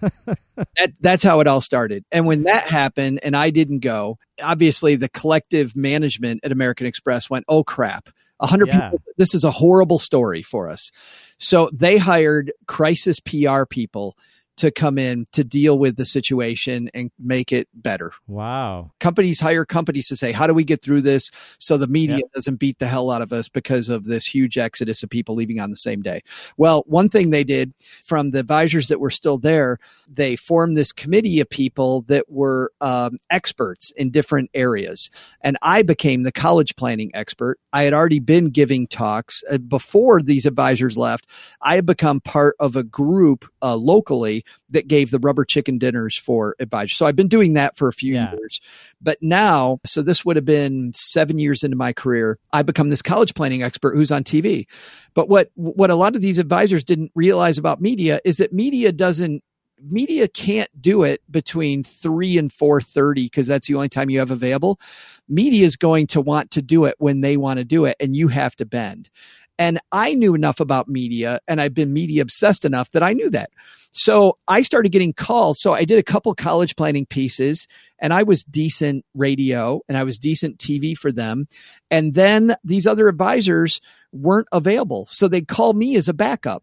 that, 0.56 0.92
that's 1.00 1.22
how 1.22 1.40
it 1.40 1.46
all 1.46 1.60
started. 1.60 2.04
And 2.12 2.26
when 2.26 2.44
that 2.44 2.68
happened 2.68 3.20
and 3.22 3.36
I 3.36 3.50
didn't 3.50 3.80
go, 3.80 4.18
obviously 4.42 4.96
the 4.96 5.08
collective 5.08 5.74
management 5.74 6.40
at 6.44 6.52
American 6.52 6.86
Express 6.86 7.28
went, 7.28 7.44
oh 7.48 7.64
crap, 7.64 8.08
100 8.38 8.68
yeah. 8.68 8.90
people. 8.90 9.02
This 9.16 9.34
is 9.34 9.44
a 9.44 9.50
horrible 9.50 9.98
story 9.98 10.42
for 10.42 10.68
us. 10.68 10.92
So 11.38 11.70
they 11.72 11.98
hired 11.98 12.52
crisis 12.66 13.20
PR 13.20 13.64
people 13.68 14.16
to 14.58 14.70
come 14.70 14.98
in 14.98 15.26
to 15.32 15.44
deal 15.44 15.78
with 15.78 15.96
the 15.96 16.04
situation 16.04 16.90
and 16.94 17.10
make 17.18 17.52
it 17.52 17.68
better. 17.74 18.12
Wow. 18.26 18.90
Companies 19.00 19.40
hire 19.40 19.64
companies 19.64 20.08
to 20.08 20.16
say, 20.16 20.32
how 20.32 20.46
do 20.46 20.54
we 20.54 20.64
get 20.64 20.82
through 20.82 21.00
this 21.02 21.30
so 21.58 21.76
the 21.76 21.86
media 21.86 22.16
yep. 22.16 22.32
doesn't 22.34 22.56
beat 22.56 22.78
the 22.78 22.86
hell 22.86 23.10
out 23.10 23.22
of 23.22 23.32
us 23.32 23.48
because 23.48 23.88
of 23.88 24.04
this 24.04 24.26
huge 24.26 24.58
exodus 24.58 25.02
of 25.02 25.10
people 25.10 25.34
leaving 25.34 25.60
on 25.60 25.70
the 25.70 25.76
same 25.76 26.02
day? 26.02 26.20
Well, 26.56 26.84
one 26.86 27.08
thing 27.08 27.30
they 27.30 27.44
did 27.44 27.72
from 28.04 28.32
the 28.32 28.40
advisors 28.40 28.88
that 28.88 29.00
were 29.00 29.10
still 29.10 29.38
there, 29.38 29.78
they 30.08 30.36
formed 30.36 30.76
this 30.76 30.92
committee 30.92 31.40
of 31.40 31.48
people 31.48 32.02
that 32.02 32.28
were 32.28 32.72
um, 32.80 33.18
experts 33.30 33.92
in 33.92 34.10
different 34.10 34.50
areas. 34.54 35.10
And 35.40 35.56
I 35.62 35.82
became 35.82 36.24
the 36.24 36.32
college 36.32 36.76
planning 36.76 37.10
expert. 37.14 37.58
I 37.72 37.84
had 37.84 37.94
already 37.94 38.20
been 38.20 38.50
giving 38.50 38.86
talks 38.86 39.42
uh, 39.50 39.58
before 39.58 40.20
these 40.20 40.46
advisors 40.46 40.98
left. 40.98 41.26
I 41.62 41.76
had 41.76 41.86
become 41.86 42.20
part 42.20 42.56
of 42.58 42.76
a 42.76 42.82
group 42.82 43.48
uh, 43.62 43.76
locally 43.76 44.44
that 44.70 44.88
gave 44.88 45.10
the 45.10 45.18
rubber 45.18 45.44
chicken 45.44 45.78
dinners 45.78 46.16
for 46.16 46.56
advisors. 46.60 46.96
So 46.96 47.06
I've 47.06 47.16
been 47.16 47.28
doing 47.28 47.54
that 47.54 47.76
for 47.76 47.88
a 47.88 47.92
few 47.92 48.14
yeah. 48.14 48.32
years. 48.32 48.60
But 49.00 49.18
now, 49.22 49.80
so 49.84 50.02
this 50.02 50.24
would 50.24 50.36
have 50.36 50.44
been 50.44 50.92
seven 50.94 51.38
years 51.38 51.62
into 51.62 51.76
my 51.76 51.92
career, 51.92 52.38
I 52.52 52.62
become 52.62 52.90
this 52.90 53.02
college 53.02 53.34
planning 53.34 53.62
expert 53.62 53.94
who's 53.94 54.12
on 54.12 54.24
TV. 54.24 54.66
But 55.14 55.28
what 55.28 55.50
what 55.54 55.90
a 55.90 55.94
lot 55.94 56.16
of 56.16 56.22
these 56.22 56.38
advisors 56.38 56.84
didn't 56.84 57.12
realize 57.14 57.58
about 57.58 57.80
media 57.80 58.20
is 58.24 58.36
that 58.36 58.52
media 58.52 58.92
doesn't 58.92 59.42
media 59.80 60.28
can't 60.28 60.70
do 60.80 61.02
it 61.02 61.20
between 61.30 61.82
3 61.84 62.38
and 62.38 62.52
4:30 62.52 63.26
because 63.26 63.46
that's 63.46 63.68
the 63.68 63.74
only 63.74 63.88
time 63.88 64.10
you 64.10 64.18
have 64.18 64.30
available. 64.30 64.80
Media 65.28 65.66
is 65.66 65.76
going 65.76 66.06
to 66.08 66.20
want 66.20 66.50
to 66.52 66.62
do 66.62 66.84
it 66.84 66.96
when 66.98 67.20
they 67.20 67.36
want 67.36 67.58
to 67.58 67.64
do 67.64 67.84
it 67.84 67.96
and 68.00 68.16
you 68.16 68.28
have 68.28 68.56
to 68.56 68.64
bend. 68.64 69.10
And 69.58 69.80
I 69.90 70.14
knew 70.14 70.34
enough 70.34 70.60
about 70.60 70.88
media 70.88 71.40
and 71.48 71.60
I've 71.60 71.74
been 71.74 71.92
media 71.92 72.22
obsessed 72.22 72.64
enough 72.64 72.90
that 72.92 73.02
I 73.02 73.12
knew 73.12 73.28
that. 73.30 73.50
So 73.90 74.38
I 74.46 74.62
started 74.62 74.92
getting 74.92 75.12
calls. 75.12 75.60
So 75.60 75.72
I 75.72 75.84
did 75.84 75.98
a 75.98 76.02
couple 76.02 76.32
college 76.34 76.76
planning 76.76 77.06
pieces 77.06 77.66
and 77.98 78.12
I 78.12 78.22
was 78.22 78.44
decent 78.44 79.04
radio 79.14 79.80
and 79.88 79.96
I 79.96 80.04
was 80.04 80.18
decent 80.18 80.58
TV 80.58 80.96
for 80.96 81.10
them. 81.10 81.48
And 81.90 82.14
then 82.14 82.54
these 82.62 82.86
other 82.86 83.08
advisors 83.08 83.80
weren't 84.12 84.48
available. 84.52 85.06
So 85.06 85.26
they'd 85.26 85.48
call 85.48 85.72
me 85.72 85.96
as 85.96 86.08
a 86.08 86.14
backup. 86.14 86.62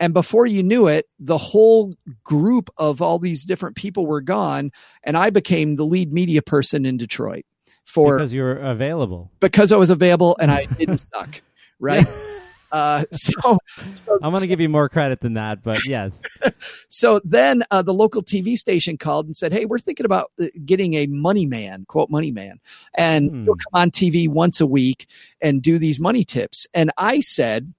And 0.00 0.14
before 0.14 0.46
you 0.46 0.62
knew 0.62 0.86
it, 0.86 1.06
the 1.18 1.38
whole 1.38 1.92
group 2.22 2.70
of 2.76 3.02
all 3.02 3.18
these 3.18 3.44
different 3.44 3.74
people 3.74 4.06
were 4.06 4.20
gone. 4.20 4.70
And 5.02 5.16
I 5.16 5.30
became 5.30 5.74
the 5.74 5.84
lead 5.84 6.12
media 6.12 6.40
person 6.40 6.86
in 6.86 6.96
Detroit 6.96 7.44
for 7.84 8.16
because 8.16 8.32
you 8.32 8.42
were 8.42 8.52
available. 8.52 9.32
Because 9.40 9.72
I 9.72 9.76
was 9.76 9.90
available 9.90 10.36
and 10.40 10.50
I 10.50 10.66
didn't 10.66 10.98
suck. 11.14 11.42
Right. 11.78 12.06
Uh, 12.70 13.04
so, 13.12 13.32
so, 13.94 14.18
I'm 14.22 14.30
going 14.30 14.42
to 14.42 14.46
give 14.48 14.60
you 14.60 14.68
more 14.68 14.88
credit 14.88 15.20
than 15.20 15.34
that, 15.34 15.62
but 15.62 15.86
yes. 15.86 16.22
so 16.88 17.20
then 17.24 17.62
uh, 17.70 17.82
the 17.82 17.94
local 17.94 18.22
TV 18.22 18.56
station 18.56 18.98
called 18.98 19.26
and 19.26 19.36
said, 19.36 19.52
"Hey, 19.52 19.64
we're 19.64 19.78
thinking 19.78 20.06
about 20.06 20.32
uh, 20.40 20.46
getting 20.64 20.94
a 20.94 21.06
money 21.06 21.46
man, 21.46 21.84
quote 21.88 22.10
money 22.10 22.30
man, 22.30 22.60
and 22.94 23.30
hmm. 23.30 23.44
he'll 23.44 23.54
come 23.54 23.72
on 23.72 23.90
TV 23.90 24.28
once 24.28 24.60
a 24.60 24.66
week 24.66 25.08
and 25.40 25.62
do 25.62 25.78
these 25.78 25.98
money 25.98 26.24
tips." 26.24 26.66
And 26.74 26.90
I 26.98 27.20
said, 27.20 27.72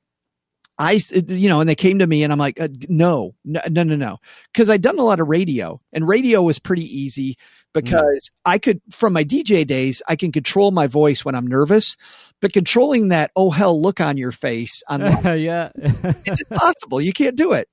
I, 0.79 1.01
you 1.27 1.49
know, 1.49 1.59
and 1.59 1.69
they 1.69 1.75
came 1.75 1.99
to 1.99 2.07
me 2.07 2.23
and 2.23 2.31
I'm 2.31 2.39
like, 2.39 2.59
uh, 2.59 2.69
no, 2.87 3.35
no, 3.43 3.59
no, 3.69 3.83
no, 3.83 3.97
no. 3.97 4.17
Cause 4.53 4.69
I'd 4.69 4.81
done 4.81 4.97
a 4.97 5.03
lot 5.03 5.19
of 5.19 5.27
radio 5.27 5.81
and 5.91 6.07
radio 6.07 6.41
was 6.41 6.57
pretty 6.57 6.85
easy 6.85 7.37
because 7.73 8.31
I 8.45 8.59
could, 8.59 8.81
from 8.89 9.11
my 9.11 9.25
DJ 9.25 9.67
days, 9.67 10.01
I 10.07 10.15
can 10.15 10.31
control 10.31 10.71
my 10.71 10.87
voice 10.87 11.25
when 11.25 11.35
I'm 11.35 11.45
nervous, 11.45 11.97
but 12.41 12.53
controlling 12.53 13.09
that, 13.09 13.31
oh 13.35 13.49
hell, 13.49 13.81
look 13.81 13.99
on 13.99 14.17
your 14.17 14.31
face 14.31 14.83
on 14.87 15.01
yeah. 15.39 15.71
it's 15.75 16.41
impossible. 16.41 17.01
You 17.01 17.13
can't 17.13 17.35
do 17.35 17.53
it. 17.53 17.69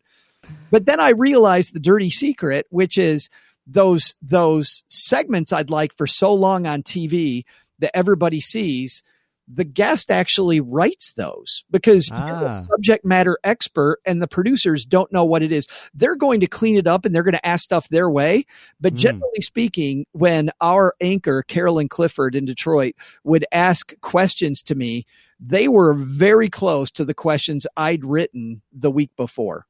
But 0.71 0.87
then 0.87 1.01
I 1.01 1.11
realized 1.11 1.75
the 1.75 1.81
dirty 1.81 2.11
secret, 2.11 2.67
which 2.71 2.99
is 2.99 3.29
those 3.67 4.15
those 4.23 4.85
segments 4.89 5.53
I'd 5.53 5.71
like 5.71 5.93
for 5.97 6.07
so 6.07 6.33
long 6.33 6.67
on 6.67 6.83
TV 6.83 7.45
that 7.81 7.97
everybody 7.97 8.41
sees. 8.41 9.03
The 9.49 9.65
guest 9.65 10.11
actually 10.11 10.61
writes 10.61 11.13
those 11.13 11.65
because 11.71 12.11
you're 12.17 12.47
a 12.47 12.51
Ah. 12.51 12.63
subject 12.63 13.05
matter 13.05 13.39
expert 13.45 14.01
and 14.05 14.21
the 14.21 14.27
producers 14.27 14.85
don't 14.85 15.13
know 15.13 15.25
what 15.25 15.43
it 15.43 15.53
is. 15.53 15.67
They're 15.95 16.17
going 16.17 16.41
to 16.41 16.47
clean 16.49 16.77
it 16.77 16.87
up 16.87 17.05
and 17.05 17.15
they're 17.15 17.23
going 17.23 17.35
to 17.35 17.47
ask 17.47 17.63
stuff 17.65 17.89
their 17.89 18.11
way. 18.11 18.45
But 18.81 18.95
Hmm. 18.95 18.97
generally 18.97 19.41
speaking, 19.43 20.07
when 20.13 20.51
our 20.61 20.95
anchor, 21.01 21.43
Carolyn 21.43 21.89
Clifford 21.89 22.35
in 22.35 22.45
Detroit, 22.45 22.95
would 23.25 23.45
ask 23.53 23.93
questions 24.01 24.63
to 24.65 24.75
me, 24.75 25.07
they 25.39 25.69
were 25.69 25.95
very 25.95 26.49
close 26.49 26.91
to 26.93 27.05
the 27.05 27.15
questions 27.15 27.67
I'd 27.77 28.05
written 28.05 28.63
the 28.73 28.91
week 28.91 29.11
before. 29.17 29.67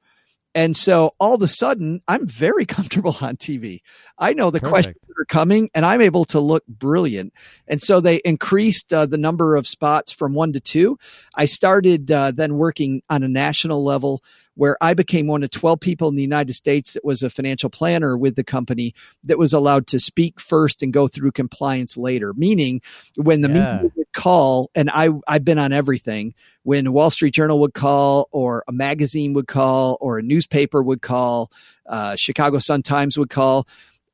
And 0.57 0.75
so 0.75 1.13
all 1.21 1.35
of 1.35 1.43
a 1.43 1.49
sudden, 1.49 2.01
I'm 2.09 2.27
very 2.27 2.65
comfortable 2.67 3.15
on 3.21 3.37
TV. 3.37 3.83
I 4.19 4.33
know 4.33 4.51
the 4.51 4.59
Perfect. 4.59 4.73
questions 4.73 5.09
are 5.19 5.27
coming 5.27 5.69
and 5.75 5.85
I'm 5.85 6.01
able 6.01 6.25
to 6.27 6.41
look 6.41 6.67
brilliant. 6.67 7.35
And 7.69 7.81
so 7.81 8.01
they 8.01 8.17
increased 8.25 8.91
uh, 8.91 9.05
the 9.05 9.19
number 9.19 9.55
of 9.55 9.67
spots 9.67 10.13
from 10.13 10.33
one 10.33 10.55
to 10.55 10.61
two. 10.61 10.99
I 11.35 11.45
started 11.45 12.11
uh, 12.11 12.31
then 12.31 12.57
working 12.57 13.03
on 13.11 13.23
a 13.23 13.29
national 13.29 13.85
level 13.85 14.25
where 14.57 14.77
I 14.81 14.95
became 14.95 15.27
one 15.27 15.43
of 15.43 15.51
12 15.51 15.79
people 15.81 16.09
in 16.09 16.17
the 16.17 16.23
United 16.23 16.55
States 16.55 16.95
that 16.95 17.05
was 17.05 17.23
a 17.23 17.31
financial 17.31 17.71
planner 17.71 18.17
with 18.17 18.37
the 18.37 18.45
company 18.45 18.95
that 19.25 19.39
was 19.39 19.53
allowed 19.53 19.87
to 19.89 20.01
speak 20.01 20.41
first 20.41 20.83
and 20.83 20.93
go 20.93 21.07
through 21.09 21.33
compliance 21.33 21.97
later. 21.97 22.35
Meaning, 22.35 22.81
when 23.17 23.43
the 23.43 23.49
Yeah. 23.49 23.73
media 23.75 23.91
would 23.97 24.13
call, 24.15 24.71
and 24.75 24.91
I, 24.91 25.11
I've 25.29 25.45
been 25.45 25.59
on 25.59 25.73
everything, 25.73 26.35
when 26.63 26.93
Wall 26.93 27.11
Street 27.11 27.35
Journal 27.35 27.61
would 27.61 27.75
call, 27.75 28.29
or 28.33 28.65
a 28.67 28.73
magazine 28.73 29.35
would 29.35 29.47
call, 29.47 29.99
or 30.01 30.19
a 30.19 30.23
newspaper 30.23 30.83
would 30.83 31.03
call, 31.03 31.51
uh, 31.87 32.17
Chicago 32.17 32.59
Sun 32.59 32.83
Times 32.83 33.19
would 33.19 33.31
call, 33.31 33.69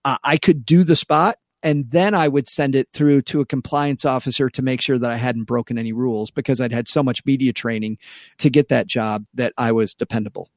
uh, 0.04 0.18
I 0.24 0.36
could 0.36 0.66
do 0.66 0.84
the 0.84 0.96
spot. 0.96 1.38
And 1.62 1.90
then 1.90 2.14
I 2.14 2.28
would 2.28 2.48
send 2.48 2.74
it 2.74 2.88
through 2.92 3.22
to 3.22 3.40
a 3.40 3.46
compliance 3.46 4.04
officer 4.04 4.48
to 4.50 4.62
make 4.62 4.80
sure 4.80 4.98
that 4.98 5.10
I 5.10 5.16
hadn't 5.16 5.44
broken 5.44 5.78
any 5.78 5.92
rules 5.92 6.30
because 6.30 6.60
I'd 6.60 6.72
had 6.72 6.88
so 6.88 7.02
much 7.02 7.24
media 7.24 7.52
training 7.52 7.98
to 8.38 8.50
get 8.50 8.68
that 8.68 8.86
job 8.86 9.24
that 9.34 9.52
I 9.56 9.72
was 9.72 9.94
dependable. 9.94 10.48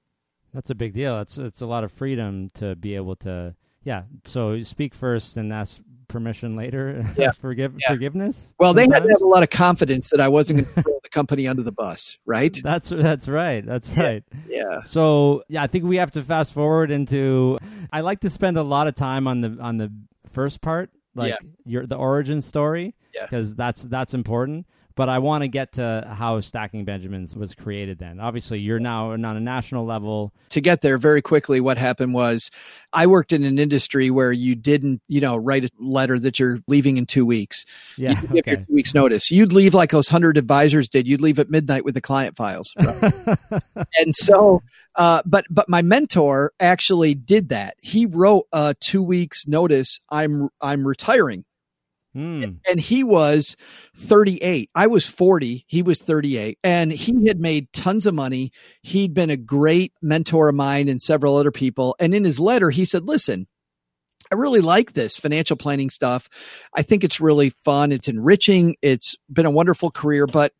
That's 0.54 0.70
a 0.70 0.76
big 0.76 0.94
deal. 0.94 1.20
It's 1.20 1.38
it's 1.38 1.62
a 1.62 1.68
lot 1.68 1.84
of 1.84 1.92
freedom 1.92 2.50
to 2.56 2.76
be 2.76 2.96
able 2.96 3.16
to 3.18 3.56
yeah. 3.84 4.04
So 4.24 4.62
speak 4.64 4.96
first 4.96 5.38
and 5.38 5.54
ask 5.54 5.80
permission 6.08 6.56
later. 6.56 7.06
Yeah. 7.18 7.28
ask 7.28 7.40
forgive 7.40 7.74
Yeah. 7.80 7.90
forgiveness. 7.94 8.54
Well, 8.60 8.74
they 8.74 8.84
had 8.84 9.04
to 9.04 9.10
have 9.10 9.22
a 9.22 9.28
lot 9.28 9.44
of 9.44 9.50
confidence 9.50 10.10
that 10.12 10.20
I 10.22 10.28
wasn't 10.28 10.62
going 10.64 10.74
to 10.76 10.82
throw 10.84 11.00
the 11.04 11.10
company 11.10 11.46
under 11.48 11.62
the 11.62 11.72
bus, 11.72 12.18
right? 12.26 12.58
That's 12.64 12.90
that's 12.90 13.28
right. 13.28 13.64
That's 13.66 13.90
Yeah. 13.90 14.04
right. 14.04 14.24
Yeah. 14.48 14.84
So 14.86 15.44
yeah, 15.50 15.62
I 15.62 15.68
think 15.68 15.84
we 15.84 15.98
have 15.98 16.12
to 16.14 16.24
fast 16.24 16.54
forward 16.54 16.90
into. 16.90 17.58
I 17.94 18.02
like 18.02 18.22
to 18.22 18.30
spend 18.30 18.58
a 18.58 18.64
lot 18.64 18.88
of 18.88 18.96
time 18.96 19.28
on 19.28 19.42
the 19.42 19.58
on 19.62 19.78
the 19.78 19.92
first 20.30 20.62
part, 20.62 20.90
like 21.16 21.32
Yeah. 21.32 21.38
your 21.66 21.88
the 21.88 21.96
origin 21.96 22.42
story, 22.42 22.94
Yeah. 23.14 23.24
because 23.24 23.56
that's 23.56 23.84
that's 23.84 24.14
important. 24.14 24.66
But 24.96 25.10
I 25.10 25.20
want 25.20 25.42
to 25.44 25.48
get 25.50 25.74
to 25.74 26.10
how 26.18 26.40
Stacking 26.40 26.86
Benjamins 26.86 27.36
was 27.36 27.54
created. 27.54 28.00
Then, 28.00 28.20
obviously, 28.20 28.60
you're 28.60 28.80
now 28.80 29.12
on 29.12 29.26
a 29.26 29.40
national 29.40 29.86
level. 29.86 30.34
to 30.50 30.62
get 30.62 30.82
there 30.82 30.98
very 30.98 31.22
quickly 31.22 31.60
what 31.60 31.78
happened 31.78 32.14
was 32.14 32.50
i 32.94 33.06
worked 33.08 33.34
in 33.34 33.44
an 33.44 33.60
industry 33.60 34.10
where 34.10 34.32
you 34.32 34.56
didn't 34.56 35.02
you 35.10 35.20
know 35.20 35.36
write 35.36 35.66
a 35.66 35.70
letter 35.80 36.18
that 36.18 36.40
you're 36.40 36.60
leaving 36.68 36.96
in 36.98 37.06
two 37.06 37.26
weeks 37.26 37.66
Yeah. 37.98 38.22
you 38.32 38.40
Okay. 38.40 38.56
two 38.56 38.74
weeks 38.74 38.94
notice 38.94 39.30
you'd 39.32 39.52
leave 39.52 39.74
like 39.74 39.90
those 39.92 40.10
100 40.10 40.38
advisors 40.38 40.88
did 40.88 41.08
you'd 41.08 41.20
leave 41.22 41.40
at 41.40 41.50
midnight 41.50 41.84
with 41.84 41.94
the 41.94 42.02
client 42.02 42.38
files 42.38 42.74
right? 42.78 43.38
and 44.00 44.16
so 44.16 44.62
uh, 44.96 45.22
but 45.26 45.46
but 45.50 45.68
my 45.68 45.82
mentor 45.82 46.54
actually 46.60 47.14
did 47.16 47.50
that 47.50 47.76
he 47.82 48.06
wrote 48.06 48.46
a 48.54 48.76
two 48.80 49.04
weeks 49.04 49.46
notice 49.48 50.00
i'm 50.10 50.48
i'm 50.62 50.88
retiring 50.88 51.44
Hmm. 52.16 52.44
and 52.66 52.80
he 52.80 53.04
was 53.04 53.58
38. 53.98 54.70
I 54.74 54.88
was 54.88 55.06
40. 55.06 55.66
He 55.68 55.82
was 55.82 56.02
38. 56.02 56.58
And 56.64 56.90
he 56.90 57.28
had 57.28 57.42
made 57.42 57.74
tons 57.74 58.06
of 58.06 58.14
money. 58.14 58.54
He'd 58.84 59.14
been 59.14 59.30
a 59.30 59.36
great 59.36 59.92
mentor 60.02 60.48
of 60.48 60.56
mine 60.56 60.88
and 60.88 61.02
several 61.02 61.36
other 61.36 61.52
people. 61.52 61.94
And 62.00 62.16
in 62.16 62.24
his 62.24 62.40
letter, 62.40 62.70
he 62.70 62.86
said, 62.86 63.04
Listen, 63.04 63.48
I 64.32 64.36
really 64.36 64.62
like 64.62 64.94
this 64.94 65.18
financial 65.18 65.58
planning 65.58 65.90
stuff. 65.90 66.30
I 66.74 66.84
think 66.84 67.04
it's 67.04 67.20
really 67.20 67.50
fun. 67.66 67.92
It's 67.92 68.08
enriching. 68.08 68.78
It's 68.82 69.18
been 69.30 69.46
a 69.46 69.52
wonderful 69.52 69.92
career, 69.92 70.26
but 70.26 70.54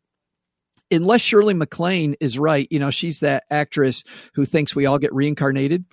unless 0.90 1.22
Shirley 1.22 1.54
MacLaine 1.54 2.16
is 2.20 2.38
right, 2.38 2.68
you 2.70 2.78
know, 2.78 2.90
she's 2.90 3.20
that 3.20 3.44
actress 3.50 4.04
who 4.34 4.44
thinks 4.44 4.76
we 4.76 4.86
all 4.86 4.98
get 4.98 5.14
reincarnated. 5.14 5.84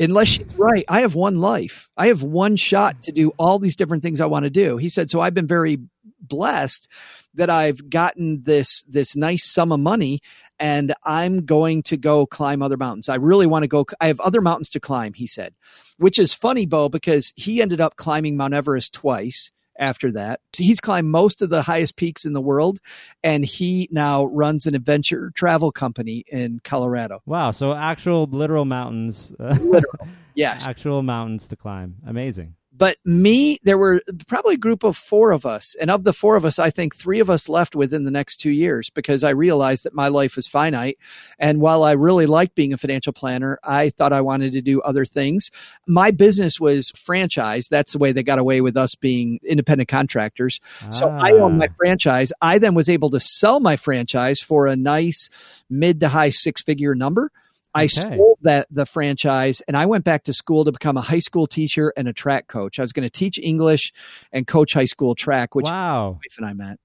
Unless 0.00 0.28
she's 0.28 0.54
right, 0.56 0.84
I 0.88 1.02
have 1.02 1.14
one 1.14 1.36
life. 1.36 1.90
I 1.96 2.06
have 2.06 2.22
one 2.22 2.56
shot 2.56 3.02
to 3.02 3.12
do 3.12 3.32
all 3.38 3.58
these 3.58 3.76
different 3.76 4.02
things 4.02 4.20
I 4.20 4.26
want 4.26 4.44
to 4.44 4.50
do. 4.50 4.78
He 4.78 4.88
said, 4.88 5.10
so 5.10 5.20
I've 5.20 5.34
been 5.34 5.46
very 5.46 5.78
blessed 6.20 6.90
that 7.34 7.50
I've 7.50 7.90
gotten 7.90 8.42
this 8.42 8.82
this 8.88 9.14
nice 9.14 9.44
sum 9.44 9.72
of 9.72 9.80
money 9.80 10.20
and 10.58 10.94
I'm 11.04 11.44
going 11.44 11.82
to 11.84 11.96
go 11.96 12.26
climb 12.26 12.62
other 12.62 12.76
mountains. 12.76 13.08
I 13.08 13.16
really 13.16 13.46
want 13.46 13.62
to 13.62 13.68
go 13.68 13.84
I 14.00 14.06
have 14.06 14.20
other 14.20 14.40
mountains 14.40 14.70
to 14.70 14.80
climb, 14.80 15.12
he 15.12 15.26
said. 15.26 15.54
Which 15.98 16.18
is 16.18 16.32
funny, 16.32 16.64
Beau, 16.64 16.88
because 16.88 17.32
he 17.36 17.60
ended 17.60 17.80
up 17.80 17.96
climbing 17.96 18.36
Mount 18.36 18.54
Everest 18.54 18.94
twice 18.94 19.52
after 19.80 20.12
that. 20.12 20.40
He's 20.56 20.80
climbed 20.80 21.08
most 21.08 21.42
of 21.42 21.50
the 21.50 21.62
highest 21.62 21.96
peaks 21.96 22.24
in 22.24 22.32
the 22.34 22.40
world 22.40 22.78
and 23.24 23.44
he 23.44 23.88
now 23.90 24.26
runs 24.26 24.66
an 24.66 24.74
adventure 24.74 25.32
travel 25.34 25.72
company 25.72 26.24
in 26.28 26.60
Colorado. 26.62 27.22
Wow. 27.26 27.50
So 27.50 27.74
actual 27.74 28.24
literal 28.26 28.66
mountains. 28.66 29.32
Literal. 29.38 30.08
Yes. 30.34 30.66
actual 30.66 31.02
mountains 31.02 31.48
to 31.48 31.56
climb. 31.56 31.96
Amazing. 32.06 32.54
But 32.72 32.98
me, 33.04 33.58
there 33.64 33.76
were 33.76 34.00
probably 34.28 34.54
a 34.54 34.58
group 34.58 34.84
of 34.84 34.96
four 34.96 35.32
of 35.32 35.44
us. 35.44 35.74
And 35.80 35.90
of 35.90 36.04
the 36.04 36.12
four 36.12 36.36
of 36.36 36.44
us, 36.44 36.58
I 36.58 36.70
think 36.70 36.94
three 36.94 37.18
of 37.20 37.28
us 37.28 37.48
left 37.48 37.74
within 37.74 38.04
the 38.04 38.10
next 38.12 38.36
two 38.36 38.50
years 38.50 38.90
because 38.90 39.24
I 39.24 39.30
realized 39.30 39.84
that 39.84 39.92
my 39.94 40.08
life 40.08 40.38
is 40.38 40.46
finite. 40.46 40.96
And 41.38 41.60
while 41.60 41.82
I 41.82 41.92
really 41.92 42.26
liked 42.26 42.54
being 42.54 42.72
a 42.72 42.78
financial 42.78 43.12
planner, 43.12 43.58
I 43.64 43.90
thought 43.90 44.12
I 44.12 44.20
wanted 44.20 44.52
to 44.52 44.62
do 44.62 44.80
other 44.82 45.04
things. 45.04 45.50
My 45.88 46.10
business 46.12 46.60
was 46.60 46.90
franchise. 46.90 47.66
That's 47.68 47.92
the 47.92 47.98
way 47.98 48.12
they 48.12 48.22
got 48.22 48.38
away 48.38 48.60
with 48.60 48.76
us 48.76 48.94
being 48.94 49.40
independent 49.44 49.88
contractors. 49.88 50.60
So 50.90 51.08
I 51.08 51.32
own 51.32 51.58
my 51.58 51.66
Ah. 51.66 51.74
franchise. 51.76 52.32
I 52.40 52.58
then 52.58 52.74
was 52.74 52.88
able 52.88 53.10
to 53.10 53.20
sell 53.20 53.58
my 53.60 53.76
franchise 53.76 54.40
for 54.40 54.66
a 54.68 54.76
nice 54.76 55.28
mid 55.68 56.00
to 56.00 56.08
high 56.08 56.30
six 56.30 56.62
figure 56.62 56.94
number. 56.94 57.30
I 57.74 57.84
Okay. 57.84 58.16
sold 58.16 58.38
that 58.42 58.66
the 58.70 58.86
franchise 58.86 59.60
and 59.68 59.76
I 59.76 59.86
went 59.86 60.04
back 60.04 60.24
to 60.24 60.32
school 60.32 60.64
to 60.64 60.72
become 60.72 60.96
a 60.96 61.00
high 61.00 61.18
school 61.20 61.46
teacher 61.46 61.92
and 61.96 62.08
a 62.08 62.12
track 62.12 62.48
coach. 62.48 62.78
I 62.78 62.82
was 62.82 62.92
going 62.92 63.04
to 63.04 63.10
teach 63.10 63.38
English 63.38 63.92
and 64.32 64.46
coach 64.46 64.72
high 64.72 64.86
school 64.86 65.14
track, 65.14 65.54
which 65.54 65.66
my 65.66 65.72
wow. 65.72 66.10
wife 66.12 66.36
and 66.38 66.46
I 66.46 66.52
met. 66.52 66.78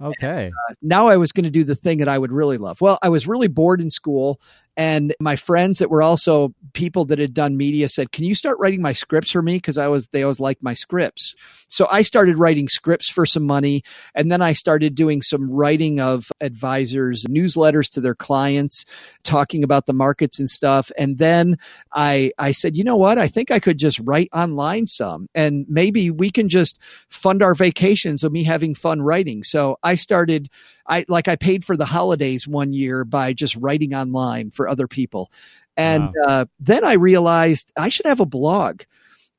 Okay. 0.00 0.48
Uh, 0.48 0.74
now 0.82 1.06
I 1.06 1.16
was 1.16 1.32
going 1.32 1.44
to 1.44 1.50
do 1.50 1.64
the 1.64 1.76
thing 1.76 1.98
that 1.98 2.08
I 2.08 2.18
would 2.18 2.32
really 2.32 2.58
love. 2.58 2.80
Well, 2.80 2.98
I 3.02 3.08
was 3.08 3.26
really 3.26 3.48
bored 3.48 3.80
in 3.80 3.90
school 3.90 4.40
and 4.76 5.14
my 5.20 5.36
friends 5.36 5.78
that 5.78 5.90
were 5.90 6.02
also 6.02 6.54
people 6.72 7.04
that 7.06 7.18
had 7.18 7.34
done 7.34 7.56
media 7.56 7.88
said, 7.88 8.12
"Can 8.12 8.24
you 8.24 8.34
start 8.34 8.58
writing 8.58 8.80
my 8.80 8.92
scripts 8.92 9.30
for 9.30 9.42
me 9.42 9.56
because 9.56 9.76
I 9.76 9.88
was 9.88 10.08
they 10.08 10.22
always 10.22 10.40
liked 10.40 10.62
my 10.62 10.74
scripts." 10.74 11.34
So 11.68 11.86
I 11.90 12.02
started 12.02 12.38
writing 12.38 12.68
scripts 12.68 13.10
for 13.10 13.26
some 13.26 13.44
money 13.44 13.82
and 14.14 14.32
then 14.32 14.40
I 14.40 14.52
started 14.52 14.94
doing 14.94 15.20
some 15.20 15.50
writing 15.50 16.00
of 16.00 16.32
advisors 16.40 17.24
newsletters 17.24 17.90
to 17.90 18.00
their 18.00 18.14
clients 18.14 18.84
talking 19.24 19.62
about 19.62 19.86
the 19.86 19.92
markets 19.92 20.38
and 20.38 20.48
stuff 20.48 20.90
and 20.96 21.18
then 21.18 21.58
I 21.92 22.32
I 22.38 22.52
said, 22.52 22.76
"You 22.76 22.84
know 22.84 22.96
what? 22.96 23.18
I 23.18 23.28
think 23.28 23.50
I 23.50 23.60
could 23.60 23.78
just 23.78 24.00
write 24.00 24.30
online 24.32 24.86
some 24.86 25.28
and 25.34 25.66
maybe 25.68 26.10
we 26.10 26.30
can 26.30 26.48
just 26.48 26.78
fund 27.08 27.42
our 27.42 27.54
vacations 27.54 28.24
of 28.24 28.32
me 28.32 28.44
having 28.44 28.74
fun 28.74 29.02
writing." 29.02 29.42
So 29.42 29.76
I 29.82 29.96
started 29.96 30.48
I 30.88 31.04
like 31.08 31.28
I 31.28 31.36
paid 31.36 31.64
for 31.64 31.76
the 31.76 31.84
holidays 31.84 32.46
one 32.48 32.72
year 32.72 33.04
by 33.04 33.32
just 33.32 33.56
writing 33.56 33.94
online 33.94 34.50
for 34.50 34.68
other 34.68 34.86
people. 34.88 35.30
And 35.76 36.04
Wow. 36.04 36.24
uh, 36.26 36.44
then 36.60 36.84
I 36.84 36.94
realized 36.94 37.72
I 37.76 37.88
should 37.88 38.06
have 38.06 38.20
a 38.20 38.26
blog. 38.26 38.82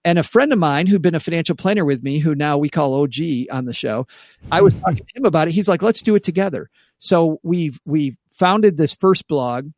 And 0.06 0.20
a 0.20 0.24
friend 0.24 0.52
of 0.52 0.60
mine 0.60 0.88
who'd 0.88 1.02
been 1.02 1.16
a 1.16 1.20
financial 1.20 1.56
planner 1.56 1.86
with 1.86 2.04
me, 2.04 2.20
who 2.20 2.36
now 2.36 2.58
we 2.58 2.68
call 2.70 2.94
OG 3.02 3.48
on 3.52 3.64
the 3.66 3.74
show, 3.74 4.06
I 4.52 4.62
was 4.62 4.74
talking 4.82 5.06
to 5.06 5.18
him 5.18 5.26
about 5.26 5.48
it. 5.48 5.54
He's 5.54 5.70
like, 5.70 5.82
let's 5.82 6.02
do 6.02 6.16
it 6.16 6.24
together. 6.24 6.68
So 7.00 7.40
we've 7.44 7.80
we've 7.86 8.18
founded 8.30 8.78
this 8.78 8.92
first 8.94 9.28
blog. 9.28 9.70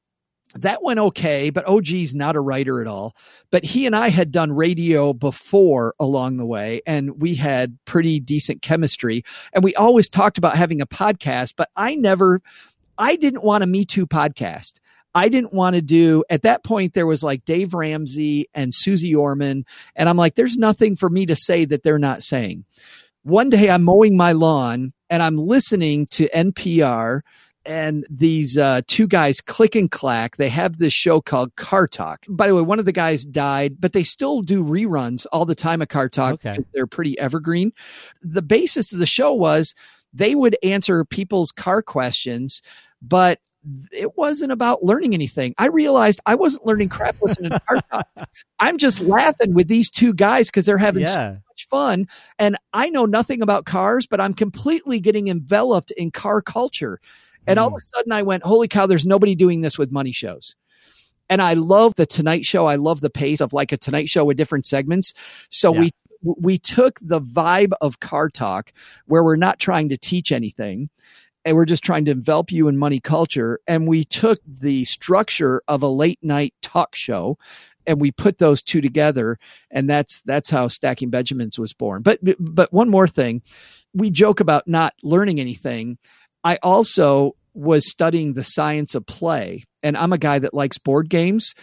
That 0.55 0.81
went 0.81 0.99
okay, 0.99 1.49
but 1.49 1.65
oh, 1.67 1.77
OG's 1.77 2.15
not 2.15 2.37
a 2.37 2.41
writer 2.41 2.79
at 2.79 2.87
all. 2.87 3.15
But 3.51 3.65
he 3.65 3.85
and 3.85 3.95
I 3.95 4.07
had 4.07 4.31
done 4.31 4.53
radio 4.53 5.11
before 5.13 5.95
along 5.99 6.37
the 6.37 6.45
way, 6.45 6.81
and 6.87 7.21
we 7.21 7.35
had 7.35 7.77
pretty 7.85 8.19
decent 8.21 8.61
chemistry. 8.61 9.23
And 9.53 9.63
we 9.63 9.75
always 9.75 10.07
talked 10.07 10.37
about 10.37 10.55
having 10.55 10.81
a 10.81 10.87
podcast, 10.87 11.53
but 11.57 11.69
I 11.75 11.95
never, 11.95 12.41
I 12.97 13.17
didn't 13.17 13.43
want 13.43 13.65
a 13.65 13.67
Me 13.67 13.83
Too 13.83 14.07
podcast. 14.07 14.79
I 15.13 15.29
didn't 15.29 15.53
want 15.53 15.75
to 15.75 15.81
do 15.81 16.25
at 16.29 16.41
that 16.41 16.65
point 16.65 16.93
there 16.93 17.07
was 17.07 17.23
like 17.23 17.45
Dave 17.45 17.73
Ramsey 17.73 18.49
and 18.53 18.75
Susie 18.75 19.15
Orman 19.15 19.65
and 19.95 20.09
I'm 20.09 20.17
like 20.17 20.35
there's 20.35 20.57
nothing 20.57 20.97
for 20.97 21.09
me 21.09 21.25
to 21.27 21.37
say 21.37 21.63
that 21.63 21.83
they're 21.83 21.97
not 21.97 22.21
saying. 22.21 22.65
One 23.23 23.49
day 23.49 23.69
I'm 23.69 23.83
mowing 23.83 24.17
my 24.17 24.33
lawn 24.33 24.91
and 25.09 25.23
I'm 25.23 25.37
listening 25.37 26.05
to 26.07 26.27
NPR 26.35 27.21
and 27.65 28.05
these 28.09 28.57
uh, 28.57 28.81
two 28.87 29.07
guys 29.07 29.41
click 29.41 29.75
and 29.75 29.91
clack 29.91 30.37
they 30.37 30.49
have 30.49 30.77
this 30.77 30.93
show 30.93 31.19
called 31.21 31.55
car 31.55 31.87
talk 31.87 32.25
by 32.29 32.47
the 32.47 32.55
way 32.55 32.61
one 32.61 32.79
of 32.79 32.85
the 32.85 32.91
guys 32.91 33.25
died 33.25 33.75
but 33.79 33.93
they 33.93 34.03
still 34.03 34.41
do 34.41 34.63
reruns 34.63 35.25
all 35.31 35.45
the 35.45 35.55
time 35.55 35.81
of 35.81 35.87
car 35.89 36.07
talk 36.09 36.33
Okay. 36.35 36.57
they're 36.73 36.87
pretty 36.87 37.17
evergreen 37.19 37.71
the 38.21 38.41
basis 38.41 38.93
of 38.93 38.99
the 38.99 39.05
show 39.05 39.33
was 39.33 39.73
they 40.13 40.35
would 40.35 40.55
answer 40.63 41.03
people's 41.05 41.51
car 41.51 41.81
questions 41.81 42.61
but 43.01 43.39
it 43.91 44.15
wasn't 44.15 44.51
about 44.51 44.83
learning 44.83 45.15
anything. 45.15 45.55
I 45.57 45.69
realized 45.69 46.19
I 46.27 46.35
wasn't 46.35 46.67
learning 46.67 46.89
crap 46.89 47.15
listening 47.19 47.49
to 47.49 47.59
car 47.61 47.81
talk. 47.91 48.29
I'm 48.59 48.77
just 48.77 49.01
laughing 49.01 49.55
with 49.55 49.67
these 49.67 49.89
two 49.89 50.13
guys 50.13 50.51
because 50.51 50.67
they're 50.67 50.77
having 50.77 51.07
so 51.07 51.31
much 51.49 51.67
fun. 51.67 52.07
And 52.37 52.57
I 52.73 52.89
know 52.89 53.05
nothing 53.05 53.41
about 53.41 53.65
cars, 53.65 54.05
but 54.05 54.21
I'm 54.21 54.35
completely 54.35 54.99
getting 54.99 55.29
enveloped 55.29 55.89
in 55.97 56.11
car 56.11 56.43
culture. 56.43 56.99
And 57.47 57.59
all 57.59 57.67
of 57.67 57.73
hmm. 57.73 57.77
a 57.77 57.81
sudden 57.81 58.11
I 58.11 58.21
went, 58.21 58.43
holy 58.43 58.67
cow, 58.67 58.85
there's 58.85 59.05
nobody 59.05 59.35
doing 59.35 59.61
this 59.61 59.77
with 59.77 59.91
money 59.91 60.11
shows. 60.11 60.55
And 61.29 61.41
I 61.41 61.53
love 61.53 61.95
the 61.95 62.05
Tonight 62.05 62.45
Show. 62.45 62.67
I 62.67 62.75
love 62.75 63.01
the 63.01 63.09
pace 63.09 63.41
of 63.41 63.53
like 63.53 63.71
a 63.71 63.77
Tonight 63.77 64.09
Show 64.09 64.25
with 64.25 64.37
different 64.37 64.65
segments. 64.65 65.13
So 65.49 65.73
Yeah. 65.73 65.79
we 65.81 65.91
we 66.39 66.57
took 66.57 66.99
the 67.01 67.21
vibe 67.21 67.73
of 67.81 67.99
car 67.99 68.29
talk 68.29 68.73
where 69.05 69.23
we're 69.23 69.35
not 69.35 69.59
trying 69.59 69.89
to 69.89 69.97
teach 69.97 70.31
anything 70.31 70.89
and 71.43 71.55
we're 71.55 71.65
just 71.65 71.83
trying 71.83 72.05
to 72.05 72.11
envelop 72.11 72.51
you 72.51 72.67
in 72.67 72.77
money 72.77 72.99
culture 72.99 73.59
and 73.67 73.87
we 73.87 74.03
took 74.03 74.39
the 74.47 74.83
structure 74.85 75.61
of 75.67 75.83
a 75.83 75.87
late 75.87 76.19
night 76.23 76.53
talk 76.61 76.95
show 76.95 77.37
and 77.85 78.01
we 78.01 78.11
put 78.11 78.39
those 78.39 78.61
two 78.61 78.81
together 78.81 79.37
and 79.69 79.89
that's 79.89 80.21
that's 80.21 80.49
how 80.49 80.67
stacking 80.67 81.09
benjamins 81.09 81.59
was 81.59 81.73
born 81.73 82.01
but 82.01 82.19
but 82.39 82.73
one 82.73 82.89
more 82.89 83.07
thing 83.07 83.41
we 83.93 84.09
joke 84.09 84.39
about 84.39 84.67
not 84.67 84.93
learning 85.03 85.39
anything 85.39 85.97
i 86.45 86.57
also 86.63 87.35
was 87.53 87.89
studying 87.89 88.33
the 88.33 88.43
science 88.43 88.95
of 88.95 89.05
play 89.05 89.65
and 89.83 89.97
i'm 89.97 90.13
a 90.13 90.17
guy 90.17 90.39
that 90.39 90.53
likes 90.53 90.77
board 90.77 91.09
games 91.09 91.53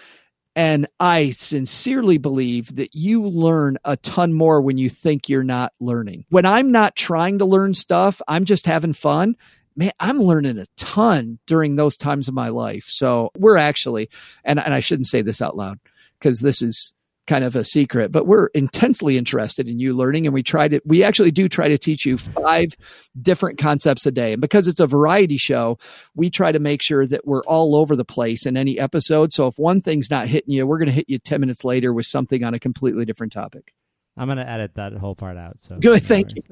and 0.55 0.87
I 1.01 1.31
sincerely 1.31 2.19
believe 2.19 2.77
that 2.77 2.95
you 2.95 3.23
learn 3.23 3.79
a 3.85 3.97
ton 3.97 4.33
more 4.33 4.61
when 4.61 4.77
you 4.77 4.91
think 4.91 5.29
you're 5.29 5.43
not 5.43 5.73
learning. 5.81 6.27
When 6.29 6.45
I'm 6.45 6.71
not 6.71 6.95
trying 6.95 7.39
to 7.39 7.47
learn 7.47 7.75
stuff, 7.75 8.21
I'm 8.29 8.45
just 8.45 8.67
having 8.67 8.93
fun. 8.93 9.37
Man, 9.77 9.93
I'm 9.99 10.19
learning 10.19 10.59
a 10.59 10.67
ton 10.77 11.39
during 11.47 11.77
those 11.77 11.97
times 11.97 12.29
of 12.29 12.35
my 12.35 12.51
life. 12.51 12.85
So 12.85 13.31
we're 13.39 13.57
actually, 13.57 14.11
and, 14.45 14.61
and 14.61 14.75
I 14.75 14.81
shouldn't 14.81 15.07
say 15.07 15.23
this 15.23 15.41
out 15.41 15.57
loud 15.57 15.79
because 16.19 16.41
this 16.41 16.61
is 16.61 16.93
kind 17.27 17.45
of 17.45 17.55
a 17.55 17.65
secret, 17.65 18.11
but 18.11 18.27
we're 18.27 18.49
intensely 18.49 19.17
interested 19.17 19.69
in 19.69 19.79
you 19.79 19.95
learning. 19.95 20.27
And 20.27 20.35
we 20.35 20.43
try 20.43 20.69
to, 20.69 20.81
we 20.85 21.05
actually 21.05 21.31
do 21.31 21.49
try 21.49 21.69
to 21.69 21.79
teach 21.79 22.05
you 22.05 22.19
five 22.19 22.77
different 23.21 23.59
concepts 23.59 24.07
a 24.07 24.11
day. 24.11 24.33
And 24.33 24.41
because 24.41 24.67
it's 24.67 24.81
a 24.81 24.87
variety 24.87 25.37
show, 25.37 25.79
we 26.15 26.31
try 26.31 26.53
to 26.53 26.59
make 26.59 26.83
sure 26.83 27.07
that 27.07 27.27
we're 27.27 27.45
all 27.45 27.77
over 27.77 27.95
the 27.95 28.05
place 28.05 28.45
in 28.47 28.57
any 28.57 28.79
episode. 28.79 29.33
So 29.33 29.47
if 29.47 29.59
one 29.59 29.81
thing's 29.81 30.11
not 30.11 30.27
hitting 30.27 30.53
you, 30.53 30.67
we're 30.67 30.79
going 30.79 30.89
to 30.89 30.95
hit 30.95 31.09
you 31.09 31.19
10 31.19 31.41
minutes 31.41 31.65
later 31.65 31.93
with 31.93 32.07
something 32.07 32.43
on 32.45 32.55
a 32.55 32.59
completely 32.59 33.05
different 33.05 33.33
topic. 33.33 33.73
I'm 34.17 34.29
gonna 34.29 34.43
edit 34.43 34.75
that 34.75 34.93
whole 34.93 35.15
part 35.15 35.37
out. 35.37 35.61
So 35.63 35.79
Good, 35.79 36.03
thank 36.03 36.35
you. 36.37 36.43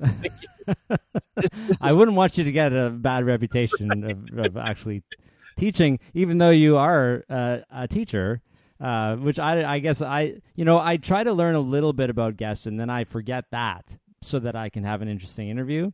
I 1.83 1.93
wouldn't 1.93 2.17
want 2.17 2.39
you 2.39 2.45
to 2.45 2.53
get 2.53 2.73
a 2.73 2.91
bad 2.91 3.25
reputation 3.27 4.05
of, 4.05 4.47
of 4.47 4.57
actually 4.57 5.03
teaching, 5.59 5.99
even 6.15 6.39
though 6.39 6.51
you 6.51 6.79
are 6.79 7.25
uh, 7.29 7.59
a 7.71 7.87
teacher. 7.87 8.41
Uh, 8.81 9.17
which 9.17 9.39
I, 9.39 9.75
I 9.75 9.79
guess 9.79 10.01
I, 10.01 10.41
you 10.55 10.65
know, 10.65 10.79
I 10.81 10.97
try 10.97 11.23
to 11.23 11.33
learn 11.35 11.55
a 11.55 11.61
little 11.61 11.93
bit 11.93 12.09
about 12.09 12.37
guests, 12.39 12.67
and 12.67 12.81
then 12.81 12.89
I 12.89 13.05
forget 13.05 13.45
that 13.51 13.99
so 14.23 14.39
that 14.39 14.57
I 14.57 14.71
can 14.71 14.85
have 14.85 15.03
an 15.03 15.09
interesting 15.09 15.49
interview. 15.51 15.91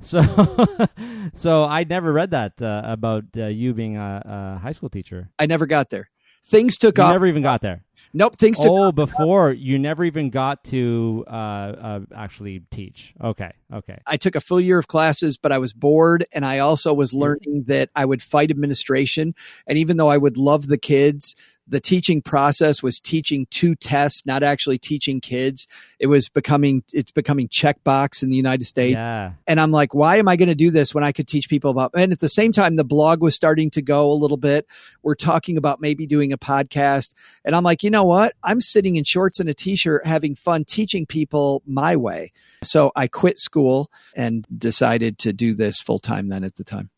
So, 0.00 0.22
so 1.34 1.64
I 1.64 1.84
never 1.84 2.12
read 2.12 2.30
that 2.30 2.60
uh, 2.62 2.82
about 2.84 3.24
uh, 3.36 3.46
you 3.46 3.74
being 3.74 3.96
a, 3.96 4.22
a 4.56 4.58
high 4.60 4.72
school 4.72 4.88
teacher. 4.88 5.28
I 5.38 5.46
never 5.46 5.66
got 5.66 5.90
there. 5.90 6.08
Things 6.44 6.78
took 6.78 6.98
You 6.98 7.04
off. 7.04 7.12
never 7.12 7.26
even 7.26 7.42
got 7.42 7.60
there. 7.60 7.84
nope, 8.14 8.36
things 8.36 8.58
took 8.58 8.70
Oh, 8.70 8.92
before 8.92 9.52
you 9.52 9.78
never 9.78 10.04
even 10.04 10.30
got 10.30 10.64
to 10.64 11.24
uh, 11.28 11.30
uh, 11.30 12.00
actually 12.16 12.62
teach. 12.70 13.14
Okay, 13.22 13.52
okay. 13.72 13.98
I 14.06 14.16
took 14.16 14.34
a 14.36 14.40
full 14.40 14.58
year 14.60 14.78
of 14.78 14.88
classes, 14.88 15.36
but 15.36 15.52
I 15.52 15.58
was 15.58 15.72
bored. 15.72 16.24
And 16.32 16.44
I 16.44 16.60
also 16.60 16.94
was 16.94 17.12
learning 17.12 17.64
that 17.66 17.90
I 17.94 18.04
would 18.04 18.22
fight 18.22 18.50
administration. 18.50 19.34
And 19.66 19.78
even 19.78 19.96
though 19.96 20.08
I 20.08 20.16
would 20.16 20.36
love 20.38 20.66
the 20.66 20.78
kids, 20.78 21.36
the 21.70 21.80
teaching 21.80 22.20
process 22.20 22.82
was 22.82 22.98
teaching 22.98 23.46
to 23.50 23.74
tests, 23.74 24.26
not 24.26 24.42
actually 24.42 24.76
teaching 24.76 25.20
kids. 25.20 25.66
It 25.98 26.08
was 26.08 26.28
becoming, 26.28 26.82
it's 26.92 27.12
becoming 27.12 27.48
checkbox 27.48 28.22
in 28.22 28.30
the 28.30 28.36
United 28.36 28.64
States. 28.64 28.94
Yeah. 28.96 29.32
And 29.46 29.60
I'm 29.60 29.70
like, 29.70 29.94
why 29.94 30.16
am 30.16 30.28
I 30.28 30.36
going 30.36 30.48
to 30.48 30.54
do 30.54 30.70
this 30.70 30.94
when 30.94 31.04
I 31.04 31.12
could 31.12 31.28
teach 31.28 31.48
people 31.48 31.70
about? 31.70 31.92
And 31.94 32.12
at 32.12 32.18
the 32.18 32.28
same 32.28 32.52
time, 32.52 32.76
the 32.76 32.84
blog 32.84 33.22
was 33.22 33.34
starting 33.34 33.70
to 33.70 33.82
go 33.82 34.10
a 34.10 34.14
little 34.14 34.36
bit. 34.36 34.66
We're 35.02 35.14
talking 35.14 35.56
about 35.56 35.80
maybe 35.80 36.06
doing 36.06 36.32
a 36.32 36.38
podcast. 36.38 37.14
And 37.44 37.54
I'm 37.54 37.64
like, 37.64 37.84
you 37.84 37.90
know 37.90 38.04
what? 38.04 38.34
I'm 38.42 38.60
sitting 38.60 38.96
in 38.96 39.04
shorts 39.04 39.38
and 39.38 39.48
a 39.48 39.54
t 39.54 39.76
shirt 39.76 40.04
having 40.04 40.34
fun 40.34 40.64
teaching 40.64 41.06
people 41.06 41.62
my 41.66 41.96
way. 41.96 42.32
So 42.62 42.90
I 42.96 43.06
quit 43.06 43.38
school 43.38 43.90
and 44.16 44.46
decided 44.56 45.18
to 45.18 45.32
do 45.32 45.54
this 45.54 45.80
full 45.80 46.00
time 46.00 46.28
then 46.28 46.42
at 46.44 46.56
the 46.56 46.64
time. 46.64 46.90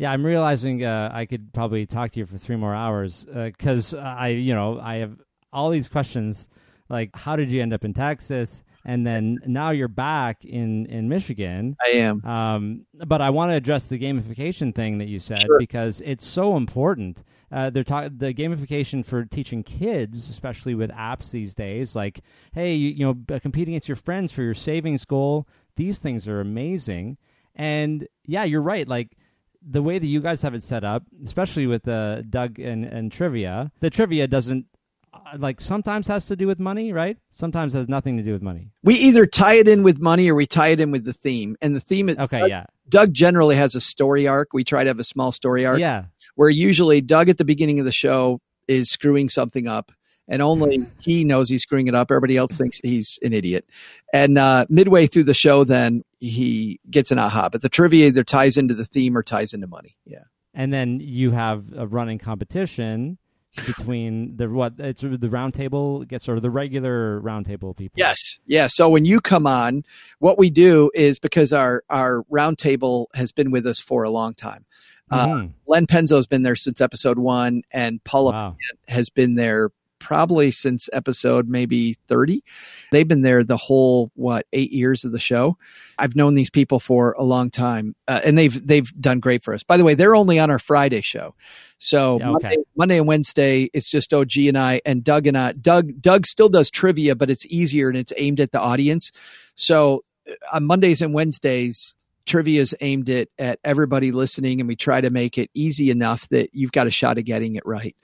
Yeah, 0.00 0.10
I'm 0.12 0.24
realizing 0.24 0.82
uh, 0.82 1.10
I 1.12 1.26
could 1.26 1.52
probably 1.52 1.84
talk 1.84 2.12
to 2.12 2.20
you 2.20 2.24
for 2.24 2.38
three 2.38 2.56
more 2.56 2.74
hours 2.74 3.26
because 3.30 3.92
I, 3.92 4.28
you 4.28 4.54
know, 4.54 4.80
I 4.80 4.94
have 4.96 5.20
all 5.52 5.68
these 5.68 5.88
questions 5.88 6.48
like, 6.88 7.14
how 7.14 7.36
did 7.36 7.50
you 7.50 7.60
end 7.60 7.74
up 7.74 7.84
in 7.84 7.92
Texas? 7.92 8.62
And 8.86 9.06
then 9.06 9.40
now 9.44 9.72
you're 9.72 9.88
back 9.88 10.42
in 10.46 10.86
in 10.86 11.10
Michigan. 11.10 11.76
I 11.86 11.90
am. 11.98 12.24
Um, 12.24 12.86
but 12.94 13.20
I 13.20 13.28
want 13.28 13.50
to 13.50 13.56
address 13.56 13.88
the 13.88 13.98
gamification 13.98 14.74
thing 14.74 14.96
that 14.98 15.08
you 15.08 15.18
said 15.18 15.42
Sure. 15.42 15.58
because 15.58 16.00
it's 16.00 16.26
so 16.26 16.56
important. 16.56 17.22
Uh, 17.52 17.68
they're 17.68 17.84
talking 17.84 18.16
the 18.16 18.32
gamification 18.32 19.04
for 19.04 19.26
teaching 19.26 19.62
kids, 19.62 20.30
especially 20.30 20.74
with 20.74 20.90
apps 20.92 21.30
these 21.30 21.52
days. 21.52 21.94
Like, 21.94 22.20
hey, 22.54 22.72
you, 22.74 22.88
you 22.88 23.04
know, 23.04 23.38
competing 23.40 23.74
against 23.74 23.88
your 23.88 23.96
friends 23.96 24.32
for 24.32 24.40
your 24.40 24.54
savings 24.54 25.04
goal. 25.04 25.46
These 25.76 25.98
things 25.98 26.26
are 26.26 26.40
amazing. 26.40 27.18
And 27.54 28.08
yeah, 28.24 28.44
you're 28.44 28.62
right. 28.62 28.88
Like 28.88 29.14
the 29.62 29.82
way 29.82 29.98
that 29.98 30.06
you 30.06 30.20
guys 30.20 30.42
have 30.42 30.54
it 30.54 30.62
set 30.62 30.84
up, 30.84 31.04
especially 31.24 31.66
with 31.66 31.86
uh, 31.86 32.22
Doug 32.22 32.58
and, 32.58 32.84
and 32.84 33.12
trivia, 33.12 33.70
the 33.80 33.90
trivia 33.90 34.26
doesn't 34.26 34.66
uh, 35.12 35.18
like 35.38 35.60
sometimes 35.60 36.06
has 36.06 36.26
to 36.26 36.36
do 36.36 36.46
with 36.46 36.58
money, 36.58 36.92
right? 36.92 37.18
Sometimes 37.32 37.72
has 37.72 37.88
nothing 37.88 38.16
to 38.16 38.22
do 38.22 38.32
with 38.32 38.42
money. 38.42 38.70
We 38.82 38.94
either 38.94 39.26
tie 39.26 39.54
it 39.54 39.68
in 39.68 39.82
with 39.82 40.00
money 40.00 40.30
or 40.30 40.34
we 40.34 40.46
tie 40.46 40.68
it 40.68 40.80
in 40.80 40.90
with 40.90 41.04
the 41.04 41.12
theme. 41.12 41.56
And 41.60 41.74
the 41.74 41.80
theme 41.80 42.08
is 42.08 42.18
Okay, 42.18 42.40
Doug, 42.40 42.50
yeah, 42.50 42.66
Doug 42.88 43.12
generally 43.12 43.56
has 43.56 43.74
a 43.74 43.80
story 43.80 44.26
arc. 44.26 44.52
We 44.52 44.64
try 44.64 44.84
to 44.84 44.88
have 44.88 44.98
a 44.98 45.04
small 45.04 45.32
story 45.32 45.66
arc. 45.66 45.78
yeah, 45.78 46.04
where 46.36 46.50
usually 46.50 47.00
Doug 47.00 47.28
at 47.28 47.38
the 47.38 47.44
beginning 47.44 47.78
of 47.80 47.84
the 47.84 47.92
show 47.92 48.40
is 48.68 48.90
screwing 48.90 49.28
something 49.28 49.66
up 49.68 49.92
and 50.28 50.40
only 50.40 50.86
he 51.00 51.24
knows 51.24 51.48
he's 51.50 51.62
screwing 51.62 51.88
it 51.88 51.94
up. 51.94 52.10
Everybody 52.10 52.36
else 52.36 52.54
thinks 52.54 52.78
he's 52.78 53.18
an 53.22 53.32
idiot. 53.34 53.66
And 54.12 54.38
uh, 54.38 54.66
midway 54.70 55.06
through 55.06 55.24
the 55.24 55.34
show, 55.34 55.64
then 55.64 56.02
he 56.20 56.78
gets 56.90 57.10
an 57.10 57.18
aha. 57.18 57.48
But 57.48 57.62
the 57.62 57.68
trivia 57.68 58.06
either 58.06 58.22
ties 58.24 58.56
into 58.56 58.74
the 58.74 58.84
theme 58.84 59.16
or 59.16 59.22
ties 59.22 59.52
into 59.52 59.66
money. 59.66 59.96
Yeah. 60.04 60.24
and 60.54 60.72
then 60.72 61.00
you 61.00 61.30
have 61.32 61.64
a 61.76 61.86
running 61.86 62.18
competition 62.18 63.18
between 63.66 64.36
the 64.36 64.48
what 64.48 64.74
it's 64.78 65.00
the 65.00 65.28
round 65.30 65.54
table 65.54 66.04
gets 66.04 66.28
or 66.28 66.38
the 66.40 66.50
regular 66.50 67.18
round 67.20 67.46
table 67.46 67.74
people. 67.74 67.94
Yes. 67.96 68.38
Yeah. 68.46 68.68
So 68.68 68.88
when 68.88 69.04
you 69.04 69.20
come 69.20 69.46
on, 69.46 69.82
what 70.20 70.38
we 70.38 70.50
do 70.50 70.90
is 70.94 71.18
because 71.18 71.52
our 71.52 71.82
our 71.90 72.22
roundtable 72.32 73.06
has 73.14 73.32
been 73.32 73.50
with 73.50 73.66
us 73.66 73.80
for 73.80 74.04
a 74.04 74.10
long 74.10 74.34
time. 74.34 74.64
Uh, 75.10 75.26
Mhm. 75.26 75.52
Len 75.66 75.86
Penzo's 75.88 76.28
been 76.28 76.42
there 76.44 76.54
since 76.54 76.80
episode 76.80 77.18
one, 77.18 77.62
and 77.72 78.02
Paula 78.04 78.32
wow. 78.32 78.56
has 78.86 79.08
been 79.10 79.34
there 79.34 79.70
probably 80.00 80.50
since 80.50 80.88
episode 80.92 81.48
maybe 81.48 81.94
30. 82.08 82.42
They've 82.90 83.06
been 83.06 83.22
there 83.22 83.44
the 83.44 83.56
whole 83.56 84.10
what, 84.14 84.46
8 84.52 84.72
years 84.72 85.04
of 85.04 85.12
the 85.12 85.20
show. 85.20 85.56
I've 85.98 86.16
known 86.16 86.34
these 86.34 86.50
people 86.50 86.80
for 86.80 87.12
a 87.12 87.22
long 87.22 87.50
time 87.50 87.94
uh, 88.08 88.20
and 88.24 88.36
they've 88.36 88.66
they've 88.66 88.90
done 89.00 89.20
great 89.20 89.44
for 89.44 89.54
us. 89.54 89.62
By 89.62 89.76
the 89.76 89.84
way, 89.84 89.94
they're 89.94 90.16
only 90.16 90.38
on 90.38 90.50
our 90.50 90.58
Friday 90.58 91.02
show. 91.02 91.34
So 91.78 92.18
Yeah, 92.18 92.30
okay. 92.30 92.48
Monday, 92.48 92.62
Monday 92.76 92.98
and 92.98 93.06
Wednesday 93.06 93.70
it's 93.72 93.90
just 93.90 94.12
OG 94.12 94.36
and 94.36 94.58
I 94.58 94.80
and 94.84 95.04
Doug 95.04 95.26
and 95.26 95.38
I. 95.38 95.52
Doug 95.52 96.00
Doug 96.00 96.26
still 96.26 96.48
does 96.48 96.70
trivia 96.70 97.14
but 97.14 97.30
it's 97.30 97.46
easier 97.46 97.88
and 97.88 97.96
it's 97.96 98.12
aimed 98.16 98.40
at 98.40 98.50
the 98.50 98.60
audience. 98.60 99.12
So 99.54 100.04
uh, 100.28 100.32
on 100.52 100.64
Mondays 100.64 101.02
and 101.02 101.14
Wednesdays 101.14 101.94
trivia 102.26 102.60
is 102.60 102.74
aimed 102.80 103.10
at 103.10 103.28
at 103.38 103.58
everybody 103.64 104.12
listening 104.12 104.60
and 104.60 104.68
we 104.68 104.76
try 104.76 105.00
to 105.00 105.10
make 105.10 105.36
it 105.36 105.50
easy 105.54 105.90
enough 105.90 106.28
that 106.28 106.50
you've 106.52 106.72
got 106.72 106.86
a 106.86 106.90
shot 106.90 107.18
of 107.18 107.24
getting 107.24 107.56
it 107.56 107.66
right. 107.66 107.96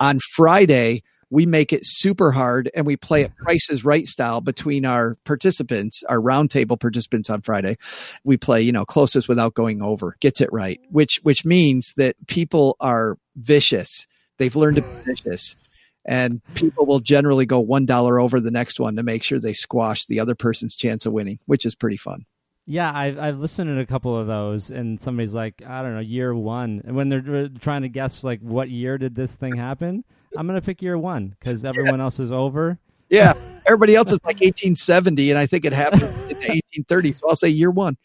On 0.00 0.18
Friday, 0.34 1.02
we 1.32 1.46
make 1.46 1.72
it 1.72 1.80
super 1.84 2.30
hard 2.30 2.70
and 2.74 2.84
we 2.84 2.94
play 2.94 3.22
it 3.22 3.34
prices 3.36 3.86
right 3.86 4.06
style 4.06 4.42
between 4.42 4.84
our 4.84 5.16
participants, 5.24 6.04
our 6.10 6.18
roundtable 6.18 6.78
participants 6.78 7.30
on 7.30 7.40
Friday. 7.40 7.78
We 8.22 8.36
play, 8.36 8.60
you 8.60 8.70
know, 8.70 8.84
closest 8.84 9.30
without 9.30 9.54
going 9.54 9.80
over, 9.80 10.14
gets 10.20 10.42
it 10.42 10.50
right, 10.52 10.78
which 10.90 11.20
which 11.22 11.46
means 11.46 11.94
that 11.96 12.16
people 12.28 12.76
are 12.80 13.16
vicious. 13.36 14.06
They've 14.36 14.54
learned 14.54 14.76
to 14.76 14.82
be 14.82 14.88
vicious. 15.06 15.56
And 16.04 16.42
people 16.54 16.84
will 16.84 16.98
generally 16.98 17.46
go 17.46 17.60
one 17.60 17.86
dollar 17.86 18.20
over 18.20 18.38
the 18.38 18.50
next 18.50 18.78
one 18.78 18.96
to 18.96 19.02
make 19.02 19.22
sure 19.22 19.38
they 19.38 19.52
squash 19.52 20.04
the 20.04 20.20
other 20.20 20.34
person's 20.34 20.76
chance 20.76 21.06
of 21.06 21.12
winning, 21.12 21.38
which 21.46 21.64
is 21.64 21.74
pretty 21.74 21.96
fun. 21.96 22.26
Yeah, 22.66 22.92
I've 22.94 23.18
I've 23.18 23.38
listened 23.38 23.74
to 23.74 23.80
a 23.80 23.86
couple 23.86 24.16
of 24.16 24.26
those, 24.26 24.70
and 24.70 25.00
somebody's 25.00 25.34
like, 25.34 25.62
I 25.66 25.80
don't 25.80 25.94
know, 25.94 26.00
year 26.00 26.34
one, 26.34 26.82
and 26.84 26.94
when 26.94 27.08
they're 27.08 27.48
trying 27.48 27.82
to 27.82 27.88
guess 27.88 28.22
like 28.22 28.40
what 28.40 28.68
year 28.68 28.98
did 28.98 29.14
this 29.14 29.36
thing 29.36 29.56
happen, 29.56 30.04
I'm 30.36 30.46
gonna 30.46 30.62
pick 30.62 30.82
year 30.82 30.98
one 30.98 31.28
because 31.28 31.64
everyone 31.64 31.98
yeah. 31.98 32.04
else 32.04 32.18
is 32.18 32.32
over. 32.32 32.78
Yeah, 33.08 33.34
everybody 33.66 33.94
else 33.94 34.12
is 34.12 34.20
like 34.24 34.36
1870, 34.36 35.30
and 35.30 35.38
I 35.38 35.46
think 35.46 35.64
it 35.64 35.72
happened 35.72 36.02
in 36.02 36.38
the 36.38 36.62
1830s. 36.78 37.20
So 37.20 37.28
I'll 37.28 37.36
say 37.36 37.48
year 37.48 37.70
one. 37.70 37.96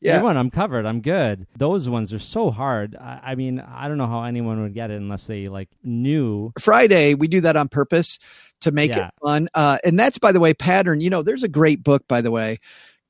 Yeah, 0.00 0.16
year 0.16 0.24
one, 0.24 0.36
I'm 0.36 0.50
covered. 0.50 0.86
I'm 0.86 1.00
good. 1.00 1.46
Those 1.56 1.88
ones 1.88 2.12
are 2.12 2.18
so 2.18 2.50
hard. 2.50 2.96
I, 2.96 3.20
I 3.22 3.34
mean, 3.34 3.60
I 3.60 3.88
don't 3.88 3.98
know 3.98 4.06
how 4.06 4.24
anyone 4.24 4.62
would 4.62 4.74
get 4.74 4.90
it 4.90 4.96
unless 4.96 5.26
they 5.26 5.48
like 5.48 5.68
knew. 5.82 6.52
Friday, 6.60 7.14
we 7.14 7.28
do 7.28 7.40
that 7.42 7.56
on 7.56 7.68
purpose 7.68 8.18
to 8.60 8.72
make 8.72 8.90
yeah. 8.90 9.08
it 9.08 9.14
fun. 9.22 9.48
Uh, 9.54 9.78
and 9.84 9.98
that's, 9.98 10.18
by 10.18 10.32
the 10.32 10.40
way, 10.40 10.54
pattern. 10.54 11.00
You 11.00 11.10
know, 11.10 11.22
there's 11.22 11.44
a 11.44 11.48
great 11.48 11.82
book, 11.82 12.06
by 12.08 12.20
the 12.20 12.30
way, 12.30 12.60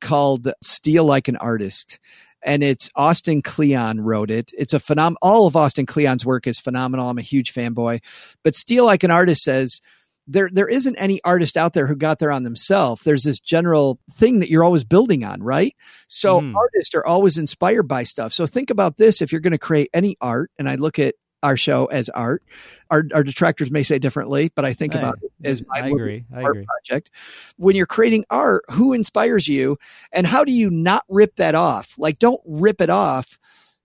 called 0.00 0.48
Steal 0.62 1.04
Like 1.04 1.28
an 1.28 1.36
Artist 1.36 1.98
and 2.46 2.62
it's 2.62 2.88
Austin 2.94 3.42
Kleon 3.42 4.00
wrote 4.00 4.30
it. 4.30 4.52
It's 4.56 4.72
a 4.72 4.78
phenom. 4.78 5.16
All 5.20 5.46
of 5.46 5.56
Austin 5.56 5.84
Kleon's 5.84 6.24
work 6.24 6.46
is 6.46 6.58
phenomenal. 6.58 7.10
I'm 7.10 7.18
a 7.18 7.22
huge 7.22 7.52
fanboy, 7.52 8.00
but 8.42 8.54
Steal 8.54 8.86
Like 8.86 9.02
an 9.02 9.10
Artist 9.10 9.42
says 9.42 9.80
there 10.26 10.48
there 10.52 10.68
isn't 10.68 10.96
any 10.96 11.20
artist 11.24 11.56
out 11.56 11.72
there 11.72 11.86
who 11.86 11.96
got 11.96 12.18
there 12.18 12.32
on 12.32 12.42
themselves. 12.42 13.02
There's 13.02 13.22
this 13.22 13.40
general 13.40 13.98
thing 14.14 14.40
that 14.40 14.50
you're 14.50 14.64
always 14.64 14.84
building 14.84 15.24
on, 15.24 15.42
right? 15.42 15.74
So 16.08 16.40
mm. 16.40 16.54
artists 16.54 16.94
are 16.94 17.06
always 17.06 17.38
inspired 17.38 17.84
by 17.84 18.02
stuff. 18.02 18.32
So 18.32 18.46
think 18.46 18.70
about 18.70 18.96
this: 18.96 19.20
if 19.20 19.32
you're 19.32 19.40
going 19.40 19.52
to 19.52 19.58
create 19.58 19.90
any 19.92 20.16
art, 20.20 20.50
and 20.58 20.68
I 20.68 20.76
look 20.76 20.98
at 20.98 21.14
our 21.42 21.56
show 21.56 21.86
as 21.86 22.08
art. 22.08 22.42
Our, 22.90 23.04
our 23.12 23.24
detractors 23.24 23.70
may 23.70 23.82
say 23.82 23.98
differently, 23.98 24.50
but 24.54 24.64
I 24.64 24.72
think 24.72 24.94
I, 24.94 24.98
about 24.98 25.18
it 25.22 25.32
as 25.44 25.62
my 25.66 25.80
I 25.80 25.88
agree. 25.88 26.24
I 26.34 26.42
art 26.42 26.52
agree. 26.52 26.66
project. 26.66 27.10
When 27.56 27.76
you're 27.76 27.86
creating 27.86 28.24
art, 28.30 28.64
who 28.70 28.92
inspires 28.92 29.48
you, 29.48 29.78
and 30.12 30.26
how 30.26 30.44
do 30.44 30.52
you 30.52 30.70
not 30.70 31.04
rip 31.08 31.36
that 31.36 31.54
off? 31.54 31.94
Like, 31.98 32.18
don't 32.18 32.40
rip 32.44 32.80
it 32.80 32.90
off, 32.90 33.38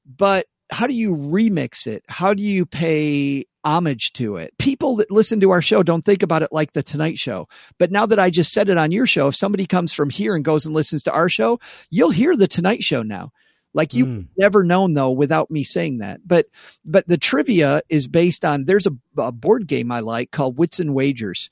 but 0.06 0.46
how 0.72 0.88
do 0.88 0.94
you 0.94 1.16
remix 1.16 1.86
it? 1.86 2.04
How 2.08 2.34
do 2.34 2.44
you 2.44 2.66
pay 2.66 3.46
homage 3.64 4.14
to 4.14 4.38
it? 4.38 4.58
People 4.58 4.96
that 4.98 5.12
listen 5.12 5.40
to 5.42 5.52
our 5.52 5.62
show 5.62 5.84
don't 5.84 6.06
think 6.06 6.24
about 6.24 6.44
it 6.44 6.52
like 6.52 6.74
the 6.74 6.82
Tonight 6.82 7.18
Show. 7.18 7.48
But 7.78 7.92
now 7.92 8.06
that 8.06 8.20
I 8.20 8.30
just 8.30 8.54
said 8.54 8.70
it 8.70 8.78
on 8.78 8.92
your 8.92 9.06
show, 9.06 9.28
if 9.28 9.36
somebody 9.36 9.66
comes 9.66 9.94
from 9.94 10.10
here 10.10 10.36
and 10.36 10.46
goes 10.46 10.66
and 10.66 10.74
listens 10.74 11.04
to 11.04 11.12
our 11.12 11.28
show, 11.28 11.60
you'll 11.90 12.12
hear 12.12 12.36
the 12.36 12.48
Tonight 12.48 12.84
Show 12.84 13.04
now. 13.04 13.32
Like 13.74 13.94
you 13.94 14.06
mm. 14.06 14.28
never 14.38 14.64
known 14.64 14.94
though 14.94 15.12
without 15.12 15.50
me 15.50 15.64
saying 15.64 16.00
that. 16.00 16.22
But 16.26 16.48
but 16.84 17.08
the 17.08 17.18
trivia 17.18 17.82
is 17.90 18.08
based 18.08 18.44
on 18.44 18.66
there's 18.66 18.88
a, 18.88 18.96
a 19.18 19.32
board 19.32 19.68
game 19.68 19.92
I 19.92 20.02
like 20.02 20.32
called 20.32 20.58
Wits 20.58 20.80
and 20.80 20.94
Wagers. 20.94 21.50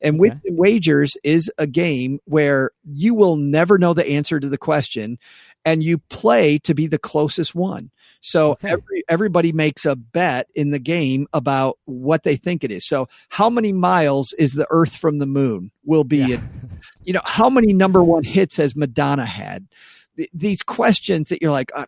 And 0.00 0.16
okay. 0.16 0.20
Wits 0.20 0.42
and 0.44 0.58
Wagers 0.58 1.16
is 1.24 1.50
a 1.56 1.66
game 1.66 2.18
where 2.26 2.70
you 2.84 3.14
will 3.14 3.36
never 3.36 3.78
know 3.78 3.94
the 3.94 4.06
answer 4.06 4.38
to 4.38 4.48
the 4.48 4.58
question 4.58 5.18
and 5.64 5.82
you 5.82 5.98
play 5.98 6.58
to 6.58 6.74
be 6.74 6.86
the 6.86 6.98
closest 6.98 7.54
one. 7.54 7.90
So 8.20 8.52
okay. 8.52 8.72
every, 8.72 9.04
everybody 9.08 9.52
makes 9.52 9.84
a 9.86 9.96
bet 9.96 10.48
in 10.54 10.70
the 10.70 10.78
game 10.78 11.26
about 11.32 11.78
what 11.84 12.22
they 12.22 12.36
think 12.36 12.64
it 12.64 12.70
is. 12.70 12.86
So 12.86 13.08
how 13.30 13.48
many 13.48 13.72
miles 13.72 14.34
is 14.34 14.52
the 14.52 14.66
earth 14.70 14.96
from 14.96 15.18
the 15.18 15.26
moon 15.26 15.70
will 15.84 16.04
be, 16.04 16.18
yeah. 16.18 16.40
you 17.04 17.12
know, 17.12 17.22
how 17.24 17.48
many 17.48 17.72
number 17.72 18.02
one 18.02 18.24
hits 18.24 18.56
has 18.56 18.76
Madonna 18.76 19.26
had? 19.26 19.66
These 20.32 20.62
questions 20.62 21.28
that 21.28 21.42
you're 21.42 21.50
like, 21.50 21.70
uh, 21.74 21.86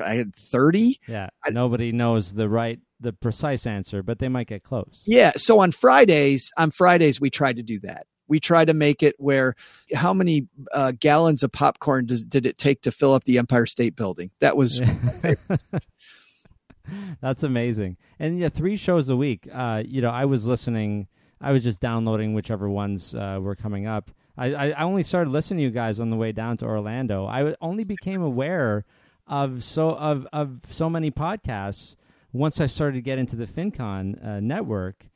I 0.00 0.14
had 0.14 0.34
30. 0.34 1.00
Yeah. 1.06 1.28
I, 1.44 1.50
nobody 1.50 1.92
knows 1.92 2.34
the 2.34 2.48
right, 2.48 2.78
the 3.00 3.12
precise 3.12 3.66
answer, 3.66 4.02
but 4.02 4.18
they 4.18 4.28
might 4.28 4.46
get 4.46 4.62
close. 4.62 5.02
Yeah. 5.06 5.32
So 5.36 5.60
on 5.60 5.72
Fridays, 5.72 6.52
on 6.56 6.70
Fridays, 6.70 7.20
we 7.20 7.30
try 7.30 7.52
to 7.52 7.62
do 7.62 7.80
that. 7.80 8.06
We 8.26 8.40
try 8.40 8.64
to 8.64 8.74
make 8.74 9.02
it 9.02 9.14
where 9.18 9.54
how 9.94 10.12
many 10.12 10.48
uh, 10.72 10.92
gallons 10.98 11.42
of 11.42 11.50
popcorn 11.50 12.06
does, 12.06 12.24
did 12.24 12.44
it 12.44 12.58
take 12.58 12.82
to 12.82 12.92
fill 12.92 13.14
up 13.14 13.24
the 13.24 13.38
Empire 13.38 13.66
State 13.66 13.96
Building? 13.96 14.30
That 14.40 14.56
was. 14.56 14.82
That's 17.20 17.42
amazing. 17.42 17.96
And 18.18 18.38
yeah, 18.38 18.48
three 18.48 18.76
shows 18.76 19.08
a 19.08 19.16
week. 19.16 19.48
Uh, 19.52 19.82
you 19.86 20.02
know, 20.02 20.10
I 20.10 20.26
was 20.26 20.46
listening. 20.46 21.08
I 21.40 21.52
was 21.52 21.64
just 21.64 21.80
downloading 21.80 22.34
whichever 22.34 22.68
ones 22.68 23.14
uh, 23.14 23.38
were 23.40 23.54
coming 23.54 23.86
up 23.86 24.10
I, 24.38 24.70
I 24.70 24.82
only 24.84 25.02
started 25.02 25.30
listening 25.30 25.58
to 25.58 25.64
you 25.64 25.70
guys 25.70 25.98
on 25.98 26.10
the 26.10 26.16
way 26.16 26.32
down 26.32 26.56
to 26.58 26.66
Orlando. 26.66 27.26
I 27.26 27.54
only 27.60 27.84
became 27.84 28.22
aware 28.22 28.84
of 29.26 29.62
so 29.62 29.90
of 29.90 30.26
of 30.32 30.60
so 30.70 30.88
many 30.88 31.10
podcasts 31.10 31.96
once 32.32 32.60
I 32.60 32.66
started 32.66 32.96
to 32.96 33.02
get 33.02 33.18
into 33.18 33.36
the 33.36 33.46
FinCon 33.46 34.24
uh, 34.24 34.40
network, 34.40 35.06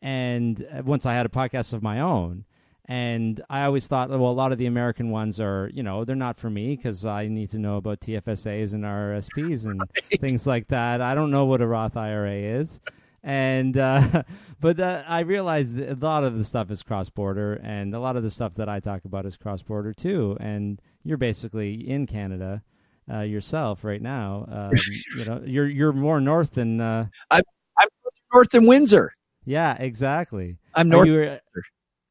and 0.00 0.66
uh, 0.72 0.82
once 0.84 1.06
I 1.06 1.14
had 1.14 1.26
a 1.26 1.30
podcast 1.30 1.72
of 1.72 1.82
my 1.82 2.00
own. 2.00 2.44
And 2.86 3.40
I 3.48 3.62
always 3.62 3.86
thought, 3.86 4.10
well, 4.10 4.24
a 4.24 4.32
lot 4.32 4.50
of 4.50 4.58
the 4.58 4.66
American 4.66 5.10
ones 5.10 5.40
are, 5.40 5.70
you 5.72 5.84
know, 5.84 6.04
they're 6.04 6.16
not 6.16 6.36
for 6.36 6.50
me 6.50 6.74
because 6.74 7.06
I 7.06 7.28
need 7.28 7.50
to 7.52 7.58
know 7.58 7.76
about 7.76 8.00
TFSAs 8.00 8.74
and 8.74 8.82
RRSPs 8.82 9.66
and 9.66 9.80
things 10.20 10.48
like 10.48 10.66
that. 10.68 11.00
I 11.00 11.14
don't 11.14 11.30
know 11.30 11.44
what 11.44 11.62
a 11.62 11.66
Roth 11.66 11.96
IRA 11.96 12.34
is 12.34 12.80
and 13.22 13.76
uh, 13.76 14.22
but 14.60 14.80
uh, 14.80 15.02
I 15.06 15.20
realize 15.20 15.76
a 15.76 15.94
lot 15.94 16.24
of 16.24 16.38
the 16.38 16.44
stuff 16.44 16.70
is 16.70 16.82
cross 16.82 17.10
border, 17.10 17.54
and 17.62 17.94
a 17.94 18.00
lot 18.00 18.16
of 18.16 18.22
the 18.22 18.30
stuff 18.30 18.54
that 18.54 18.68
I 18.68 18.80
talk 18.80 19.04
about 19.04 19.26
is 19.26 19.36
cross 19.36 19.62
border 19.62 19.92
too. 19.92 20.36
And 20.40 20.80
you're 21.04 21.18
basically 21.18 21.88
in 21.88 22.06
Canada 22.06 22.62
uh, 23.10 23.20
yourself 23.20 23.84
right 23.84 24.02
now. 24.02 24.46
Um, 24.50 24.72
you 25.16 25.24
know, 25.24 25.42
you're 25.44 25.68
you're 25.68 25.92
more 25.92 26.20
north 26.20 26.52
than 26.52 26.80
uh, 26.80 27.06
I'm. 27.30 27.42
I'm 27.78 27.88
north 28.32 28.50
than 28.50 28.66
Windsor. 28.66 29.12
Yeah, 29.44 29.76
exactly. 29.78 30.58
I'm 30.74 30.88
north. 30.88 31.08
Are 31.08 31.10
you, 31.10 31.38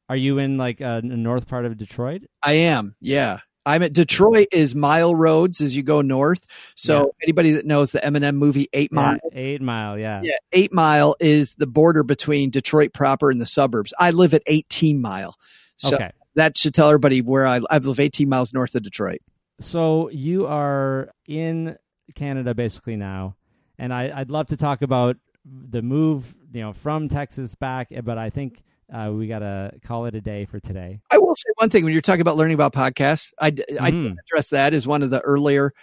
are 0.09 0.15
you 0.15 0.39
in 0.39 0.57
like 0.57 0.81
a 0.81 1.01
north 1.01 1.47
part 1.47 1.65
of 1.65 1.77
Detroit? 1.77 2.23
I 2.43 2.53
am. 2.53 2.95
Yeah. 2.99 3.39
I'm 3.65 3.83
at 3.83 3.93
Detroit 3.93 4.47
is 4.51 4.73
mile 4.73 5.13
roads 5.13 5.61
as 5.61 5.75
you 5.75 5.83
go 5.83 6.01
north. 6.01 6.45
So 6.75 6.97
yeah. 6.97 7.23
anybody 7.23 7.51
that 7.51 7.65
knows 7.65 7.91
the 7.91 7.99
Eminem 7.99 8.35
movie 8.35 8.67
Eight 8.73 8.91
Mile, 8.91 9.17
yeah, 9.31 9.39
Eight 9.39 9.61
Mile, 9.61 9.99
yeah, 9.99 10.21
yeah, 10.23 10.33
Eight 10.51 10.73
Mile 10.73 11.15
is 11.19 11.53
the 11.55 11.67
border 11.67 12.03
between 12.03 12.49
Detroit 12.49 12.93
proper 12.93 13.29
and 13.29 13.39
the 13.39 13.45
suburbs. 13.45 13.93
I 13.99 14.11
live 14.11 14.33
at 14.33 14.41
18 14.47 14.99
Mile, 15.01 15.35
so 15.77 15.95
okay. 15.95 16.11
that 16.35 16.57
should 16.57 16.73
tell 16.73 16.87
everybody 16.87 17.21
where 17.21 17.45
I, 17.45 17.61
I 17.69 17.77
live 17.77 17.99
18 17.99 18.27
miles 18.27 18.53
north 18.53 18.73
of 18.75 18.83
Detroit. 18.83 19.19
So 19.59 20.09
you 20.09 20.47
are 20.47 21.11
in 21.27 21.77
Canada 22.15 22.55
basically 22.55 22.95
now, 22.95 23.35
and 23.77 23.93
I, 23.93 24.11
I'd 24.13 24.31
love 24.31 24.47
to 24.47 24.57
talk 24.57 24.81
about 24.81 25.17
the 25.45 25.81
move, 25.81 26.35
you 26.51 26.61
know, 26.61 26.73
from 26.73 27.09
Texas 27.09 27.55
back, 27.55 27.89
but 28.03 28.17
I 28.17 28.31
think 28.31 28.63
uh, 28.93 29.11
we 29.11 29.27
got 29.27 29.39
to 29.39 29.71
call 29.83 30.05
it 30.05 30.15
a 30.15 30.21
day 30.21 30.45
for 30.45 30.59
today. 30.59 30.99
I 31.09 31.17
will 31.17 31.35
say 31.35 31.49
one 31.55 31.69
thing 31.69 31.83
when 31.83 31.93
you're 31.93 32.01
talking 32.01 32.21
about 32.21 32.37
learning 32.37 32.55
about 32.55 32.73
podcasts, 32.73 33.31
I, 33.39 33.51
mm. 33.51 33.63
I 33.79 33.91
mm-hmm. 33.91 34.15
address 34.19 34.49
that 34.49 34.73
as 34.73 34.87
one 34.87 35.03
of 35.03 35.09
the 35.09 35.21
earlier 35.21 35.73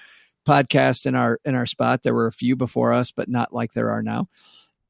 podcasts 0.46 1.06
in 1.06 1.14
our 1.14 1.38
in 1.44 1.54
our 1.54 1.66
spot. 1.66 2.02
There 2.02 2.14
were 2.14 2.26
a 2.26 2.32
few 2.32 2.56
before 2.56 2.92
us, 2.92 3.10
but 3.10 3.28
not 3.28 3.52
like 3.52 3.72
there 3.72 3.90
are 3.90 4.02
now. 4.02 4.28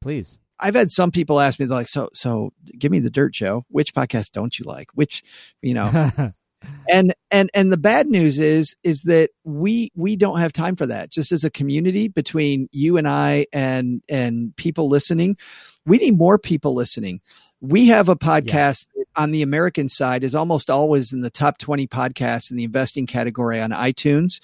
Please. 0.01 0.39
I've 0.59 0.75
had 0.75 0.91
some 0.91 1.11
people 1.11 1.39
ask 1.39 1.59
me 1.59 1.65
like, 1.67 1.87
so, 1.87 2.09
so 2.13 2.51
give 2.77 2.91
me 2.91 2.99
the 2.99 3.09
dirt 3.09 3.33
show. 3.33 3.65
Which 3.69 3.93
podcast 3.93 4.31
don't 4.31 4.57
you 4.59 4.65
like? 4.65 4.89
Which, 4.93 5.23
you 5.61 5.73
know, 5.73 6.11
and, 6.89 7.13
and, 7.31 7.49
and 7.53 7.71
the 7.71 7.77
bad 7.77 8.07
news 8.07 8.39
is, 8.39 8.75
is 8.83 9.03
that 9.03 9.29
we, 9.45 9.89
we 9.95 10.17
don't 10.17 10.39
have 10.39 10.51
time 10.51 10.75
for 10.75 10.85
that. 10.87 11.11
Just 11.11 11.31
as 11.31 11.45
a 11.45 11.49
community 11.49 12.09
between 12.09 12.67
you 12.73 12.97
and 12.97 13.07
I 13.07 13.45
and, 13.53 14.01
and 14.09 14.53
people 14.57 14.89
listening, 14.89 15.37
we 15.85 15.97
need 15.97 16.17
more 16.17 16.37
people 16.37 16.75
listening 16.75 17.21
we 17.61 17.87
have 17.87 18.09
a 18.09 18.15
podcast 18.15 18.87
yeah. 18.95 19.03
on 19.15 19.31
the 19.31 19.41
American 19.41 19.89
side 19.89 20.23
is 20.23 20.35
almost 20.35 20.69
always 20.69 21.11
in 21.11 21.21
the 21.21 21.29
top 21.29 21.57
20 21.57 21.87
podcasts 21.87 22.51
in 22.51 22.57
the 22.57 22.63
investing 22.63 23.05
category 23.05 23.59
on 23.59 23.71
iTunes. 23.71 24.39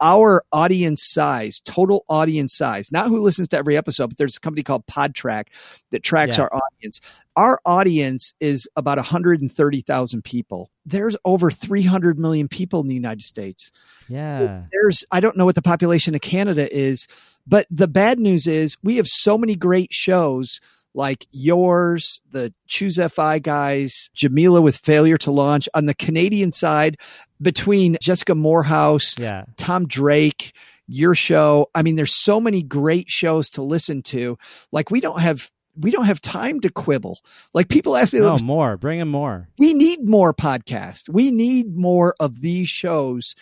Our 0.00 0.44
audience 0.52 1.02
size, 1.04 1.60
total 1.64 2.04
audience 2.08 2.56
size, 2.56 2.90
not 2.90 3.06
who 3.06 3.20
listens 3.20 3.48
to 3.48 3.56
every 3.56 3.76
episode, 3.76 4.08
but 4.08 4.18
there's 4.18 4.36
a 4.36 4.40
company 4.40 4.62
called 4.62 4.86
Podtrac 4.86 5.46
that 5.92 6.02
tracks 6.02 6.36
yeah. 6.36 6.44
our 6.44 6.54
audience. 6.54 7.00
Our 7.36 7.60
audience 7.64 8.34
is 8.40 8.68
about 8.76 8.98
130,000 8.98 10.22
people. 10.22 10.70
There's 10.84 11.16
over 11.24 11.50
300 11.50 12.18
million 12.18 12.48
people 12.48 12.80
in 12.80 12.88
the 12.88 12.94
United 12.94 13.22
States. 13.22 13.70
Yeah. 14.08 14.64
There's, 14.72 15.04
I 15.12 15.20
don't 15.20 15.36
know 15.36 15.44
what 15.44 15.54
the 15.54 15.62
population 15.62 16.14
of 16.14 16.20
Canada 16.20 16.74
is, 16.74 17.06
but 17.46 17.66
the 17.70 17.88
bad 17.88 18.18
news 18.18 18.46
is 18.46 18.76
we 18.82 18.96
have 18.96 19.06
so 19.06 19.38
many 19.38 19.54
great 19.54 19.92
shows 19.92 20.60
like 20.94 21.26
yours, 21.32 22.22
the 22.30 22.54
Choose 22.66 22.98
FI 23.12 23.40
guys, 23.40 24.10
Jamila 24.14 24.60
with 24.62 24.76
failure 24.76 25.18
to 25.18 25.30
launch. 25.30 25.68
On 25.74 25.86
the 25.86 25.94
Canadian 25.94 26.52
side, 26.52 26.96
between 27.42 27.96
Jessica 28.00 28.34
Moorhouse, 28.34 29.16
yeah. 29.18 29.44
Tom 29.56 29.86
Drake, 29.86 30.54
your 30.86 31.14
show. 31.14 31.68
I 31.74 31.82
mean, 31.82 31.96
there's 31.96 32.14
so 32.14 32.40
many 32.40 32.62
great 32.62 33.08
shows 33.08 33.48
to 33.50 33.62
listen 33.62 34.02
to. 34.02 34.38
Like 34.72 34.90
we 34.90 35.00
don't 35.00 35.20
have 35.20 35.50
we 35.76 35.90
don't 35.90 36.04
have 36.04 36.20
time 36.20 36.60
to 36.60 36.70
quibble. 36.70 37.18
Like 37.52 37.68
people 37.68 37.96
ask 37.96 38.12
me, 38.12 38.20
no 38.20 38.36
more, 38.44 38.76
bring 38.76 39.00
in 39.00 39.08
more. 39.08 39.48
We 39.58 39.74
need 39.74 40.08
more 40.08 40.32
podcasts. 40.32 41.08
We 41.08 41.30
need 41.30 41.76
more 41.76 42.14
of 42.20 42.40
these 42.40 42.68
shows 42.68 43.34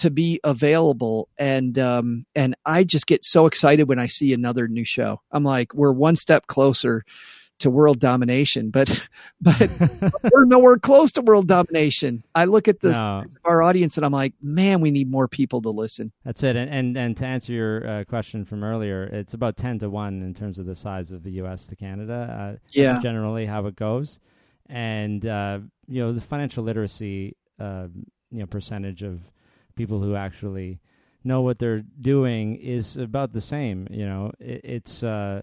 to 0.00 0.10
be 0.10 0.40
available 0.44 1.28
and 1.38 1.78
um 1.78 2.26
and 2.34 2.54
I 2.66 2.84
just 2.84 3.06
get 3.06 3.24
so 3.24 3.46
excited 3.46 3.88
when 3.88 3.98
I 3.98 4.06
see 4.08 4.32
another 4.32 4.68
new 4.68 4.84
show. 4.84 5.20
I'm 5.32 5.44
like 5.44 5.74
we're 5.74 5.92
one 5.92 6.16
step 6.16 6.46
closer 6.46 7.02
to 7.60 7.68
world 7.68 7.98
domination, 8.00 8.70
but 8.70 8.88
but 9.42 9.70
we're 10.32 10.46
nowhere 10.46 10.78
close 10.78 11.12
to 11.12 11.20
world 11.20 11.46
domination. 11.46 12.24
I 12.34 12.46
look 12.46 12.68
at 12.68 12.80
this 12.80 12.96
No. 12.96 13.24
our 13.44 13.62
audience 13.62 13.98
and 13.98 14.06
I'm 14.06 14.12
like, 14.12 14.32
man, 14.40 14.80
we 14.80 14.90
need 14.90 15.10
more 15.10 15.28
people 15.28 15.60
to 15.62 15.70
listen. 15.70 16.10
That's 16.24 16.42
it. 16.42 16.56
And 16.56 16.70
and, 16.70 16.96
and 16.96 17.16
to 17.18 17.26
answer 17.26 17.52
your 17.52 17.86
uh, 17.86 18.04
question 18.04 18.46
from 18.46 18.64
earlier, 18.64 19.02
it's 19.04 19.34
about 19.34 19.58
ten 19.58 19.78
to 19.80 19.90
one 19.90 20.22
in 20.22 20.32
terms 20.32 20.58
of 20.58 20.64
the 20.64 20.74
size 20.74 21.12
of 21.12 21.22
the 21.22 21.32
U.S. 21.32 21.66
to 21.66 21.76
Canada. 21.76 22.54
Uh, 22.54 22.58
Yeah. 22.70 22.98
generally 23.00 23.44
how 23.44 23.66
it 23.66 23.76
goes. 23.76 24.18
And 24.66 25.26
uh, 25.26 25.58
you 25.86 26.00
know, 26.02 26.12
the 26.12 26.20
financial 26.22 26.64
literacy, 26.64 27.36
uh, 27.58 27.88
you 28.30 28.38
know, 28.40 28.46
percentage 28.46 29.02
of 29.02 29.20
people 29.80 30.02
who 30.02 30.14
actually 30.14 30.78
know 31.24 31.40
what 31.40 31.58
they're 31.58 31.82
doing 32.00 32.56
is 32.56 32.98
about 32.98 33.32
the 33.32 33.40
same. 33.40 33.86
You 33.90 34.04
know, 34.04 34.32
it, 34.38 34.60
it's 34.62 35.02
uh, 35.02 35.40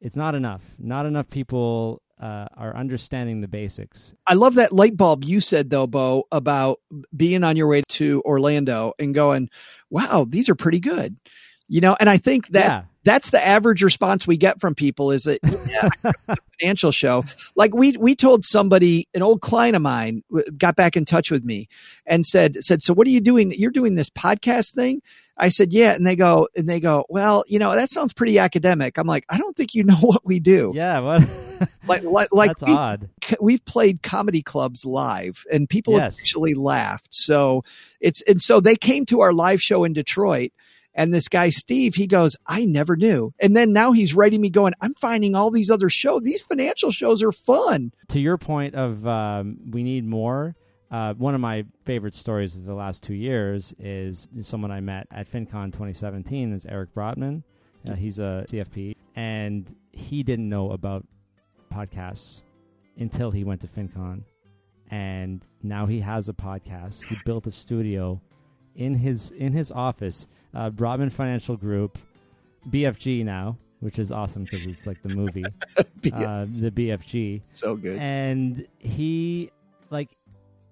it's 0.00 0.16
not 0.16 0.34
enough. 0.34 0.62
Not 0.76 1.06
enough 1.06 1.30
people 1.30 2.02
uh, 2.20 2.46
are 2.56 2.74
understanding 2.74 3.40
the 3.40 3.48
basics. 3.48 4.12
I 4.26 4.34
love 4.34 4.54
that 4.54 4.72
light 4.72 4.96
bulb 4.96 5.22
you 5.22 5.40
said 5.40 5.70
though, 5.70 5.86
Beau, 5.86 6.24
about 6.32 6.80
being 7.16 7.44
on 7.44 7.56
your 7.56 7.68
way 7.68 7.82
to 7.90 8.22
Orlando 8.24 8.92
and 8.98 9.14
going, 9.14 9.48
wow, 9.88 10.26
these 10.28 10.48
are 10.48 10.56
pretty 10.56 10.80
good. 10.80 11.16
You 11.68 11.80
know, 11.80 11.96
and 12.00 12.10
I 12.10 12.16
think 12.16 12.48
that 12.48 12.66
yeah. 12.66 12.82
That's 13.04 13.30
the 13.30 13.44
average 13.44 13.82
response 13.82 14.26
we 14.26 14.36
get 14.36 14.60
from 14.60 14.74
people 14.74 15.10
is 15.10 15.22
that 15.22 15.38
yeah, 15.68 16.12
financial 16.60 16.92
show. 16.92 17.24
Like 17.56 17.74
we 17.74 17.92
we 17.96 18.14
told 18.14 18.44
somebody, 18.44 19.08
an 19.14 19.22
old 19.22 19.40
client 19.40 19.76
of 19.76 19.82
mine 19.82 20.22
got 20.58 20.76
back 20.76 20.96
in 20.96 21.04
touch 21.04 21.30
with 21.30 21.44
me 21.44 21.68
and 22.06 22.24
said 22.26 22.56
said, 22.62 22.82
so 22.82 22.92
what 22.92 23.06
are 23.06 23.10
you 23.10 23.20
doing? 23.20 23.52
You're 23.52 23.70
doing 23.70 23.94
this 23.94 24.10
podcast 24.10 24.74
thing. 24.74 25.00
I 25.36 25.48
said, 25.48 25.72
yeah, 25.72 25.94
and 25.94 26.06
they 26.06 26.16
go 26.16 26.48
and 26.54 26.68
they 26.68 26.80
go, 26.80 27.06
well, 27.08 27.44
you 27.46 27.58
know, 27.58 27.74
that 27.74 27.88
sounds 27.90 28.12
pretty 28.12 28.38
academic. 28.38 28.98
I'm 28.98 29.06
like, 29.06 29.24
I 29.30 29.38
don't 29.38 29.56
think 29.56 29.74
you 29.74 29.84
know 29.84 29.96
what 29.96 30.20
we 30.24 30.38
do. 30.40 30.72
Yeah. 30.74 31.00
What? 31.00 31.22
Like 31.86 32.02
like 32.04 32.28
like 32.32 32.48
That's 32.52 32.62
we- 32.64 32.72
odd. 32.74 33.10
we've 33.38 33.62
played 33.66 34.02
comedy 34.02 34.40
clubs 34.40 34.86
live 34.86 35.44
and 35.52 35.68
people 35.68 35.92
Yes. 35.92 36.16
actually 36.18 36.54
laughed. 36.54 37.08
So 37.10 37.64
it's, 38.00 38.22
and 38.22 38.40
so 38.40 38.60
they 38.60 38.76
came 38.76 39.04
to 39.06 39.20
our 39.20 39.34
live 39.34 39.60
show 39.60 39.84
in 39.84 39.92
Detroit 39.92 40.52
and 41.00 41.14
this 41.14 41.28
guy, 41.28 41.48
Steve, 41.48 41.94
he 41.94 42.06
goes, 42.06 42.36
I 42.46 42.66
never 42.66 42.94
knew. 42.94 43.32
And 43.40 43.56
then 43.56 43.72
now 43.72 43.92
he's 43.92 44.14
writing 44.14 44.42
me 44.42 44.50
going, 44.50 44.74
I'm 44.82 44.92
finding 44.92 45.34
all 45.34 45.50
these 45.50 45.70
other 45.70 45.88
shows. 45.88 46.20
These 46.20 46.42
financial 46.42 46.90
shows 46.90 47.22
are 47.22 47.32
fun. 47.32 47.92
to 48.08 48.20
your 48.20 48.36
point 48.36 48.74
of 48.74 49.06
um, 49.06 49.56
we 49.70 49.82
need 49.82 50.04
more. 50.04 50.56
Uh, 50.90 51.14
one 51.14 51.34
of 51.34 51.40
my 51.40 51.64
favorite 51.86 52.14
stories 52.14 52.54
of 52.54 52.66
the 52.66 52.74
last 52.74 53.02
two 53.02 53.14
years 53.14 53.72
is 53.78 54.28
someone 54.42 54.70
I 54.70 54.80
met 54.80 55.06
at 55.10 55.26
FinCon 55.30 55.72
2017. 55.72 56.52
Is 56.52 56.66
Eric 56.66 56.92
Brotman. 56.94 57.44
Uh, 57.88 57.94
he's 57.94 58.18
a 58.18 58.44
CFP, 58.50 58.94
and 59.16 59.74
he 59.92 60.22
didn't 60.22 60.50
know 60.50 60.70
about 60.72 61.06
podcasts 61.72 62.42
until 62.98 63.30
he 63.30 63.42
went 63.42 63.62
to 63.62 63.68
FinCon, 63.68 64.22
and 64.90 65.46
now 65.62 65.86
he 65.86 66.00
has 66.00 66.28
a 66.28 66.34
podcast. 66.34 67.04
He 67.06 67.16
built 67.24 67.46
a 67.46 67.50
studio 67.50 68.20
in 68.80 68.94
his 68.94 69.30
in 69.32 69.52
his 69.52 69.70
office. 69.70 70.26
Uh, 70.52 70.70
Financial 70.70 71.56
Group, 71.56 71.98
BFG 72.68 73.24
now, 73.24 73.56
which 73.80 73.98
is 73.98 74.10
awesome 74.10 74.44
because 74.44 74.66
it's 74.66 74.86
like 74.86 75.00
the 75.02 75.14
movie, 75.14 75.44
uh, 75.78 76.46
the 76.48 76.72
BFG 76.74 77.42
so 77.48 77.76
good. 77.76 77.98
and 78.00 78.66
he 78.78 79.50
like 79.90 80.08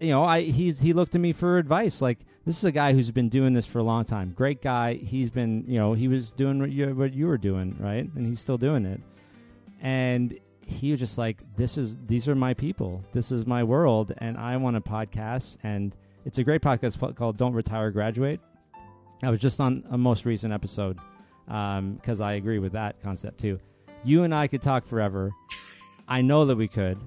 you 0.00 0.08
know 0.10 0.24
i 0.24 0.42
he's 0.42 0.80
he 0.80 0.92
looked 0.92 1.12
to 1.12 1.18
me 1.18 1.32
for 1.32 1.58
advice 1.58 2.00
like 2.00 2.18
this 2.46 2.56
is 2.56 2.64
a 2.64 2.72
guy 2.72 2.92
who's 2.92 3.10
been 3.10 3.28
doing 3.28 3.52
this 3.52 3.66
for 3.66 3.78
a 3.78 3.82
long 3.82 4.04
time. 4.04 4.32
Great 4.34 4.62
guy. 4.62 4.94
He's 4.94 5.28
been 5.28 5.64
you 5.68 5.78
know 5.78 5.92
he 5.92 6.08
was 6.08 6.32
doing 6.32 6.58
what 6.60 6.70
you 6.70 6.94
what 6.94 7.12
you 7.12 7.26
were 7.26 7.38
doing 7.38 7.76
right? 7.78 8.08
And 8.14 8.26
he's 8.26 8.40
still 8.40 8.56
doing 8.58 8.86
it. 8.86 9.00
And 9.80 10.38
he 10.64 10.90
was 10.92 11.00
just 11.00 11.18
like 11.18 11.42
this 11.56 11.76
is 11.76 11.96
these 12.06 12.26
are 12.26 12.34
my 12.34 12.54
people. 12.54 13.02
This 13.12 13.30
is 13.30 13.46
my 13.46 13.62
world 13.62 14.14
and 14.18 14.38
i 14.38 14.56
want 14.56 14.76
a 14.76 14.80
podcast 14.80 15.58
and 15.62 15.94
it's 16.28 16.38
a 16.38 16.44
great 16.44 16.60
podcast 16.60 17.16
called 17.16 17.36
don't 17.36 17.54
retire 17.54 17.90
graduate 17.90 18.38
i 19.22 19.30
was 19.30 19.40
just 19.40 19.60
on 19.60 19.82
a 19.90 19.98
most 19.98 20.24
recent 20.24 20.52
episode 20.52 20.98
because 21.46 22.20
i 22.20 22.34
agree 22.34 22.58
with 22.58 22.72
that 22.72 23.02
concept 23.02 23.40
too 23.40 23.58
you 24.04 24.22
and 24.22 24.34
i 24.34 24.46
could 24.46 24.62
talk 24.62 24.86
forever 24.86 25.32
I 26.08 26.22
know 26.22 26.46
that 26.46 26.56
we 26.56 26.68
could, 26.68 26.98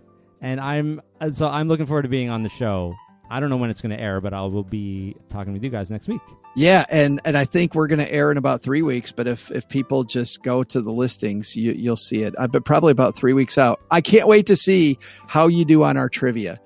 and 0.42 0.62
I'm 0.62 1.02
so 1.32 1.50
I'm 1.50 1.68
looking 1.68 1.88
forward 1.88 2.04
to 2.04 2.08
being 2.08 2.30
on 2.30 2.44
the 2.44 2.50
show. 2.50 2.96
I 3.32 3.40
don't 3.40 3.50
know 3.50 3.58
when 3.58 3.70
it's 3.70 3.82
going 3.82 3.96
to 3.96 4.00
air, 4.00 4.22
but 4.22 4.34
I 4.34 4.42
will 4.42 4.64
be 4.64 5.16
talking 5.30 5.54
with 5.54 5.64
you 5.64 5.70
guys 5.70 5.90
next 5.90 6.10
week. 6.10 6.22
Yeah. 6.54 6.86
And, 6.90 7.22
and 7.24 7.38
I 7.38 7.46
think 7.46 7.74
we're 7.74 7.88
going 7.88 8.00
to 8.00 8.12
air 8.12 8.30
in 8.30 8.36
about 8.36 8.62
three 8.62 8.82
weeks, 8.82 9.14
but 9.14 9.26
if, 9.26 9.50
if 9.52 9.70
people 9.70 10.04
just 10.04 10.44
go 10.44 10.64
to 10.64 10.82
the 10.82 10.92
listings, 10.92 11.56
you, 11.56 11.72
you'll 11.72 11.96
see 11.96 12.24
it. 12.24 12.36
Uh, 12.38 12.48
but 12.48 12.66
probably 12.66 12.92
about 12.92 13.16
three 13.16 13.32
weeks 13.32 13.58
out. 13.58 13.80
I 13.90 14.02
can't 14.02 14.28
wait 14.28 14.48
to 14.48 14.58
see 14.58 15.00
how 15.28 15.48
you 15.48 15.64
do 15.64 15.84
on 15.84 15.96
our 15.96 16.10
trivia. 16.10 16.60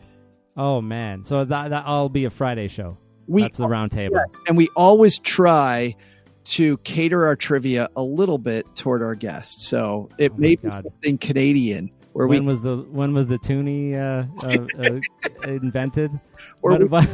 Oh 0.58 0.82
man, 0.82 1.24
so 1.24 1.44
that 1.46 1.70
that 1.70 1.84
I'll 1.86 2.10
be 2.10 2.26
a 2.26 2.30
Friday 2.30 2.68
show. 2.68 2.98
We 3.28 3.42
That's 3.42 3.58
the 3.58 3.68
round 3.68 3.92
table. 3.92 4.16
Yes, 4.18 4.38
and 4.48 4.56
we 4.56 4.70
always 4.76 5.18
try 5.20 5.96
to 6.46 6.78
cater 6.80 7.26
our 7.26 7.36
trivia 7.36 7.90
a 7.96 8.04
little 8.04 8.38
bit 8.38 8.66
toward 8.76 9.02
our 9.02 9.16
guests. 9.16 9.68
So 9.68 10.10
it 10.20 10.32
Oh 10.34 10.38
may 10.38 10.56
be 10.56 10.70
God. 10.70 10.84
something 10.84 11.18
Canadian 11.18 11.90
where 12.14 12.28
When 12.28 12.42
we 12.44 12.48
was 12.48 12.62
the 12.62 12.78
when 12.92 13.14
was 13.14 13.28
the 13.28 13.38
toonie 13.40 13.96
uh, 13.96 14.24
uh, 14.44 14.58
uh, 14.80 15.00
invented? 15.50 16.12
we 16.62 16.76
What- 16.86 17.10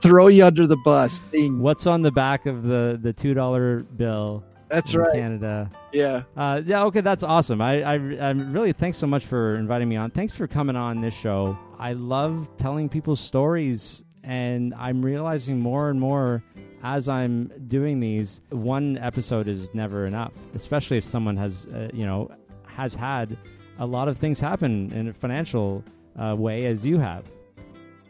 throw 0.00 0.28
you 0.28 0.44
under 0.44 0.66
the 0.66 0.76
bus. 0.84 1.20
Seeing, 1.30 1.60
what's 1.60 1.86
on 1.86 2.02
the 2.02 2.12
back 2.12 2.46
of 2.46 2.62
the 2.64 2.98
the 3.02 3.12
two 3.12 3.34
dollar 3.34 3.80
bill? 3.80 4.44
that's 4.68 4.94
in 4.94 5.00
right. 5.00 5.12
Canada. 5.12 5.70
Yeah. 5.92 6.22
Uh, 6.34 6.62
yeah, 6.64 6.84
okay, 6.84 7.02
that's 7.02 7.22
awesome. 7.22 7.60
I, 7.60 7.82
I, 7.82 7.94
I'm 7.94 8.54
really 8.54 8.72
thanks 8.72 8.96
so 8.96 9.06
much 9.06 9.26
for 9.26 9.56
inviting 9.56 9.86
me 9.86 9.96
on. 9.96 10.10
Thanks 10.10 10.34
for 10.34 10.46
coming 10.46 10.76
on 10.76 11.02
this 11.02 11.12
show. 11.14 11.58
I 11.82 11.94
love 11.94 12.48
telling 12.58 12.88
people 12.88 13.16
stories, 13.16 14.04
and 14.22 14.72
I'm 14.74 15.04
realizing 15.04 15.58
more 15.58 15.90
and 15.90 15.98
more 15.98 16.40
as 16.84 17.08
I'm 17.08 17.50
doing 17.66 17.98
these. 17.98 18.40
One 18.50 18.98
episode 18.98 19.48
is 19.48 19.74
never 19.74 20.06
enough, 20.06 20.32
especially 20.54 20.96
if 20.98 21.04
someone 21.04 21.36
has, 21.38 21.66
uh, 21.66 21.90
you 21.92 22.06
know, 22.06 22.30
has 22.68 22.94
had 22.94 23.36
a 23.80 23.86
lot 23.86 24.06
of 24.06 24.16
things 24.16 24.38
happen 24.38 24.92
in 24.92 25.08
a 25.08 25.12
financial 25.12 25.82
uh, 26.16 26.36
way 26.38 26.66
as 26.66 26.86
you 26.86 27.00
have. 27.00 27.24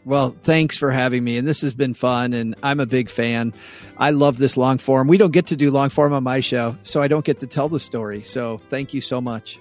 Well, 0.04 0.36
thanks 0.42 0.76
for 0.76 0.90
having 0.90 1.24
me. 1.24 1.38
And 1.38 1.48
this 1.48 1.62
has 1.62 1.72
been 1.72 1.94
fun. 1.94 2.34
And 2.34 2.54
I'm 2.62 2.78
a 2.78 2.84
big 2.84 3.08
fan. 3.08 3.54
I 3.96 4.10
love 4.10 4.36
this 4.36 4.58
long 4.58 4.76
form. 4.76 5.08
We 5.08 5.16
don't 5.16 5.32
get 5.32 5.46
to 5.46 5.56
do 5.56 5.70
long 5.70 5.88
form 5.88 6.12
on 6.12 6.24
my 6.24 6.40
show, 6.40 6.76
so 6.82 7.00
I 7.00 7.08
don't 7.08 7.24
get 7.24 7.40
to 7.40 7.46
tell 7.46 7.70
the 7.70 7.80
story. 7.80 8.20
So 8.20 8.58
thank 8.58 8.92
you 8.92 9.00
so 9.00 9.22
much. 9.22 9.58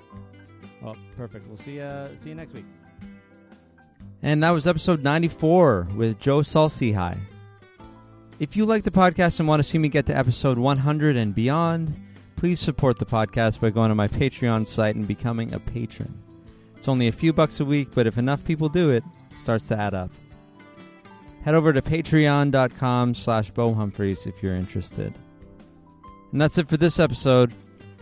Well, 0.81 0.97
perfect. 1.15 1.47
We'll 1.47 1.55
see 1.55 1.75
you. 1.75 2.09
See 2.19 2.27
you 2.27 2.35
next 2.35 2.53
week. 2.53 2.65
And 4.23 4.43
that 4.43 4.51
was 4.51 4.67
episode 4.67 5.03
94 5.03 5.87
with 5.95 6.19
Joe 6.19 6.43
Saul-Sehy. 6.43 7.17
If 8.39 8.55
you 8.55 8.65
like 8.65 8.83
the 8.83 8.91
podcast 8.91 9.39
and 9.39 9.47
want 9.47 9.63
to 9.63 9.67
see 9.67 9.77
me 9.77 9.89
get 9.89 10.05
to 10.07 10.17
episode 10.17 10.57
100 10.57 11.15
and 11.15 11.33
beyond, 11.33 11.93
please 12.35 12.59
support 12.59 12.99
the 12.99 13.05
podcast 13.05 13.59
by 13.59 13.69
going 13.69 13.89
to 13.89 13.95
my 13.95 14.07
Patreon 14.07 14.67
site 14.67 14.95
and 14.95 15.07
becoming 15.07 15.53
a 15.53 15.59
patron. 15.59 16.21
It's 16.75 16.87
only 16.87 17.07
a 17.07 17.11
few 17.11 17.33
bucks 17.33 17.59
a 17.59 17.65
week, 17.65 17.89
but 17.93 18.07
if 18.07 18.17
enough 18.17 18.43
people 18.43 18.69
do 18.69 18.89
it, 18.89 19.03
it 19.29 19.37
starts 19.37 19.67
to 19.67 19.77
add 19.77 19.93
up. 19.93 20.11
Head 21.43 21.55
over 21.55 21.73
to 21.73 21.81
patreon.com 21.81 23.15
slash 23.15 23.49
Beau 23.51 23.73
Humphreys 23.73 24.27
if 24.27 24.41
you're 24.41 24.55
interested. 24.55 25.13
And 26.31 26.39
that's 26.39 26.57
it 26.57 26.69
for 26.69 26.77
this 26.77 26.99
episode. 26.99 27.53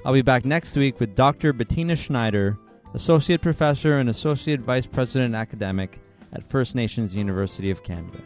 I'll 0.06 0.14
be 0.14 0.22
back 0.22 0.46
next 0.46 0.76
week 0.76 1.00
with 1.00 1.16
Dr. 1.16 1.54
Bettina 1.54 1.96
Schneider, 1.96 2.58
Associate 2.94 3.41
Professor 3.41 3.98
and 3.98 4.10
Associate 4.10 4.60
Vice 4.60 4.86
President 4.86 5.36
Academic 5.36 6.00
at 6.34 6.43
First 6.43 6.76
Nations 6.76 7.15
University 7.15 7.72
of 7.72 7.84
Canada. 7.84 8.22